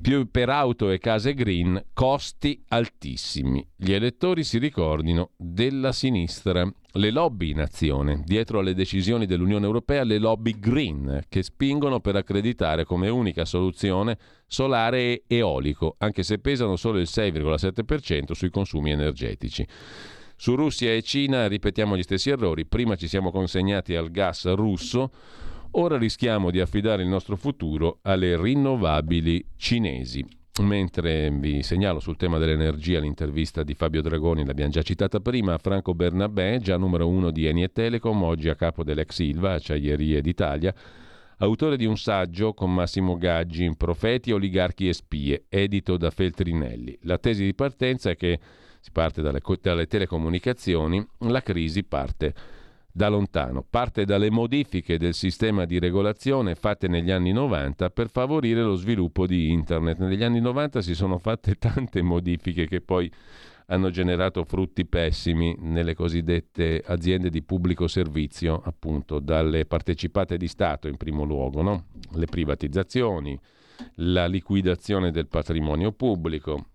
più 0.00 0.30
per 0.30 0.48
auto 0.48 0.90
e 0.90 0.98
case 0.98 1.34
green, 1.34 1.82
costi 1.92 2.62
altissimi. 2.68 3.66
Gli 3.76 3.92
elettori 3.92 4.44
si 4.44 4.58
ricordino 4.58 5.30
della 5.36 5.92
sinistra, 5.92 6.70
le 6.96 7.10
lobby 7.10 7.50
in 7.50 7.60
azione, 7.60 8.22
dietro 8.24 8.60
alle 8.60 8.74
decisioni 8.74 9.26
dell'Unione 9.26 9.66
Europea, 9.66 10.04
le 10.04 10.18
lobby 10.18 10.58
green 10.58 11.24
che 11.28 11.42
spingono 11.42 12.00
per 12.00 12.16
accreditare 12.16 12.84
come 12.84 13.08
unica 13.08 13.44
soluzione 13.44 14.18
solare 14.46 14.98
e 14.98 15.22
eolico, 15.26 15.96
anche 15.98 16.22
se 16.22 16.38
pesano 16.38 16.76
solo 16.76 16.98
il 16.98 17.08
6,7% 17.10 18.32
sui 18.32 18.50
consumi 18.50 18.90
energetici. 18.90 19.66
Su 20.36 20.54
Russia 20.54 20.92
e 20.92 21.02
Cina 21.02 21.46
ripetiamo 21.46 21.96
gli 21.96 22.02
stessi 22.02 22.30
errori, 22.30 22.66
prima 22.66 22.96
ci 22.96 23.08
siamo 23.08 23.30
consegnati 23.30 23.94
al 23.94 24.10
gas 24.10 24.52
russo, 24.54 25.10
Ora 25.76 25.98
rischiamo 25.98 26.52
di 26.52 26.60
affidare 26.60 27.02
il 27.02 27.08
nostro 27.08 27.34
futuro 27.34 27.98
alle 28.02 28.40
rinnovabili 28.40 29.44
cinesi. 29.56 30.24
Mentre 30.60 31.28
vi 31.30 31.64
segnalo 31.64 31.98
sul 31.98 32.16
tema 32.16 32.38
dell'energia 32.38 33.00
l'intervista 33.00 33.64
di 33.64 33.74
Fabio 33.74 34.00
Dragoni, 34.00 34.44
l'abbiamo 34.44 34.70
già 34.70 34.82
citata 34.82 35.18
prima, 35.18 35.58
Franco 35.58 35.92
Bernabé, 35.92 36.60
già 36.62 36.76
numero 36.76 37.08
uno 37.08 37.32
di 37.32 37.46
Eni 37.46 37.64
e 37.64 37.72
Telecom, 37.72 38.22
oggi 38.22 38.48
a 38.48 38.54
capo 38.54 38.84
dell'ex 38.84 39.14
Silva, 39.14 39.54
Acciaierie 39.54 40.20
d'Italia, 40.20 40.72
autore 41.38 41.76
di 41.76 41.86
un 41.86 41.96
saggio 41.96 42.54
con 42.54 42.72
Massimo 42.72 43.16
Gaggi, 43.16 43.68
Profeti, 43.76 44.30
oligarchi 44.30 44.86
e 44.86 44.92
spie, 44.92 45.46
edito 45.48 45.96
da 45.96 46.10
Feltrinelli. 46.12 46.96
La 47.02 47.18
tesi 47.18 47.42
di 47.42 47.54
partenza 47.54 48.10
è 48.10 48.16
che 48.16 48.38
si 48.78 48.92
parte 48.92 49.22
dalle, 49.22 49.40
dalle 49.60 49.88
telecomunicazioni, 49.88 51.04
la 51.18 51.42
crisi 51.42 51.82
parte 51.82 52.62
da 52.96 53.08
lontano, 53.08 53.66
parte 53.68 54.04
dalle 54.04 54.30
modifiche 54.30 54.98
del 54.98 55.14
sistema 55.14 55.64
di 55.64 55.80
regolazione 55.80 56.54
fatte 56.54 56.86
negli 56.86 57.10
anni 57.10 57.32
90 57.32 57.90
per 57.90 58.08
favorire 58.08 58.62
lo 58.62 58.76
sviluppo 58.76 59.26
di 59.26 59.50
Internet. 59.50 59.98
Negli 59.98 60.22
anni 60.22 60.40
90 60.40 60.80
si 60.80 60.94
sono 60.94 61.18
fatte 61.18 61.56
tante 61.58 62.02
modifiche 62.02 62.68
che 62.68 62.80
poi 62.80 63.10
hanno 63.66 63.90
generato 63.90 64.44
frutti 64.44 64.86
pessimi 64.86 65.56
nelle 65.58 65.94
cosiddette 65.94 66.84
aziende 66.86 67.30
di 67.30 67.42
pubblico 67.42 67.88
servizio, 67.88 68.62
appunto 68.64 69.18
dalle 69.18 69.66
partecipate 69.66 70.36
di 70.36 70.46
Stato 70.46 70.86
in 70.86 70.96
primo 70.96 71.24
luogo, 71.24 71.62
no? 71.62 71.86
le 72.12 72.26
privatizzazioni, 72.26 73.36
la 73.96 74.26
liquidazione 74.26 75.10
del 75.10 75.26
patrimonio 75.26 75.90
pubblico, 75.90 76.66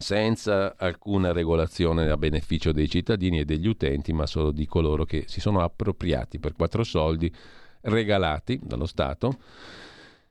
senza 0.00 0.76
alcuna 0.76 1.32
regolazione 1.32 2.08
a 2.08 2.16
beneficio 2.16 2.70
dei 2.70 2.88
cittadini 2.88 3.40
e 3.40 3.44
degli 3.44 3.66
utenti, 3.66 4.12
ma 4.12 4.26
solo 4.26 4.52
di 4.52 4.64
coloro 4.64 5.04
che 5.04 5.24
si 5.26 5.40
sono 5.40 5.60
appropriati 5.60 6.38
per 6.38 6.52
quattro 6.52 6.84
soldi 6.84 7.30
regalati 7.82 8.60
dallo 8.62 8.86
Stato 8.86 9.36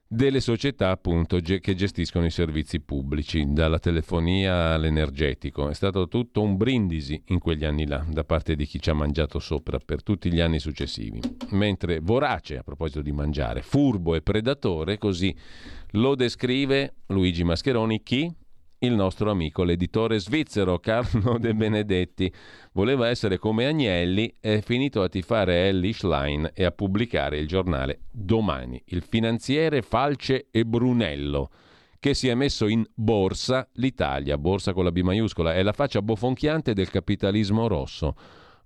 delle 0.10 0.39
società 0.39 0.89
appunto 0.89 1.38
che 1.39 1.76
gestiscono 1.76 2.26
i 2.26 2.31
servizi 2.31 2.80
pubblici, 2.80 3.45
dalla 3.49 3.77
telefonia 3.77 4.73
all'energetico. 4.73 5.68
È 5.68 5.73
stato 5.73 6.07
tutto 6.07 6.41
un 6.41 6.56
brindisi 6.56 7.22
in 7.27 7.39
quegli 7.39 7.65
anni 7.65 7.85
là, 7.85 8.06
da 8.07 8.23
parte 8.23 8.56
di 8.56 8.65
chi 8.65 8.81
ci 8.81 8.89
ha 8.89 8.94
mangiato 8.94 9.39
sopra 9.39 9.80
per 9.84 10.03
tutti 10.03 10.31
gli 10.31 10.39
anni 10.39 10.60
successivi. 10.60 11.19
Mentre 11.49 11.99
vorace, 11.99 12.57
a 12.57 12.64
proposito 12.64 13.02
di 13.02 13.11
mangiare, 13.11 13.61
furbo 13.61 14.15
e 14.15 14.22
predatore, 14.22 14.98
così 14.98 15.35
lo 15.91 16.15
descrive 16.15 16.94
Luigi 17.07 17.44
Mascheroni, 17.44 18.02
chi? 18.02 18.34
Il 18.80 18.94
nostro 18.94 19.32
amico, 19.32 19.64
l'editore 19.64 20.20
svizzero 20.20 20.80
Carlo 20.80 21.38
De 21.40 21.54
Benedetti. 21.54 22.32
Voleva 22.74 23.08
essere 23.08 23.40
come 23.40 23.66
Agnelli, 23.66 24.36
è 24.40 24.60
finito 24.62 25.02
a 25.02 25.10
tifare 25.10 25.68
Ellie 25.68 25.94
Schlein 25.94 26.52
e 26.54 26.64
a 26.64 26.72
pubblicare 26.72 27.40
il 27.40 27.48
giornale 27.48 28.02
Domani, 28.12 28.82
il 28.88 29.02
finanziere 29.02 29.82
Falce 29.82 30.48
e 30.52 30.66
Brunello, 30.66 31.49
che 31.99 32.14
si 32.14 32.28
è 32.28 32.36
messo 32.36 32.68
in 32.68 32.86
borsa 32.94 33.68
l'Italia, 33.74 34.38
borsa 34.38 34.74
con 34.74 34.84
la 34.84 34.91
B 34.91 35.02
maiuscola, 35.02 35.56
è 35.56 35.64
la 35.64 35.74
faccia 35.74 36.02
bofonchiante 36.02 36.74
del 36.74 36.91
capitalismo 36.91 37.68
rosso. 37.68 38.16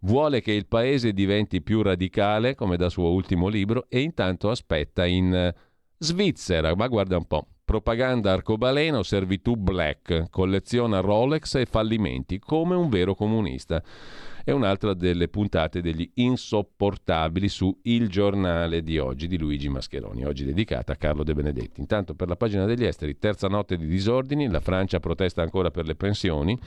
Vuole 0.02 0.42
che 0.42 0.52
il 0.52 0.66
paese 0.66 1.14
diventi 1.14 1.62
più 1.62 1.82
radicale, 1.84 2.56
come 2.56 2.76
da 2.76 2.90
suo 2.90 3.12
ultimo 3.12 3.48
libro, 3.48 3.86
e 3.88 4.02
intanto 4.02 4.50
aspetta 4.50 5.06
in 5.06 5.54
Svizzera, 5.98 6.76
ma 6.76 6.88
guarda 6.88 7.18
un 7.18 7.26
po', 7.26 7.48
propaganda 7.64 8.32
arcobaleno, 8.32 9.04
servitù 9.04 9.56
black, 9.56 10.30
colleziona 10.30 11.00
Rolex 11.00 11.56
e 11.56 11.66
fallimenti, 11.66 12.40
come 12.40 12.76
un 12.76 12.90
vero 12.90 13.16
comunista. 13.16 13.82
È 14.44 14.52
un'altra 14.52 14.94
delle 14.96 15.28
puntate 15.28 15.82
degli 15.82 16.10
insopportabili 16.16 17.48
su 17.48 17.78
Il 17.84 18.10
giornale 18.10 18.82
di 18.82 18.98
oggi 18.98 19.28
di 19.28 19.38
Luigi 19.38 19.70
Mascheroni, 19.70 20.26
oggi 20.26 20.44
dedicata 20.44 20.94
a 20.94 20.96
Carlo 20.96 21.24
De 21.24 21.34
Benedetti. 21.34 21.80
Intanto 21.80 22.16
per 22.16 22.28
la 22.28 22.36
pagina 22.36 22.66
degli 22.66 22.84
esteri, 22.84 23.20
terza 23.20 23.48
notte 23.48 23.78
di 23.78 23.86
disordini, 23.86 24.50
la 24.50 24.60
Francia 24.60 25.00
protesta 25.00 25.44
ancora 25.44 25.70
per 25.70 25.86
le 25.86 25.96
pensioni. 25.96 26.58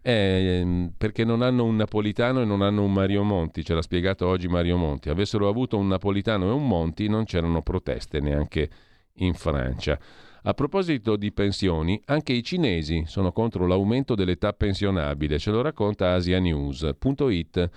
Eh, 0.00 0.90
perché 0.96 1.24
non 1.24 1.42
hanno 1.42 1.64
un 1.64 1.76
napolitano 1.76 2.40
e 2.40 2.44
non 2.44 2.62
hanno 2.62 2.84
un 2.84 2.92
Mario 2.92 3.24
Monti, 3.24 3.64
ce 3.64 3.74
l'ha 3.74 3.82
spiegato 3.82 4.26
oggi 4.26 4.48
Mario 4.48 4.78
Monti. 4.78 5.10
Avessero 5.10 5.48
avuto 5.48 5.76
un 5.76 5.88
napolitano 5.88 6.48
e 6.48 6.52
un 6.52 6.66
Monti 6.66 7.08
non 7.08 7.24
c'erano 7.24 7.60
proteste 7.60 8.20
neanche 8.20 8.70
in 9.18 9.34
Francia. 9.34 9.98
A 10.42 10.54
proposito 10.54 11.16
di 11.16 11.32
pensioni, 11.32 12.00
anche 12.06 12.32
i 12.32 12.42
cinesi 12.42 13.04
sono 13.06 13.32
contro 13.32 13.66
l'aumento 13.66 14.14
dell'età 14.14 14.52
pensionabile, 14.52 15.38
ce 15.38 15.50
lo 15.50 15.60
racconta 15.60 16.14
asianews.it. 16.14 17.70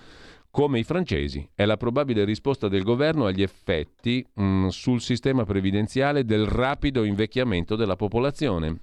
Come 0.50 0.78
i 0.78 0.84
francesi, 0.84 1.48
è 1.54 1.64
la 1.64 1.76
probabile 1.76 2.24
risposta 2.24 2.68
del 2.68 2.82
governo 2.82 3.26
agli 3.26 3.42
effetti 3.42 4.24
mh, 4.34 4.44
mm, 4.44 4.66
sul 4.68 5.00
sistema 5.00 5.44
previdenziale 5.44 6.24
del 6.24 6.46
rapido 6.46 7.04
invecchiamento 7.04 7.74
della 7.74 7.96
popolazione. 7.96 8.80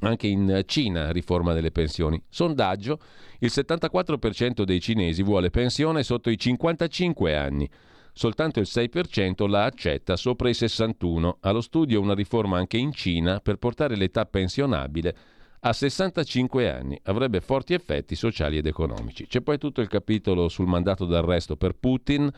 Anche 0.00 0.26
in 0.26 0.62
Cina 0.66 1.10
riforma 1.10 1.52
delle 1.52 1.70
pensioni. 1.70 2.22
Sondaggio, 2.28 2.98
il 3.38 3.50
74% 3.52 4.62
dei 4.62 4.80
cinesi 4.80 5.22
vuole 5.22 5.50
pensione 5.50 6.02
sotto 6.02 6.30
i 6.30 6.38
55 6.38 7.36
anni 7.36 7.68
soltanto 8.14 8.60
il 8.60 8.68
6% 8.70 9.46
la 9.48 9.64
accetta 9.64 10.16
sopra 10.16 10.48
i 10.48 10.54
61. 10.54 11.38
Allo 11.40 11.60
studio 11.60 12.00
una 12.00 12.14
riforma 12.14 12.56
anche 12.56 12.78
in 12.78 12.92
Cina 12.92 13.40
per 13.40 13.56
portare 13.56 13.96
l'età 13.96 14.24
pensionabile 14.24 15.16
a 15.60 15.72
65 15.72 16.70
anni. 16.70 16.98
Avrebbe 17.04 17.40
forti 17.40 17.74
effetti 17.74 18.14
sociali 18.14 18.56
ed 18.56 18.66
economici. 18.66 19.26
C'è 19.26 19.40
poi 19.40 19.58
tutto 19.58 19.80
il 19.80 19.88
capitolo 19.88 20.48
sul 20.48 20.66
mandato 20.66 21.04
d'arresto 21.04 21.56
per 21.56 21.74
Putin. 21.74 22.30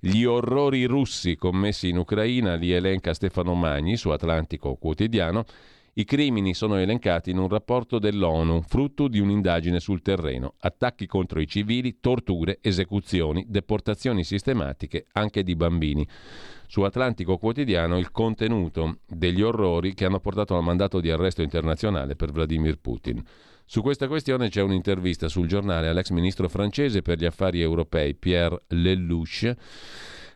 Gli 0.00 0.24
orrori 0.24 0.84
russi 0.84 1.36
commessi 1.36 1.88
in 1.88 1.98
Ucraina 1.98 2.54
li 2.54 2.72
elenca 2.72 3.14
Stefano 3.14 3.54
Magni 3.54 3.96
su 3.96 4.10
Atlantico 4.10 4.76
Quotidiano 4.76 5.44
i 5.98 6.04
crimini 6.04 6.54
sono 6.54 6.76
elencati 6.76 7.30
in 7.30 7.38
un 7.38 7.48
rapporto 7.48 7.98
dell'ONU, 7.98 8.62
frutto 8.68 9.08
di 9.08 9.18
un'indagine 9.18 9.80
sul 9.80 10.00
terreno. 10.00 10.54
Attacchi 10.60 11.06
contro 11.06 11.40
i 11.40 11.48
civili, 11.48 11.98
torture, 11.98 12.58
esecuzioni, 12.60 13.44
deportazioni 13.48 14.22
sistematiche 14.22 15.06
anche 15.14 15.42
di 15.42 15.56
bambini. 15.56 16.06
Su 16.68 16.82
Atlantico 16.82 17.36
Quotidiano 17.36 17.98
il 17.98 18.12
contenuto 18.12 18.98
degli 19.08 19.42
orrori 19.42 19.92
che 19.92 20.04
hanno 20.04 20.20
portato 20.20 20.56
al 20.56 20.62
mandato 20.62 21.00
di 21.00 21.10
arresto 21.10 21.42
internazionale 21.42 22.14
per 22.14 22.30
Vladimir 22.30 22.78
Putin. 22.78 23.20
Su 23.64 23.82
questa 23.82 24.06
questione 24.06 24.50
c'è 24.50 24.62
un'intervista 24.62 25.26
sul 25.26 25.48
giornale 25.48 25.88
all'ex 25.88 26.10
ministro 26.10 26.48
francese 26.48 27.02
per 27.02 27.18
gli 27.18 27.24
affari 27.24 27.60
europei 27.60 28.14
Pierre 28.14 28.62
Lelouch 28.68 29.52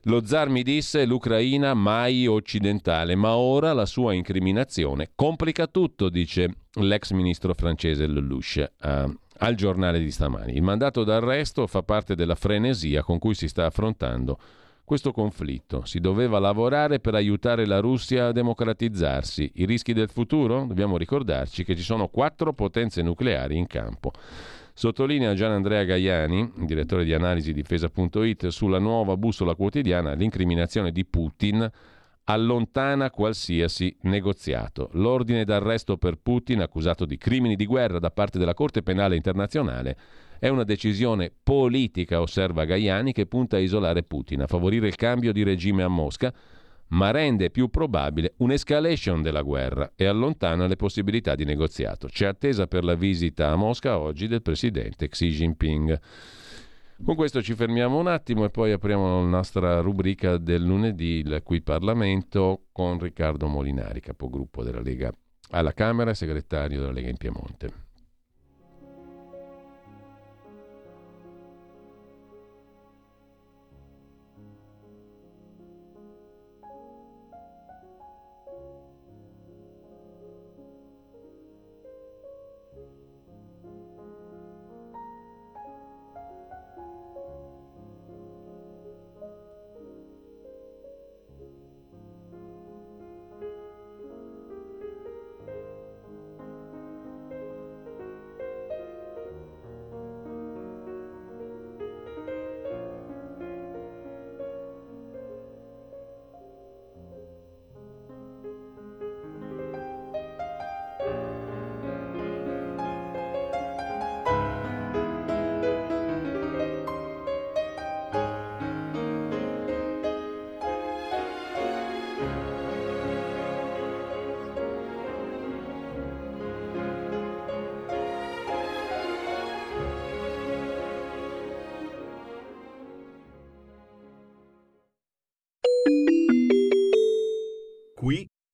lo 0.04 0.24
zar 0.24 0.48
mi 0.48 0.62
disse 0.62 1.04
l'Ucraina 1.04 1.74
mai 1.74 2.26
occidentale, 2.26 3.14
ma 3.14 3.36
ora 3.36 3.72
la 3.72 3.86
sua 3.86 4.14
incriminazione 4.14 5.10
complica 5.14 5.66
tutto, 5.66 6.08
dice 6.08 6.48
l'ex 6.80 7.12
ministro 7.12 7.54
francese 7.54 8.06
Lelouch 8.06 8.56
eh, 8.56 9.16
al 9.38 9.54
giornale 9.54 10.00
di 10.00 10.10
stamani. 10.10 10.54
Il 10.54 10.62
mandato 10.62 11.04
d'arresto 11.04 11.66
fa 11.66 11.82
parte 11.82 12.16
della 12.16 12.34
frenesia 12.34 13.02
con 13.02 13.18
cui 13.18 13.34
si 13.34 13.46
sta 13.46 13.66
affrontando 13.66 14.38
questo 14.84 15.12
conflitto. 15.12 15.84
Si 15.84 16.00
doveva 16.00 16.38
lavorare 16.38 16.98
per 16.98 17.14
aiutare 17.14 17.64
la 17.64 17.78
Russia 17.78 18.26
a 18.26 18.32
democratizzarsi. 18.32 19.52
I 19.54 19.66
rischi 19.66 19.92
del 19.92 20.10
futuro? 20.10 20.64
Dobbiamo 20.66 20.96
ricordarci 20.96 21.64
che 21.64 21.76
ci 21.76 21.82
sono 21.82 22.08
quattro 22.08 22.52
potenze 22.52 23.02
nucleari 23.02 23.56
in 23.56 23.66
campo. 23.66 24.12
Sottolinea 24.74 25.34
Gian 25.34 25.52
Andrea 25.52 25.84
Gaiani, 25.84 26.50
direttore 26.64 27.04
di 27.04 27.12
analisi 27.12 27.52
difesa.it, 27.52 28.48
sulla 28.48 28.78
nuova 28.78 29.18
bussola 29.18 29.54
quotidiana 29.54 30.14
l'incriminazione 30.14 30.92
di 30.92 31.04
Putin 31.04 31.70
allontana 32.24 33.10
qualsiasi 33.10 33.94
negoziato. 34.02 34.88
L'ordine 34.92 35.44
d'arresto 35.44 35.98
per 35.98 36.16
Putin, 36.16 36.62
accusato 36.62 37.04
di 37.04 37.18
crimini 37.18 37.54
di 37.54 37.66
guerra 37.66 37.98
da 37.98 38.10
parte 38.10 38.38
della 38.38 38.54
Corte 38.54 38.82
Penale 38.82 39.16
Internazionale, 39.16 39.96
è 40.38 40.48
una 40.48 40.64
decisione 40.64 41.30
politica, 41.42 42.22
osserva 42.22 42.64
Gaiani, 42.64 43.12
che 43.12 43.26
punta 43.26 43.56
a 43.56 43.60
isolare 43.60 44.02
Putin, 44.02 44.40
a 44.40 44.46
favorire 44.46 44.88
il 44.88 44.96
cambio 44.96 45.32
di 45.32 45.42
regime 45.42 45.82
a 45.82 45.88
Mosca 45.88 46.32
ma 46.92 47.10
rende 47.10 47.50
più 47.50 47.68
probabile 47.68 48.34
un'escalation 48.38 49.22
della 49.22 49.42
guerra 49.42 49.92
e 49.94 50.06
allontana 50.06 50.66
le 50.66 50.76
possibilità 50.76 51.34
di 51.34 51.44
negoziato. 51.44 52.08
C'è 52.08 52.26
attesa 52.26 52.66
per 52.66 52.84
la 52.84 52.94
visita 52.94 53.50
a 53.50 53.56
Mosca 53.56 53.98
oggi 53.98 54.26
del 54.26 54.42
presidente 54.42 55.08
Xi 55.08 55.28
Jinping. 55.28 56.00
Con 57.04 57.16
questo 57.16 57.42
ci 57.42 57.54
fermiamo 57.54 57.98
un 57.98 58.06
attimo 58.06 58.44
e 58.44 58.50
poi 58.50 58.72
apriamo 58.72 59.22
la 59.22 59.28
nostra 59.28 59.80
rubrica 59.80 60.36
del 60.36 60.62
lunedì, 60.62 61.18
il 61.24 61.40
cui 61.42 61.60
Parlamento, 61.62 62.66
con 62.70 62.98
Riccardo 62.98 63.48
Molinari, 63.48 64.00
capogruppo 64.00 64.62
della 64.62 64.80
Lega 64.80 65.12
alla 65.50 65.72
Camera 65.72 66.10
e 66.10 66.14
segretario 66.14 66.80
della 66.80 66.92
Lega 66.92 67.08
in 67.08 67.16
Piemonte. 67.16 67.90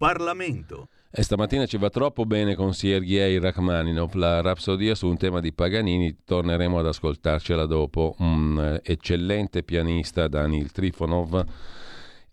Parlamento. 0.08 0.88
E 1.10 1.22
stamattina 1.22 1.66
ci 1.66 1.76
va 1.76 1.90
troppo 1.90 2.24
bene 2.24 2.54
con 2.54 2.72
Sergei 2.72 3.38
Rachmaninov, 3.38 4.14
la 4.14 4.40
rapsodia 4.40 4.94
su 4.94 5.06
un 5.06 5.18
tema 5.18 5.40
di 5.40 5.52
Paganini, 5.52 6.24
torneremo 6.24 6.78
ad 6.78 6.86
ascoltarcela 6.86 7.66
dopo. 7.66 8.14
Un 8.20 8.80
eh, 8.82 8.90
eccellente 8.90 9.62
pianista, 9.62 10.26
Daniel 10.26 10.72
Trifonov 10.72 11.44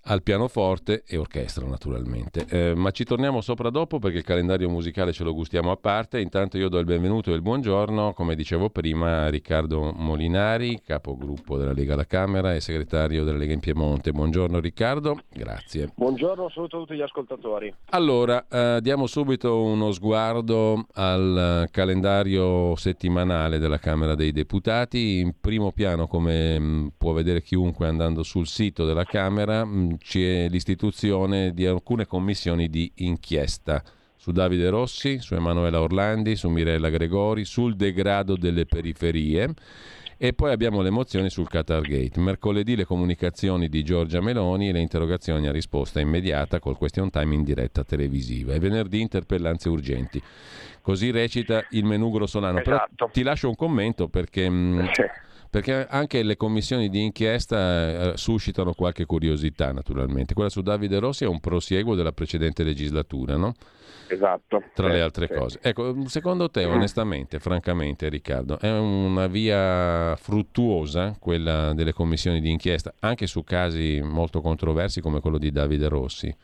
al 0.08 0.22
pianoforte 0.22 1.04
e 1.08 1.18
orchestra 1.18 1.66
naturalmente. 1.66 2.46
Eh, 2.50 2.76
ma 2.76 2.92
ci 2.92 3.04
torniamo 3.04 3.42
sopra 3.42 3.70
dopo 3.70 4.00
perché 4.00 4.18
il 4.18 4.24
calendario 4.24 4.70
musicale 4.70 5.14
ce 5.14 5.24
lo 5.24 5.34
gustiamo 5.34 5.72
a 5.72 5.78
parte. 5.78 6.20
Intanto 6.20 6.58
io 6.58 6.70
do 6.70 6.80
il 6.80 6.86
benvenuto 6.86 7.32
e 7.32 7.36
il 7.36 7.42
buongiorno, 7.42 8.14
come 8.14 8.36
dicevo 8.36 8.70
prima, 8.70 9.24
a 9.24 9.30
Riccardo 9.30 9.92
Molinari, 9.96 10.82
capogruppo 10.86 11.58
della 11.58 11.74
Lega 11.74 11.94
alla 11.94 12.06
Camera 12.06 12.54
e 12.54 12.62
segretario 12.62 13.24
della 13.24 13.38
Lega 13.38 13.54
in 13.54 13.60
Piemonte. 13.60 14.12
Buongiorno 14.12 14.60
Riccardo, 14.60 15.20
grazie. 15.32 15.92
Buongiorno, 15.96 16.50
saluto 16.50 16.78
a 16.78 16.80
tutti 16.82 16.96
gli 16.96 17.02
ascoltatori. 17.02 17.74
Allora, 17.90 18.46
eh, 18.48 18.80
diamo 18.82 19.08
subito 19.08 19.64
uno 19.64 19.92
sguardo 19.92 20.86
al 20.94 21.68
calendario 21.72 22.76
settimanale 22.76 23.58
della 23.58 23.80
Camera 23.80 24.16
dei 24.16 24.32
Deputati. 24.32 25.20
In 25.20 25.34
primo 25.40 25.72
piano, 25.72 26.08
come 26.08 26.60
mh, 26.60 26.64
mm, 26.64 26.88
può 26.98 27.14
vedere 27.14 27.42
chiunque 27.42 27.88
andando 27.88 28.24
sul 28.24 28.48
sito 28.48 28.86
della 28.86 29.04
Camera, 29.04 29.66
mh, 29.66 29.78
mm, 29.78 29.95
l'istituzione 30.48 31.54
di 31.54 31.66
alcune 31.66 32.06
commissioni 32.06 32.70
di 32.70 32.92
inchiesta 32.96 33.84
su 34.16 34.32
Davide 34.32 34.70
Rossi, 34.70 35.20
su 35.20 35.36
Emanuela 35.36 35.82
Orlandi, 35.82 36.36
su 36.36 36.50
Mirella 36.50 36.90
Gregori, 36.90 37.46
sul 37.46 37.76
degrado 37.76 38.36
delle 38.36 38.66
periferie 38.66 39.54
e 40.18 40.34
poi 40.34 40.52
abbiamo 40.52 40.82
le 40.82 40.90
mozioni 40.90 41.30
sul 41.30 41.48
Qatar 41.48 41.82
Gate. 41.82 42.20
Mercoledì 42.20 42.76
le 42.76 42.86
comunicazioni 42.86 43.68
di 43.68 43.84
Giorgia 43.84 44.22
Meloni 44.22 44.70
e 44.70 44.72
le 44.72 44.80
interrogazioni 44.80 45.48
a 45.48 45.52
risposta 45.52 46.00
immediata 46.00 46.60
col 46.60 46.78
question 46.78 47.10
time 47.10 47.36
in 47.36 47.44
diretta 47.44 47.84
televisiva 47.84 48.54
e 48.54 48.60
venerdì 48.60 49.02
interpellanze 49.02 49.68
urgenti. 49.70 50.22
Così 50.82 51.12
recita 51.12 51.66
il 51.72 51.84
menù 51.84 52.12
grossolano. 52.12 52.60
Esatto. 52.60 52.88
Però 52.96 53.10
ti 53.12 53.24
lascio 53.24 53.50
un 53.50 53.56
commento 53.56 54.08
perché... 54.08 54.50
Mh, 54.50 54.54
mm, 54.54 54.86
perché 55.56 55.88
anche 55.90 56.22
le 56.22 56.36
commissioni 56.36 56.90
di 56.90 57.02
inchiesta 57.02 58.12
eh, 58.12 58.18
suscitano 58.18 58.74
qualche 58.74 59.06
curiosità, 59.06 59.72
naturalmente. 59.72 60.34
Quella 60.34 60.50
su 60.50 60.62
Davide 60.62 61.00
Rossi 61.00 61.24
è 61.24 61.28
un 61.28 61.40
prosieguo 61.40 61.96
della 61.96 62.12
precedente 62.12 62.62
legislatura, 62.66 63.38
no? 63.38 63.54
Esatto. 64.10 64.64
Tra 64.74 64.90
le 64.90 65.00
altre 65.00 65.28
sì. 65.28 65.34
cose. 65.34 65.60
Ecco, 65.62 66.10
secondo 66.10 66.50
te, 66.50 66.66
onestamente, 66.66 67.40
francamente, 67.40 68.10
Riccardo, 68.10 68.60
è 68.60 68.70
una 68.70 69.28
via 69.28 70.18
fruttuosa 70.18 71.16
quella 71.18 71.74
delle 71.74 71.94
commissioni 71.94 72.42
di 72.42 72.52
inchiesta, 72.52 72.94
anche 73.00 73.26
su 73.26 73.46
casi 73.46 74.02
molto 74.04 74.42
controversi 74.42 75.00
come 75.00 75.22
quello 75.22 75.38
di 75.38 75.52
Davide 75.52 75.88
Rossi? 75.88 76.36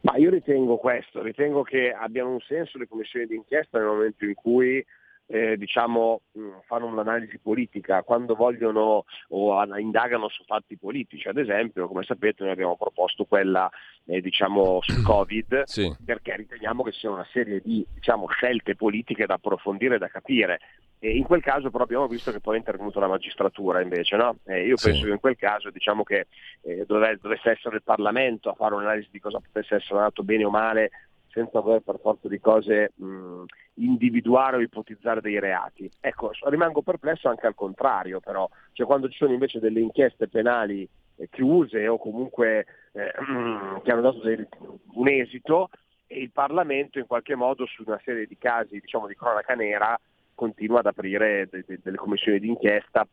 Ma 0.00 0.16
io 0.16 0.30
ritengo 0.30 0.78
questo, 0.78 1.22
ritengo 1.22 1.62
che 1.62 1.92
abbiano 1.92 2.32
un 2.32 2.40
senso 2.40 2.76
le 2.76 2.88
commissioni 2.88 3.26
di 3.26 3.36
inchiesta 3.36 3.78
nel 3.78 3.86
momento 3.86 4.24
in 4.24 4.34
cui 4.34 4.84
eh, 5.26 5.56
diciamo, 5.56 6.22
mm, 6.38 6.50
fanno 6.66 6.86
un'analisi 6.86 7.38
politica, 7.38 8.02
quando 8.02 8.34
vogliono 8.34 9.04
o 9.28 9.78
indagano 9.78 10.28
su 10.28 10.44
fatti 10.44 10.76
politici. 10.76 11.28
Ad 11.28 11.38
esempio, 11.38 11.88
come 11.88 12.04
sapete, 12.04 12.42
noi 12.42 12.52
abbiamo 12.52 12.76
proposto 12.76 13.24
quella 13.24 13.68
eh, 14.06 14.20
diciamo, 14.20 14.78
sul 14.82 15.02
Covid, 15.04 15.62
sì. 15.64 15.94
perché 16.04 16.36
riteniamo 16.36 16.82
che 16.82 16.92
sia 16.92 17.10
una 17.10 17.26
serie 17.32 17.60
di 17.60 17.84
diciamo, 17.92 18.26
scelte 18.28 18.76
politiche 18.76 19.26
da 19.26 19.34
approfondire 19.34 19.96
e 19.96 19.98
da 19.98 20.08
capire. 20.08 20.60
E 20.98 21.14
in 21.14 21.24
quel 21.24 21.42
caso 21.42 21.70
però 21.70 21.84
abbiamo 21.84 22.06
visto 22.06 22.32
che 22.32 22.40
poi 22.40 22.54
è 22.54 22.58
intervenuta 22.58 23.00
la 23.00 23.08
magistratura 23.08 23.82
invece. 23.82 24.16
No? 24.16 24.38
Eh, 24.44 24.66
io 24.66 24.76
penso 24.76 25.00
sì. 25.00 25.04
che 25.04 25.10
in 25.10 25.20
quel 25.20 25.36
caso 25.36 25.70
diciamo 25.70 26.02
che 26.02 26.26
eh, 26.62 26.86
dovesse 26.86 27.50
essere 27.50 27.76
il 27.76 27.82
Parlamento 27.82 28.48
a 28.48 28.54
fare 28.54 28.74
un'analisi 28.74 29.08
di 29.10 29.20
cosa 29.20 29.38
potesse 29.38 29.74
essere 29.74 29.98
andato 29.98 30.22
bene 30.22 30.44
o 30.44 30.50
male 30.50 30.90
senza 31.36 31.60
voler 31.60 31.82
per 31.82 31.98
forza 32.00 32.28
di 32.28 32.40
cose 32.40 32.92
mh, 32.94 33.42
individuare 33.74 34.56
o 34.56 34.60
ipotizzare 34.60 35.20
dei 35.20 35.38
reati. 35.38 35.90
Ecco, 36.00 36.30
rimango 36.44 36.80
perplesso 36.80 37.28
anche 37.28 37.46
al 37.46 37.54
contrario 37.54 38.20
però, 38.20 38.48
cioè 38.72 38.86
quando 38.86 39.10
ci 39.10 39.18
sono 39.18 39.34
invece 39.34 39.60
delle 39.60 39.80
inchieste 39.80 40.28
penali 40.28 40.88
eh, 41.16 41.28
chiuse 41.30 41.86
o 41.86 41.98
comunque 41.98 42.64
eh, 42.92 43.12
che 43.84 43.92
hanno 43.92 44.00
dato 44.00 44.20
dei, 44.20 44.46
un 44.94 45.08
esito 45.08 45.68
e 46.06 46.20
il 46.20 46.30
Parlamento 46.30 46.98
in 46.98 47.06
qualche 47.06 47.34
modo 47.34 47.66
su 47.66 47.82
una 47.84 48.00
serie 48.02 48.26
di 48.26 48.38
casi 48.38 48.80
diciamo, 48.80 49.06
di 49.06 49.14
cronaca 49.14 49.54
nera 49.54 49.98
continua 50.34 50.78
ad 50.78 50.86
aprire 50.86 51.48
de- 51.50 51.64
de- 51.66 51.80
delle 51.82 51.98
commissioni 51.98 52.38
d'inchiesta 52.38 53.06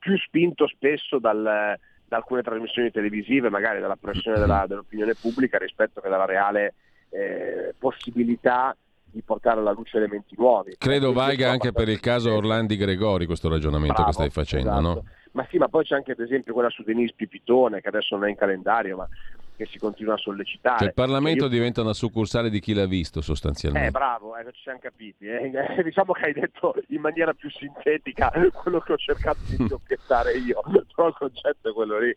più 0.00 0.16
spinto 0.18 0.66
spesso 0.66 1.20
dal, 1.20 1.78
da 2.08 2.16
alcune 2.16 2.42
trasmissioni 2.42 2.90
televisive, 2.90 3.50
magari 3.50 3.80
dalla 3.80 3.96
pressione 3.96 4.38
della, 4.38 4.64
dell'opinione 4.66 5.14
pubblica 5.14 5.58
rispetto 5.58 6.00
che 6.00 6.08
dalla 6.08 6.24
reale 6.24 6.74
eh, 7.10 7.74
possibilità 7.78 8.76
di 9.10 9.22
portare 9.22 9.60
alla 9.60 9.72
luce 9.72 9.96
elementi 9.96 10.34
nuovi. 10.36 10.74
Credo 10.76 11.12
valga 11.12 11.50
anche 11.50 11.72
per 11.72 11.88
il 11.88 12.00
caso 12.00 12.34
Orlandi 12.34 12.76
Gregori 12.76 13.26
questo 13.26 13.48
ragionamento 13.48 13.94
Bravo, 13.94 14.08
che 14.08 14.12
stai 14.12 14.30
facendo, 14.30 14.70
esatto. 14.70 14.82
no? 14.82 15.04
Ma 15.32 15.46
sì, 15.50 15.58
ma 15.58 15.68
poi 15.68 15.84
c'è 15.84 15.94
anche 15.94 16.12
ad 16.12 16.20
esempio 16.20 16.52
quella 16.52 16.70
su 16.70 16.82
Denise 16.82 17.14
Pipitone 17.16 17.80
che 17.80 17.88
adesso 17.88 18.16
non 18.16 18.26
è 18.26 18.30
in 18.30 18.36
calendario, 18.36 18.96
ma 18.96 19.08
che 19.56 19.66
si 19.66 19.78
continua 19.78 20.14
a 20.14 20.18
sollecitare. 20.18 20.78
Cioè, 20.78 20.88
il 20.88 20.94
Parlamento 20.94 21.44
io... 21.44 21.50
diventa 21.50 21.80
una 21.80 21.94
succursale 21.94 22.50
di 22.50 22.60
chi 22.60 22.74
l'ha 22.74 22.86
visto 22.86 23.22
sostanzialmente. 23.22 23.88
Eh, 23.88 23.90
bravo, 23.90 24.36
eh, 24.36 24.44
ci 24.52 24.62
siamo 24.62 24.78
capiti. 24.80 25.26
Eh. 25.26 25.50
diciamo 25.82 26.12
che 26.12 26.26
hai 26.26 26.32
detto 26.32 26.74
in 26.88 27.00
maniera 27.00 27.32
più 27.32 27.50
sintetica 27.50 28.30
quello 28.52 28.80
che 28.80 28.92
ho 28.92 28.96
cercato 28.96 29.38
di 29.48 29.56
obiettare 29.72 30.32
io, 30.36 30.62
però 30.94 31.08
il 31.08 31.14
concetto 31.14 31.70
è 31.70 31.72
quello 31.72 31.98
lì. 31.98 32.14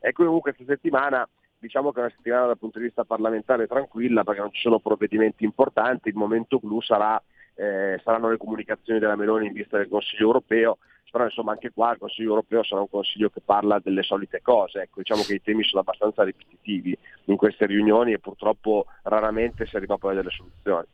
E 0.00 0.12
comunque 0.12 0.54
questa 0.54 0.74
settimana 0.74 1.28
diciamo 1.60 1.92
che 1.92 1.98
è 2.00 2.02
una 2.02 2.12
settimana 2.14 2.46
dal 2.46 2.58
punto 2.58 2.78
di 2.78 2.86
vista 2.86 3.04
parlamentare 3.04 3.66
tranquilla 3.66 4.24
perché 4.24 4.40
non 4.40 4.52
ci 4.52 4.62
sono 4.62 4.80
provvedimenti 4.80 5.44
importanti, 5.44 6.08
il 6.08 6.16
momento 6.16 6.58
blu 6.58 6.80
sarà, 6.80 7.22
eh, 7.54 8.00
saranno 8.02 8.30
le 8.30 8.38
comunicazioni 8.38 8.98
della 8.98 9.16
Meloni 9.16 9.46
in 9.46 9.52
vista 9.52 9.76
del 9.76 9.88
Consiglio 9.88 10.26
europeo, 10.26 10.78
però 11.10 11.24
insomma 11.24 11.52
anche 11.52 11.70
qua 11.72 11.92
il 11.92 11.98
Consiglio 11.98 12.30
europeo 12.30 12.62
sarà 12.64 12.80
un 12.80 12.88
Consiglio 12.88 13.28
che 13.28 13.42
parla 13.44 13.78
delle 13.78 14.02
solite 14.02 14.40
cose, 14.42 14.82
ecco, 14.82 15.00
diciamo 15.00 15.22
che 15.22 15.34
i 15.34 15.42
temi 15.42 15.62
sono 15.64 15.82
abbastanza 15.82 16.22
ripetitivi 16.22 16.96
in 17.24 17.36
queste 17.36 17.66
riunioni 17.66 18.12
e 18.12 18.18
purtroppo 18.18 18.86
raramente 19.02 19.66
si 19.66 19.76
arriva 19.76 19.98
poi 19.98 20.12
a 20.12 20.14
delle 20.16 20.30
soluzioni. 20.30 20.86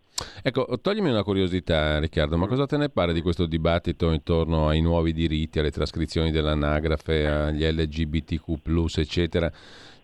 Ecco, 0.43 0.67
toglimi 0.81 1.11
una 1.11 1.23
curiosità 1.23 1.99
Riccardo, 1.99 2.39
ma 2.39 2.47
cosa 2.47 2.67
te 2.67 2.79
ne 2.79 2.89
pare 2.89 3.13
di 3.13 3.21
questo 3.21 3.47
dibattito 3.47 4.11
intorno 4.13 4.69
ai 4.69 4.81
nuovi 4.81 5.13
diritti, 5.13 5.59
alle 5.59 5.71
trascrizioni 5.71 6.31
dell'anagrafe, 6.31 7.27
agli 7.27 7.65
LGBTQ, 7.65 8.97
eccetera? 8.97 9.53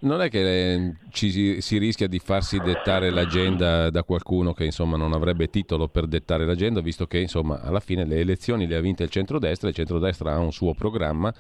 Non 0.03 0.21
è 0.21 0.29
che 0.29 0.75
eh, 0.75 0.95
ci 1.11 1.61
si 1.61 1.79
rischia 1.79 2.07
di 2.07 2.19
farsi 2.19 2.59
dettare 2.59 3.11
l'agenda 3.11 3.91
da 3.91 4.03
qualcuno 4.03 4.53
che 4.53 4.65
insomma 4.65 4.97
non 4.97 5.13
avrebbe 5.13 5.49
titolo 5.49 5.89
per 5.89 6.07
dettare 6.07 6.45
l'agenda, 6.45 6.81
visto 6.81 7.07
che 7.07 7.19
insomma 7.19 7.61
alla 7.61 7.81
fine 7.81 8.05
le 8.05 8.19
elezioni 8.19 8.67
le 8.67 8.77
ha 8.77 8.81
vinte 8.81 9.05
il 9.05 9.11
centrodestra, 9.11 9.69
il 9.69 9.75
centrodestra 9.75 10.33
ha 10.33 10.39
un 10.39 10.53
suo 10.53 10.75
programma 10.75 11.33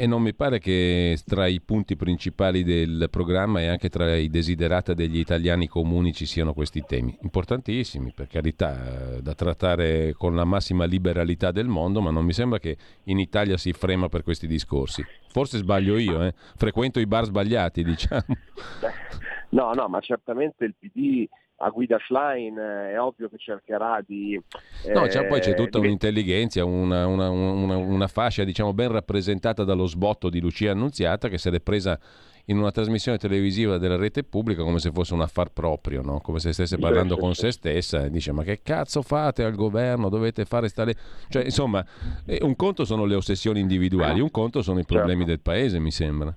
e 0.00 0.06
non 0.06 0.22
mi 0.22 0.32
pare 0.32 0.60
che 0.60 1.18
tra 1.26 1.48
i 1.48 1.60
punti 1.60 1.96
principali 1.96 2.62
del 2.62 3.08
programma 3.10 3.60
e 3.60 3.66
anche 3.66 3.88
tra 3.88 4.14
i 4.14 4.28
desiderata 4.28 4.94
degli 4.94 5.18
italiani 5.18 5.66
comuni 5.66 6.12
ci 6.12 6.24
siano 6.24 6.54
questi 6.54 6.84
temi, 6.86 7.18
importantissimi 7.22 8.12
per 8.14 8.28
carità, 8.28 9.16
eh, 9.16 9.22
da 9.22 9.34
trattare 9.34 10.12
con 10.12 10.36
la 10.36 10.44
massima 10.44 10.84
liberalità 10.84 11.50
del 11.50 11.66
mondo, 11.66 12.00
ma 12.00 12.12
non 12.12 12.24
mi 12.24 12.32
sembra 12.32 12.60
che 12.60 12.76
in 13.06 13.18
Italia 13.18 13.56
si 13.56 13.72
frema 13.72 14.08
per 14.08 14.22
questi 14.22 14.46
discorsi. 14.46 15.04
Forse 15.30 15.58
sbaglio 15.58 15.98
io, 15.98 16.22
eh? 16.22 16.32
frequento 16.54 17.00
i 17.00 17.06
bar 17.06 17.24
sbagliati, 17.24 17.82
diciamo. 17.82 18.22
No, 19.50 19.72
no, 19.72 19.88
ma 19.88 19.98
certamente 20.00 20.66
il 20.66 20.74
PD 20.78 21.26
a 21.60 21.70
guida 21.70 21.98
Schlein 22.06 22.56
eh, 22.56 22.92
è 22.92 23.00
ovvio 23.00 23.28
che 23.28 23.38
cercherà 23.38 24.00
di... 24.06 24.40
Eh, 24.84 24.92
no, 24.92 25.08
cioè, 25.08 25.26
poi 25.26 25.40
c'è 25.40 25.54
tutta 25.54 25.78
di... 25.78 25.86
un'intelligenza, 25.86 26.64
una, 26.64 27.06
una, 27.06 27.30
una, 27.30 27.76
una, 27.76 28.06
fascia 28.06 28.44
diciamo 28.44 28.72
ben 28.72 28.92
rappresentata 28.92 29.64
dallo 29.64 29.86
sbotto 29.86 30.28
di 30.28 30.40
Lucia 30.40 30.70
Annunziata 30.70 31.28
che 31.28 31.38
si 31.38 31.48
è 31.48 31.60
presa 31.60 31.98
in 32.46 32.58
una 32.58 32.70
trasmissione 32.70 33.18
televisiva 33.18 33.76
della 33.76 33.96
rete 33.96 34.22
pubblica 34.22 34.62
come 34.62 34.78
se 34.78 34.90
fosse 34.92 35.14
un 35.14 35.20
affar 35.20 35.50
proprio, 35.50 36.00
no? 36.00 36.20
come 36.20 36.38
se 36.38 36.52
stesse 36.52 36.78
parlando 36.78 37.16
con 37.16 37.34
se 37.34 37.50
stessa 37.50 38.04
e 38.04 38.10
dice 38.10 38.32
ma 38.32 38.42
che 38.42 38.60
cazzo 38.62 39.02
fate 39.02 39.42
al 39.42 39.54
governo, 39.54 40.08
dovete 40.08 40.44
fare 40.44 40.68
stare... 40.68 40.94
Cioè, 41.28 41.44
insomma, 41.44 41.84
eh, 42.24 42.38
un 42.42 42.54
conto 42.54 42.84
sono 42.84 43.04
le 43.04 43.16
ossessioni 43.16 43.60
individuali, 43.60 44.20
un 44.20 44.30
conto 44.30 44.62
sono 44.62 44.78
i 44.78 44.84
problemi 44.84 45.24
certo. 45.26 45.30
del 45.30 45.40
paese, 45.40 45.78
mi 45.80 45.90
sembra. 45.90 46.34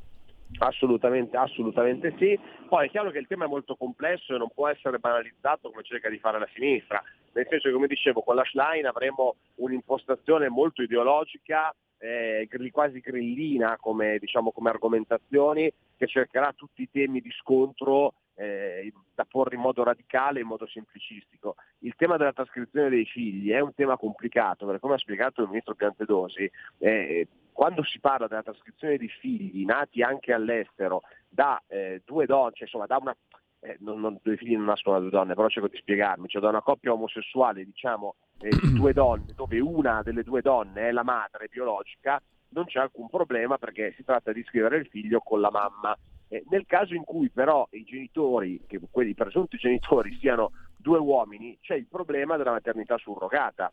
Assolutamente, 0.60 1.38
assolutamente 1.38 2.14
sì. 2.18 2.40
Poi 2.68 2.88
è 2.88 2.90
chiaro 2.90 3.12
che 3.12 3.18
il 3.20 3.28
tema 3.28 3.46
è 3.46 3.48
molto 3.48 3.76
complesso 3.76 4.36
e 4.36 4.38
non 4.38 4.50
può 4.54 4.68
essere 4.68 5.00
banalizzato 5.00 5.70
come 5.70 5.84
cerca 5.84 6.10
di 6.10 6.20
fare 6.20 6.40
la 6.40 6.48
sinistra, 6.54 7.02
nel 7.34 7.48
senso 7.50 7.68
che 7.68 7.74
come 7.74 7.88
dicevo 7.88 8.22
con 8.22 8.36
la 8.36 8.46
Schlein 8.46 8.86
avremo 8.86 9.36
un'impostazione 9.56 10.50
molto 10.50 10.82
ideologica, 10.82 11.74
eh, 11.98 12.48
quasi 12.72 13.00
grillina 13.00 13.78
come, 13.80 14.18
diciamo, 14.20 14.52
come 14.52 14.70
argomentazioni, 14.70 15.72
che 15.98 16.08
cercherà 16.08 16.52
tutti 16.54 16.82
i 16.82 16.90
temi 16.92 17.22
di 17.22 17.32
scontro 17.32 18.14
eh, 18.36 18.92
da 19.14 19.26
porre 19.26 19.56
in 19.56 19.62
modo 19.62 19.84
radicale 19.84 20.40
in 20.40 20.48
modo 20.48 20.66
semplicistico. 20.68 21.56
Il 21.80 21.94
tema 21.96 22.18
della 22.18 22.34
trascrizione 22.34 22.90
dei 22.90 23.06
figli 23.06 23.52
è 23.52 23.60
un 23.60 23.74
tema 23.76 23.98
complicato, 23.98 24.66
perché 24.66 24.80
come 24.80 24.96
ha 24.96 25.00
spiegato 25.00 25.42
il 25.42 25.48
ministro 25.48 25.76
Piantedosi, 25.76 26.50
eh, 26.80 27.28
quando 27.52 27.84
si 27.84 28.00
parla 28.00 28.28
della 28.28 28.44
trascrizione 28.44 28.98
di 28.98 29.08
figli 29.08 29.64
nati 29.66 30.02
anche 30.02 30.34
all'estero 30.34 31.02
da 31.28 31.62
eh, 31.68 32.02
due 32.06 32.26
donne, 32.26 32.54
cioè 32.54 32.64
insomma 32.64 32.86
da 32.86 32.98
una 32.98 33.16
eh, 33.62 33.78
non, 33.80 34.00
non, 34.00 34.20
due 34.22 34.38
figli 34.38 34.56
non 34.56 34.66
nascono 34.66 34.96
da 34.96 35.02
due 35.02 35.12
donne, 35.12 35.36
però 35.36 35.48
cerco 35.48 35.68
di 35.68 35.78
spiegarmi, 35.78 36.28
cioè 36.28 36.42
da 36.42 36.50
una 36.50 36.62
coppia 36.62 36.94
omosessuale, 36.94 37.64
diciamo, 37.64 38.16
eh, 38.40 38.50
di 38.50 38.74
due 38.74 38.94
donne, 38.94 39.34
dove 39.36 39.60
una 39.60 40.02
delle 40.04 40.24
due 40.24 40.42
donne 40.42 40.90
è 40.90 40.92
la 40.92 41.04
madre 41.04 41.48
biologica, 41.50 42.22
non 42.50 42.66
c'è 42.66 42.80
alcun 42.80 43.08
problema 43.08 43.58
perché 43.58 43.94
si 43.96 44.04
tratta 44.04 44.32
di 44.34 44.42
iscrivere 44.42 44.78
il 44.78 44.88
figlio 44.88 45.20
con 45.20 45.40
la 45.40 45.52
mamma. 45.52 45.96
Eh, 46.28 46.44
nel 46.50 46.66
caso 46.66 46.96
in 46.96 47.04
cui 47.04 47.30
però 47.30 47.68
i 47.72 47.84
genitori, 47.84 48.62
che 48.68 48.80
quelli 48.90 49.14
presunti 49.14 49.58
genitori, 49.58 50.18
siano 50.18 50.52
due 50.76 50.98
uomini, 50.98 51.58
c'è 51.62 51.76
il 51.76 51.88
problema 51.88 52.38
della 52.38 52.52
maternità 52.52 52.98
surrogata, 52.98 53.70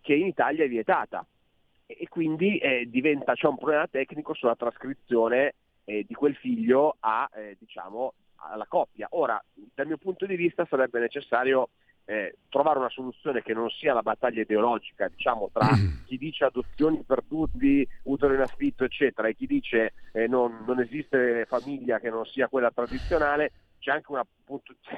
che 0.00 0.14
in 0.14 0.26
Italia 0.26 0.64
è 0.64 0.68
vietata 0.68 1.26
e 1.96 2.08
quindi 2.08 2.58
eh, 2.58 2.86
diventa, 2.88 3.34
c'è 3.34 3.46
un 3.46 3.58
problema 3.58 3.86
tecnico 3.86 4.34
sulla 4.34 4.56
trascrizione 4.56 5.54
eh, 5.84 6.04
di 6.06 6.14
quel 6.14 6.34
figlio 6.36 6.96
a, 7.00 7.28
eh, 7.34 7.56
diciamo, 7.58 8.14
alla 8.36 8.66
coppia. 8.66 9.08
Ora, 9.10 9.42
dal 9.74 9.86
mio 9.86 9.98
punto 9.98 10.26
di 10.26 10.36
vista 10.36 10.66
sarebbe 10.68 11.00
necessario 11.00 11.70
eh, 12.04 12.36
trovare 12.48 12.78
una 12.78 12.88
soluzione 12.88 13.42
che 13.42 13.54
non 13.54 13.70
sia 13.70 13.94
la 13.94 14.02
battaglia 14.02 14.42
ideologica, 14.42 15.08
diciamo, 15.08 15.50
tra 15.52 15.68
chi 16.06 16.18
dice 16.18 16.44
adozioni 16.44 17.02
per 17.06 17.22
tutti, 17.26 17.86
utero 18.04 18.34
in 18.34 18.40
affitto, 18.40 18.84
eccetera, 18.84 19.28
e 19.28 19.34
chi 19.34 19.46
dice 19.46 19.94
eh, 20.12 20.26
non, 20.26 20.64
non, 20.66 20.80
esiste 20.80 21.44
famiglia 21.46 22.00
che 22.00 22.10
non 22.10 22.24
sia 22.26 22.48
quella 22.48 22.70
tradizionale, 22.70 23.52
c'è 23.78 23.92
anche, 23.92 24.12
una, 24.12 24.24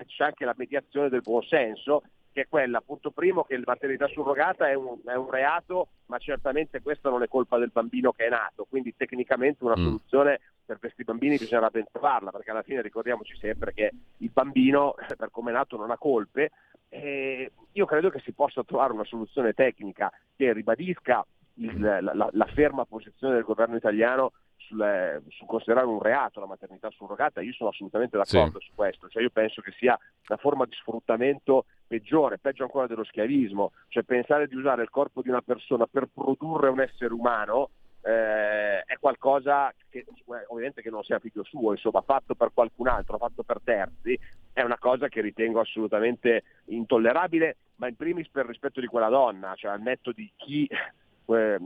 c'è 0.07 0.25
anche 0.25 0.45
la 0.45 0.55
mediazione 0.57 1.09
del 1.09 1.23
buon 1.23 1.43
senso 1.43 2.03
che 2.35 2.43
è 2.43 2.47
quella, 2.49 2.81
punto 2.81 3.13
primo, 3.13 3.45
che 3.45 3.57
la 3.57 3.63
maternità 3.65 4.09
surrogata 4.09 4.69
è 4.69 4.75
un, 4.75 4.99
è 5.07 5.15
un, 5.15 5.31
reato, 5.31 5.87
ma 6.07 6.19
certamente 6.19 6.83
questa 6.83 7.09
non 7.09 7.23
è 7.23 7.29
colpa 7.29 7.59
del 7.59 7.71
bambino 7.73 8.11
che 8.11 8.27
è 8.27 8.29
nato, 8.29 8.67
quindi 8.69 8.93
tecnicamente 8.97 9.63
una 9.63 9.79
mm. 9.79 9.85
soluzione 9.85 10.41
per 10.67 10.81
questi 10.81 11.05
bambini 11.05 11.39
bisognerà 11.39 11.71
ben 11.71 11.87
trovarla, 11.93 12.33
perché 12.33 12.51
alla 12.51 12.65
fine 12.65 12.83
ricordiamoci 12.83 13.37
sempre 13.37 13.73
che 13.73 13.93
il 14.17 14.31
bambino, 14.33 14.97
per 15.17 15.31
come 15.31 15.53
è 15.53 15.55
nato, 15.55 15.77
non 15.77 15.93
ha 15.93 15.97
colpe. 15.97 16.51
E 16.89 17.53
io 17.71 17.87
credo 17.87 18.11
che 18.11 18.21
si 18.21 18.33
possa 18.33 18.65
trovare 18.65 18.93
una 18.93 19.05
soluzione 19.05 19.53
tecnica 19.53 20.13
che 20.37 20.53
ribadisca 20.53 21.25
il, 21.55 21.81
la, 21.81 22.01
la, 22.01 22.29
la 22.33 22.47
ferma 22.47 22.85
posizione 22.85 23.35
del 23.35 23.45
governo 23.45 23.77
italiano 23.77 24.33
sul, 24.67 25.23
sul, 25.29 25.47
considerare 25.47 25.87
un 25.87 26.01
reato 26.01 26.41
la 26.41 26.47
maternità 26.47 26.91
surrogata, 26.91 27.41
io 27.41 27.53
sono 27.53 27.71
assolutamente 27.71 28.17
d'accordo 28.17 28.61
sì. 28.61 28.67
su 28.67 28.73
questo, 28.75 29.09
cioè 29.09 29.23
io 29.23 29.31
penso 29.31 29.61
che 29.61 29.73
sia 29.79 29.99
una 30.29 30.39
forma 30.39 30.65
di 30.65 30.73
sfruttamento 30.75 31.67
peggiore, 31.87 32.39
peggio 32.39 32.65
ancora 32.65 32.87
dello 32.87 33.05
schiavismo, 33.05 33.73
cioè 33.89 34.03
pensare 34.03 34.47
di 34.47 34.57
usare 34.57 34.83
il 34.83 34.91
corpo 34.91 35.23
di 35.23 35.29
una 35.29 35.43
persona 35.43 35.87
per 35.87 36.09
produrre 36.13 36.69
un 36.69 36.81
essere 36.81 37.13
umano 37.13 37.71
eh, 38.05 38.83
è 38.83 38.99
qualcosa 39.01 39.73
che 39.89 40.01
eh, 40.01 40.45
ovviamente 40.49 40.83
che 40.83 40.91
non 40.91 41.03
sia 41.03 41.19
figlio 41.19 41.43
suo, 41.43 41.73
insomma 41.73 42.03
fatto 42.03 42.35
per 42.35 42.51
qualcun 42.53 42.89
altro, 42.89 43.17
fatto 43.17 43.43
per 43.43 43.61
terzi, 43.65 44.19
è 44.53 44.63
una 44.63 44.79
cosa 44.79 45.09
che 45.09 45.23
ritengo 45.23 45.61
assolutamente 45.61 46.43
intollerabile, 46.67 47.57
ma 47.77 47.89
in 47.89 47.97
primis 47.97 48.29
per 48.29 48.47
rispetto 48.47 48.81
di 48.81 48.87
quella 48.87 49.09
donna, 49.09 49.55
cioè 49.57 49.71
al 49.71 49.81
netto 49.81 50.13
di 50.13 50.31
chi 50.37 50.67
eh, 50.67 51.59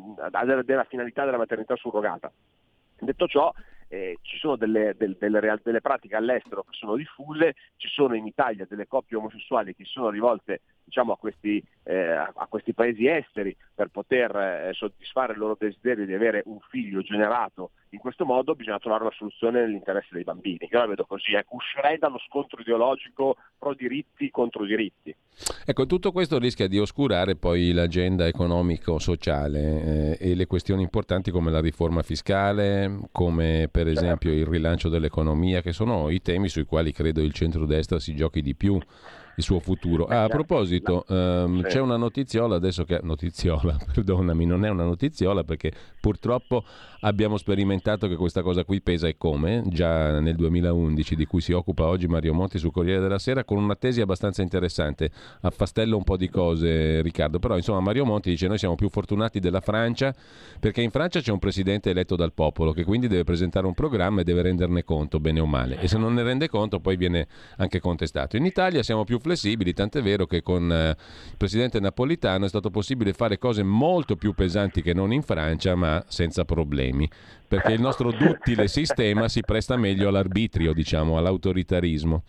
della 0.64 0.84
finalità 0.84 1.24
della 1.24 1.36
maternità 1.36 1.74
surrogata. 1.74 2.30
Detto 3.00 3.26
ciò, 3.26 3.52
eh, 3.88 4.18
ci 4.22 4.36
sono 4.38 4.56
delle, 4.56 4.94
delle, 4.96 5.16
delle, 5.18 5.60
delle, 5.62 5.80
pratiche 5.80 6.16
all'estero 6.16 6.62
che 6.62 6.72
sono 6.72 6.96
diffuse, 6.96 7.54
ci 7.76 7.88
sono 7.88 8.14
in 8.14 8.26
Italia 8.26 8.66
delle 8.68 8.86
coppie 8.86 9.16
omosessuali 9.16 9.74
che 9.74 9.84
sono 9.84 10.10
rivolte 10.10 10.60
diciamo, 10.88 11.12
a, 11.12 11.16
questi, 11.18 11.62
eh, 11.84 12.10
a, 12.10 12.46
questi, 12.48 12.72
paesi 12.72 13.06
esteri 13.06 13.54
per 13.74 13.88
poter 13.88 14.34
eh, 14.34 14.70
soddisfare 14.72 15.34
il 15.34 15.38
loro 15.38 15.56
desiderio 15.58 16.06
di 16.06 16.14
avere 16.14 16.42
un 16.46 16.58
figlio 16.70 17.02
generato 17.02 17.70
in 17.90 17.98
questo 17.98 18.24
modo, 18.24 18.54
bisogna 18.54 18.78
trovare 18.78 19.04
una 19.04 19.12
soluzione 19.16 19.60
nell'interesse 19.60 20.08
dei 20.12 20.24
bambini. 20.24 20.68
Io 20.70 20.78
la 20.78 20.86
vedo 20.86 21.04
così, 21.04 21.34
ecco, 21.34 21.56
uscirei 21.56 21.98
dallo 21.98 22.18
scontro 22.18 22.60
ideologico 22.60 23.36
pro 23.58 23.74
diritti 23.74 24.30
contro 24.30 24.64
diritti. 24.64 25.14
Ecco, 25.64 25.86
tutto 25.86 26.12
questo 26.12 26.38
rischia 26.38 26.66
di 26.66 26.78
oscurare 26.78 27.36
poi 27.36 27.72
l'agenda 27.72 28.26
economico-sociale 28.26 30.16
eh, 30.18 30.30
e 30.30 30.34
le 30.34 30.46
questioni 30.46 30.82
importanti 30.82 31.30
come 31.30 31.50
la 31.50 31.60
riforma 31.60 32.02
fiscale, 32.02 33.08
come 33.12 33.68
per 33.70 33.86
certo. 33.86 34.00
esempio 34.00 34.32
il 34.32 34.46
rilancio 34.46 34.88
dell'economia, 34.88 35.62
che 35.62 35.72
sono 35.72 36.10
i 36.10 36.20
temi 36.20 36.48
sui 36.48 36.64
quali 36.64 36.92
credo 36.92 37.20
il 37.20 37.32
centrodestra 37.32 37.98
si 37.98 38.14
giochi 38.14 38.42
di 38.42 38.54
più 38.54 38.78
il 39.38 39.44
suo 39.44 39.60
futuro. 39.60 40.06
Ah, 40.06 40.16
a 40.16 40.20
certo. 40.22 40.34
proposito, 40.34 41.04
um, 41.08 41.62
c'è 41.62 41.80
una 41.80 41.96
notiziola 41.96 42.56
adesso 42.56 42.84
che... 42.84 43.00
Notiziola, 43.02 43.76
perdonami, 43.94 44.44
non 44.44 44.64
è 44.64 44.68
una 44.68 44.84
notiziola 44.84 45.44
perché 45.44 45.72
purtroppo 46.08 46.64
abbiamo 47.00 47.36
sperimentato 47.36 48.08
che 48.08 48.16
questa 48.16 48.40
cosa 48.40 48.64
qui 48.64 48.80
pesa 48.80 49.06
e 49.06 49.16
come, 49.18 49.62
già 49.66 50.20
nel 50.20 50.36
2011 50.36 51.14
di 51.14 51.26
cui 51.26 51.42
si 51.42 51.52
occupa 51.52 51.84
oggi 51.84 52.06
Mario 52.06 52.32
Monti 52.32 52.58
sul 52.58 52.72
Corriere 52.72 53.00
della 53.02 53.18
Sera 53.18 53.44
con 53.44 53.58
una 53.58 53.76
tesi 53.76 54.00
abbastanza 54.00 54.40
interessante. 54.40 55.10
Affastello 55.42 55.98
un 55.98 56.04
po' 56.04 56.16
di 56.16 56.30
cose 56.30 57.02
Riccardo, 57.02 57.38
però 57.38 57.56
insomma 57.56 57.80
Mario 57.80 58.06
Monti 58.06 58.30
dice 58.30 58.48
noi 58.48 58.56
siamo 58.56 58.74
più 58.74 58.88
fortunati 58.88 59.38
della 59.38 59.60
Francia 59.60 60.14
perché 60.58 60.80
in 60.80 60.90
Francia 60.90 61.20
c'è 61.20 61.30
un 61.30 61.38
presidente 61.38 61.90
eletto 61.90 62.16
dal 62.16 62.32
popolo 62.32 62.72
che 62.72 62.84
quindi 62.84 63.06
deve 63.06 63.24
presentare 63.24 63.66
un 63.66 63.74
programma 63.74 64.22
e 64.22 64.24
deve 64.24 64.40
renderne 64.40 64.82
conto 64.82 65.20
bene 65.20 65.40
o 65.40 65.46
male 65.46 65.78
e 65.80 65.88
se 65.88 65.98
non 65.98 66.14
ne 66.14 66.22
rende 66.22 66.48
conto 66.48 66.80
poi 66.80 66.96
viene 66.96 67.28
anche 67.58 67.80
contestato. 67.80 68.38
In 68.38 68.46
Italia 68.46 68.82
siamo 68.82 69.04
più 69.04 69.18
flessibili, 69.18 69.74
tant'è 69.74 70.00
vero 70.00 70.24
che 70.24 70.40
con 70.40 70.72
eh, 70.72 70.88
il 70.88 71.36
presidente 71.36 71.80
napolitano 71.80 72.46
è 72.46 72.48
stato 72.48 72.70
possibile 72.70 73.12
fare 73.12 73.36
cose 73.36 73.62
molto 73.62 74.16
più 74.16 74.32
pesanti 74.32 74.80
che 74.80 74.94
non 74.94 75.12
in 75.12 75.22
Francia, 75.22 75.74
ma 75.74 75.97
senza 76.08 76.44
problemi 76.44 77.08
perché 77.48 77.72
il 77.72 77.80
nostro 77.80 78.12
duttile 78.12 78.68
sistema 78.68 79.28
si 79.28 79.40
presta 79.40 79.76
meglio 79.76 80.08
all'arbitrio, 80.08 80.72
diciamo, 80.72 81.16
all'autoritarismo. 81.16 82.22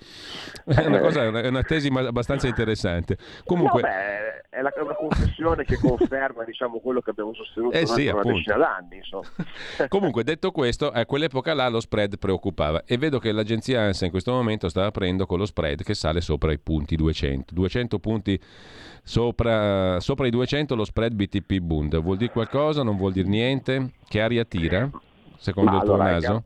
È 0.66 0.86
una, 0.86 1.00
cosa, 1.00 1.24
è 1.24 1.48
una 1.48 1.64
tesi 1.64 1.90
abbastanza 1.90 2.48
interessante. 2.48 3.18
Comunque... 3.44 3.82
No, 3.82 3.88
beh, 3.88 4.40
è 4.50 4.62
la, 4.62 4.72
una 4.82 4.96
confessione 4.96 5.64
che 5.64 5.78
conferma 5.78 6.44
diciamo, 6.44 6.80
quello 6.80 7.02
che 7.02 7.12
abbiamo 7.12 7.34
sostenuto 7.34 7.78
eh 7.78 7.86
sì, 7.86 8.08
una 8.08 8.24
decina 8.24 8.58
d'anni. 8.58 9.00
Comunque, 9.88 10.24
detto 10.24 10.52
questo, 10.52 10.90
a 10.90 11.06
quell'epoca 11.06 11.54
là 11.54 11.68
lo 11.68 11.80
spread 11.80 12.18
preoccupava 12.18 12.84
e 12.86 12.98
vedo 12.98 13.20
che 13.20 13.32
l'agenzia 13.32 13.82
ANSA 13.82 14.06
in 14.06 14.12
questo 14.12 14.32
momento 14.32 14.68
sta 14.68 14.86
aprendo 14.86 15.26
con 15.26 15.38
lo 15.38 15.46
spread 15.46 15.84
che 15.84 15.94
sale 15.94 16.22
sopra 16.22 16.52
i 16.52 16.60
punti 16.60 16.96
200. 16.96 17.54
200 17.54 18.00
punti 18.00 18.40
sopra, 19.04 20.00
sopra 20.00 20.28
i 20.28 20.32
200 20.32 20.76
lo 20.76 20.84
spread 20.84 21.14
BTP 21.14 21.60
Bund. 21.60 22.00
Vuol 22.02 22.18
dire 22.18 22.32
qualcosa? 22.32 22.84
Non 22.84 22.98
vuol 22.98 23.14
dire 23.14 23.28
niente? 23.28 23.92
Che 24.08 24.22
aria 24.22 24.46
tira? 24.46 24.90
Secondo 25.40 25.72
Ma 25.72 25.78
il 25.78 25.84
tuo 25.84 25.94
allora, 25.96 26.12
naso? 26.12 26.42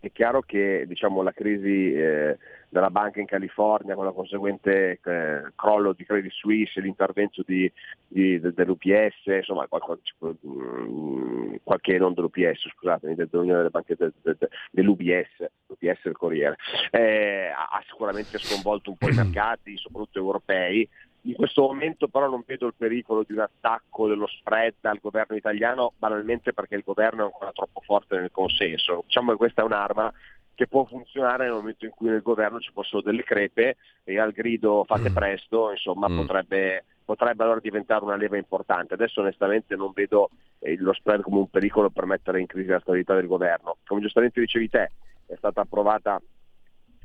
È 0.00 0.10
chiaro 0.12 0.40
che 0.40 0.84
diciamo, 0.86 1.20
la 1.20 1.32
crisi 1.32 1.92
eh, 1.92 2.38
della 2.70 2.88
banca 2.88 3.20
in 3.20 3.26
California 3.26 3.94
con 3.94 4.06
la 4.06 4.12
conseguente 4.12 4.98
eh, 5.04 5.42
crollo 5.54 5.92
di 5.92 6.06
Credit 6.06 6.30
Suisse, 6.30 6.80
l'intervento 6.80 7.42
di, 7.44 7.70
di, 8.06 8.40
dell'UPS, 8.40 9.26
insomma 9.26 9.66
qualche, 9.66 10.00
mm, 10.46 11.56
qualche 11.62 11.98
non 11.98 12.14
dell'UPS, 12.14 12.70
scusatemi, 12.76 13.14
dell'Unione 13.14 13.58
delle 13.58 13.70
Banche 13.70 13.96
de, 13.96 14.12
de, 14.22 14.36
de, 14.38 14.48
dell'UBS, 14.70 15.50
l'UPS 15.66 16.00
del 16.04 16.16
Corriere, 16.16 16.56
eh, 16.92 17.50
ha 17.54 17.82
sicuramente 17.86 18.38
sconvolto 18.38 18.90
un 18.90 18.96
po' 18.96 19.08
i 19.08 19.14
mercati, 19.16 19.76
soprattutto 19.76 20.18
europei, 20.18 20.88
in 21.22 21.34
questo 21.34 21.62
momento 21.62 22.08
però 22.08 22.28
non 22.28 22.42
vedo 22.46 22.66
il 22.66 22.74
pericolo 22.76 23.24
di 23.26 23.32
un 23.32 23.40
attacco 23.40 24.08
dello 24.08 24.26
spread 24.26 24.74
al 24.82 24.98
governo 25.00 25.36
italiano, 25.36 25.92
banalmente 25.98 26.52
perché 26.52 26.76
il 26.76 26.82
governo 26.84 27.22
è 27.22 27.24
ancora 27.24 27.52
troppo 27.52 27.80
forte 27.80 28.18
nel 28.18 28.30
consenso. 28.30 29.02
Diciamo 29.06 29.32
che 29.32 29.36
questa 29.36 29.62
è 29.62 29.64
un'arma 29.64 30.12
che 30.54 30.66
può 30.66 30.84
funzionare 30.84 31.44
nel 31.44 31.54
momento 31.54 31.86
in 31.86 31.90
cui 31.90 32.08
nel 32.08 32.20
governo 32.20 32.60
ci 32.60 32.70
fossero 32.72 33.00
delle 33.00 33.22
crepe 33.22 33.76
e 34.04 34.18
al 34.18 34.32
grido 34.32 34.84
fate 34.84 35.10
mm. 35.10 35.14
presto, 35.14 35.70
insomma, 35.70 36.08
mm. 36.08 36.16
potrebbe, 36.16 36.84
potrebbe, 37.04 37.42
allora 37.42 37.60
diventare 37.60 38.04
una 38.04 38.16
leva 38.16 38.36
importante. 38.36 38.94
Adesso 38.94 39.20
onestamente 39.20 39.74
non 39.74 39.92
vedo 39.94 40.30
eh, 40.58 40.76
lo 40.78 40.92
spread 40.92 41.22
come 41.22 41.38
un 41.38 41.48
pericolo 41.48 41.88
per 41.88 42.04
mettere 42.04 42.40
in 42.40 42.46
crisi 42.46 42.68
la 42.68 42.80
stabilità 42.80 43.14
del 43.14 43.26
governo. 43.26 43.76
Come 43.86 44.02
giustamente 44.02 44.40
dicevi 44.40 44.68
te, 44.68 44.90
è 45.26 45.34
stata 45.36 45.62
approvata 45.62 46.20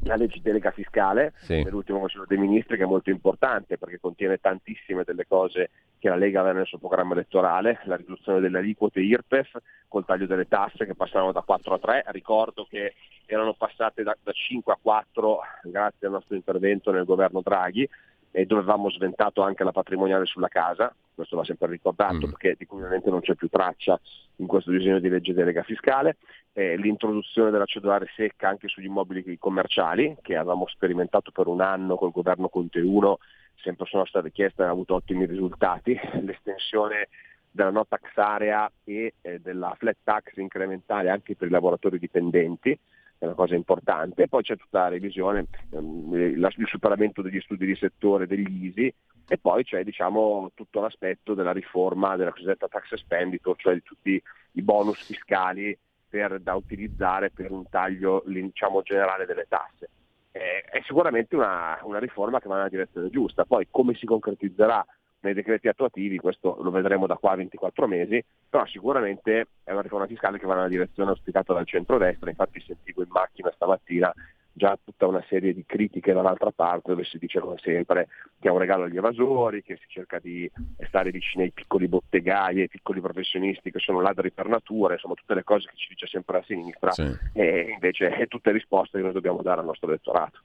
la 0.06 0.16
legge 0.16 0.40
delega 0.42 0.72
fiscale 0.72 1.34
sì. 1.38 1.64
dell'ultimo 1.64 2.00
Consiglio 2.00 2.26
dei 2.28 2.38
Ministri 2.38 2.78
che 2.78 2.84
è 2.84 2.88
molto 2.88 3.10
importante 3.10 3.78
perché 3.78 4.00
contiene 4.00 4.38
tantissime 4.38 5.04
delle 5.04 5.26
cose 5.28 5.70
che 6.00 6.10
la 6.10 6.16
Lega 6.16 6.42
aveva 6.42 6.58
nel 6.58 6.68
suo 6.68 6.78
programma 6.78 7.14
elettorale, 7.14 7.80
la 7.86 7.96
riduzione 7.96 8.40
delle 8.40 8.60
aliquote 8.60 9.00
IRPEF 9.00 9.58
col 9.88 10.06
taglio 10.06 10.28
delle 10.28 10.48
tasse 10.48 10.86
che 10.86 10.94
passavano 10.94 11.32
da 11.32 11.42
4 11.42 11.74
a 11.74 11.80
3, 11.80 12.04
ricordo 12.10 12.68
che 12.70 12.94
erano 13.26 13.54
passate 13.54 14.04
da, 14.04 14.16
da 14.22 14.32
5 14.32 14.74
a 14.74 14.78
4 14.80 15.40
grazie 15.64 16.08
al 16.08 16.14
nostro 16.14 16.36
intervento 16.36 16.92
nel 16.92 17.06
governo 17.06 17.42
Draghi 17.42 17.90
e 18.36 18.46
dove 18.46 18.64
avevamo 18.64 18.90
sventato 18.90 19.44
anche 19.44 19.64
la 19.64 19.72
patrimoniale 19.72 20.26
sulla 20.26 20.50
casa, 20.50 20.94
questo 21.14 21.38
va 21.38 21.46
sempre 21.46 21.70
ricordato 21.70 22.28
mm. 22.28 22.30
perché 22.32 22.56
di 22.58 22.66
cui 22.66 22.80
ovviamente 22.80 23.10
non 23.10 23.22
c'è 23.22 23.34
più 23.34 23.48
traccia 23.48 23.98
in 24.36 24.46
questo 24.46 24.72
disegno 24.72 25.00
di 25.00 25.08
legge 25.08 25.34
delega 25.34 25.64
fiscale, 25.64 26.18
eh, 26.52 26.76
l'introduzione 26.76 27.50
della 27.50 27.64
cedolare 27.64 28.08
secca 28.14 28.50
anche 28.50 28.68
sugli 28.68 28.88
immobili 28.88 29.38
commerciali 29.38 30.18
che 30.22 30.36
avevamo 30.36 30.68
sperimentato 30.68 31.32
per 31.32 31.48
un 31.48 31.62
anno 31.62 31.96
col 31.96 32.12
governo 32.12 32.50
Conte 32.50 32.82
1, 32.82 33.20
sempre 33.56 33.86
sono 33.86 34.04
state 34.04 34.34
chieste 34.34 34.62
e 34.62 34.66
hanno 34.66 34.74
avuto 34.74 34.96
ottimi 34.96 35.26
risultati, 35.26 35.98
l'estensione 36.20 37.08
della 37.50 37.72
no 37.72 37.86
tax 37.88 38.02
area 38.16 38.70
e 38.84 39.14
eh, 39.22 39.40
della 39.40 39.74
flat 39.78 39.96
tax 40.04 40.36
incrementale 40.36 41.10
anche 41.10 41.38
per 41.38 41.48
i 41.48 41.52
lavoratori 41.52 41.98
dipendenti, 42.00 42.78
è 43.18 43.26
una 43.26 43.34
cosa 43.34 43.56
importante, 43.56 44.28
poi 44.28 44.44
c'è 44.44 44.58
tutta 44.58 44.80
la 44.80 44.88
revisione, 44.90 45.48
ehm, 45.72 46.14
il 46.14 46.68
superamento 46.68 47.22
degli 47.22 47.40
studi 47.40 47.66
di 47.66 47.76
settore, 47.76 48.28
degli 48.28 48.66
ISI, 48.66 48.94
e 49.28 49.38
poi 49.38 49.64
c'è 49.64 49.84
diciamo, 49.84 50.52
tutto 50.54 50.82
l'aspetto 50.82 51.34
della 51.34 51.52
riforma 51.52 52.16
della 52.16 52.32
cosiddetta 52.32 52.68
tax 52.68 52.92
expenditure, 52.92 53.58
cioè 53.58 53.74
di 53.74 53.84
tutti 53.84 54.22
i 54.52 54.62
bonus 54.62 55.04
fiscali 55.04 55.78
per, 56.08 56.40
da 56.40 56.54
utilizzare 56.56 57.32
per 57.32 57.52
un 57.52 57.68
taglio 57.70 58.24
diciamo, 58.26 58.82
generale 58.84 59.26
delle 59.26 59.46
tasse. 59.48 59.90
Eh, 60.32 60.62
è 60.70 60.82
sicuramente 60.86 61.36
una, 61.36 61.80
una 61.84 62.00
riforma 62.00 62.40
che 62.40 62.48
va 62.48 62.56
nella 62.56 62.70
direzione 62.70 63.10
giusta, 63.10 63.46
poi 63.46 63.68
come 63.72 63.96
si 63.96 64.06
concretizzerà 64.06 64.86
nei 65.26 65.34
decreti 65.34 65.68
attuativi, 65.68 66.18
questo 66.18 66.58
lo 66.62 66.72
vedremo 66.72 67.08
da 67.08 67.16
qua 67.16 67.32
a 67.32 67.36
24 67.36 67.88
mesi, 67.88 68.24
però 68.50 68.66
sicuramente 68.66 69.48
è 69.64 69.72
una 69.72 69.82
riforma 69.82 70.08
fiscale 70.08 70.40
che 70.40 70.46
va 70.46 70.56
nella 70.56 70.68
direzione 70.68 71.10
auspicata 71.10 71.54
dal 71.54 71.66
centro-destra, 71.66 72.30
infatti 72.30 72.62
sentivo 72.62 73.02
in 73.02 73.10
macchina 73.10 73.52
stamattina 73.54 74.14
già 74.58 74.80
tutta 74.82 75.06
una 75.06 75.22
serie 75.28 75.54
di 75.54 75.66
critiche 75.66 76.14
dall'altra 76.14 76.50
parte 76.52 76.92
dove 76.92 77.04
si 77.04 77.18
dice 77.18 77.42
come 77.42 77.58
sempre 77.58 78.08
che 78.40 78.48
è 78.48 78.52
un 78.52 78.58
regalo 78.58 78.84
agli 78.84 78.96
evasori, 78.96 79.62
che 79.62 79.76
si 79.76 79.86
cerca 79.88 80.18
di 80.20 80.50
stare 80.88 81.12
vicini 81.12 81.44
ai 81.44 81.52
piccoli 81.52 81.90
bottegai, 81.90 82.62
ai 82.62 82.70
piccoli 82.70 83.02
professionisti 83.02 83.70
che 83.70 83.80
sono 83.80 84.00
ladri 84.00 84.32
per 84.32 84.48
natura, 84.48 84.94
insomma 84.94 85.16
tutte 85.16 85.34
le 85.34 85.44
cose 85.44 85.68
che 85.68 85.76
ci 85.76 85.90
dice 85.90 86.08
sempre 86.08 86.38
la 86.38 86.44
sinistra 86.46 86.92
sì. 86.92 87.04
e 87.34 87.72
invece 87.74 88.10
è 88.16 88.28
tutte 88.28 88.54
risposte 88.54 88.98
che 88.98 89.04
noi 89.04 89.14
dobbiamo 89.14 89.42
dare 89.42 89.60
al 89.60 89.66
nostro 89.66 89.90
elettorato. 89.90 90.40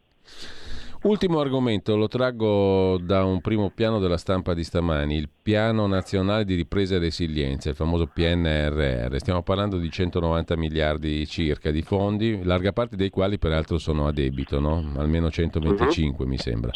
Ultimo 1.03 1.41
argomento, 1.41 1.97
lo 1.97 2.09
traggo 2.09 2.99
da 2.99 3.25
un 3.25 3.41
primo 3.41 3.71
piano 3.71 4.01
della 4.01 4.19
stampa 4.19 4.53
di 4.53 4.63
stamani, 4.63 5.17
il 5.17 5.31
Piano 5.43 5.87
Nazionale 5.87 6.45
di 6.45 6.55
Ripresa 6.55 6.97
e 6.97 6.99
Resilienza, 6.99 7.71
il 7.71 7.75
famoso 7.75 8.07
PNRR. 8.07 9.17
Stiamo 9.17 9.43
parlando 9.43 9.79
di 9.79 9.91
190 9.91 10.59
miliardi 10.59 11.27
circa 11.27 11.71
di 11.71 11.81
fondi, 11.81 12.45
larga 12.45 12.75
parte 12.75 12.97
dei 12.97 13.09
quali 13.09 13.39
peraltro 13.39 13.79
sono 13.79 14.09
a 14.09 14.13
debito, 14.13 14.61
no? 14.61 14.93
almeno 14.97 15.31
125 15.31 16.23
uh-huh. 16.23 16.31
mi 16.31 16.37
sembra. 16.37 16.71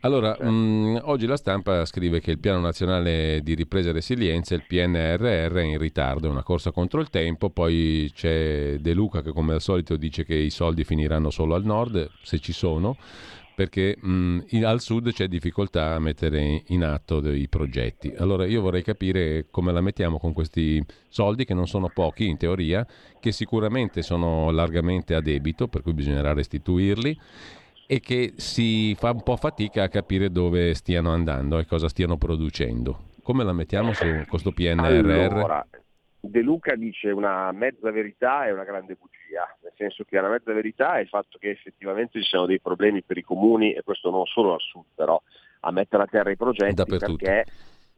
Allora, 0.00 0.36
mh, 0.40 0.48
mm, 0.48 0.96
oggi 1.02 1.26
la 1.26 1.36
stampa 1.36 1.84
scrive 1.84 2.20
che 2.20 2.32
il 2.32 2.40
Piano 2.40 2.58
Nazionale 2.58 3.40
di 3.40 3.54
Ripresa 3.54 3.90
e 3.90 3.92
Resilienza, 3.92 4.56
il 4.56 4.64
PNRR, 4.66 5.54
è 5.54 5.62
in 5.62 5.78
ritardo, 5.78 6.26
è 6.26 6.30
una 6.30 6.42
corsa 6.42 6.72
contro 6.72 7.00
il 7.00 7.08
tempo, 7.08 7.50
poi 7.50 8.10
c'è 8.12 8.78
De 8.80 8.94
Luca 8.94 9.22
che 9.22 9.30
come 9.30 9.52
al 9.52 9.60
solito 9.60 9.96
dice 9.96 10.24
che 10.24 10.34
i 10.34 10.50
soldi 10.50 10.82
finiranno 10.82 11.30
solo 11.30 11.54
al 11.54 11.64
nord, 11.64 12.10
se 12.22 12.40
ci 12.40 12.52
sono 12.52 12.96
perché 13.60 13.94
mh, 14.00 14.38
in, 14.52 14.64
al 14.64 14.80
sud 14.80 15.12
c'è 15.12 15.28
difficoltà 15.28 15.92
a 15.92 15.98
mettere 15.98 16.62
in 16.68 16.82
atto 16.82 17.20
dei 17.20 17.46
progetti. 17.46 18.10
Allora 18.16 18.46
io 18.46 18.62
vorrei 18.62 18.82
capire 18.82 19.48
come 19.50 19.70
la 19.70 19.82
mettiamo 19.82 20.18
con 20.18 20.32
questi 20.32 20.82
soldi 21.10 21.44
che 21.44 21.52
non 21.52 21.66
sono 21.66 21.90
pochi 21.92 22.26
in 22.26 22.38
teoria, 22.38 22.86
che 23.20 23.32
sicuramente 23.32 24.00
sono 24.00 24.50
largamente 24.50 25.14
a 25.14 25.20
debito, 25.20 25.68
per 25.68 25.82
cui 25.82 25.92
bisognerà 25.92 26.32
restituirli 26.32 27.20
e 27.86 28.00
che 28.00 28.32
si 28.36 28.94
fa 28.94 29.10
un 29.10 29.22
po' 29.22 29.36
fatica 29.36 29.82
a 29.82 29.88
capire 29.88 30.30
dove 30.30 30.72
stiano 30.72 31.12
andando 31.12 31.58
e 31.58 31.66
cosa 31.66 31.90
stiano 31.90 32.16
producendo. 32.16 33.08
Come 33.22 33.44
la 33.44 33.52
mettiamo 33.52 33.92
su 33.92 34.06
questo 34.26 34.52
PNRR? 34.52 35.10
Allora, 35.10 35.68
De 36.20 36.42
Luca 36.42 36.74
dice 36.74 37.10
una 37.10 37.50
mezza 37.52 37.90
verità 37.90 38.46
e 38.46 38.52
una 38.52 38.64
grande 38.64 38.94
bugia, 38.94 39.56
nel 39.62 39.72
senso 39.76 40.04
che 40.04 40.20
la 40.20 40.28
mezza 40.28 40.52
verità 40.52 40.96
è 40.96 41.00
il 41.00 41.08
fatto 41.08 41.38
che 41.38 41.50
effettivamente 41.50 42.20
ci 42.20 42.28
siano 42.28 42.46
dei 42.46 42.60
problemi 42.60 43.02
per 43.02 43.16
i 43.16 43.22
comuni, 43.22 43.72
e 43.72 43.82
questo 43.82 44.10
non 44.10 44.26
solo 44.26 44.52
al 44.52 44.60
sud 44.60 44.84
però, 44.94 45.20
a 45.60 45.70
mettere 45.70 46.02
a 46.02 46.06
terra 46.06 46.30
i 46.30 46.36
progetti 46.36 46.84
perché 46.84 47.44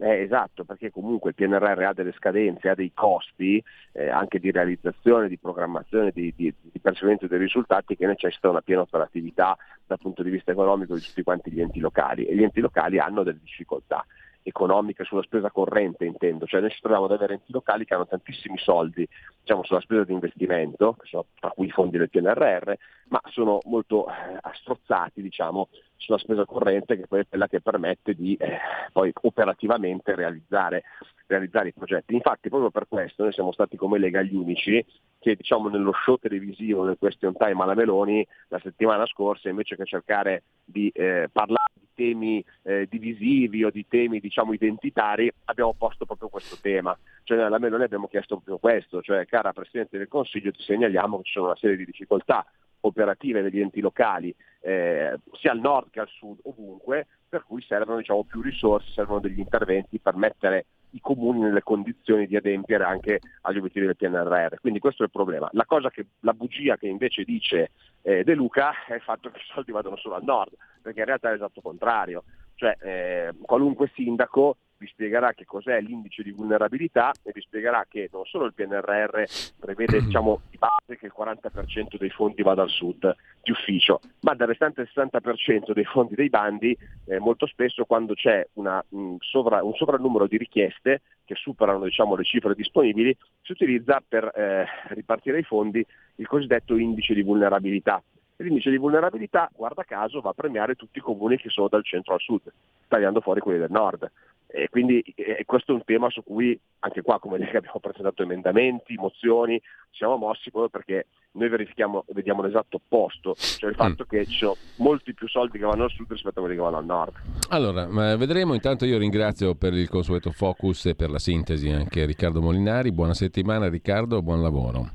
eh, 0.03 0.23
esatto, 0.23 0.65
perché 0.65 0.91
comunque 0.91 1.31
il 1.31 1.37
PNRR 1.37 1.83
ha 1.83 1.93
delle 1.93 2.13
scadenze, 2.13 2.69
ha 2.69 2.75
dei 2.75 2.91
costi 2.93 3.63
eh, 3.93 4.09
anche 4.09 4.41
di 4.41 4.51
realizzazione, 4.51 5.29
di 5.29 5.39
programmazione, 5.39 6.11
di, 6.13 6.33
di, 6.35 6.53
di, 6.61 6.79
perseguimento 6.81 7.29
dei 7.29 7.39
risultati 7.39 7.97
che 7.97 8.07
necessitano 8.07 8.55
una 8.55 8.63
piena 8.63 8.81
operatività 8.81 9.57
dal 9.87 9.99
punto 9.99 10.25
di 10.25 10.31
vista 10.31 10.51
economico 10.51 10.95
di 10.95 11.03
tutti 11.03 11.23
quanti 11.23 11.53
gli 11.53 11.61
enti 11.61 11.79
locali 11.79 12.25
e 12.25 12.35
gli 12.35 12.43
enti 12.43 12.61
locali 12.61 12.99
hanno 12.99 13.23
delle 13.23 13.39
difficoltà 13.41 14.05
economiche 14.43 15.05
sulla 15.05 15.23
spesa 15.23 15.51
corrente 15.51 16.05
intendo, 16.05 16.47
cioè 16.47 16.61
noi 16.61 16.71
ci 16.71 16.81
troviamo 16.81 17.07
ad 17.07 17.13
avere 17.13 17.35
enti 17.35 17.53
locali 17.53 17.85
che 17.85 17.95
hanno 17.95 18.07
tantissimi 18.07 18.59
soldi 18.59 19.07
diciamo, 19.41 19.65
sulla 19.65 19.81
spesa 19.81 20.05
di 20.05 20.13
investimento, 20.13 20.97
tra 21.39 21.51
cui 21.51 21.67
i 21.67 21.71
fondi 21.71 21.99
del 21.99 22.11
PNRR, 22.11 22.73
ma 23.09 23.21
sono 23.31 23.61
molto 23.65 24.09
eh, 24.09 24.13
astrozzati 24.41 25.23
diciamo, 25.23 25.69
sulla 25.97 26.19
spesa 26.19 26.45
corrente 26.45 26.97
che 26.97 27.03
è 27.03 27.27
quella 27.29 27.47
che 27.47 27.61
permette 27.61 28.15
di 28.15 28.35
eh, 28.37 28.59
poi 28.93 29.13
operativamente 29.23 30.15
realizzare, 30.15 30.83
realizzare, 31.27 31.69
i 31.69 31.73
progetti. 31.73 32.15
Infatti 32.15 32.49
proprio 32.49 32.71
per 32.71 32.87
questo 32.89 33.23
noi 33.23 33.33
siamo 33.33 33.53
stati 33.53 33.77
come 33.77 33.99
Lega 33.99 34.23
gli 34.23 34.35
unici 34.35 34.85
che 35.19 35.37
diciamo, 35.37 35.69
nello 35.69 35.93
show 36.05 36.19
televisivo 36.19 36.85
del 36.85 36.97
Question 36.99 37.37
Time 37.37 37.63
alla 37.63 37.75
Meloni 37.75 38.27
la 38.49 38.59
settimana 38.61 39.07
scorsa 39.07 39.49
invece 39.49 39.77
che 39.77 39.85
cercare 39.85 40.43
di 40.65 40.89
eh, 40.89 41.29
parlare 41.31 41.72
temi 41.95 42.45
eh, 42.63 42.87
divisivi 42.89 43.65
o 43.65 43.71
di 43.71 43.87
temi 43.89 44.21
diciamo, 44.21 44.53
identitari 44.53 45.31
abbiamo 45.45 45.75
posto 45.75 46.05
proprio 46.07 46.29
questo 46.29 46.57
tema. 46.61 46.97
Cioè 47.25 47.39
alla 47.39 47.59
Meloni 47.59 47.85
abbiamo 47.85 48.09
chiesto 48.09 48.37
proprio 48.37 48.59
questo, 48.59 49.03
cioè 49.03 49.27
cara 49.27 49.53
Presidente 49.53 49.99
del 49.99 50.09
Consiglio 50.09 50.51
ti 50.51 50.63
segnaliamo 50.63 51.19
che 51.19 51.25
ci 51.25 51.33
sono 51.33 51.47
una 51.47 51.57
serie 51.57 51.77
di 51.77 51.85
difficoltà 51.85 52.45
operative 52.83 53.43
degli 53.43 53.61
enti 53.61 53.81
locali, 53.81 54.35
eh, 54.61 55.19
sia 55.33 55.53
al 55.53 55.61
nord 55.61 55.91
che 55.91 56.01
al 56.01 56.09
sud, 56.09 56.39
ovunque, 56.45 57.07
per 57.29 57.45
cui 57.45 57.63
servono 57.63 57.99
diciamo, 57.99 58.25
più 58.25 58.41
risorse, 58.41 58.91
servono 58.93 59.21
degli 59.21 59.39
interventi 59.39 59.99
per 59.99 60.17
mettere 60.17 60.67
i 60.93 61.01
comuni 61.01 61.41
nelle 61.41 61.63
condizioni 61.63 62.27
di 62.27 62.37
adempiere 62.37 62.85
anche 62.85 63.21
agli 63.43 63.59
obiettivi 63.59 63.87
del 63.87 63.97
PNRR. 63.97 64.57
Quindi 64.61 64.79
questo 64.79 65.03
è 65.03 65.07
il 65.07 65.13
problema. 65.13 65.49
La, 65.53 65.67
che, 65.91 66.07
la 66.21 66.33
bugia 66.33 66.77
che 66.77 66.87
invece 66.87 67.25
dice 67.25 67.71
eh, 68.03 68.25
De 68.25 68.35
Luca 68.35 68.73
è 68.87 68.95
il 68.95 69.01
fatto 69.01 69.31
che 69.31 69.39
i 69.39 69.53
soldi 69.53 69.73
vadano 69.73 69.97
solo 69.97 70.15
al 70.17 70.25
nord, 70.25 70.53
perché 70.81 71.01
in 71.01 71.07
realtà 71.07 71.29
è 71.29 71.33
l'esatto 71.33 71.61
contrario. 71.61 72.25
Cioè 72.55 72.77
eh, 72.81 73.35
qualunque 73.43 73.91
sindaco 73.95 74.57
vi 74.83 74.89
spiegherà 74.89 75.33
che 75.33 75.45
cos'è 75.45 75.81
l'indice 75.81 76.25
di 76.25 76.33
vulnerabilità 76.33 77.13
e 77.23 77.31
vi 77.33 77.41
spiegherà 77.41 77.87
che 77.89 78.09
non 78.13 78.25
solo 78.25 78.47
il 78.47 78.53
PNRR 78.53 79.23
prevede 79.61 80.03
diciamo, 80.03 80.41
di 80.51 80.59
base 80.59 80.99
che 80.99 81.07
il 81.07 81.13
40% 81.17 81.97
dei 81.99 82.11
fondi 82.11 82.43
vada 82.43 82.63
al 82.63 82.69
sud 82.69 83.15
di 83.41 83.53
ufficio, 83.53 84.01
ma 84.23 84.35
dal 84.35 84.49
restante 84.49 84.89
60% 84.93 85.73
dei 85.73 85.85
fondi 85.85 86.17
dei 86.17 86.29
bandi 86.29 86.77
eh, 87.07 87.21
molto 87.21 87.47
spesso 87.47 87.85
quando 87.85 88.15
c'è 88.15 88.45
una, 88.55 88.85
un, 88.91 89.17
sovra, 89.21 89.63
un 89.63 89.75
sovrannumero 89.75 90.27
di 90.27 90.37
richieste 90.37 91.03
che 91.25 91.37
superano 91.37 91.85
diciamo, 91.85 92.17
le 92.17 92.25
cifre 92.25 92.55
disponibili, 92.55 93.17
si 93.43 93.53
utilizza 93.53 94.03
per 94.07 94.25
eh, 94.35 94.67
ripartire 94.89 95.39
i 95.39 95.45
fondi 95.45 95.85
il 96.17 96.27
cosiddetto 96.27 96.77
indice 96.77 97.15
di 97.15 97.23
vulnerabilità. 97.23 98.03
L'indice 98.37 98.71
di 98.71 98.77
vulnerabilità, 98.77 99.49
guarda 99.55 99.85
caso, 99.85 100.21
va 100.21 100.31
a 100.31 100.35
premiare 100.35 100.75
tutti 100.75 100.99
i 100.99 101.03
comuni 101.03 101.37
che 101.37 101.49
sono 101.49 101.69
dal 101.69 101.85
centro 101.85 102.15
al 102.15 102.21
sud, 102.21 102.41
tagliando 102.89 103.21
fuori 103.21 103.41
quelli 103.41 103.61
del 103.61 103.71
nord. 103.71 104.11
E 104.55 104.69
quindi 104.69 105.01
eh, 105.01 105.45
questo 105.47 105.73
è 105.73 105.75
un 105.75 105.85
tema 105.85 106.11
su 106.11 106.23
cui 106.23 106.59
anche 106.81 107.01
qua 107.01 107.19
come 107.19 107.39
Lega 107.39 107.57
abbiamo 107.59 107.81
presentato 107.81 108.23
emendamenti, 108.23 108.95
mozioni, 108.97 109.59
ci 109.59 109.99
siamo 109.99 110.17
mossi 110.17 110.51
proprio 110.51 110.69
perché 110.69 111.07
noi 111.33 111.49
verifichiamo 111.49 112.05
e 112.07 112.13
vediamo 112.13 112.43
l'esatto 112.43 112.77
opposto, 112.77 113.35
cioè 113.35 113.71
il 113.71 113.77
fatto 113.77 114.05
mm. 114.05 114.09
che 114.09 114.27
ci 114.27 114.37
sono 114.37 114.57
molti 114.77 115.15
più 115.15 115.27
soldi 115.27 115.59
che 115.59 115.65
vanno 115.65 115.85
al 115.85 115.91
sud 115.91 116.11
rispetto 116.11 116.39
a 116.39 116.43
quelli 116.43 116.57
che 116.57 116.63
vanno 116.63 116.77
al 116.77 116.85
nord. 116.85 117.15
Allora, 117.49 117.87
vedremo, 118.17 118.53
intanto 118.53 118.85
io 118.85 118.99
ringrazio 118.99 119.55
per 119.55 119.73
il 119.73 119.89
consueto 119.89 120.31
focus 120.31 120.87
e 120.87 120.95
per 120.95 121.09
la 121.09 121.19
sintesi 121.19 121.71
anche 121.71 122.05
Riccardo 122.05 122.43
Molinari, 122.43 122.93
buona 122.93 123.15
settimana 123.15 123.71
Riccardo, 123.71 124.21
buon 124.21 124.43
lavoro. 124.43 124.91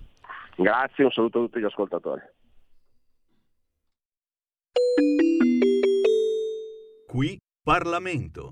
Grazie, 0.56 1.04
un 1.04 1.12
saluto 1.12 1.40
a 1.40 1.42
tutti 1.46 1.60
gli 1.60 1.66
ascoltatori. 1.66 2.22
Qui 7.08 7.38
Parlamento. 7.64 8.52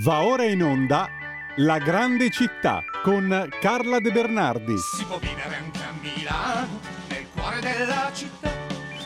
Va 0.00 0.24
ora 0.24 0.44
in 0.44 0.62
onda 0.62 1.08
La 1.56 1.78
grande 1.78 2.28
città 2.28 2.82
con 3.02 3.48
Carla 3.60 3.98
De 3.98 4.10
Bernardi. 4.12 4.76
Si 4.76 5.04
può 5.04 5.18
vivere 5.18 5.56
anche 5.56 5.78
a 5.78 5.92
Milano 6.00 6.94
cuore 7.34 7.60
della 7.60 8.10
città, 8.12 8.50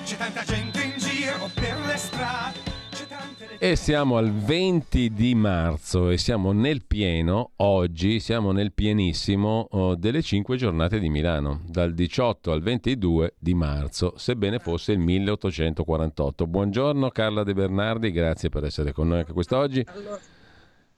c'è 0.05 0.17
tanta 0.17 0.43
gente 0.43 0.83
in 0.83 0.95
giro 0.97 1.49
per 1.55 1.79
le 1.87 1.97
strade. 1.97 2.59
E 3.59 3.77
siamo 3.77 4.17
al 4.17 4.33
20 4.33 5.13
di 5.13 5.35
marzo 5.35 6.09
e 6.09 6.17
siamo 6.17 6.53
nel 6.53 6.83
pieno, 6.87 7.53
oggi 7.57 8.19
siamo 8.19 8.53
nel 8.53 8.73
pienissimo 8.73 9.69
oh, 9.71 9.95
delle 9.95 10.23
5 10.23 10.57
giornate 10.57 10.99
di 10.99 11.11
Milano, 11.11 11.61
dal 11.67 11.93
18 11.93 12.51
al 12.51 12.63
22 12.63 13.35
di 13.39 13.55
marzo, 13.55 14.15
sebbene 14.17 14.59
fosse 14.59 14.93
il 14.93 14.99
1848. 14.99 16.47
Buongiorno 16.47 17.11
Carla 17.11 17.45
De 17.45 17.53
Bernardi, 17.53 18.11
grazie 18.11 18.49
per 18.49 18.65
essere 18.65 18.93
con 18.93 19.09
noi 19.09 19.19
anche 19.19 19.35
quest'oggi. 19.35 19.85
Allora. 19.95 20.39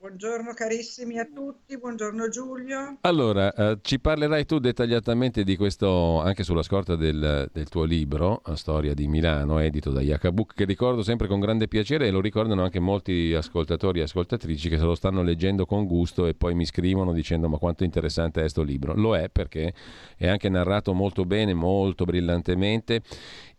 Buongiorno 0.02 0.52
carissimi 0.52 1.20
a 1.20 1.28
tutti, 1.32 1.78
buongiorno 1.78 2.28
Giulio. 2.28 2.96
Allora, 3.02 3.54
eh, 3.54 3.78
ci 3.82 4.00
parlerai 4.00 4.44
tu 4.44 4.58
dettagliatamente 4.58 5.44
di 5.44 5.54
questo, 5.54 6.20
anche 6.20 6.42
sulla 6.42 6.64
scorta 6.64 6.96
del, 6.96 7.48
del 7.52 7.68
tuo 7.68 7.84
libro, 7.84 8.42
Storia 8.54 8.94
di 8.94 9.06
Milano, 9.06 9.60
edito 9.60 9.92
da 9.92 10.00
Iacabuc, 10.00 10.54
che 10.54 10.64
ricordo 10.64 11.04
sempre 11.04 11.28
con 11.28 11.38
grande 11.38 11.68
piacere 11.68 12.08
e 12.08 12.10
lo 12.10 12.20
ricordano 12.20 12.64
anche 12.64 12.80
molti 12.80 13.32
ascoltatori 13.32 14.00
e 14.00 14.02
ascoltatrici 14.02 14.68
che 14.68 14.76
se 14.76 14.82
lo 14.82 14.96
stanno 14.96 15.22
leggendo 15.22 15.66
con 15.66 15.86
gusto 15.86 16.26
e 16.26 16.34
poi 16.34 16.56
mi 16.56 16.66
scrivono 16.66 17.12
dicendo 17.12 17.48
ma 17.48 17.58
quanto 17.58 17.84
interessante 17.84 18.40
è 18.40 18.42
questo 18.42 18.62
libro. 18.62 18.96
Lo 18.96 19.16
è 19.16 19.28
perché 19.28 19.72
è 20.16 20.26
anche 20.26 20.48
narrato 20.48 20.92
molto 20.94 21.24
bene, 21.24 21.54
molto 21.54 22.04
brillantemente 22.04 23.02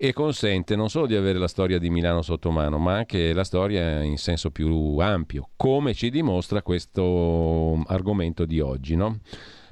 e 0.05 0.11
consente 0.11 0.75
non 0.75 0.89
solo 0.89 1.05
di 1.05 1.15
avere 1.15 1.39
la 1.39 1.47
storia 1.47 1.79
di 1.79 1.89
Milano 1.89 2.21
sotto 2.21 2.51
mano, 2.51 2.77
ma 2.77 2.97
anche 2.97 3.31
la 3.31 3.45
storia 3.45 4.01
in 4.01 4.17
senso 4.17 4.51
più 4.51 4.97
ampio, 4.97 5.51
come 5.55 5.93
ci 5.93 6.09
dimostra 6.09 6.61
questo 6.61 7.81
argomento 7.87 8.43
di 8.43 8.59
oggi, 8.59 8.97
no? 8.97 9.19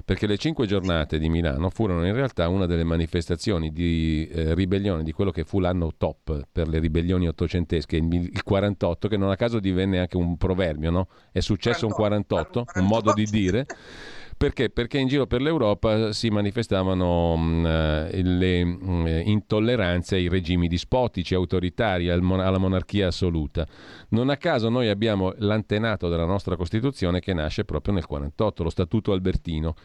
Perché 0.02 0.26
le 0.26 0.38
cinque 0.38 0.66
giornate 0.66 1.18
di 1.18 1.28
Milano 1.28 1.68
furono 1.68 2.06
in 2.06 2.14
realtà 2.14 2.48
una 2.48 2.64
delle 2.64 2.82
manifestazioni 2.82 3.72
di 3.72 4.26
eh, 4.32 4.54
ribellione 4.54 5.02
di 5.02 5.12
quello 5.12 5.32
che 5.32 5.44
fu 5.44 5.60
l'anno 5.60 5.92
top 5.98 6.46
per 6.50 6.66
le 6.66 6.78
ribellioni 6.78 7.28
ottocentesche, 7.28 7.96
il 7.96 8.42
48, 8.42 9.08
che 9.08 9.18
non 9.18 9.30
a 9.30 9.36
caso 9.36 9.60
divenne 9.60 9.98
anche 10.00 10.16
un 10.16 10.38
proverbio, 10.38 10.90
no? 10.90 11.08
È 11.30 11.40
successo 11.40 11.86
48, 11.88 12.58
un 12.58 12.64
48, 12.64 12.80
un 12.80 12.86
modo 12.86 13.12
di 13.12 13.24
dire. 13.26 13.66
Perché? 14.42 14.70
Perché 14.70 14.98
in 14.98 15.06
giro 15.06 15.28
per 15.28 15.40
l'Europa 15.40 16.12
si 16.12 16.28
manifestavano 16.28 17.36
mh, 17.36 17.64
eh, 17.64 18.22
le 18.24 18.64
mh, 18.64 19.22
intolleranze 19.26 20.16
ai 20.16 20.28
regimi 20.28 20.66
dispotici, 20.66 21.32
autoritari, 21.32 22.10
al 22.10 22.22
mon- 22.22 22.40
alla 22.40 22.58
monarchia 22.58 23.06
assoluta. 23.06 23.64
Non 24.08 24.30
a 24.30 24.36
caso 24.36 24.68
noi 24.68 24.88
abbiamo 24.88 25.32
l'antenato 25.36 26.08
della 26.08 26.24
nostra 26.24 26.56
Costituzione 26.56 27.20
che 27.20 27.32
nasce 27.32 27.64
proprio 27.64 27.94
nel 27.94 28.04
48, 28.04 28.64
lo 28.64 28.70
Statuto 28.70 29.12
Albertino 29.12 29.76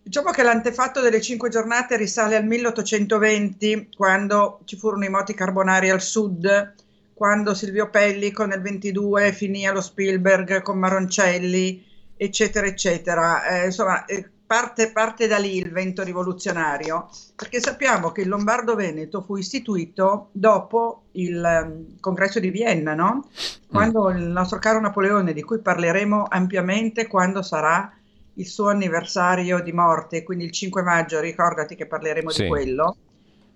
Diciamo 0.00 0.30
che 0.30 0.42
l'antefatto 0.42 1.02
delle 1.02 1.20
cinque 1.20 1.50
giornate 1.50 1.98
risale 1.98 2.36
al 2.36 2.46
1820, 2.46 3.90
quando 3.94 4.60
ci 4.64 4.76
furono 4.76 5.04
i 5.04 5.10
moti 5.10 5.34
carbonari 5.34 5.90
al 5.90 6.00
sud, 6.00 6.74
quando 7.12 7.52
Silvio 7.52 7.90
Pellico 7.90 8.46
nel 8.46 8.62
22 8.62 9.32
finì 9.32 9.66
allo 9.66 9.82
Spielberg 9.82 10.62
con 10.62 10.78
Maroncelli, 10.78 11.84
eccetera, 12.18 12.66
eccetera. 12.66 13.46
Eh, 13.46 13.64
insomma, 13.66 14.04
eh, 14.04 14.28
parte, 14.48 14.90
parte, 14.92 15.26
da 15.26 15.38
lì 15.38 15.56
il 15.56 15.70
vento 15.70 16.02
rivoluzionario, 16.02 17.08
perché 17.36 17.60
sappiamo 17.60 18.12
che 18.12 18.22
il 18.22 18.28
Lombardo-Veneto 18.28 19.22
fu 19.22 19.36
istituito 19.36 20.28
dopo 20.32 21.04
il 21.12 21.64
um, 21.64 22.00
congresso 22.00 22.40
di 22.40 22.50
Vienna, 22.50 22.94
no? 22.94 23.28
quando 23.68 24.10
mm. 24.10 24.16
il 24.16 24.24
nostro 24.24 24.58
caro 24.58 24.80
Napoleone, 24.80 25.32
di 25.32 25.42
cui 25.42 25.60
parleremo 25.60 26.26
ampiamente 26.28 27.06
quando 27.06 27.42
sarà 27.42 27.92
il 28.34 28.46
suo 28.46 28.68
anniversario 28.68 29.60
di 29.60 29.72
morte, 29.72 30.22
quindi 30.22 30.44
il 30.44 30.52
5 30.52 30.82
maggio, 30.82 31.20
ricordati 31.20 31.74
che 31.74 31.86
parleremo 31.86 32.30
sì. 32.30 32.42
di 32.42 32.48
quello, 32.48 32.96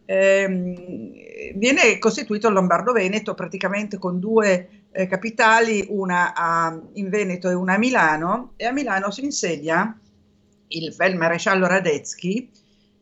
ehm, 0.05 1.13
viene 1.55 1.99
costituito 1.99 2.49
il 2.49 2.55
Lombardo-Veneto 2.55 3.35
praticamente 3.35 3.99
con 3.99 4.19
due 4.19 4.82
eh, 4.93 5.07
capitali, 5.07 5.87
una 5.89 6.35
a, 6.35 6.79
in 6.95 7.09
Veneto 7.09 7.49
e 7.49 7.55
una 7.55 7.75
a 7.75 7.79
Milano, 7.79 8.53
e 8.57 8.67
a 8.67 8.73
Milano 8.73 9.11
si 9.11 9.25
insedia 9.25 9.99
il 10.69 10.93
feldmaresciallo 10.93 11.67
Radetzky, 11.67 12.51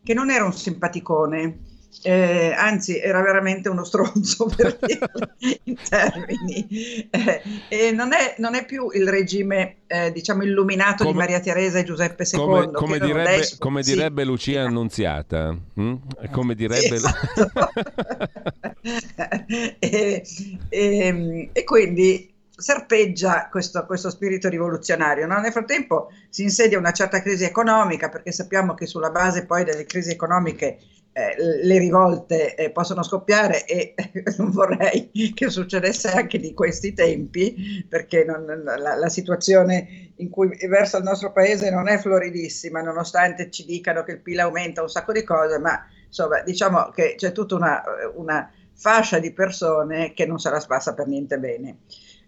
che 0.03 0.15
non 0.15 0.31
era 0.31 0.45
un 0.45 0.53
simpaticone, 0.53 1.59
eh, 2.03 2.55
anzi 2.57 2.99
era 2.99 3.21
veramente 3.21 3.69
uno 3.69 3.85
stronzo 3.85 4.47
per 4.57 4.79
dirlo 4.81 5.35
in 5.65 5.77
termini. 5.89 7.09
Eh, 7.11 7.43
e 7.69 7.93
non 7.93 8.13
è, 8.13 8.37
non 8.39 8.55
è, 8.55 8.65
più 8.65 8.91
il 8.93 9.09
regime, 9.09 9.79
eh, 9.87 10.13
diciamo, 10.13 10.43
illuminato 10.43 11.05
come, 11.05 11.13
di 11.13 11.19
Maria 11.19 11.41
Teresa 11.41 11.79
e 11.79 11.85
Giuseppe 11.85 12.25
II. 12.31 12.39
Come, 12.39 12.71
come 12.71 12.99
direbbe, 12.99 13.37
despo, 13.37 13.57
come 13.59 13.83
direbbe 13.83 14.23
sì. 14.23 14.29
Lucia 14.29 14.63
Annunziata. 14.63 15.57
Hm? 15.75 15.95
Come 16.31 16.55
direbbe... 16.55 16.81
Sì, 16.81 16.95
esatto. 16.95 17.51
e, 19.79 20.23
e, 20.69 21.51
e 21.53 21.65
quindi 21.65 22.31
serpeggia 22.61 23.49
questo, 23.51 23.85
questo 23.87 24.11
spirito 24.11 24.49
rivoluzionario. 24.49 25.27
No? 25.27 25.41
Nel 25.41 25.53
frattempo 25.53 26.11
si 26.29 26.43
insedia 26.43 26.79
una 26.79 26.93
certa 26.93 27.21
crisi 27.23 27.45
economica, 27.45 28.09
perché 28.09 28.33
sappiamo 28.33 28.75
che 28.75 28.87
sulla 28.87 29.11
base 29.11 29.47
poi 29.47 29.65
delle 29.65 29.85
crisi 29.85 30.11
economiche 30.11 30.79
eh, 31.13 31.35
le 31.63 31.79
rivolte 31.79 32.55
eh, 32.55 32.71
possono 32.71 33.03
scoppiare 33.03 33.65
e 33.65 33.95
non 34.39 34.51
vorrei 34.51 35.11
che 35.35 35.51
succedesse 35.51 36.09
anche 36.09 36.39
di 36.39 36.55
questi 36.55 36.93
tempi, 36.93 37.85
perché 37.89 38.25
non, 38.25 38.45
la, 38.65 38.95
la, 38.95 39.09
situazione 39.09 40.13
in 40.17 40.31
cui 40.31 40.57
verso 40.69 40.99
il 40.99 41.03
nostro 41.03 41.33
paese 41.33 41.71
non 41.71 41.89
è 41.89 41.99
floridissima, 41.99 42.81
nonostante 42.81 43.51
ci 43.51 43.65
dicano 43.65 44.05
che 44.05 44.13
il 44.13 44.21
PIL 44.21 44.39
aumenta 44.39 44.83
un 44.83 44.89
sacco 44.89 45.13
di 45.13 45.25
cose, 45.25 45.59
ma 45.59 45.85
insomma 46.07 46.43
diciamo 46.43 46.91
che 46.91 47.15
c'è 47.17 47.33
tutta 47.33 47.57
una, 47.57 47.83
una 48.15 48.49
fascia 48.73 49.19
di 49.19 49.33
persone 49.33 50.15
che 50.15 50.27
non 50.27 50.39
se 50.39 50.51
la 50.51 50.61
spassa 50.61 50.95
per 50.95 51.09
niente 51.09 51.39
bene. 51.39 51.79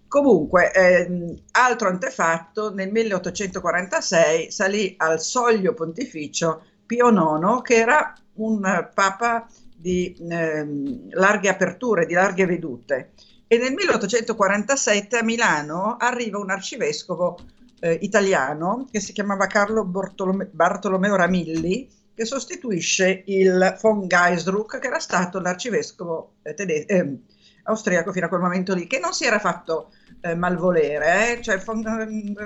Comunque, 0.09 0.71
ehm, 0.73 1.35
altro 1.53 1.89
antefatto, 1.89 2.75
nel 2.75 2.91
1846 2.91 4.51
salì 4.51 4.95
al 4.99 5.21
soglio 5.21 5.73
pontificio 5.73 6.65
Pio 6.93 7.09
IX, 7.09 7.63
che 7.63 7.77
era 7.77 8.13
un 8.35 8.91
papa 8.93 9.49
di 9.75 10.15
eh, 10.29 10.67
larghe 11.13 11.49
aperture, 11.49 12.05
di 12.05 12.13
larghe 12.13 12.45
vedute. 12.45 13.13
E 13.47 13.57
nel 13.57 13.73
1847 13.73 15.17
a 15.17 15.23
Milano 15.23 15.97
arriva 15.99 16.39
un 16.39 16.51
arcivescovo 16.51 17.39
eh, 17.81 17.99
italiano 18.03 18.87
che 18.91 19.01
si 19.01 19.15
chiamava 19.15 19.47
Carlo 19.47 19.87
Bortolome- 19.87 20.51
Bartolomeo 20.53 21.17
Ramilli, 21.17 21.89
che 22.15 22.27
sostituisce 22.27 23.23
il 23.25 23.79
von 23.81 24.07
Geisdruck, 24.07 24.79
che 24.79 24.87
era 24.87 24.99
stato 24.99 25.41
l'arcivescovo 25.41 26.35
eh, 26.43 26.53
tede- 26.53 26.85
eh, 26.85 27.19
austriaco 27.65 28.13
fino 28.13 28.27
a 28.27 28.29
quel 28.29 28.43
momento 28.43 28.75
lì, 28.75 28.87
che 28.87 28.99
non 28.99 29.15
si 29.15 29.25
era 29.25 29.39
fatto 29.39 29.93
eh, 30.21 30.35
malvolere, 30.35 31.39
eh. 31.39 31.43
cioè 31.43 31.57
von 31.57 31.83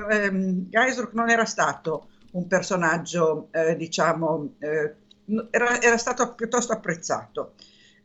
ehm, 0.09 0.68
Geisdruck 0.70 1.14
non 1.14 1.31
era 1.31 1.44
stato 1.44 2.10
un 2.37 2.47
personaggio, 2.47 3.49
eh, 3.51 3.77
diciamo, 3.77 4.57
era, 5.51 5.81
era, 5.81 5.97
stato 5.97 6.35
piuttosto 6.35 6.73
apprezzato. 6.73 7.55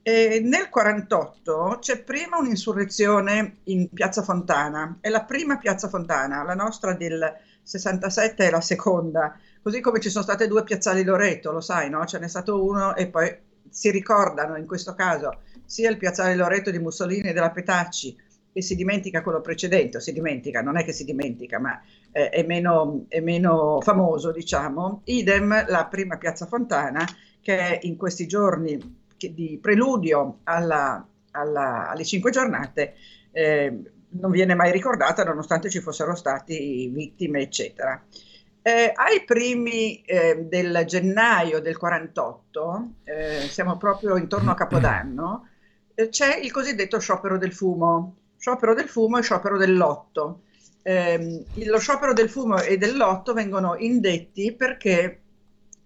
E 0.02 0.42
nel 0.44 0.70
48 0.70 1.78
c'è 1.80 2.02
prima 2.02 2.38
un'insurrezione 2.38 3.58
in 3.66 3.90
Piazza 3.90 4.24
Fontana, 4.24 4.98
è 5.00 5.10
la 5.10 5.24
prima 5.24 5.58
Piazza 5.58 5.90
Fontana, 5.90 6.44
la 6.44 6.56
nostra 6.56 6.94
del 6.94 7.32
67 7.62 8.48
è 8.48 8.50
la 8.50 8.62
seconda, 8.62 9.38
così 9.62 9.80
come 9.80 10.00
ci 10.00 10.10
sono 10.10 10.24
state 10.24 10.48
due 10.48 10.64
piazzali 10.64 11.04
Loreto, 11.04 11.52
lo 11.52 11.62
sai, 11.62 11.90
no? 11.92 12.04
Ce 12.06 12.18
n'è 12.18 12.28
stato 12.28 12.64
uno 12.64 12.96
e 12.96 13.08
poi 13.08 13.38
si 13.70 13.92
ricordano 13.92 14.58
in 14.58 14.66
questo 14.66 14.96
caso 14.96 15.42
sia 15.66 15.90
il 15.90 15.98
piazzale 15.98 16.36
Loreto 16.36 16.72
di 16.72 16.80
Mussolini 16.80 17.30
e 17.30 17.34
della 17.34 17.52
Petacci 17.52 18.18
e 18.54 18.62
si 18.62 18.76
dimentica 18.76 19.22
quello 19.22 19.42
precedente, 19.42 19.98
o 19.98 20.00
si 20.00 20.12
dimentica, 20.12 20.62
non 20.62 20.78
è 20.78 20.84
che 20.84 20.94
si 20.94 21.06
dimentica, 21.06 21.60
ma 21.60 21.82
eh, 22.12 22.30
è, 22.30 22.44
meno, 22.44 23.06
è 23.08 23.20
meno 23.20 23.80
famoso, 23.82 24.32
diciamo. 24.32 25.02
Idem 25.06 25.66
la 25.68 25.86
prima 25.86 26.18
piazza 26.18 26.46
Fontana 26.46 27.06
che 27.42 27.58
è 27.58 27.80
in 27.84 27.98
questi 27.98 28.28
giorni 28.28 28.78
di 29.18 29.60
preludio 29.62 30.40
alla, 30.44 31.06
alla, 31.32 31.90
alle 31.90 32.04
cinque 32.06 32.32
giornate 32.32 32.96
eh, 33.32 33.82
non 34.12 34.32
viene 34.32 34.56
mai 34.56 34.72
ricordata 34.72 35.24
nonostante 35.24 35.70
ci 35.70 35.80
fossero 35.80 36.16
stati 36.16 36.88
vittime, 36.90 37.42
eccetera. 37.42 38.04
Eh, 38.64 38.92
ai 38.94 39.24
primi 39.26 40.02
eh, 40.02 40.46
del 40.48 40.84
gennaio 40.86 41.62
del 41.62 41.78
48, 41.78 42.92
eh, 43.04 43.40
siamo 43.48 43.78
proprio 43.78 44.18
intorno 44.18 44.52
a 44.52 44.56
Capodanno, 44.56 45.48
eh, 45.96 46.10
c'è 46.10 46.38
il 46.38 46.52
cosiddetto 46.52 47.00
sciopero 47.00 47.38
del 47.38 47.54
fumo, 47.54 48.18
sciopero 48.42 48.74
del 48.74 48.90
fumo 48.90 49.20
e 49.20 49.22
sciopero 49.22 49.56
del 49.56 49.78
lotto. 49.78 50.42
Eh, 50.82 51.46
lo 51.66 51.78
sciopero 51.78 52.12
del 52.12 52.28
fumo 52.28 52.60
e 52.60 52.76
del 52.76 52.98
lotto 52.98 53.34
vengono 53.34 53.76
indetti 53.78 54.52
perché 54.52 55.22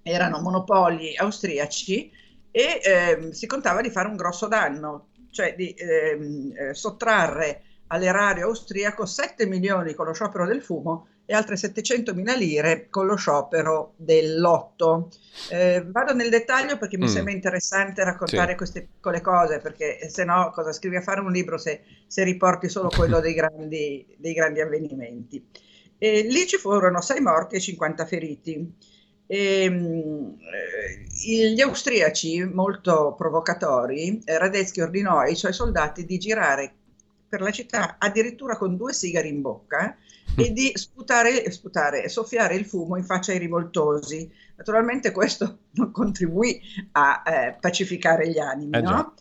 erano 0.01 0.39
monopoli 0.39 1.17
austriaci 1.17 2.09
e 2.51 2.79
eh, 2.81 3.33
si 3.33 3.45
contava 3.45 3.81
di 3.81 3.89
fare 3.89 4.07
un 4.07 4.15
grosso 4.15 4.47
danno, 4.47 5.07
cioè 5.31 5.53
di 5.53 5.75
ehm, 5.77 6.53
eh, 6.55 6.73
sottrarre 6.73 7.63
all'erario 7.87 8.45
austriaco 8.47 9.05
7 9.05 9.45
milioni 9.47 9.93
con 9.93 10.05
lo 10.05 10.13
sciopero 10.13 10.45
del 10.45 10.63
fumo 10.63 11.07
e 11.25 11.33
altre 11.33 11.57
700 11.57 12.13
mila 12.13 12.35
lire 12.35 12.87
con 12.89 13.07
lo 13.07 13.15
sciopero 13.15 13.93
del 13.97 14.39
lotto. 14.39 15.09
Eh, 15.49 15.83
vado 15.87 16.13
nel 16.13 16.29
dettaglio 16.29 16.77
perché 16.77 16.97
mi 16.97 17.05
mm. 17.05 17.09
sembra 17.09 17.33
interessante 17.33 18.03
raccontare 18.03 18.51
sì. 18.51 18.57
queste 18.57 18.81
piccole 18.83 19.21
cose, 19.21 19.59
perché 19.59 20.07
se 20.09 20.23
no 20.23 20.51
cosa 20.53 20.71
scrivi 20.71 20.97
a 20.97 21.01
fare 21.01 21.21
un 21.21 21.31
libro 21.31 21.57
se, 21.57 21.81
se 22.05 22.23
riporti 22.23 22.69
solo 22.69 22.89
quello 22.89 23.19
dei 23.19 23.33
grandi, 23.33 24.05
dei 24.17 24.33
grandi 24.33 24.61
avvenimenti. 24.61 25.43
E 25.97 26.21
lì 26.21 26.45
ci 26.45 26.57
furono 26.57 27.01
6 27.01 27.19
morti 27.21 27.55
e 27.55 27.59
50 27.59 28.05
feriti. 28.05 28.73
E, 29.27 29.63
ehm, 29.63 30.37
eh, 30.53 31.53
gli 31.53 31.61
austriaci, 31.61 32.43
molto 32.43 33.15
provocatori, 33.17 34.21
eh, 34.23 34.37
Radetzky 34.37 34.81
ordinò 34.81 35.17
ai 35.17 35.35
suoi 35.35 35.53
soldati 35.53 36.05
di 36.05 36.19
girare 36.19 36.73
per 37.27 37.41
la 37.41 37.51
città 37.51 37.95
addirittura 37.97 38.55
con 38.55 38.77
due 38.77 38.93
sigari 38.93 39.29
in 39.29 39.41
bocca 39.41 39.97
e 40.35 40.51
di 40.51 40.71
sputare, 40.75 41.49
sputare 41.51 42.09
soffiare 42.09 42.55
il 42.55 42.65
fumo 42.65 42.97
in 42.97 43.03
faccia 43.03 43.31
ai 43.31 43.39
rivoltosi. 43.39 44.29
Naturalmente 44.55 45.11
questo 45.11 45.59
non 45.75 45.91
contribuì 45.91 46.61
a 46.93 47.23
eh, 47.25 47.57
pacificare 47.59 48.29
gli 48.29 48.39
animi, 48.39 48.77
eh 48.77 48.81
no? 48.81 49.13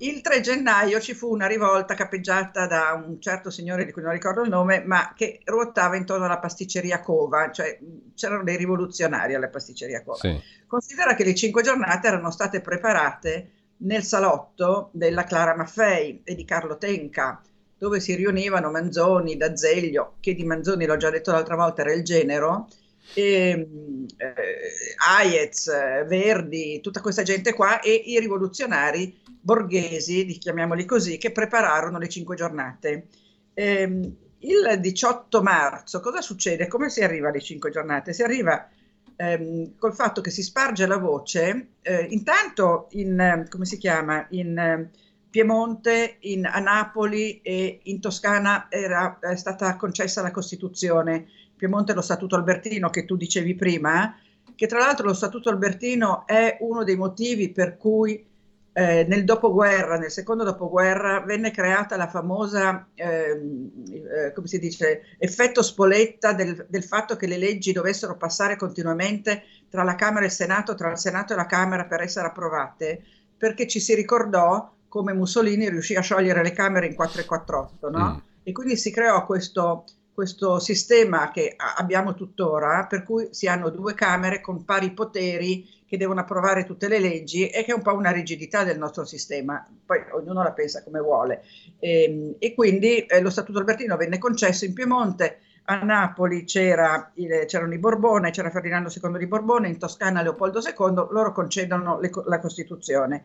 Il 0.00 0.20
3 0.20 0.40
gennaio 0.40 1.00
ci 1.00 1.12
fu 1.12 1.32
una 1.32 1.48
rivolta 1.48 1.94
capeggiata 1.94 2.68
da 2.68 3.02
un 3.04 3.20
certo 3.20 3.50
signore 3.50 3.84
di 3.84 3.90
cui 3.90 4.02
non 4.02 4.12
ricordo 4.12 4.42
il 4.42 4.48
nome, 4.48 4.84
ma 4.84 5.12
che 5.16 5.40
ruotava 5.44 5.96
intorno 5.96 6.24
alla 6.24 6.38
pasticceria 6.38 7.00
Cova, 7.00 7.50
cioè 7.50 7.76
c'erano 8.14 8.44
dei 8.44 8.56
rivoluzionari 8.56 9.34
alla 9.34 9.48
pasticceria 9.48 10.04
Cova. 10.04 10.18
Sì. 10.18 10.40
Considera 10.68 11.16
che 11.16 11.24
le 11.24 11.34
cinque 11.34 11.62
giornate 11.62 12.06
erano 12.06 12.30
state 12.30 12.60
preparate 12.60 13.50
nel 13.78 14.04
salotto 14.04 14.90
della 14.92 15.24
Clara 15.24 15.56
Maffei 15.56 16.20
e 16.22 16.36
di 16.36 16.44
Carlo 16.44 16.78
Tenca, 16.78 17.42
dove 17.78 18.00
si 18.00 18.14
riunivano 18.14 18.70
Manzoni, 18.70 19.36
D'Azeglio, 19.36 20.14
che 20.20 20.34
di 20.34 20.44
Manzoni 20.44 20.84
l'ho 20.84 20.96
già 20.96 21.10
detto 21.10 21.30
l'altra 21.30 21.56
volta 21.56 21.82
era 21.82 21.92
il 21.92 22.02
genero, 22.02 22.68
e, 23.14 23.68
eh, 24.16 24.94
Hayez, 25.08 25.66
Verdi, 26.06 26.80
tutta 26.80 27.00
questa 27.00 27.22
gente 27.22 27.54
qua 27.54 27.80
e 27.80 27.92
i 27.92 28.18
rivoluzionari 28.18 29.16
borghesi, 29.40 30.26
chiamiamoli 30.38 30.84
così, 30.84 31.16
che 31.16 31.30
prepararono 31.30 31.98
le 31.98 32.08
cinque 32.08 32.36
giornate. 32.36 33.06
Eh, 33.54 34.12
il 34.40 34.78
18 34.78 35.42
marzo 35.42 36.00
cosa 36.00 36.20
succede? 36.20 36.68
Come 36.68 36.90
si 36.90 37.02
arriva 37.02 37.28
alle 37.28 37.40
cinque 37.40 37.70
giornate? 37.70 38.12
Si 38.12 38.22
arriva 38.22 38.68
ehm, 39.16 39.76
col 39.78 39.94
fatto 39.94 40.20
che 40.20 40.30
si 40.30 40.42
sparge 40.42 40.86
la 40.86 40.98
voce, 40.98 41.68
eh, 41.82 42.06
intanto 42.10 42.88
in, 42.90 43.46
come 43.48 43.64
si 43.64 43.78
chiama, 43.78 44.26
in 44.30 44.88
Piemonte, 45.30 46.16
in, 46.20 46.46
a 46.46 46.58
Napoli 46.58 47.40
e 47.42 47.80
in 47.84 48.00
Toscana 48.00 48.66
era 48.70 49.18
è 49.20 49.36
stata 49.36 49.76
concessa 49.76 50.22
la 50.22 50.30
Costituzione. 50.30 51.26
Piemonte 51.56 51.92
lo 51.92 52.00
Statuto 52.00 52.36
Albertino 52.36 52.88
che 52.88 53.04
tu 53.04 53.16
dicevi 53.16 53.54
prima, 53.54 54.16
che 54.54 54.66
tra 54.66 54.78
l'altro 54.78 55.06
lo 55.06 55.14
Statuto 55.14 55.50
Albertino 55.50 56.26
è 56.26 56.56
uno 56.60 56.82
dei 56.84 56.96
motivi 56.96 57.50
per 57.50 57.76
cui 57.76 58.24
eh, 58.72 59.04
nel 59.08 59.24
dopoguerra, 59.24 59.98
nel 59.98 60.10
secondo 60.10 60.44
dopoguerra, 60.44 61.20
venne 61.20 61.50
creata 61.50 61.96
la 61.96 62.06
famosa, 62.06 62.86
ehm, 62.94 63.72
eh, 63.86 64.32
come 64.32 64.46
si 64.46 64.60
dice, 64.60 65.16
effetto 65.18 65.62
spoletta 65.62 66.32
del, 66.32 66.64
del, 66.68 66.84
fatto 66.84 67.16
che 67.16 67.26
le 67.26 67.38
leggi 67.38 67.72
dovessero 67.72 68.16
passare 68.16 68.54
continuamente 68.54 69.42
tra 69.68 69.82
la 69.82 69.96
Camera 69.96 70.22
e 70.22 70.26
il 70.26 70.32
Senato, 70.32 70.76
tra 70.76 70.92
il 70.92 70.98
Senato 70.98 71.32
e 71.32 71.36
la 71.36 71.46
Camera 71.46 71.86
per 71.86 72.02
essere 72.02 72.28
approvate, 72.28 73.02
perché 73.36 73.66
ci 73.66 73.80
si 73.80 73.96
ricordò 73.96 74.72
come 74.88 75.12
Mussolini 75.12 75.68
riuscì 75.68 75.94
a 75.94 76.00
sciogliere 76.00 76.42
le 76.42 76.52
Camere 76.52 76.86
in 76.86 76.94
448, 76.94 77.90
no? 77.90 78.14
Mm. 78.14 78.18
E 78.42 78.52
quindi 78.52 78.76
si 78.76 78.90
creò 78.90 79.24
questo, 79.26 79.84
questo 80.12 80.58
sistema 80.58 81.30
che 81.30 81.54
abbiamo 81.76 82.14
tuttora, 82.14 82.86
per 82.86 83.04
cui 83.04 83.28
si 83.30 83.46
hanno 83.46 83.68
due 83.68 83.94
Camere 83.94 84.40
con 84.40 84.64
pari 84.64 84.92
poteri 84.92 85.76
che 85.86 85.96
devono 85.96 86.20
approvare 86.20 86.64
tutte 86.64 86.88
le 86.88 86.98
leggi 86.98 87.48
e 87.48 87.64
che 87.64 87.72
è 87.72 87.74
un 87.74 87.82
po' 87.82 87.94
una 87.94 88.10
rigidità 88.10 88.62
del 88.62 88.78
nostro 88.78 89.04
sistema, 89.04 89.66
poi 89.86 90.00
ognuno 90.12 90.42
la 90.42 90.52
pensa 90.52 90.82
come 90.82 91.00
vuole. 91.00 91.42
E, 91.78 92.02
ehm, 92.02 92.34
e 92.38 92.54
quindi 92.54 93.06
eh, 93.06 93.20
lo 93.20 93.30
Statuto 93.30 93.58
Albertino 93.58 93.96
venne 93.96 94.18
concesso 94.18 94.66
in 94.66 94.74
Piemonte, 94.74 95.40
a 95.70 95.76
Napoli 95.82 96.44
c'era 96.44 97.10
il, 97.14 97.44
c'erano 97.46 97.74
i 97.74 97.78
Borbone, 97.78 98.30
c'era 98.30 98.50
Ferdinando 98.50 98.90
II 98.90 99.18
di 99.18 99.26
Borbone, 99.26 99.68
in 99.68 99.78
Toscana 99.78 100.22
Leopoldo 100.22 100.60
II, 100.60 100.94
loro 101.10 101.32
concedono 101.32 102.00
le, 102.00 102.10
la 102.24 102.38
Costituzione. 102.38 103.24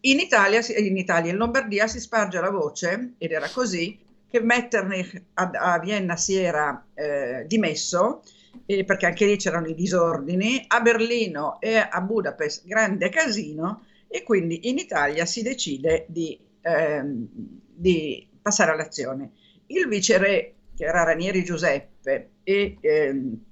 In 0.00 0.20
Italia, 0.20 0.60
in 0.76 0.96
Italia, 0.96 1.32
in 1.32 1.36
Lombardia 1.36 1.86
si 1.86 2.00
sparge 2.00 2.40
la 2.40 2.50
voce, 2.50 3.14
ed 3.18 3.32
era 3.32 3.48
così, 3.48 3.98
che 4.28 4.40
Metternich 4.40 5.22
a, 5.34 5.50
a 5.52 5.78
Vienna 5.78 6.16
si 6.16 6.36
era 6.36 6.84
eh, 6.94 7.44
dimesso 7.46 8.22
eh, 8.66 8.84
perché 8.84 9.06
anche 9.06 9.26
lì 9.26 9.36
c'erano 9.36 9.66
i 9.66 9.74
disordini, 9.74 10.64
a 10.66 10.80
Berlino 10.80 11.58
e 11.60 11.76
a 11.76 12.00
Budapest 12.00 12.66
grande 12.66 13.08
casino 13.08 13.86
e 14.08 14.22
quindi 14.22 14.68
in 14.68 14.78
Italia 14.78 15.24
si 15.24 15.42
decide 15.42 16.04
di, 16.08 16.38
ehm, 16.60 17.28
di 17.74 18.28
passare 18.40 18.72
all'azione. 18.72 19.32
Il 19.66 19.88
viceré, 19.88 20.54
che 20.76 20.84
era 20.84 21.02
Ranieri 21.02 21.44
Giuseppe, 21.44 22.30
e 22.42 22.76
ehm, 22.80 23.44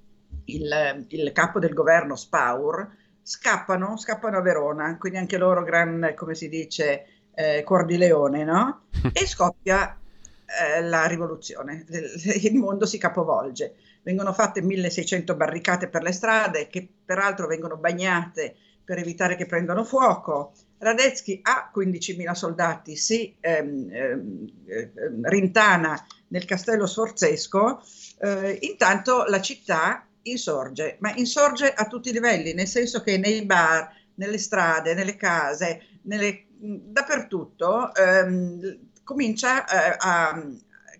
il, 0.44 1.06
il, 1.08 1.32
capo 1.32 1.58
del 1.58 1.74
governo 1.74 2.14
Spaur 2.14 2.88
scappano, 3.26 3.96
scappano 3.96 4.36
a 4.36 4.40
Verona, 4.40 4.96
quindi 4.98 5.18
anche 5.18 5.36
loro 5.36 5.64
gran, 5.64 6.12
come 6.14 6.36
si 6.36 6.48
dice, 6.48 7.06
eh, 7.34 7.64
cuor 7.64 7.84
di 7.84 7.96
leone, 7.96 8.44
no? 8.44 8.82
E 9.12 9.26
scoppia 9.26 9.98
eh, 10.46 10.82
la 10.82 11.06
rivoluzione, 11.06 11.84
il 11.90 12.54
mondo 12.54 12.86
si 12.86 12.98
capovolge 12.98 13.74
vengono 14.06 14.32
fatte 14.32 14.62
1600 14.62 15.34
barricate 15.34 15.88
per 15.88 16.02
le 16.02 16.12
strade 16.12 16.68
che 16.68 16.88
peraltro 17.04 17.48
vengono 17.48 17.76
bagnate 17.76 18.54
per 18.84 18.98
evitare 18.98 19.34
che 19.34 19.46
prendano 19.46 19.82
fuoco. 19.82 20.52
Radetzky 20.78 21.40
ha 21.42 21.72
15.000 21.74 22.32
soldati, 22.32 22.94
si 22.94 23.34
ehm, 23.40 23.88
ehm, 23.90 24.46
ehm, 24.66 25.28
rintana 25.28 26.06
nel 26.28 26.44
castello 26.44 26.86
sforzesco, 26.86 27.82
eh, 28.20 28.58
intanto 28.60 29.24
la 29.24 29.40
città 29.40 30.05
insorge, 30.30 30.96
ma 31.00 31.12
insorge 31.14 31.72
a 31.72 31.86
tutti 31.86 32.10
i 32.10 32.12
livelli, 32.12 32.54
nel 32.54 32.68
senso 32.68 33.02
che 33.02 33.18
nei 33.18 33.44
bar, 33.44 33.92
nelle 34.14 34.38
strade, 34.38 34.94
nelle 34.94 35.16
case, 35.16 35.82
nelle, 36.02 36.46
dappertutto 36.58 37.94
ehm, 37.94 38.78
comincia 39.04 39.64
eh, 39.64 39.96
a, 39.98 40.42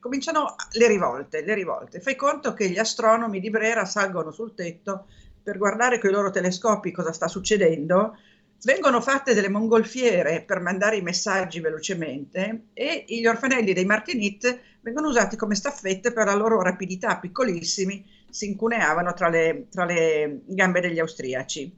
cominciano 0.07 0.55
le 0.73 0.87
rivolte, 0.87 1.45
le 1.45 1.55
rivolte. 1.55 2.01
Fai 2.01 2.15
conto 2.15 2.55
che 2.55 2.69
gli 2.69 2.79
astronomi 2.79 3.41
di 3.41 3.51
Brera 3.51 3.85
salgono 3.85 4.31
sul 4.31 4.55
tetto 4.55 5.07
per 5.43 5.59
guardare 5.59 5.99
con 5.99 6.11
i 6.11 6.13
loro 6.13 6.31
telescopi 6.31 6.93
cosa 6.93 7.13
sta 7.13 7.27
succedendo, 7.27 8.17
vengono 8.63 9.01
fatte 9.01 9.35
delle 9.35 9.49
mongolfiere 9.49 10.43
per 10.43 10.61
mandare 10.61 10.97
i 10.97 11.03
messaggi 11.03 11.61
velocemente 11.61 12.67
e 12.73 13.05
gli 13.07 13.27
orfanelli 13.27 13.73
dei 13.73 13.85
Martinit 13.85 14.61
vengono 14.81 15.09
usati 15.09 15.37
come 15.37 15.55
staffette 15.55 16.13
per 16.13 16.27
la 16.27 16.35
loro 16.35 16.63
rapidità, 16.63 17.19
piccolissimi, 17.19 18.05
si 18.37 18.47
incuneavano 18.47 19.15
tra 19.15 19.29
le, 19.31 19.67
tra 19.71 19.87
le 19.87 20.43
gambe 20.45 20.81
degli 20.81 20.99
austriaci. 20.99 21.75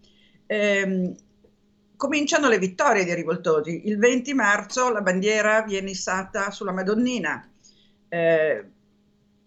Ehm, 0.46 1.14
cominciano 1.94 2.48
le 2.48 2.58
vittorie 2.58 3.04
dei 3.04 3.14
rivoltosi. 3.14 3.88
Il 3.88 3.98
20 3.98 4.34
marzo 4.34 4.90
la 4.90 5.00
bandiera 5.00 5.62
viene 5.62 5.90
issata 5.90 6.50
sulla 6.50 6.72
Madonnina. 6.72 7.48
Eh, 8.08 8.64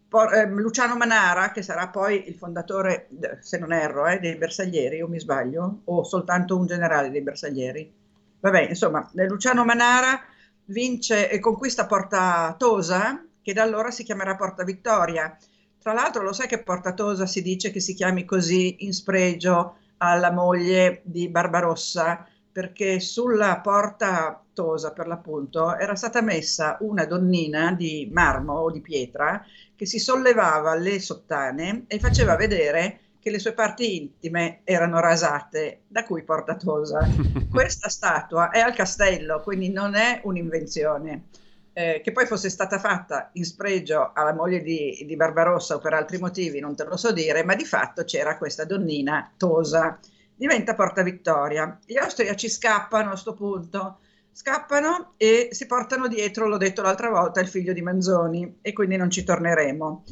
por, 0.07 0.33
eh, 0.33 0.47
Luciano 0.47 0.95
Manara, 0.95 1.51
che 1.51 1.61
sarà 1.61 1.89
poi 1.89 2.29
il 2.29 2.35
fondatore, 2.35 3.09
se 3.41 3.57
non 3.57 3.73
erro, 3.73 4.07
eh, 4.07 4.19
dei 4.19 4.35
Bersaglieri, 4.35 5.01
o 5.01 5.07
mi 5.07 5.19
sbaglio, 5.19 5.81
o 5.85 6.03
soltanto 6.03 6.57
un 6.57 6.65
generale 6.65 7.09
dei 7.09 7.21
Bersaglieri. 7.21 7.93
Vabbè, 8.39 8.67
insomma, 8.69 9.09
Luciano 9.13 9.65
Manara 9.65 10.21
vince 10.65 11.29
e 11.29 11.39
conquista 11.39 11.85
Porta 11.85 12.55
Tosa, 12.57 13.25
che 13.41 13.53
da 13.53 13.63
allora 13.63 13.91
si 13.91 14.03
chiamerà 14.03 14.35
Porta 14.35 14.63
Vittoria. 14.63 15.37
Tra 15.81 15.93
l'altro, 15.93 16.21
lo 16.21 16.31
sai 16.31 16.47
che 16.47 16.61
Porta 16.61 16.93
Tosa 16.93 17.25
si 17.25 17.41
dice 17.41 17.71
che 17.71 17.79
si 17.79 17.95
chiami 17.95 18.23
così 18.23 18.85
in 18.85 18.93
spregio 18.93 19.77
alla 19.97 20.31
moglie 20.31 21.01
di 21.03 21.27
Barbarossa, 21.27 22.23
perché 22.51 22.99
sulla 22.99 23.59
porta 23.61 24.43
Tosa, 24.53 24.91
per 24.91 25.07
l'appunto, 25.07 25.75
era 25.75 25.95
stata 25.95 26.21
messa 26.21 26.77
una 26.81 27.05
donnina 27.05 27.73
di 27.73 28.07
marmo 28.13 28.53
o 28.59 28.69
di 28.69 28.81
pietra 28.81 29.43
che 29.75 29.87
si 29.87 29.97
sollevava 29.97 30.75
le 30.75 30.99
sottane 30.99 31.85
e 31.87 31.97
faceva 31.97 32.35
vedere 32.35 32.99
che 33.19 33.31
le 33.31 33.39
sue 33.39 33.53
parti 33.53 33.97
intime 33.97 34.61
erano 34.63 34.99
rasate, 34.99 35.81
da 35.87 36.03
cui 36.03 36.21
porta 36.21 36.57
Tosa. 36.57 37.07
Questa 37.49 37.89
statua 37.89 38.51
è 38.51 38.59
al 38.59 38.75
castello, 38.75 39.41
quindi 39.41 39.71
non 39.71 39.95
è 39.95 40.21
un'invenzione. 40.25 41.23
Eh, 41.73 42.01
che 42.03 42.11
poi 42.11 42.25
fosse 42.25 42.49
stata 42.49 42.79
fatta 42.79 43.29
in 43.33 43.45
spregio 43.45 44.11
alla 44.13 44.33
moglie 44.33 44.61
di, 44.61 45.03
di 45.05 45.15
Barbarossa 45.15 45.75
o 45.75 45.79
per 45.79 45.93
altri 45.93 46.17
motivi, 46.17 46.59
non 46.59 46.75
te 46.75 46.83
lo 46.83 46.97
so 46.97 47.13
dire, 47.13 47.45
ma 47.45 47.55
di 47.55 47.63
fatto 47.63 48.03
c'era 48.03 48.37
questa 48.37 48.65
donnina 48.65 49.31
Tosa 49.37 49.97
diventa 50.41 50.73
Porta 50.73 51.03
Vittoria. 51.03 51.79
Gli 51.85 51.97
austriaci 51.97 52.49
scappano 52.49 53.05
a 53.05 53.09
questo 53.11 53.35
punto, 53.35 53.99
scappano 54.31 55.13
e 55.17 55.49
si 55.51 55.67
portano 55.67 56.07
dietro, 56.07 56.47
l'ho 56.47 56.57
detto 56.57 56.81
l'altra 56.81 57.11
volta, 57.11 57.41
il 57.41 57.47
figlio 57.47 57.73
di 57.73 57.83
Manzoni 57.83 58.57
e 58.59 58.73
quindi 58.73 58.97
non 58.97 59.11
ci 59.11 59.23
torneremo. 59.23 60.03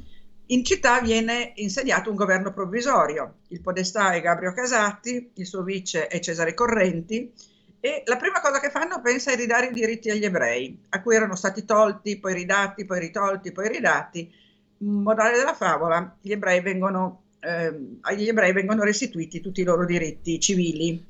In 0.51 0.63
città 0.63 1.01
viene 1.01 1.53
insediato 1.55 2.11
un 2.11 2.15
governo 2.15 2.53
provvisorio, 2.53 3.37
il 3.47 3.61
podestà 3.61 4.11
è 4.11 4.21
Gabriele 4.21 4.53
Casatti, 4.53 5.31
il 5.33 5.45
suo 5.47 5.63
vice 5.63 6.05
è 6.05 6.19
Cesare 6.19 6.53
Correnti 6.53 7.33
e 7.79 8.03
la 8.05 8.17
prima 8.17 8.41
cosa 8.41 8.59
che 8.59 8.69
fanno 8.69 9.01
pensa 9.01 9.31
è 9.31 9.35
ridare 9.35 9.67
i 9.67 9.73
diritti 9.73 10.09
agli 10.09 10.25
ebrei, 10.25 10.77
a 10.89 11.01
cui 11.01 11.15
erano 11.15 11.35
stati 11.35 11.65
tolti, 11.65 12.19
poi 12.19 12.33
ridati, 12.33 12.85
poi 12.85 12.99
ritolti, 12.99 13.51
poi 13.51 13.67
ridati. 13.69 14.31
Morale 14.79 15.37
della 15.37 15.53
favola, 15.53 16.17
gli 16.21 16.31
ebrei 16.31 16.61
vengono 16.61 17.23
eh, 17.41 17.97
agli 18.01 18.27
ebrei 18.27 18.51
vengono 18.51 18.83
restituiti 18.83 19.39
tutti 19.39 19.61
i 19.61 19.63
loro 19.63 19.85
diritti 19.85 20.39
civili. 20.39 21.05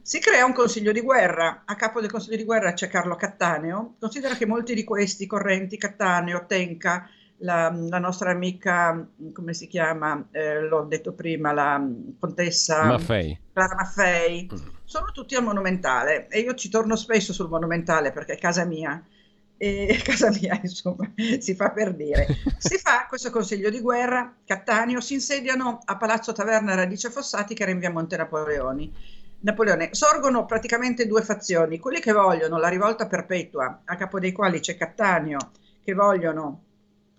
Si 0.00 0.20
crea 0.20 0.44
un 0.44 0.52
consiglio 0.52 0.92
di 0.92 1.00
guerra, 1.00 1.62
a 1.64 1.74
capo 1.74 2.00
del 2.00 2.10
consiglio 2.10 2.36
di 2.36 2.44
guerra 2.44 2.72
c'è 2.72 2.88
Carlo 2.88 3.16
Cattaneo, 3.16 3.96
considera 3.98 4.36
che 4.36 4.46
molti 4.46 4.72
di 4.72 4.84
questi 4.84 5.26
correnti, 5.26 5.76
Cattaneo, 5.76 6.46
Tenca, 6.46 7.10
la, 7.38 7.74
la 7.76 7.98
nostra 7.98 8.30
amica, 8.30 9.04
come 9.32 9.52
si 9.52 9.66
chiama, 9.66 10.28
eh, 10.30 10.60
l'ho 10.60 10.84
detto 10.84 11.12
prima, 11.12 11.52
la 11.52 11.84
contessa 12.20 12.84
Maffei. 12.84 13.38
Clara 13.52 13.74
Maffei, 13.74 14.48
mm. 14.52 14.75
Sono 14.86 15.10
tutti 15.12 15.34
al 15.34 15.42
Monumentale 15.42 16.28
e 16.28 16.38
io 16.40 16.54
ci 16.54 16.70
torno 16.70 16.94
spesso 16.94 17.32
sul 17.32 17.48
Monumentale 17.48 18.12
perché 18.12 18.34
è 18.34 18.38
casa 18.38 18.64
mia 18.64 19.04
e 19.58 20.00
casa 20.04 20.30
mia, 20.30 20.58
insomma, 20.62 21.12
si 21.38 21.54
fa 21.54 21.70
per 21.70 21.94
dire. 21.94 22.26
Si 22.58 22.78
fa 22.78 23.06
questo 23.08 23.30
consiglio 23.30 23.68
di 23.68 23.80
guerra, 23.80 24.34
Cattaneo, 24.44 25.00
si 25.00 25.14
insediano 25.14 25.80
a 25.84 25.96
Palazzo 25.96 26.32
Taverna 26.32 26.74
Radice 26.74 27.10
Fossati 27.10 27.54
che 27.54 27.62
era 27.62 27.72
in 27.72 27.78
via 27.78 27.90
Monte 27.90 28.16
Napoleoni. 28.16 28.92
Napoleone. 29.40 29.90
Sorgono 29.92 30.46
praticamente 30.46 31.06
due 31.06 31.22
fazioni, 31.22 31.78
quelli 31.78 32.00
che 32.00 32.12
vogliono 32.12 32.58
la 32.58 32.68
rivolta 32.68 33.06
perpetua, 33.06 33.82
a 33.84 33.96
capo 33.96 34.18
dei 34.18 34.32
quali 34.32 34.60
c'è 34.60 34.76
Cattaneo, 34.76 35.50
che 35.84 35.94
vogliono 35.94 36.62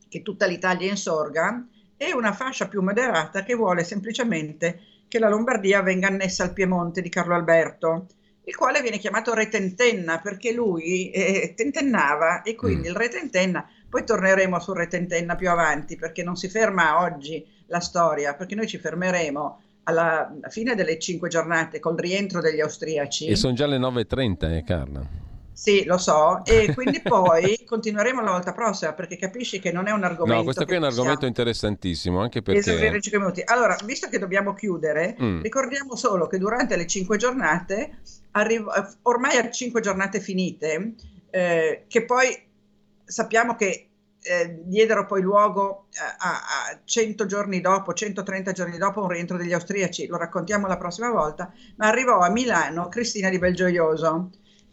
che 0.10 0.22
tutta 0.22 0.46
l'Italia 0.46 0.90
insorga, 0.90 1.66
e 1.96 2.14
una 2.14 2.32
fascia 2.32 2.68
più 2.68 2.82
moderata 2.82 3.44
che 3.44 3.56
vuole 3.56 3.84
semplicemente 3.84 4.80
che 5.08 5.20
la 5.20 5.30
Lombardia 5.30 5.82
venga 5.82 6.08
annessa 6.08 6.44
al 6.44 6.54
Piemonte 6.54 7.02
di 7.02 7.10
Carlo 7.10 7.36
Alberto 7.36 8.08
il 8.48 8.56
quale 8.56 8.82
viene 8.82 8.98
chiamato 8.98 9.34
Retentenna 9.34 10.20
perché 10.20 10.54
lui 10.54 11.12
eh, 11.12 11.54
tentennava 11.56 12.44
e 12.44 12.56
quindi 12.56 12.88
mm. 12.88 12.92
il 12.92 12.96
Retentenna, 12.96 13.70
poi 13.90 14.06
torneremo 14.06 14.58
sul 14.60 14.78
Retentenna 14.78 15.36
più 15.36 15.50
avanti 15.50 15.98
perché 15.98 16.24
non 16.24 16.38
si 16.38 16.48
ferma 16.48 17.02
oggi 17.02 17.46
la 17.68 17.82
storia, 17.82 18.36
perché 18.36 18.56
noi 18.56 18.68
ci 18.68 18.78
fermeremo 18.78 19.62
alla 19.84 20.34
fine 20.48 20.76
delle 20.76 20.98
cinque 20.98 21.28
giornate 21.28 21.80
col 21.80 21.98
rientro 21.98 22.40
degli 22.40 22.62
austriaci. 22.62 23.28
E 23.28 23.36
sono 23.36 23.54
già 23.54 23.68
le 23.68 23.78
9.30, 23.78 24.56
eh 24.56 24.64
Carla? 24.64 25.27
Sì, 25.58 25.86
lo 25.86 25.98
so, 25.98 26.46
e 26.46 26.72
quindi 26.76 27.02
poi 27.02 27.64
continueremo 27.66 28.22
la 28.22 28.30
volta 28.30 28.54
prossima 28.54 28.94
perché 28.94 29.18
capisci 29.18 29.60
che 29.60 29.72
non 29.72 29.88
è 29.88 29.92
un 29.92 30.04
argomento. 30.04 30.38
No, 30.38 30.44
questo 30.44 30.66
qui 30.66 30.76
è 30.76 30.78
un 30.78 30.84
argomento 30.84 31.14
possiamo... 31.14 31.30
interessantissimo 31.30 32.22
anche 32.22 32.44
perché. 32.44 32.60
Esaurire 32.60 33.02
5 33.02 33.20
minuti. 33.20 33.42
Allora, 33.44 33.76
visto 33.84 34.08
che 34.08 34.20
dobbiamo 34.20 34.54
chiudere, 34.54 35.18
mm. 35.20 35.42
ricordiamo 35.42 35.96
solo 35.96 36.28
che 36.28 36.38
durante 36.38 36.76
le 36.76 36.86
5 36.86 37.18
giornate, 37.18 37.98
arrivo... 38.34 38.72
ormai 39.02 39.38
a 39.38 39.50
5 39.50 39.82
giornate 39.82 40.20
finite, 40.20 40.94
eh, 41.32 41.86
che 41.88 42.06
poi 42.06 42.40
sappiamo 43.04 43.56
che 43.56 43.90
eh, 44.22 44.60
diedero 44.64 45.08
poi 45.08 45.24
luogo 45.24 45.88
a, 46.20 46.34
a, 46.34 46.80
100 46.86 47.26
giorni 47.26 47.62
dopo, 47.62 47.94
130 47.94 48.52
giorni 48.52 48.78
dopo 48.78 49.02
un 49.02 49.10
rientro 49.10 49.38
degli 49.38 49.54
austriaci, 49.54 50.06
lo 50.06 50.18
raccontiamo 50.18 50.68
la 50.68 50.78
prossima 50.78 51.10
volta, 51.10 51.52
ma 51.78 51.88
arrivò 51.88 52.20
a 52.20 52.30
Milano 52.30 52.90
Cristina 52.90 53.32
di 53.32 53.40
Belgioioso 53.40 54.30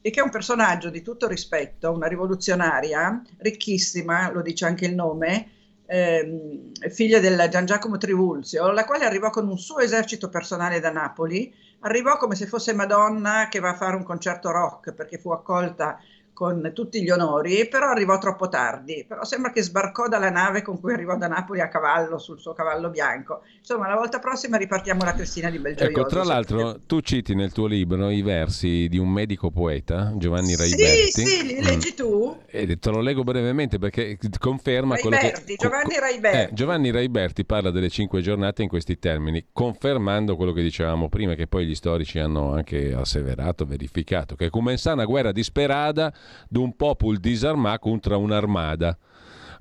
e 0.07 0.11
che 0.11 0.21
è 0.21 0.23
un 0.23 0.29
personaggio 0.29 0.91
di 0.91 1.01
tutto 1.01 1.27
rispetto, 1.27 1.91
una 1.91 2.09
rivoluzionaria, 2.09 3.23
ricchissima, 3.39 4.31
lo 4.31 4.43
dice 4.43 4.67
anche 4.67 4.85
il 4.85 4.95
nome, 4.95 5.49
ehm, 5.87 6.73
figlia 6.91 7.21
del 7.21 7.49
Gian 7.51 7.65
Giacomo 7.65 7.97
Trivulzio, 7.97 8.71
la 8.71 8.85
quale 8.85 9.07
arrivò 9.07 9.31
con 9.31 9.49
un 9.49 9.57
suo 9.57 9.79
esercito 9.79 10.29
personale 10.29 10.79
da 10.79 10.91
Napoli, 10.91 11.51
arrivò 11.81 12.19
come 12.19 12.35
se 12.35 12.47
fosse 12.47 12.75
Madonna 12.75 13.49
che 13.49 13.61
va 13.61 13.71
a 13.71 13.77
fare 13.77 13.97
un 13.97 14.03
concerto 14.03 14.51
rock 14.51 14.93
perché 14.93 15.17
fu 15.17 15.31
accolta 15.31 15.99
con 16.35 16.73
tutti 16.75 17.03
gli 17.03 17.11
onori, 17.11 17.67
però 17.69 17.89
arrivò 17.89 18.19
troppo 18.19 18.49
tardi. 18.49 19.05
Però 19.09 19.25
sembra 19.25 19.53
che 19.53 19.63
sbarcò 19.63 20.09
dalla 20.09 20.31
nave 20.31 20.61
con 20.61 20.81
cui 20.81 20.93
arrivò 20.93 21.17
da 21.17 21.29
Napoli 21.29 21.61
a 21.61 21.69
cavallo 21.69 22.19
sul 22.19 22.39
suo 22.39 22.53
cavallo 22.53 22.91
bianco. 22.91 23.43
Insomma, 23.59 23.89
la 23.89 23.95
volta 23.95 24.19
prossima 24.19 24.57
ripartiamo 24.57 25.05
la 25.05 25.15
Cristina 25.15 25.49
di 25.49 25.59
Belgioioso. 25.59 26.01
Ecco, 26.01 26.09
tra 26.09 26.25
l'altro, 26.25 26.81
tu 26.87 27.01
citi 27.01 27.35
nel 27.35 27.53
tuo 27.53 27.67
libro 27.67 28.11
i 28.11 28.23
versi 28.23 28.89
di 28.89 28.99
un 28.99 29.09
medico 29.09 29.51
poeta, 29.51 30.13
Giovanni 30.17 30.57
Raiberti. 30.57 31.11
Sì, 31.11 31.25
sì, 31.25 31.47
li 31.47 31.63
leggi 31.63 31.93
mm. 31.93 31.97
tu. 31.97 32.39
E 32.47 32.79
te 32.79 32.91
lo 32.91 33.01
leggo 33.01 33.23
brevemente 33.23 33.79
perché 33.79 34.19
conferma 34.39 34.97
Raiberti, 34.97 35.57
quello 35.57 35.81
che... 35.81 35.85
Giovanni 35.85 35.99
Raiberti. 36.01 36.39
Eh, 36.39 36.49
Giovanni 36.53 36.91
Raiberti 36.91 37.45
parla 37.45 37.71
delle 37.71 37.89
cinque 37.89 38.21
giornate 38.21 38.63
in 38.63 38.69
questi 38.69 38.99
termini, 38.99 39.47
confermando 39.53 40.35
quello 40.35 40.53
che 40.53 40.63
dicevamo 40.63 41.09
prima, 41.09 41.35
che 41.35 41.47
poi 41.47 41.67
gli 41.67 41.75
storici 41.75 42.19
hanno 42.19 42.53
anche 42.53 42.93
asseverato, 42.93 43.65
verificato, 43.65 44.35
che 44.35 44.51
come 44.51 44.77
una 44.85 45.05
guerra 45.05 45.33
disperata 45.33 46.13
d'un 46.49 46.77
popolo 46.77 47.19
disarmato 47.19 47.79
contro 47.79 48.19
un'armada. 48.19 48.97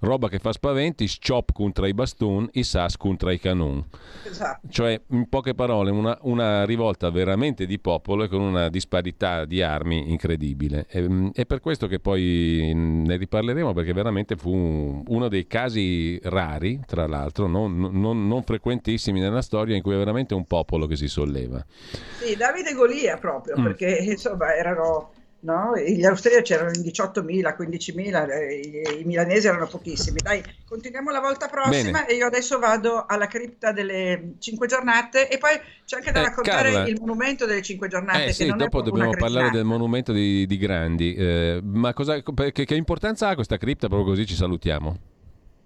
Roba 0.03 0.27
che 0.27 0.39
fa 0.39 0.51
spaventi, 0.51 1.07
sciop 1.07 1.53
contro 1.53 1.85
i 1.85 1.93
bastoni, 1.93 2.49
i 2.53 2.63
sas 2.63 2.97
contro 2.97 3.29
i 3.29 3.39
canon. 3.39 3.85
Esatto. 4.25 4.67
Cioè, 4.69 5.01
in 5.11 5.29
poche 5.29 5.53
parole, 5.53 5.91
una, 5.91 6.17
una, 6.23 6.65
rivolta 6.65 7.09
veramente 7.09 7.65
di 7.65 7.79
popolo 7.79 8.23
e 8.23 8.27
con 8.27 8.41
una 8.41 8.67
disparità 8.67 9.45
di 9.45 9.61
armi 9.61 10.11
incredibile. 10.11 10.87
E, 10.89 11.31
è 11.33 11.45
per 11.45 11.61
questo 11.61 11.87
che 11.87 11.99
poi 11.99 12.73
ne 12.75 13.15
riparleremo, 13.15 13.71
perché 13.71 13.93
veramente 13.93 14.35
fu 14.35 15.03
uno 15.07 15.27
dei 15.29 15.47
casi 15.47 16.19
rari, 16.23 16.81
tra 16.85 17.07
l'altro, 17.07 17.47
non, 17.47 17.79
non, 17.79 18.27
non 18.27 18.43
frequentissimi 18.43 19.21
nella 19.21 19.41
storia, 19.41 19.73
in 19.73 19.81
cui 19.81 19.93
è 19.93 19.97
veramente 19.97 20.33
un 20.33 20.45
popolo 20.45 20.85
che 20.85 20.97
si 20.97 21.07
solleva. 21.07 21.63
Sì, 22.21 22.35
Davide 22.35 22.73
Golia 22.73 23.15
proprio, 23.15 23.57
mm. 23.57 23.63
perché 23.63 23.99
insomma 24.01 24.53
erano 24.53 25.11
No? 25.43 25.73
Gli 25.75 26.05
austriaci 26.05 26.53
erano 26.53 26.71
in 26.73 26.81
18.000, 26.81 27.55
15.000, 27.57 28.95
i, 28.95 29.01
i, 29.01 29.03
milanesi 29.03 29.47
erano 29.47 29.67
pochissimi. 29.67 30.19
Dai, 30.23 30.41
continuiamo 30.65 31.11
la 31.11 31.19
volta 31.19 31.47
prossima 31.47 31.99
Bene. 31.99 32.07
e 32.07 32.15
io 32.15 32.27
adesso 32.27 32.59
vado 32.59 33.05
alla 33.05 33.27
cripta 33.27 33.73
delle 33.73 34.35
cinque 34.39 34.67
giornate 34.67 35.29
e 35.29 35.37
poi 35.37 35.59
c'è 35.85 35.97
anche 35.97 36.11
da 36.13 36.21
eh, 36.21 36.23
raccontare 36.23 36.71
Carla, 36.71 36.87
il 36.87 36.97
monumento 36.97 37.45
delle 37.45 37.61
cinque 37.61 37.89
giornate. 37.89 38.27
Eh, 38.27 38.33
sì, 38.33 38.53
dopo 38.55 38.81
dobbiamo 38.81 39.11
parlare 39.17 39.49
del 39.49 39.65
monumento 39.65 40.13
di, 40.13 40.45
di 40.47 40.57
Grandi. 40.57 41.13
Eh, 41.13 41.59
ma 41.61 41.93
cosa, 41.93 42.21
che, 42.23 42.65
che 42.65 42.75
importanza 42.75 43.27
ha 43.27 43.35
questa 43.35 43.57
cripta? 43.57 43.87
Proprio 43.87 44.11
così 44.11 44.25
ci 44.25 44.35
salutiamo. 44.35 44.97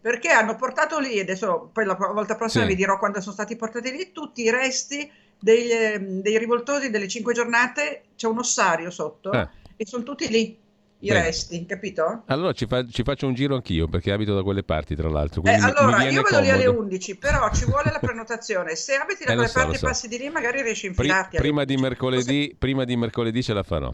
perché 0.01 0.29
hanno 0.29 0.55
portato 0.55 0.97
lì, 0.99 1.19
adesso 1.19 1.69
poi 1.71 1.85
la 1.85 1.93
volta 1.93 2.35
prossima 2.35 2.63
Sì. 2.63 2.69
vi 2.69 2.75
dirò 2.77 2.97
quando 2.97 3.21
sono 3.21 3.33
stati 3.33 3.55
portati 3.55 3.91
lì, 3.91 4.11
tutti 4.11 4.41
i 4.41 4.49
resti 4.49 5.07
dei, 5.37 6.21
dei 6.21 6.37
rivoltosi 6.39 6.89
delle 6.89 7.07
cinque 7.07 7.33
giornate, 7.33 8.05
c'è 8.15 8.25
un 8.25 8.39
ossario 8.39 8.89
sotto 8.89 9.29
Ah. 9.29 9.47
E 9.77 9.85
sono 9.85 10.03
tutti 10.03 10.27
lì 10.27 10.65
i 10.99 11.09
Bene. 11.09 11.25
resti, 11.25 11.63
capito? 11.67 12.23
Allora 12.25 12.53
ci, 12.53 12.65
fa- 12.65 12.85
ci 12.87 13.03
faccio 13.03 13.27
un 13.27 13.35
giro 13.35 13.53
anch'io 13.53 13.87
perché 13.87 14.11
abito 14.11 14.33
da 14.33 14.41
quelle 14.41 14.63
parti, 14.63 14.95
tra 14.95 15.07
l'altro. 15.09 15.43
Eh, 15.43 15.53
allora, 15.53 16.03
io 16.09 16.23
vado 16.23 16.39
lì 16.39 16.49
alle 16.49 16.65
comodo. 16.65 16.83
11, 16.85 17.15
però 17.17 17.53
ci 17.53 17.65
vuole 17.65 17.91
la 17.91 17.99
prenotazione. 17.99 18.75
Se 18.75 18.95
abiti 18.95 19.23
da 19.23 19.31
Eh, 19.31 19.35
quelle 19.35 19.47
so, 19.47 19.59
parti 19.59 19.75
e 19.75 19.77
so. 19.77 19.85
passi 19.85 20.07
di 20.07 20.17
lì, 20.17 20.29
magari 20.29 20.63
riesci 20.63 20.87
a 20.87 20.89
infilarti. 20.89 21.35
alle 21.37 21.45
prima, 21.45 21.65
di 21.65 21.77
mercoledì, 21.77 22.55
prima 22.57 22.83
di 22.83 22.97
mercoledì 22.97 23.43
ce 23.43 23.53
la 23.53 23.61
farò. 23.63 23.93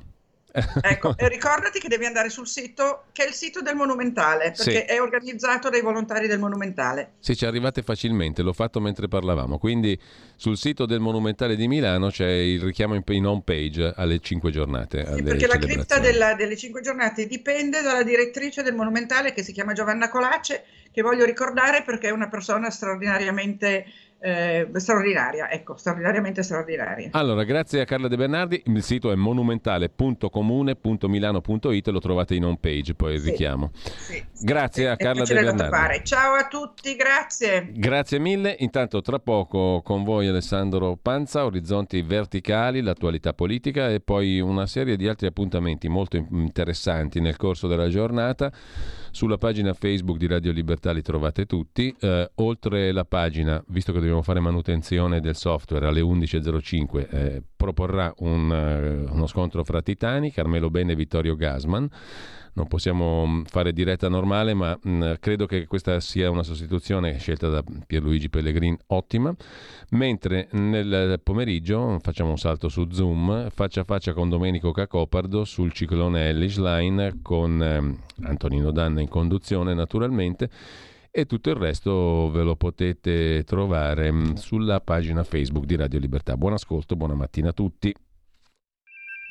Ecco, 0.82 1.16
e 1.18 1.28
ricordati 1.30 1.80
che 1.80 1.88
devi 1.88 2.06
andare 2.06 2.30
sul 2.30 2.48
sito, 2.48 3.06
che 3.12 3.24
è 3.26 3.28
il 3.28 3.34
sito 3.34 3.62
del 3.62 3.76
Monumentale, 3.76 4.54
perché 4.56 4.86
Sì. 4.88 4.94
è 4.94 5.02
organizzato 5.02 5.70
dai 5.70 5.82
volontari 5.82 6.28
del 6.28 6.38
Monumentale. 6.38 7.14
Se 7.20 7.36
ci 7.36 7.46
arrivate 7.46 7.82
facilmente, 7.82 8.44
l'ho 8.44 8.54
fatto 8.54 8.80
mentre 8.80 9.08
parlavamo. 9.08 9.58
Quindi 9.58 10.00
sul 10.36 10.56
sito 10.58 10.86
del 10.86 11.00
Monumentale 11.00 11.56
di 11.56 11.68
Milano 11.68 12.10
c'è 12.10 12.30
il 12.30 12.62
richiamo 12.62 12.94
in, 12.94 13.26
home 13.26 13.42
page 13.44 13.94
alle 13.96 14.20
5 14.20 14.52
giornate. 14.52 15.04
alle 15.04 15.24
Perché 15.24 15.48
la 15.48 15.58
cripta 15.58 15.98
della- 15.98 16.36
delle 16.36 16.56
cinque 16.56 16.82
giornate 16.82 17.26
dipende 17.26 17.82
dalla 17.82 18.04
direttrice 18.04 18.62
del 18.62 18.76
Monumentale 18.76 19.34
che 19.34 19.42
si 19.42 19.52
chiama 19.54 19.74
Giovanna 19.74 20.10
Colace, 20.10 20.66
che 20.92 21.02
voglio 21.02 21.26
ricordare 21.26 21.82
perché 21.84 22.10
è 22.10 22.12
una 22.12 22.30
persona 22.30 22.70
straordinariamente 22.70 23.86
eh, 24.26 24.70
straordinaria, 24.76 25.52
ecco, 25.52 25.76
straordinariamente 25.76 26.44
straordinaria. 26.44 27.10
Allora, 27.12 27.44
grazie 27.44 27.82
a 27.82 27.86
Carla 27.86 28.08
De 28.08 28.16
Bernardi. 28.16 28.62
Il 28.66 28.82
sito 28.82 29.12
è 29.12 29.16
monumentale.comune.milano.it, 29.16 31.88
lo 31.90 32.00
trovate 32.00 32.36
in 32.36 32.46
home 32.46 32.58
page, 32.60 32.96
poi 32.96 33.20
Sì. 33.20 33.32
richiamo. 33.32 33.72
Sì. 33.74 34.24
Grazie 34.42 34.88
a 34.90 34.94
È 34.94 34.98
Carla 34.98 35.26
De 35.26 35.34
Bernardi. 35.34 36.06
Ciao 36.06 36.36
a 36.36 36.48
tutti, 36.48 36.96
grazie. 36.96 37.70
Grazie 37.74 38.20
mille. 38.20 38.56
Intanto 38.60 39.02
tra 39.02 39.20
poco 39.20 39.82
con 39.84 40.04
voi 40.04 40.28
Alessandro 40.28 40.98
Panza, 41.02 41.44
Orizzonti 41.44 42.02
Verticali, 42.02 42.82
l'attualità 42.82 43.34
politica 43.34 43.90
e 43.90 44.00
poi 44.00 44.40
una 44.40 44.68
serie 44.68 44.96
di 44.96 45.06
altri 45.08 45.28
appuntamenti 45.28 45.90
molto 45.90 46.16
in- 46.16 46.28
interessanti 46.32 47.20
nel 47.20 47.36
corso 47.36 47.68
della 47.68 47.90
giornata. 47.90 48.52
Sulla 49.14 49.38
pagina 49.38 49.74
Facebook 49.74 50.18
di 50.18 50.26
Radio 50.26 50.52
Libertà 50.52 50.92
li 50.92 51.04
trovate 51.04 51.46
tutti. 51.46 51.96
Eh, 52.00 52.32
oltre 52.34 52.92
la 52.92 53.06
pagina, 53.06 53.64
visto 53.68 53.92
che 53.92 54.00
dobbiamo 54.00 54.24
fare 54.24 54.40
manutenzione 54.40 55.20
del 55.22 55.36
software 55.36 55.86
alle 55.86 56.02
11.05, 56.02 57.08
eh, 57.12 57.44
proporrà 57.56 58.12
un, 58.18 58.52
eh, 58.52 59.12
uno 59.12 59.28
scontro 59.28 59.64
fra 59.64 59.84
titani, 59.84 60.32
Carmelo 60.32 60.72
Bene 60.72 60.94
e 60.94 60.96
Vittorio 60.96 61.36
Gasman. 61.36 61.88
Non 62.56 62.68
possiamo 62.68 63.26
mh, 63.26 63.46
fare 63.46 63.74
diretta 63.74 64.10
normale, 64.10 64.54
ma 64.54 64.78
mh, 64.80 65.14
credo 65.20 65.46
che 65.46 65.66
questa 65.66 66.00
sia 66.00 66.30
una 66.30 66.44
sostituzione 66.44 67.18
scelta 67.18 67.50
da 67.50 67.64
Pierluigi 67.86 68.30
Pellegrin 68.30 68.78
ottima. 68.88 69.34
Mentre 69.92 70.50
nel 70.52 71.20
pomeriggio 71.24 71.98
facciamo 72.02 72.30
un 72.30 72.38
salto 72.38 72.70
su 72.70 72.88
Zoom, 72.92 73.50
faccia 73.50 73.82
a 73.82 73.84
faccia 73.84 74.14
con 74.14 74.30
Domenico 74.30 74.72
Cacopardo 74.72 75.46
sul 75.46 75.72
ciclone 75.72 76.30
Ellis 76.30 76.58
Line 76.58 77.20
con 77.22 77.62
ehm, 77.62 77.98
Antonino 78.24 78.72
Danna 78.72 79.02
in 79.02 79.10
conduzione 79.10 79.74
naturalmente 79.74 80.50
e 81.16 81.26
tutto 81.26 81.52
il 81.52 81.56
resto 81.56 82.32
ve 82.32 82.42
lo 82.42 82.56
potete 82.56 83.44
trovare 83.46 84.12
sulla 84.36 84.80
pagina 84.80 85.24
Facebook 85.24 85.66
di 85.66 85.76
Radio 85.76 86.00
Libertà. 86.00 86.36
Buon 86.38 86.54
ascolto, 86.54 86.96
buona 86.96 87.14
mattina 87.14 87.50
a 87.50 87.54
tutti. 87.54 87.94